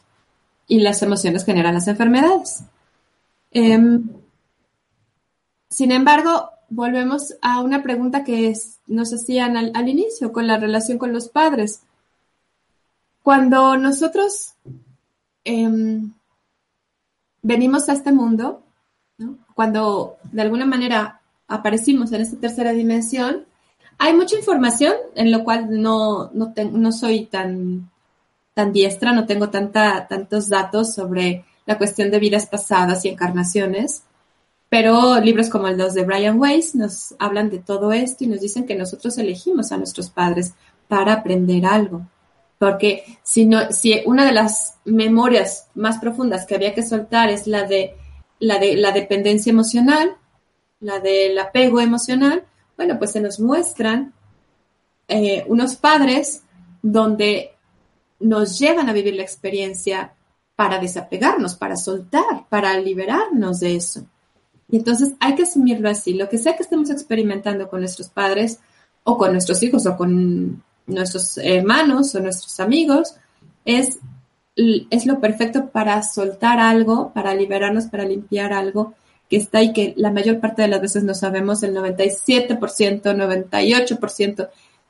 y 0.69 0.79
las 0.79 1.03
emociones 1.03 1.45
generan 1.45 1.75
las 1.75 1.89
enfermedades. 1.89 2.63
Em, 3.51 4.09
sin 5.69 5.91
embargo, 5.91 6.51
volvemos 6.69 7.35
a 7.43 7.61
una 7.61 7.83
pregunta 7.83 8.23
que 8.23 8.55
nos 8.87 9.13
hacían 9.13 9.57
al, 9.57 9.89
inicio 9.89 10.33
con 10.33 10.47
la 10.47 10.59
relación 10.59 10.97
con 10.97 11.13
los 11.13 11.29
padres. 11.29 11.83
Cuando 13.25 13.77
nosotros 13.77 14.55
em, 15.43 16.13
venimos 17.47 17.89
a 17.89 17.93
este 17.93 18.11
mundo, 18.11 18.63
cuando 19.55 20.17
de 20.33 20.43
alguna 20.43 20.67
manera 20.67 21.21
aparecimos 21.47 22.11
en 22.13 22.23
esta 22.23 22.39
tercera 22.39 22.73
dimensión, 22.73 23.45
hay 23.99 24.15
mucha 24.15 24.37
información 24.37 24.95
en 25.15 25.31
lo 25.31 25.45
cual 25.45 25.81
no, 25.81 26.31
no, 26.35 26.93
soy 26.93 27.27
tan, 27.27 27.89
tan 28.53 28.73
diestra, 28.73 29.13
no 29.13 29.27
tengo 29.27 29.49
tanta, 29.49 30.09
tantos 30.09 30.49
datos 30.49 30.93
sobre 30.93 31.45
la 31.67 31.79
cuestión 31.79 32.11
de 32.11 32.19
vidas 32.19 32.47
pasadas 32.47 33.05
y 33.05 33.11
encarnaciones, 33.11 34.03
pero 34.69 35.21
libros 35.21 35.49
como 35.49 35.69
el 35.69 35.77
de 35.77 36.05
Brian 36.05 36.41
Weiss 36.41 36.75
nos 36.75 37.15
hablan 37.21 37.49
de 37.49 37.61
todo 37.61 37.93
esto 37.93 38.25
y 38.25 38.27
nos 38.27 38.41
dicen 38.41 38.67
que 38.67 38.75
nosotros 38.75 39.17
elegimos 39.19 39.71
a 39.71 39.77
nuestros 39.77 40.11
padres 40.11 40.53
para 40.89 41.13
aprender 41.13 41.65
algo. 41.65 42.07
Porque 42.59 43.19
si, 43.23 43.45
no, 43.45 43.71
si 43.71 44.03
una 44.07 44.25
de 44.25 44.33
las 44.33 44.79
memorias 44.85 45.69
más 45.75 45.99
profundas 45.99 46.47
que 46.47 46.55
había 46.55 46.75
que 46.75 46.87
soltar 46.87 47.29
es 47.29 47.47
la 47.47 47.65
de 47.65 47.95
la, 48.39 48.59
de, 48.59 48.77
la 48.77 48.93
dependencia 48.93 49.51
emocional, 49.51 50.17
la 50.81 51.01
del 51.01 51.39
apego 51.39 51.81
emocional, 51.81 52.45
bueno, 52.77 52.99
pues 52.99 53.13
se 53.13 53.21
nos 53.21 53.41
muestran 53.41 54.13
eh, 55.09 55.45
unos 55.49 55.77
padres 55.77 56.43
donde 56.83 57.53
nos 58.21 58.59
llevan 58.59 58.89
a 58.89 58.93
vivir 58.93 59.15
la 59.15 59.23
experiencia 59.23 60.15
para 60.55 60.79
desapegarnos, 60.79 61.55
para 61.55 61.77
soltar, 61.77 62.47
para 62.49 62.79
liberarnos 62.81 63.61
de 63.61 63.77
eso. 63.77 64.07
Y 64.69 64.77
entonces 64.79 65.15
hay 65.21 65.35
que 65.35 65.45
asumirlo 65.45 65.89
así. 65.89 66.15
Lo 66.15 66.29
que 66.29 66.39
sea 66.39 66.57
que 66.57 66.63
estemos 66.63 66.91
experimentando 66.91 67.69
con 67.69 67.81
nuestros 67.81 68.09
padres 68.09 68.59
o 69.05 69.17
con 69.17 69.33
nuestros 69.33 69.63
hijos 69.63 69.87
o 69.87 69.97
con 69.97 70.63
nuestros 70.87 71.39
hermanos 71.39 72.15
o 72.15 72.21
nuestros 72.21 72.61
amigos, 72.61 73.17
es, 73.65 73.99
es 74.55 75.07
lo 75.07 75.21
perfecto 75.21 75.71
para 75.71 76.03
soltar 76.03 76.61
algo, 76.61 77.13
para 77.13 77.35
liberarnos, 77.35 77.87
para 77.87 78.05
limpiar 78.05 78.53
algo 78.53 78.95
que 79.29 79.37
está 79.37 79.59
ahí, 79.59 79.73
que 79.73 79.95
la 79.97 80.13
mayor 80.13 80.41
parte 80.41 80.63
de 80.63 80.69
las 80.69 80.81
veces 80.81 81.03
no 81.03 81.15
sabemos, 81.15 81.63
el 81.63 81.75
97%, 81.75 82.59
98% 82.59 84.49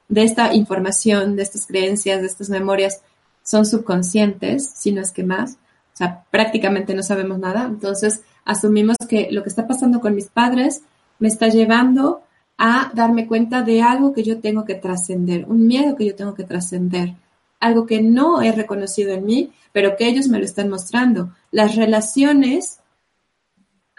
de 0.09 0.23
esta 0.23 0.55
información, 0.55 1.37
de 1.37 1.43
estas 1.43 1.67
creencias, 1.67 2.21
de 2.21 2.27
estas 2.27 2.51
memorias, 2.51 3.01
son 3.43 3.65
subconscientes, 3.65 4.69
si 4.75 4.93
no 4.93 5.01
es 5.01 5.11
que 5.11 5.25
más. 5.25 5.53
O 5.53 5.97
sea, 5.97 6.25
prácticamente 6.31 6.95
no 6.95 7.03
sabemos 7.03 7.39
nada. 7.39 7.65
Entonces, 7.65 8.21
asumimos 8.45 8.97
que 9.09 9.29
lo 9.31 9.43
que 9.43 9.49
está 9.49 9.67
pasando 9.67 10.01
con 10.01 10.15
mis 10.15 10.27
padres 10.27 10.83
me 11.19 11.29
está 11.29 11.49
llevando 11.49 12.23
a 12.59 12.91
darme 12.95 13.27
cuenta 13.27 13.63
de 13.63 13.83
algo 13.83 14.13
que 14.13 14.23
yo 14.23 14.41
tengo 14.41 14.65
que 14.65 14.75
trascender, 14.75 15.45
un 15.47 15.67
miedo 15.67 15.97
que 15.97 16.07
yo 16.07 16.15
tengo 16.15 16.35
que 16.35 16.45
trascender, 16.45 17.15
algo 17.61 17.87
que 17.87 18.03
no 18.03 18.43
he 18.43 18.53
reconocido 18.53 19.13
en 19.13 19.27
mí, 19.27 19.53
pero 19.73 19.97
que 19.97 20.09
ellos 20.09 20.29
me 20.29 20.39
lo 20.39 20.45
están 20.45 20.69
mostrando. 20.69 21.33
Las 21.51 21.77
relaciones 21.77 22.81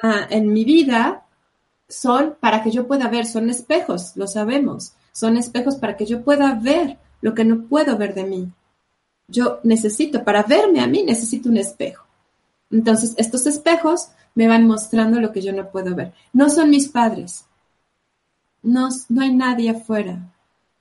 ah, 0.02 0.28
en 0.30 0.52
mi 0.52 0.64
vida 0.64 1.26
son 1.88 2.36
para 2.40 2.64
que 2.64 2.72
yo 2.72 2.88
pueda 2.88 3.08
ver, 3.08 3.26
son 3.26 3.50
espejos, 3.50 4.14
lo 4.16 4.28
sabemos, 4.28 4.94
son 5.12 5.38
espejos 5.38 5.76
para 5.76 5.96
que 5.96 6.06
yo 6.06 6.24
pueda 6.24 6.54
ver 6.56 6.98
lo 7.22 7.34
que 7.34 7.46
no 7.46 7.64
puedo 7.64 7.98
ver 7.98 8.14
de 8.14 8.26
mí. 8.26 8.52
Yo 9.28 9.60
necesito, 9.64 10.24
para 10.24 10.44
verme 10.44 10.80
a 10.80 10.88
mí, 10.88 11.04
necesito 11.04 11.50
un 11.50 11.58
espejo. 11.58 12.06
Entonces, 12.72 13.14
estos 13.18 13.46
espejos 13.46 14.10
me 14.36 14.48
van 14.48 14.68
mostrando 14.68 15.20
lo 15.20 15.32
que 15.32 15.42
yo 15.42 15.54
no 15.54 15.70
puedo 15.70 15.96
ver. 15.96 16.14
No 16.34 16.50
son 16.50 16.70
mis 16.70 16.90
padres, 16.90 17.47
no, 18.68 18.90
hay 19.22 19.34
nadie 19.34 19.70
afuera, 19.70 20.20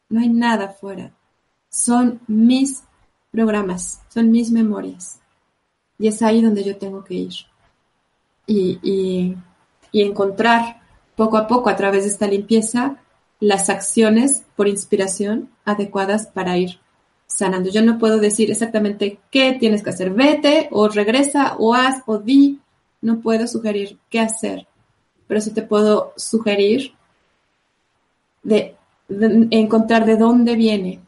no 0.08 0.20
hay 0.20 0.28
nada 0.28 0.66
afuera. 0.66 1.12
Son 1.68 2.20
mis 2.26 2.82
programas, 3.30 4.02
son 4.08 4.30
mis 4.30 4.50
memorias. 4.50 5.20
Y 5.98 6.08
es 6.08 6.20
ahí 6.20 6.42
donde 6.42 6.64
yo 6.64 6.76
tengo 6.76 7.04
que 7.04 7.14
ir. 7.14 7.34
Y, 8.46 8.78
y, 8.82 9.36
y 9.92 10.02
encontrar 10.02 10.80
poco 11.14 11.36
a 11.36 11.46
poco 11.46 11.70
a 11.70 11.76
través 11.76 12.04
de 12.04 12.10
esta 12.10 12.26
limpieza 12.26 12.96
las 13.38 13.70
acciones 13.70 14.44
por 14.56 14.68
inspiración 14.68 15.50
adecuadas 15.64 16.26
para 16.26 16.56
ir 16.58 16.80
sanando. 17.26 17.70
Yo 17.70 17.82
no 17.82 17.98
puedo 17.98 18.18
decir 18.18 18.50
exactamente 18.50 19.20
qué 19.30 19.52
tienes 19.52 19.82
que 19.82 19.90
hacer. 19.90 20.10
Vete 20.10 20.68
o 20.72 20.88
regresa 20.88 21.54
o 21.58 21.74
haz 21.74 22.02
o 22.06 22.18
di. 22.18 22.60
No 23.00 23.20
puedo 23.20 23.46
sugerir 23.46 23.98
qué 24.10 24.18
hacer, 24.20 24.66
pero 25.28 25.40
sí 25.40 25.52
te 25.52 25.62
puedo 25.62 26.12
sugerir 26.16 26.95
de, 28.46 28.76
encontrar 29.50 30.06
de 30.06 30.16
dónde 30.16 30.56
viene 30.56 31.00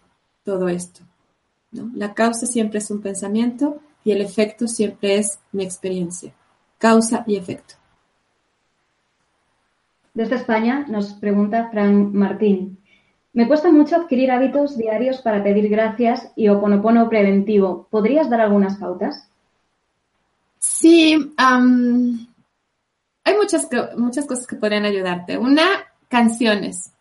todo 0.44 0.68
esto. 0.68 1.00
La 1.70 2.14
causa 2.14 2.46
siempre 2.46 2.78
es 2.78 2.90
un 2.90 3.00
pensamiento 3.00 3.78
y 4.04 4.12
el 4.12 4.20
efecto 4.20 4.66
siempre 4.66 5.16
es 5.16 5.38
mi 5.52 5.64
experiencia. 5.64 6.32
Causa 6.78 7.24
y 7.26 7.36
efecto. 7.36 7.74
Desde 10.14 10.36
España 10.36 10.86
nos 10.88 11.12
pregunta 11.14 11.68
Fran 11.70 12.12
Martín. 12.12 12.78
Me 13.32 13.46
cuesta 13.46 13.70
mucho 13.70 13.96
adquirir 13.96 14.30
hábitos 14.30 14.76
diarios 14.76 15.20
para 15.22 15.44
pedir 15.44 15.68
gracias 15.68 16.32
y 16.34 16.48
oponopono 16.48 17.08
preventivo. 17.08 17.86
¿Podrías 17.90 18.28
dar 18.30 18.40
algunas 18.40 18.78
pautas? 18.78 19.28
Sí, 20.58 21.34
hay 21.36 23.34
muchas, 23.36 23.68
muchas 23.96 24.26
cosas 24.26 24.46
que 24.46 24.56
podrían 24.56 24.86
ayudarte. 24.86 25.38
Una, 25.38 25.66
canciones 26.08 26.94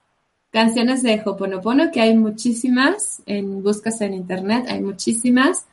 canciones 0.57 1.03
de 1.03 1.21
Hoponopono, 1.23 1.91
que 1.91 2.01
hay 2.01 2.17
muchísimas, 2.17 3.21
en 3.27 3.61
buscas 3.61 4.01
en 4.01 4.15
internet, 4.15 4.65
hay 4.67 4.81
muchísimas, 4.81 5.67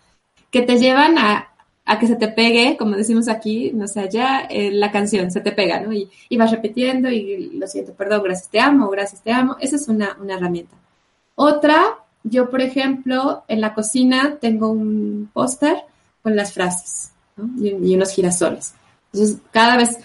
que 0.50 0.60
te 0.60 0.76
llevan 0.76 1.16
a, 1.16 1.54
que 1.98 2.06
se 2.06 2.16
te 2.16 2.28
pegue, 2.28 2.76
como 2.76 2.94
decimos 2.94 3.28
aquí, 3.28 3.72
no 3.72 3.88
sé, 3.88 4.10
ya 4.10 4.40
eh, 4.40 4.70
la 4.70 4.92
canción 4.92 5.30
se 5.30 5.40
te 5.40 5.52
pega, 5.52 5.80
¿no? 5.80 5.90
Y, 5.90 6.10
vas 6.36 6.50
repitiendo 6.50 7.08
y 7.08 7.52
lo 7.58 7.66
siento, 7.66 7.94
perdón, 7.94 8.24
gracias, 8.24 8.50
te 8.50 8.60
amo, 8.60 8.90
gracias, 8.90 9.22
te 9.22 9.32
amo. 9.32 9.56
Esa 9.58 9.76
es 9.76 9.88
una, 9.88 10.18
herramienta. 10.28 10.76
Otra, 11.34 11.80
yo, 12.22 12.50
por 12.50 12.60
ejemplo, 12.60 13.42
en 13.48 13.62
la 13.62 13.72
cocina 13.72 14.36
tengo 14.38 14.68
un 14.68 15.30
póster 15.32 15.78
con 16.20 16.36
las 16.36 16.52
frases 16.52 17.12
y, 17.58 17.70
y 17.70 17.94
unos 17.94 18.10
girasoles. 18.10 18.74
Entonces, 19.14 19.38
cada 19.50 19.78
vez, 19.78 19.98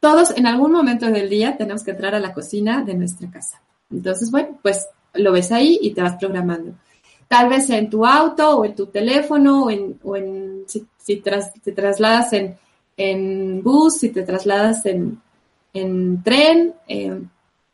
todos 0.00 0.36
en 0.36 0.48
algún 0.48 0.72
momento 0.72 1.06
del 1.06 1.28
día 1.28 1.56
tenemos 1.56 1.84
que 1.84 1.92
entrar 1.92 2.16
a 2.16 2.18
la 2.18 2.32
cocina 2.32 2.82
de 2.82 2.94
nuestra 2.94 3.30
casa. 3.30 3.60
Entonces, 3.90 4.30
bueno, 4.30 4.58
pues 4.62 4.86
lo 5.14 5.32
ves 5.32 5.52
ahí 5.52 5.78
y 5.80 5.92
te 5.92 6.02
vas 6.02 6.16
programando. 6.16 6.74
Tal 7.28 7.48
vez 7.48 7.68
en 7.70 7.90
tu 7.90 8.06
auto 8.06 8.58
o 8.58 8.64
en 8.64 8.74
tu 8.74 8.86
teléfono 8.86 9.64
o 9.64 9.70
en, 9.70 9.98
o 10.02 10.16
en 10.16 10.64
si, 10.66 10.86
te 11.16 11.72
trasladas 11.72 12.32
en, 12.32 12.56
en, 12.96 13.62
bus, 13.62 13.98
si 13.98 14.10
te 14.10 14.22
trasladas 14.22 14.86
en, 14.86 15.20
en 15.72 16.22
tren, 16.22 16.74
eh, 16.88 17.20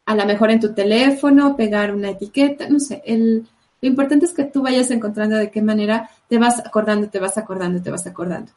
a 0.06 0.14
lo 0.14 0.26
mejor 0.26 0.50
en 0.50 0.60
tu 0.60 0.72
teléfono, 0.72 1.56
pegar 1.56 1.94
una 1.94 2.10
etiqueta, 2.10 2.68
no 2.68 2.78
sé. 2.78 3.02
El, 3.04 3.46
lo 3.80 3.88
importante 3.88 4.26
es 4.26 4.32
que 4.32 4.44
tú 4.44 4.62
vayas 4.62 4.90
encontrando 4.90 5.36
de 5.36 5.50
qué 5.50 5.60
manera 5.60 6.08
te 6.28 6.38
vas 6.38 6.60
acordando, 6.64 7.08
te 7.08 7.18
vas 7.18 7.36
acordando, 7.36 7.82
te 7.82 7.90
vas 7.90 8.06
acordando. 8.06 8.52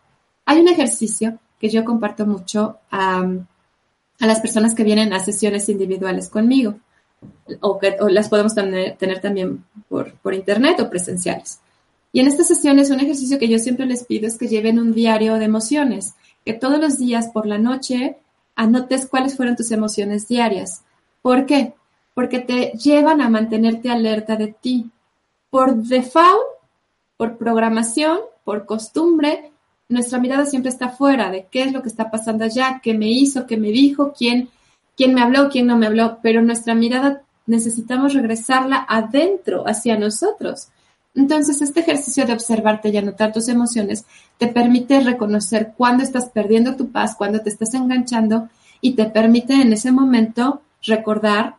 Hay 0.45 0.59
un 0.61 0.67
ejercicio 0.67 1.39
que 1.59 1.69
yo 1.69 1.83
comparto 1.83 2.25
mucho 2.25 2.77
a, 2.91 3.21
a 4.19 4.27
las 4.27 4.39
personas 4.39 4.75
que 4.75 4.83
vienen 4.83 5.13
a 5.13 5.19
sesiones 5.19 5.67
individuales 5.67 6.29
conmigo 6.29 6.75
o 7.61 7.79
las 8.09 8.29
podemos 8.29 8.55
tener, 8.55 8.97
también 9.21 9.63
por, 9.87 10.33
internet 10.33 10.79
o 10.79 10.89
presenciales. 10.89 11.59
Y 12.11 12.19
en 12.19 12.27
estas 12.27 12.47
sesiones 12.47 12.89
un 12.89 12.99
ejercicio 12.99 13.39
que 13.39 13.47
yo 13.47 13.59
siempre 13.59 13.85
les 13.85 14.05
pido 14.05 14.27
es 14.27 14.37
que 14.37 14.47
lleven 14.47 14.79
un 14.79 14.93
diario 14.93 15.35
de 15.35 15.45
emociones, 15.45 16.15
que 16.45 16.53
todos 16.53 16.79
los 16.79 16.97
días 16.97 17.29
por 17.33 17.45
la 17.45 17.57
noche 17.57 18.17
anotes 18.55 19.07
cuáles 19.07 19.35
fueron 19.35 19.55
tus 19.55 19.71
emociones 19.71 20.27
diarias. 20.27 20.83
¿Por 21.21 21.45
qué? 21.45 21.73
Porque 22.13 22.39
te 22.39 22.71
llevan 22.77 23.19
a 23.19 23.29
mantenerte 23.29 23.89
alerta 23.89 24.37
de 24.37 24.47
ti. 24.47 24.89
Por 25.49 25.75
default, 25.75 26.43
por 27.17 27.37
programación, 27.37 28.19
por 28.43 28.65
costumbre, 28.65 29.51
nuestra 29.89 30.19
mirada 30.19 30.45
siempre 30.45 30.71
está 30.71 30.89
fuera 30.89 31.29
de 31.29 31.47
qué 31.51 31.63
es 31.63 31.73
lo 31.73 31.81
que 31.81 31.89
está 31.89 32.09
pasando 32.09 32.45
allá, 32.45 32.79
qué 32.81 32.93
me 32.93 33.09
hizo, 33.09 33.45
qué 33.45 33.57
me 33.57 33.69
dijo, 33.69 34.13
quién 34.17 34.49
quién 34.95 35.13
me 35.13 35.21
habló, 35.21 35.49
quién 35.49 35.67
no 35.67 35.77
me 35.77 35.87
habló, 35.87 36.19
pero 36.21 36.41
nuestra 36.41 36.75
mirada 36.75 37.21
necesitamos 37.45 38.13
regresarla 38.13 38.85
adentro, 38.87 39.67
hacia 39.67 39.97
nosotros. 39.97 40.69
Entonces, 41.13 41.61
este 41.61 41.79
ejercicio 41.79 42.25
de 42.25 42.33
observarte 42.33 42.89
y 42.89 42.97
anotar 42.97 43.31
tus 43.31 43.47
emociones 43.47 44.05
te 44.37 44.47
permite 44.47 44.99
reconocer 44.99 45.73
cuándo 45.77 46.03
estás 46.03 46.29
perdiendo 46.29 46.75
tu 46.75 46.91
paz, 46.91 47.15
cuándo 47.17 47.39
te 47.39 47.49
estás 47.49 47.73
enganchando 47.73 48.49
y 48.81 48.93
te 48.95 49.05
permite 49.05 49.53
en 49.53 49.71
ese 49.71 49.91
momento 49.91 50.61
recordar 50.83 51.55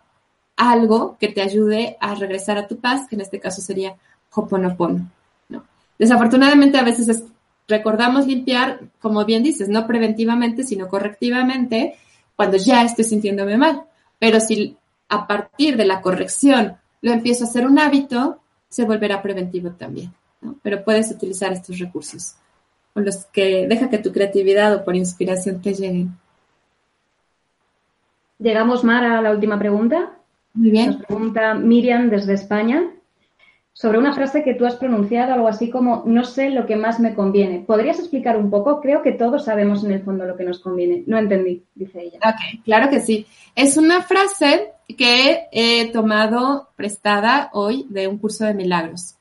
algo 0.57 1.17
que 1.19 1.29
te 1.29 1.43
ayude 1.43 1.97
a 2.01 2.15
regresar 2.15 2.59
a 2.59 2.67
tu 2.67 2.77
paz, 2.77 3.09
que 3.09 3.17
en 3.17 3.23
este 3.23 3.41
caso 3.41 3.61
sería 3.63 3.95
Hoponopono. 4.35 5.11
¿no? 5.49 5.65
Desafortunadamente, 5.99 6.79
a 6.79 6.85
veces 6.85 7.25
recordamos 7.67 8.27
limpiar, 8.27 8.81
como 9.01 9.25
bien 9.25 9.43
dices, 9.43 9.69
no 9.69 9.87
preventivamente, 9.87 10.65
sino 10.65 10.89
correctivamente, 10.89 11.97
cuando 12.37 12.57
ya 12.59 12.83
estoy 12.85 13.05
sintiéndome 13.05 13.57
mal. 13.57 13.85
Pero 14.19 14.41
si 14.41 14.77
a 15.09 15.27
partir 15.27 15.77
de 15.77 15.87
la 15.87 16.01
corrección 16.01 16.77
lo 17.03 17.13
empiezo 17.13 17.45
a 17.45 17.49
hacer 17.49 17.67
un 17.67 17.79
hábito, 17.79 18.41
se 18.69 18.85
volverá 18.85 19.23
preventivo 19.23 19.71
también. 19.71 20.13
Pero 20.63 20.85
puedes 20.85 21.11
utilizar 21.11 21.53
estos 21.53 21.79
recursos 21.79 22.35
con 22.95 23.05
los 23.05 23.27
que 23.27 23.67
deja 23.69 23.91
que 23.91 23.99
tu 23.99 24.13
creatividad 24.13 24.75
o 24.75 24.85
por 24.85 24.97
inspiración 24.97 25.61
te 25.61 25.75
lleguen. 25.75 26.17
Llegamos, 28.39 28.85
Mar, 28.85 29.05
a 29.05 29.21
la 29.21 29.33
última 29.33 29.59
pregunta. 29.59 30.13
Muy 30.55 30.71
bien. 30.71 30.87
Nos 30.93 31.05
pregunta 31.05 31.55
Miriam 31.55 32.09
desde 32.09 32.35
España 32.35 32.91
sobre 33.77 33.99
una 33.99 34.15
frase 34.15 34.43
que 34.43 34.55
tú 34.55 34.65
has 34.65 34.77
pronunciado, 34.77 35.35
algo 35.35 35.49
así 35.49 35.69
como, 35.69 36.03
no 36.07 36.25
sé 36.25 36.49
lo 36.49 36.65
que 36.65 36.77
más 36.77 36.99
me 36.99 37.15
conviene. 37.15 37.59
¿Podrías 37.59 37.99
explicar 37.99 38.39
un 38.39 38.49
poco? 38.49 38.81
Creo 38.81 39.03
que 39.03 39.13
todos 39.13 39.45
sabemos 39.45 39.85
en 39.85 39.93
el 39.93 40.03
fondo 40.03 40.25
lo 40.25 40.35
que 40.35 40.45
nos 40.45 40.61
conviene. 40.61 41.05
No 41.07 41.19
entendí, 41.19 41.63
dice 41.75 42.05
ella. 42.05 42.19
Ok, 42.25 42.65
claro 42.65 42.89
que 42.89 43.01
sí. 43.01 43.27
Es 43.55 43.77
una 43.77 44.01
frase 44.01 44.73
que 44.97 45.49
he 45.53 45.93
tomado 45.93 46.71
prestada 46.75 47.51
hoy 47.53 47.85
de 47.91 48.09
un 48.09 48.17
curso 48.17 48.47
de 48.47 48.55
milagros. 48.55 49.17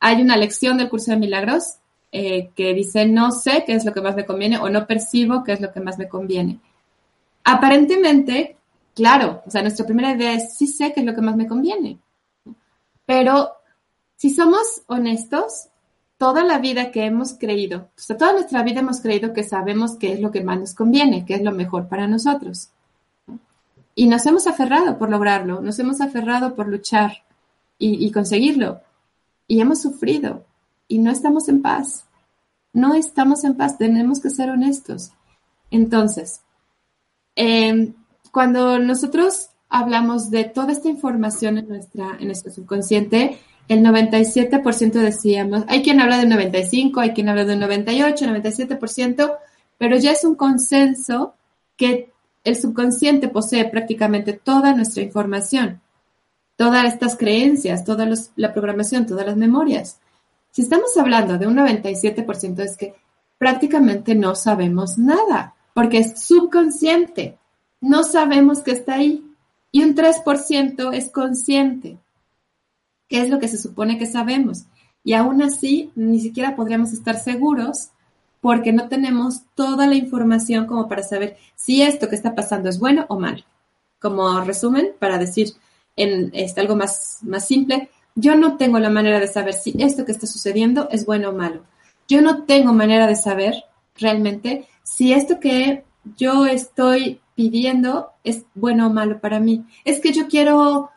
Hay 0.00 0.22
una 0.22 0.38
lección 0.38 0.78
del 0.78 0.88
curso 0.88 1.10
de 1.10 1.18
milagros 1.18 1.74
eh, 2.10 2.52
que 2.56 2.72
dice, 2.72 3.04
no 3.04 3.32
sé 3.32 3.64
qué 3.66 3.74
es 3.74 3.84
lo 3.84 3.92
que 3.92 4.00
más 4.00 4.16
me 4.16 4.24
conviene 4.24 4.56
o 4.56 4.70
no 4.70 4.86
percibo 4.86 5.44
qué 5.44 5.52
es 5.52 5.60
lo 5.60 5.74
que 5.74 5.80
más 5.80 5.98
me 5.98 6.08
conviene. 6.08 6.58
Aparentemente, 7.44 8.56
claro, 8.94 9.42
o 9.44 9.50
sea, 9.50 9.60
nuestra 9.60 9.84
primera 9.84 10.12
idea 10.12 10.32
es, 10.32 10.56
sí 10.56 10.66
sé 10.66 10.90
qué 10.94 11.00
es 11.00 11.06
lo 11.06 11.14
que 11.14 11.20
más 11.20 11.36
me 11.36 11.46
conviene. 11.46 11.98
Pero 13.04 13.59
si 14.20 14.28
somos 14.28 14.82
honestos, 14.86 15.68
toda 16.18 16.44
la 16.44 16.58
vida 16.58 16.90
que 16.90 17.06
hemos 17.06 17.32
creído, 17.32 17.88
toda 18.06 18.34
nuestra 18.34 18.62
vida 18.62 18.80
hemos 18.80 19.00
creído 19.00 19.32
que 19.32 19.44
sabemos 19.44 19.96
qué 19.96 20.12
es 20.12 20.20
lo 20.20 20.30
que 20.30 20.44
más 20.44 20.60
nos 20.60 20.74
conviene, 20.74 21.24
qué 21.24 21.36
es 21.36 21.42
lo 21.42 21.52
mejor 21.52 21.88
para 21.88 22.06
nosotros. 22.06 22.68
Y 23.94 24.08
nos 24.08 24.26
hemos 24.26 24.46
aferrado 24.46 24.98
por 24.98 25.08
lograrlo, 25.08 25.62
nos 25.62 25.78
hemos 25.78 26.02
aferrado 26.02 26.54
por 26.54 26.68
luchar 26.68 27.24
y, 27.78 28.12
conseguirlo. 28.12 28.82
Y 29.46 29.62
hemos 29.62 29.80
sufrido 29.80 30.44
y 30.86 30.98
no 30.98 31.10
estamos 31.10 31.48
en 31.48 31.62
paz. 31.62 32.04
No 32.74 32.92
estamos 32.92 33.42
en 33.44 33.56
paz, 33.56 33.78
tenemos 33.78 34.20
que 34.20 34.28
ser 34.28 34.50
honestos. 34.50 35.12
Entonces, 35.70 36.42
em, 37.36 37.94
cuando 38.30 38.78
nosotros 38.80 39.48
hablamos 39.70 40.30
de 40.30 40.44
toda 40.44 40.72
esta 40.72 40.90
información 40.90 41.56
en, 41.56 41.68
nuestra, 41.68 42.18
en 42.20 42.26
nuestro 42.26 42.52
subconsciente, 42.52 43.38
el 43.70 43.84
97% 43.84 44.92
decíamos, 44.92 45.64
hay 45.68 45.82
quien 45.82 46.00
habla 46.00 46.18
de 46.18 46.26
95, 46.26 47.00
hay 47.00 47.10
quien 47.12 47.28
habla 47.28 47.44
de 47.44 47.56
98, 47.56 48.26
97%, 48.26 49.36
pero 49.78 49.96
ya 49.96 50.10
es 50.10 50.24
un 50.24 50.34
consenso 50.34 51.34
que 51.76 52.12
el 52.42 52.56
subconsciente 52.56 53.28
posee 53.28 53.64
prácticamente 53.66 54.32
toda 54.32 54.74
nuestra 54.74 55.02
información, 55.04 55.80
todas 56.56 56.92
estas 56.92 57.16
creencias, 57.16 57.84
toda 57.84 58.08
la 58.36 58.52
programación, 58.52 59.06
todas 59.06 59.24
las 59.24 59.36
memorias. 59.36 60.00
Si 60.50 60.62
estamos 60.62 60.96
hablando 60.96 61.38
de 61.38 61.46
un 61.46 61.56
97% 61.56 62.60
es 62.64 62.76
que 62.76 62.94
prácticamente 63.38 64.16
no 64.16 64.34
sabemos 64.34 64.98
nada, 64.98 65.54
porque 65.74 65.98
es 65.98 66.20
subconsciente, 66.20 67.38
no 67.80 68.02
sabemos 68.02 68.62
que 68.62 68.72
está 68.72 68.94
ahí, 68.94 69.24
y 69.70 69.84
un 69.84 69.94
3% 69.94 70.92
es 70.92 71.08
consciente 71.10 71.98
qué 73.10 73.20
es 73.20 73.28
lo 73.28 73.38
que 73.38 73.48
se 73.48 73.58
supone 73.58 73.98
que 73.98 74.06
sabemos. 74.06 74.64
Y 75.04 75.12
aún 75.12 75.42
así, 75.42 75.90
ni 75.96 76.20
siquiera 76.20 76.56
podríamos 76.56 76.92
estar 76.92 77.18
seguros 77.18 77.90
porque 78.40 78.72
no 78.72 78.88
tenemos 78.88 79.42
toda 79.54 79.86
la 79.86 79.96
información 79.96 80.66
como 80.66 80.88
para 80.88 81.02
saber 81.02 81.36
si 81.56 81.82
esto 81.82 82.08
que 82.08 82.16
está 82.16 82.34
pasando 82.34 82.70
es 82.70 82.78
bueno 82.78 83.04
o 83.08 83.18
mal. 83.18 83.44
Como 84.00 84.40
resumen, 84.40 84.92
para 84.98 85.18
decir 85.18 85.48
en 85.96 86.30
este, 86.32 86.60
algo 86.60 86.76
más, 86.76 87.18
más 87.22 87.46
simple, 87.46 87.90
yo 88.14 88.36
no 88.36 88.56
tengo 88.56 88.78
la 88.78 88.88
manera 88.88 89.20
de 89.20 89.26
saber 89.26 89.54
si 89.54 89.74
esto 89.78 90.04
que 90.04 90.12
está 90.12 90.26
sucediendo 90.26 90.88
es 90.90 91.04
bueno 91.04 91.30
o 91.30 91.34
malo. 91.34 91.64
Yo 92.08 92.22
no 92.22 92.44
tengo 92.44 92.72
manera 92.72 93.06
de 93.06 93.16
saber 93.16 93.54
realmente 93.96 94.66
si 94.82 95.12
esto 95.12 95.40
que 95.40 95.84
yo 96.16 96.46
estoy 96.46 97.20
pidiendo 97.34 98.10
es 98.24 98.44
bueno 98.54 98.86
o 98.86 98.90
malo 98.90 99.20
para 99.20 99.40
mí. 99.40 99.64
Es 99.84 100.00
que 100.00 100.12
yo 100.12 100.28
quiero 100.28 100.90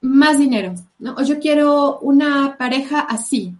más 0.00 0.38
dinero, 0.38 0.74
¿no? 0.98 1.14
O 1.14 1.22
yo 1.22 1.38
quiero 1.38 1.98
una 2.00 2.56
pareja 2.56 3.00
así. 3.00 3.54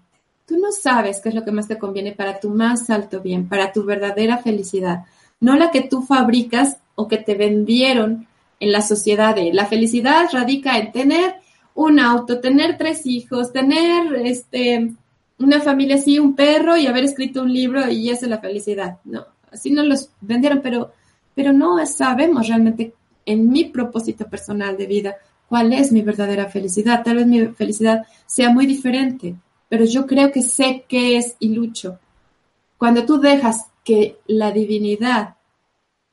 Tú 0.47 0.57
no 0.59 0.73
sabes 0.73 1.21
qué 1.21 1.29
es 1.29 1.35
lo 1.35 1.45
que 1.45 1.53
más 1.53 1.69
te 1.69 1.79
conviene 1.79 2.13
para 2.13 2.41
tu 2.41 2.51
más 2.51 2.89
alto 2.91 3.21
bien, 3.21 3.49
para 3.49 3.73
tu 3.73 3.85
verdadera 3.85 4.39
felicidad, 4.39 5.05
no 5.41 5.57
la 5.57 5.71
que 5.71 5.83
tú 5.83 6.03
fabricas 6.03 6.79
o 6.95 7.07
que 7.07 7.19
te 7.19 7.35
vendieron 7.35 8.27
en 8.61 8.73
la 8.73 8.83
sociedad 8.83 9.35
de 9.35 9.53
la 9.53 9.67
felicidad 9.67 10.29
radica 10.33 10.79
en 10.79 10.93
tener 10.93 11.35
un 11.75 12.01
auto, 12.01 12.41
tener 12.41 12.77
tres 12.77 13.07
hijos, 13.07 13.53
tener 13.53 14.15
este 14.25 14.93
una 15.39 15.61
familia 15.61 15.95
así, 15.95 16.19
un 16.19 16.35
perro 16.35 16.77
y 16.77 16.89
haber 16.89 17.05
escrito 17.05 17.43
un 17.43 17.53
libro 17.53 17.89
y 17.89 18.11
esa 18.11 18.27
es 18.27 18.31
la 18.31 18.41
felicidad. 18.41 18.99
No, 19.05 19.27
así 19.53 19.71
nos 19.71 19.87
los 19.87 20.11
vendieron, 20.21 20.61
pero 20.63 20.93
pero 21.35 21.53
no 21.53 21.85
sabemos 21.87 22.49
realmente 22.49 22.95
en 23.25 23.49
mi 23.49 23.67
propósito 23.67 24.27
personal 24.29 24.77
de 24.77 24.87
vida 24.87 25.17
cuál 25.49 25.73
es 25.73 25.93
mi 25.93 26.03
verdadera 26.03 26.49
felicidad. 26.49 27.03
Tal 27.03 27.17
vez 27.17 27.27
mi 27.27 27.47
felicidad 27.49 28.07
sea 28.27 28.51
muy 28.51 28.67
diferente, 28.67 29.35
pero 29.69 29.85
yo 29.85 30.07
creo 30.07 30.31
que 30.31 30.43
sé 30.43 30.85
qué 30.89 31.17
es 31.17 31.37
y 31.39 31.55
lucho. 31.55 31.99
Cuando 32.77 33.05
tú 33.05 33.19
dejas 33.21 33.67
que 33.85 34.19
la 34.27 34.53
divinidad, 34.53 35.37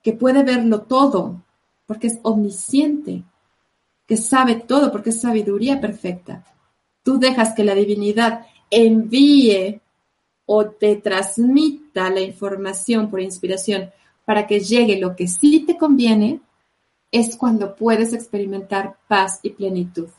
que 0.01 0.13
puede 0.13 0.43
verlo 0.43 0.81
todo, 0.81 1.43
porque 1.85 2.07
es 2.07 2.19
omnisciente, 2.23 3.23
que 4.07 4.17
sabe 4.17 4.55
todo, 4.55 4.91
porque 4.91 5.09
es 5.09 5.21
sabiduría 5.21 5.81
perfecta, 5.81 6.43
tú 7.03 7.19
dejas 7.19 7.53
que 7.53 7.63
la 7.63 7.75
divinidad 7.75 8.45
envíe 8.69 9.81
o 10.45 10.65
te 10.67 10.95
transmita 10.97 12.09
la 12.09 12.21
información 12.21 13.09
por 13.09 13.19
inspiración 13.19 13.91
para 14.25 14.47
que 14.47 14.59
llegue 14.59 14.99
lo 14.99 15.15
que 15.15 15.27
sí 15.27 15.61
te 15.65 15.77
conviene, 15.77 16.39
es 17.15 17.35
cuando 17.37 17.75
puedes 17.75 18.11
experimentar 18.11 18.97
paz 19.07 19.39
y 19.41 19.51
plenitud. 19.51 20.09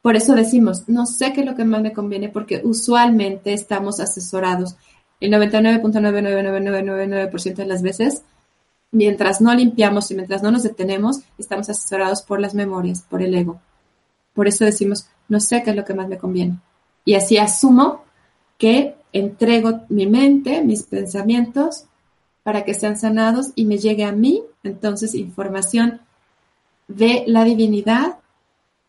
Por 0.00 0.16
eso 0.16 0.34
decimos, 0.34 0.88
no 0.88 1.04
sé 1.04 1.34
qué 1.34 1.40
es 1.40 1.46
lo 1.46 1.54
que 1.54 1.66
más 1.66 1.82
me 1.82 1.92
conviene 1.92 2.30
porque 2.30 2.62
usualmente 2.64 3.52
estamos 3.52 4.00
asesorados 4.00 4.74
el 5.20 5.30
99.99999% 5.32 7.56
de 7.56 7.66
las 7.66 7.82
veces, 7.82 8.22
mientras 8.90 9.42
no 9.42 9.54
limpiamos 9.54 10.10
y 10.10 10.14
mientras 10.14 10.42
no 10.42 10.50
nos 10.50 10.62
detenemos, 10.62 11.20
estamos 11.36 11.68
asesorados 11.68 12.22
por 12.22 12.40
las 12.40 12.54
memorias, 12.54 13.02
por 13.02 13.22
el 13.22 13.34
ego. 13.34 13.60
Por 14.32 14.48
eso 14.48 14.64
decimos, 14.64 15.06
no 15.28 15.40
sé 15.40 15.62
qué 15.62 15.68
es 15.70 15.76
lo 15.76 15.84
que 15.84 15.92
más 15.92 16.08
me 16.08 16.16
conviene. 16.16 16.58
Y 17.04 17.16
así 17.16 17.36
asumo 17.36 18.02
que 18.56 18.94
entrego 19.12 19.82
mi 19.90 20.06
mente, 20.06 20.62
mis 20.62 20.84
pensamientos, 20.84 21.84
para 22.42 22.64
que 22.64 22.72
sean 22.72 22.96
sanados 22.96 23.50
y 23.54 23.66
me 23.66 23.76
llegue 23.76 24.04
a 24.04 24.12
mí, 24.12 24.42
entonces, 24.62 25.14
información 25.14 26.00
de 26.88 27.24
la 27.26 27.44
divinidad 27.44 28.18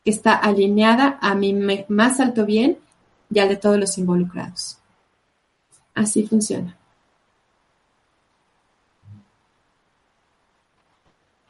que 0.04 0.12
está 0.12 0.36
alineada 0.36 1.18
a 1.22 1.36
mi 1.36 1.54
más 1.88 2.20
alto 2.20 2.46
bien 2.46 2.78
y 3.32 3.40
al 3.40 3.50
de 3.50 3.58
todos 3.58 3.80
los 3.80 3.98
involucrados. 3.98 4.78
Así 5.94 6.28
funciona. 6.28 6.78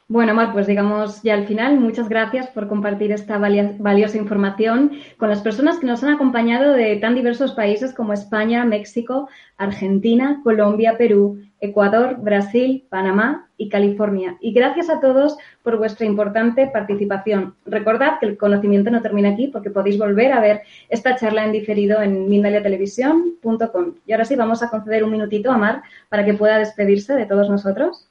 Bueno, 0.08 0.34
Mar, 0.34 0.52
pues 0.52 0.68
digamos 0.68 1.20
ya 1.22 1.34
al 1.34 1.48
final, 1.48 1.80
muchas 1.80 2.08
gracias 2.08 2.46
por 2.46 2.68
compartir 2.68 3.10
esta 3.10 3.38
valiosa 3.38 4.16
información 4.16 4.92
con 5.16 5.28
las 5.28 5.40
personas 5.40 5.78
que 5.80 5.86
nos 5.86 6.04
han 6.04 6.14
acompañado 6.14 6.74
de 6.74 6.94
tan 6.96 7.16
diversos 7.16 7.54
países 7.54 7.92
como 7.92 8.12
España, 8.12 8.64
México, 8.64 9.28
Argentina, 9.56 10.40
Colombia, 10.44 10.96
Perú, 10.96 11.42
Ecuador, 11.60 12.16
Brasil, 12.20 12.84
Panamá 12.88 13.48
y 13.56 13.68
California. 13.68 14.36
Y 14.40 14.52
gracias 14.52 14.90
a 14.90 15.00
todos 15.00 15.36
por 15.62 15.78
vuestra 15.78 16.06
importante 16.06 16.66
participación. 16.66 17.54
Recordad 17.64 18.18
que 18.20 18.26
el 18.26 18.36
conocimiento 18.36 18.90
no 18.90 19.02
termina 19.02 19.30
aquí 19.30 19.48
porque 19.48 19.70
podéis 19.70 19.98
volver 19.98 20.32
a 20.32 20.40
ver 20.40 20.62
esta 20.88 21.16
charla 21.16 21.44
en 21.44 21.52
diferido 21.52 22.02
en 22.02 22.28
mindaliatelevisión.com. 22.28 23.94
Y 24.06 24.12
ahora 24.12 24.24
sí, 24.24 24.36
vamos 24.36 24.62
a 24.62 24.70
conceder 24.70 25.04
un 25.04 25.12
minutito 25.12 25.50
a 25.50 25.58
Mar 25.58 25.82
para 26.08 26.24
que 26.24 26.34
pueda 26.34 26.58
despedirse 26.58 27.14
de 27.14 27.26
todos 27.26 27.48
nosotros. 27.48 28.06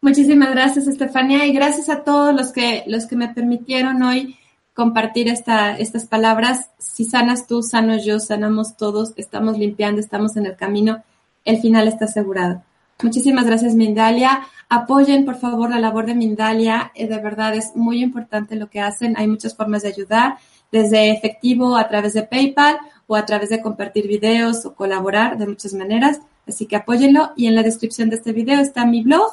Muchísimas 0.00 0.50
gracias, 0.50 0.88
Estefania, 0.88 1.46
y 1.46 1.52
gracias 1.52 1.88
a 1.88 2.02
todos 2.02 2.34
los 2.34 2.52
que, 2.52 2.82
los 2.88 3.06
que 3.06 3.14
me 3.14 3.28
permitieron 3.28 4.02
hoy 4.02 4.36
compartir 4.74 5.28
esta, 5.28 5.76
estas 5.78 6.06
palabras. 6.06 6.70
Si 6.78 7.04
sanas 7.04 7.46
tú, 7.46 7.62
sano 7.62 7.96
yo, 7.98 8.18
sanamos 8.18 8.76
todos, 8.76 9.12
estamos 9.16 9.58
limpiando, 9.58 10.00
estamos 10.00 10.36
en 10.36 10.46
el 10.46 10.56
camino, 10.56 11.04
el 11.44 11.60
final 11.60 11.88
está 11.88 12.06
asegurado. 12.06 12.62
Muchísimas 13.02 13.46
gracias, 13.46 13.74
Mindalia. 13.74 14.42
Apoyen, 14.68 15.24
por 15.24 15.36
favor, 15.36 15.70
la 15.70 15.80
labor 15.80 16.06
de 16.06 16.14
Mindalia. 16.14 16.92
Eh, 16.94 17.06
de 17.08 17.18
verdad 17.18 17.54
es 17.54 17.74
muy 17.74 18.02
importante 18.02 18.56
lo 18.56 18.70
que 18.70 18.80
hacen. 18.80 19.16
Hay 19.16 19.26
muchas 19.26 19.56
formas 19.56 19.82
de 19.82 19.88
ayudar, 19.88 20.36
desde 20.70 21.10
efectivo 21.10 21.76
a 21.76 21.88
través 21.88 22.14
de 22.14 22.22
PayPal 22.22 22.78
o 23.06 23.16
a 23.16 23.26
través 23.26 23.50
de 23.50 23.60
compartir 23.60 24.06
videos 24.06 24.64
o 24.64 24.74
colaborar 24.74 25.36
de 25.36 25.46
muchas 25.46 25.74
maneras. 25.74 26.20
Así 26.46 26.66
que 26.66 26.76
apóyenlo. 26.76 27.32
Y 27.36 27.48
en 27.48 27.54
la 27.54 27.62
descripción 27.62 28.08
de 28.08 28.16
este 28.16 28.32
video 28.32 28.60
está 28.60 28.86
mi 28.86 29.02
blog. 29.02 29.32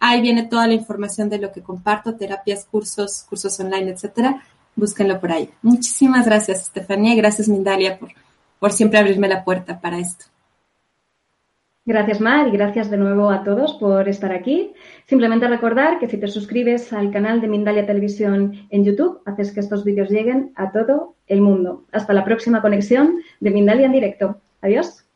Ahí 0.00 0.22
viene 0.22 0.44
toda 0.44 0.66
la 0.66 0.72
información 0.72 1.28
de 1.28 1.38
lo 1.38 1.52
que 1.52 1.62
comparto, 1.62 2.14
terapias, 2.14 2.64
cursos, 2.64 3.26
cursos 3.28 3.60
online, 3.60 3.90
etcétera. 3.90 4.42
Búsquenlo 4.74 5.20
por 5.20 5.30
ahí. 5.30 5.50
Muchísimas 5.60 6.24
gracias, 6.24 6.62
Estefanía, 6.62 7.14
gracias, 7.14 7.48
Mindalia, 7.48 7.98
por, 7.98 8.10
por 8.58 8.72
siempre 8.72 8.98
abrirme 8.98 9.28
la 9.28 9.44
puerta 9.44 9.78
para 9.78 9.98
esto. 9.98 10.29
Gracias, 11.90 12.20
Mar, 12.20 12.46
y 12.46 12.52
gracias 12.52 12.88
de 12.88 12.96
nuevo 12.96 13.32
a 13.32 13.42
todos 13.42 13.74
por 13.74 14.08
estar 14.08 14.30
aquí. 14.30 14.72
Simplemente 15.06 15.48
recordar 15.48 15.98
que 15.98 16.06
si 16.06 16.18
te 16.18 16.28
suscribes 16.28 16.92
al 16.92 17.10
canal 17.10 17.40
de 17.40 17.48
Mindalia 17.48 17.84
Televisión 17.84 18.68
en 18.70 18.84
YouTube, 18.84 19.20
haces 19.26 19.50
que 19.50 19.58
estos 19.58 19.82
vídeos 19.84 20.08
lleguen 20.08 20.52
a 20.54 20.70
todo 20.70 21.16
el 21.26 21.40
mundo. 21.40 21.86
Hasta 21.90 22.12
la 22.12 22.24
próxima 22.24 22.62
conexión 22.62 23.16
de 23.40 23.50
Mindalia 23.50 23.86
en 23.86 23.92
directo. 23.92 24.40
Adiós. 24.62 25.09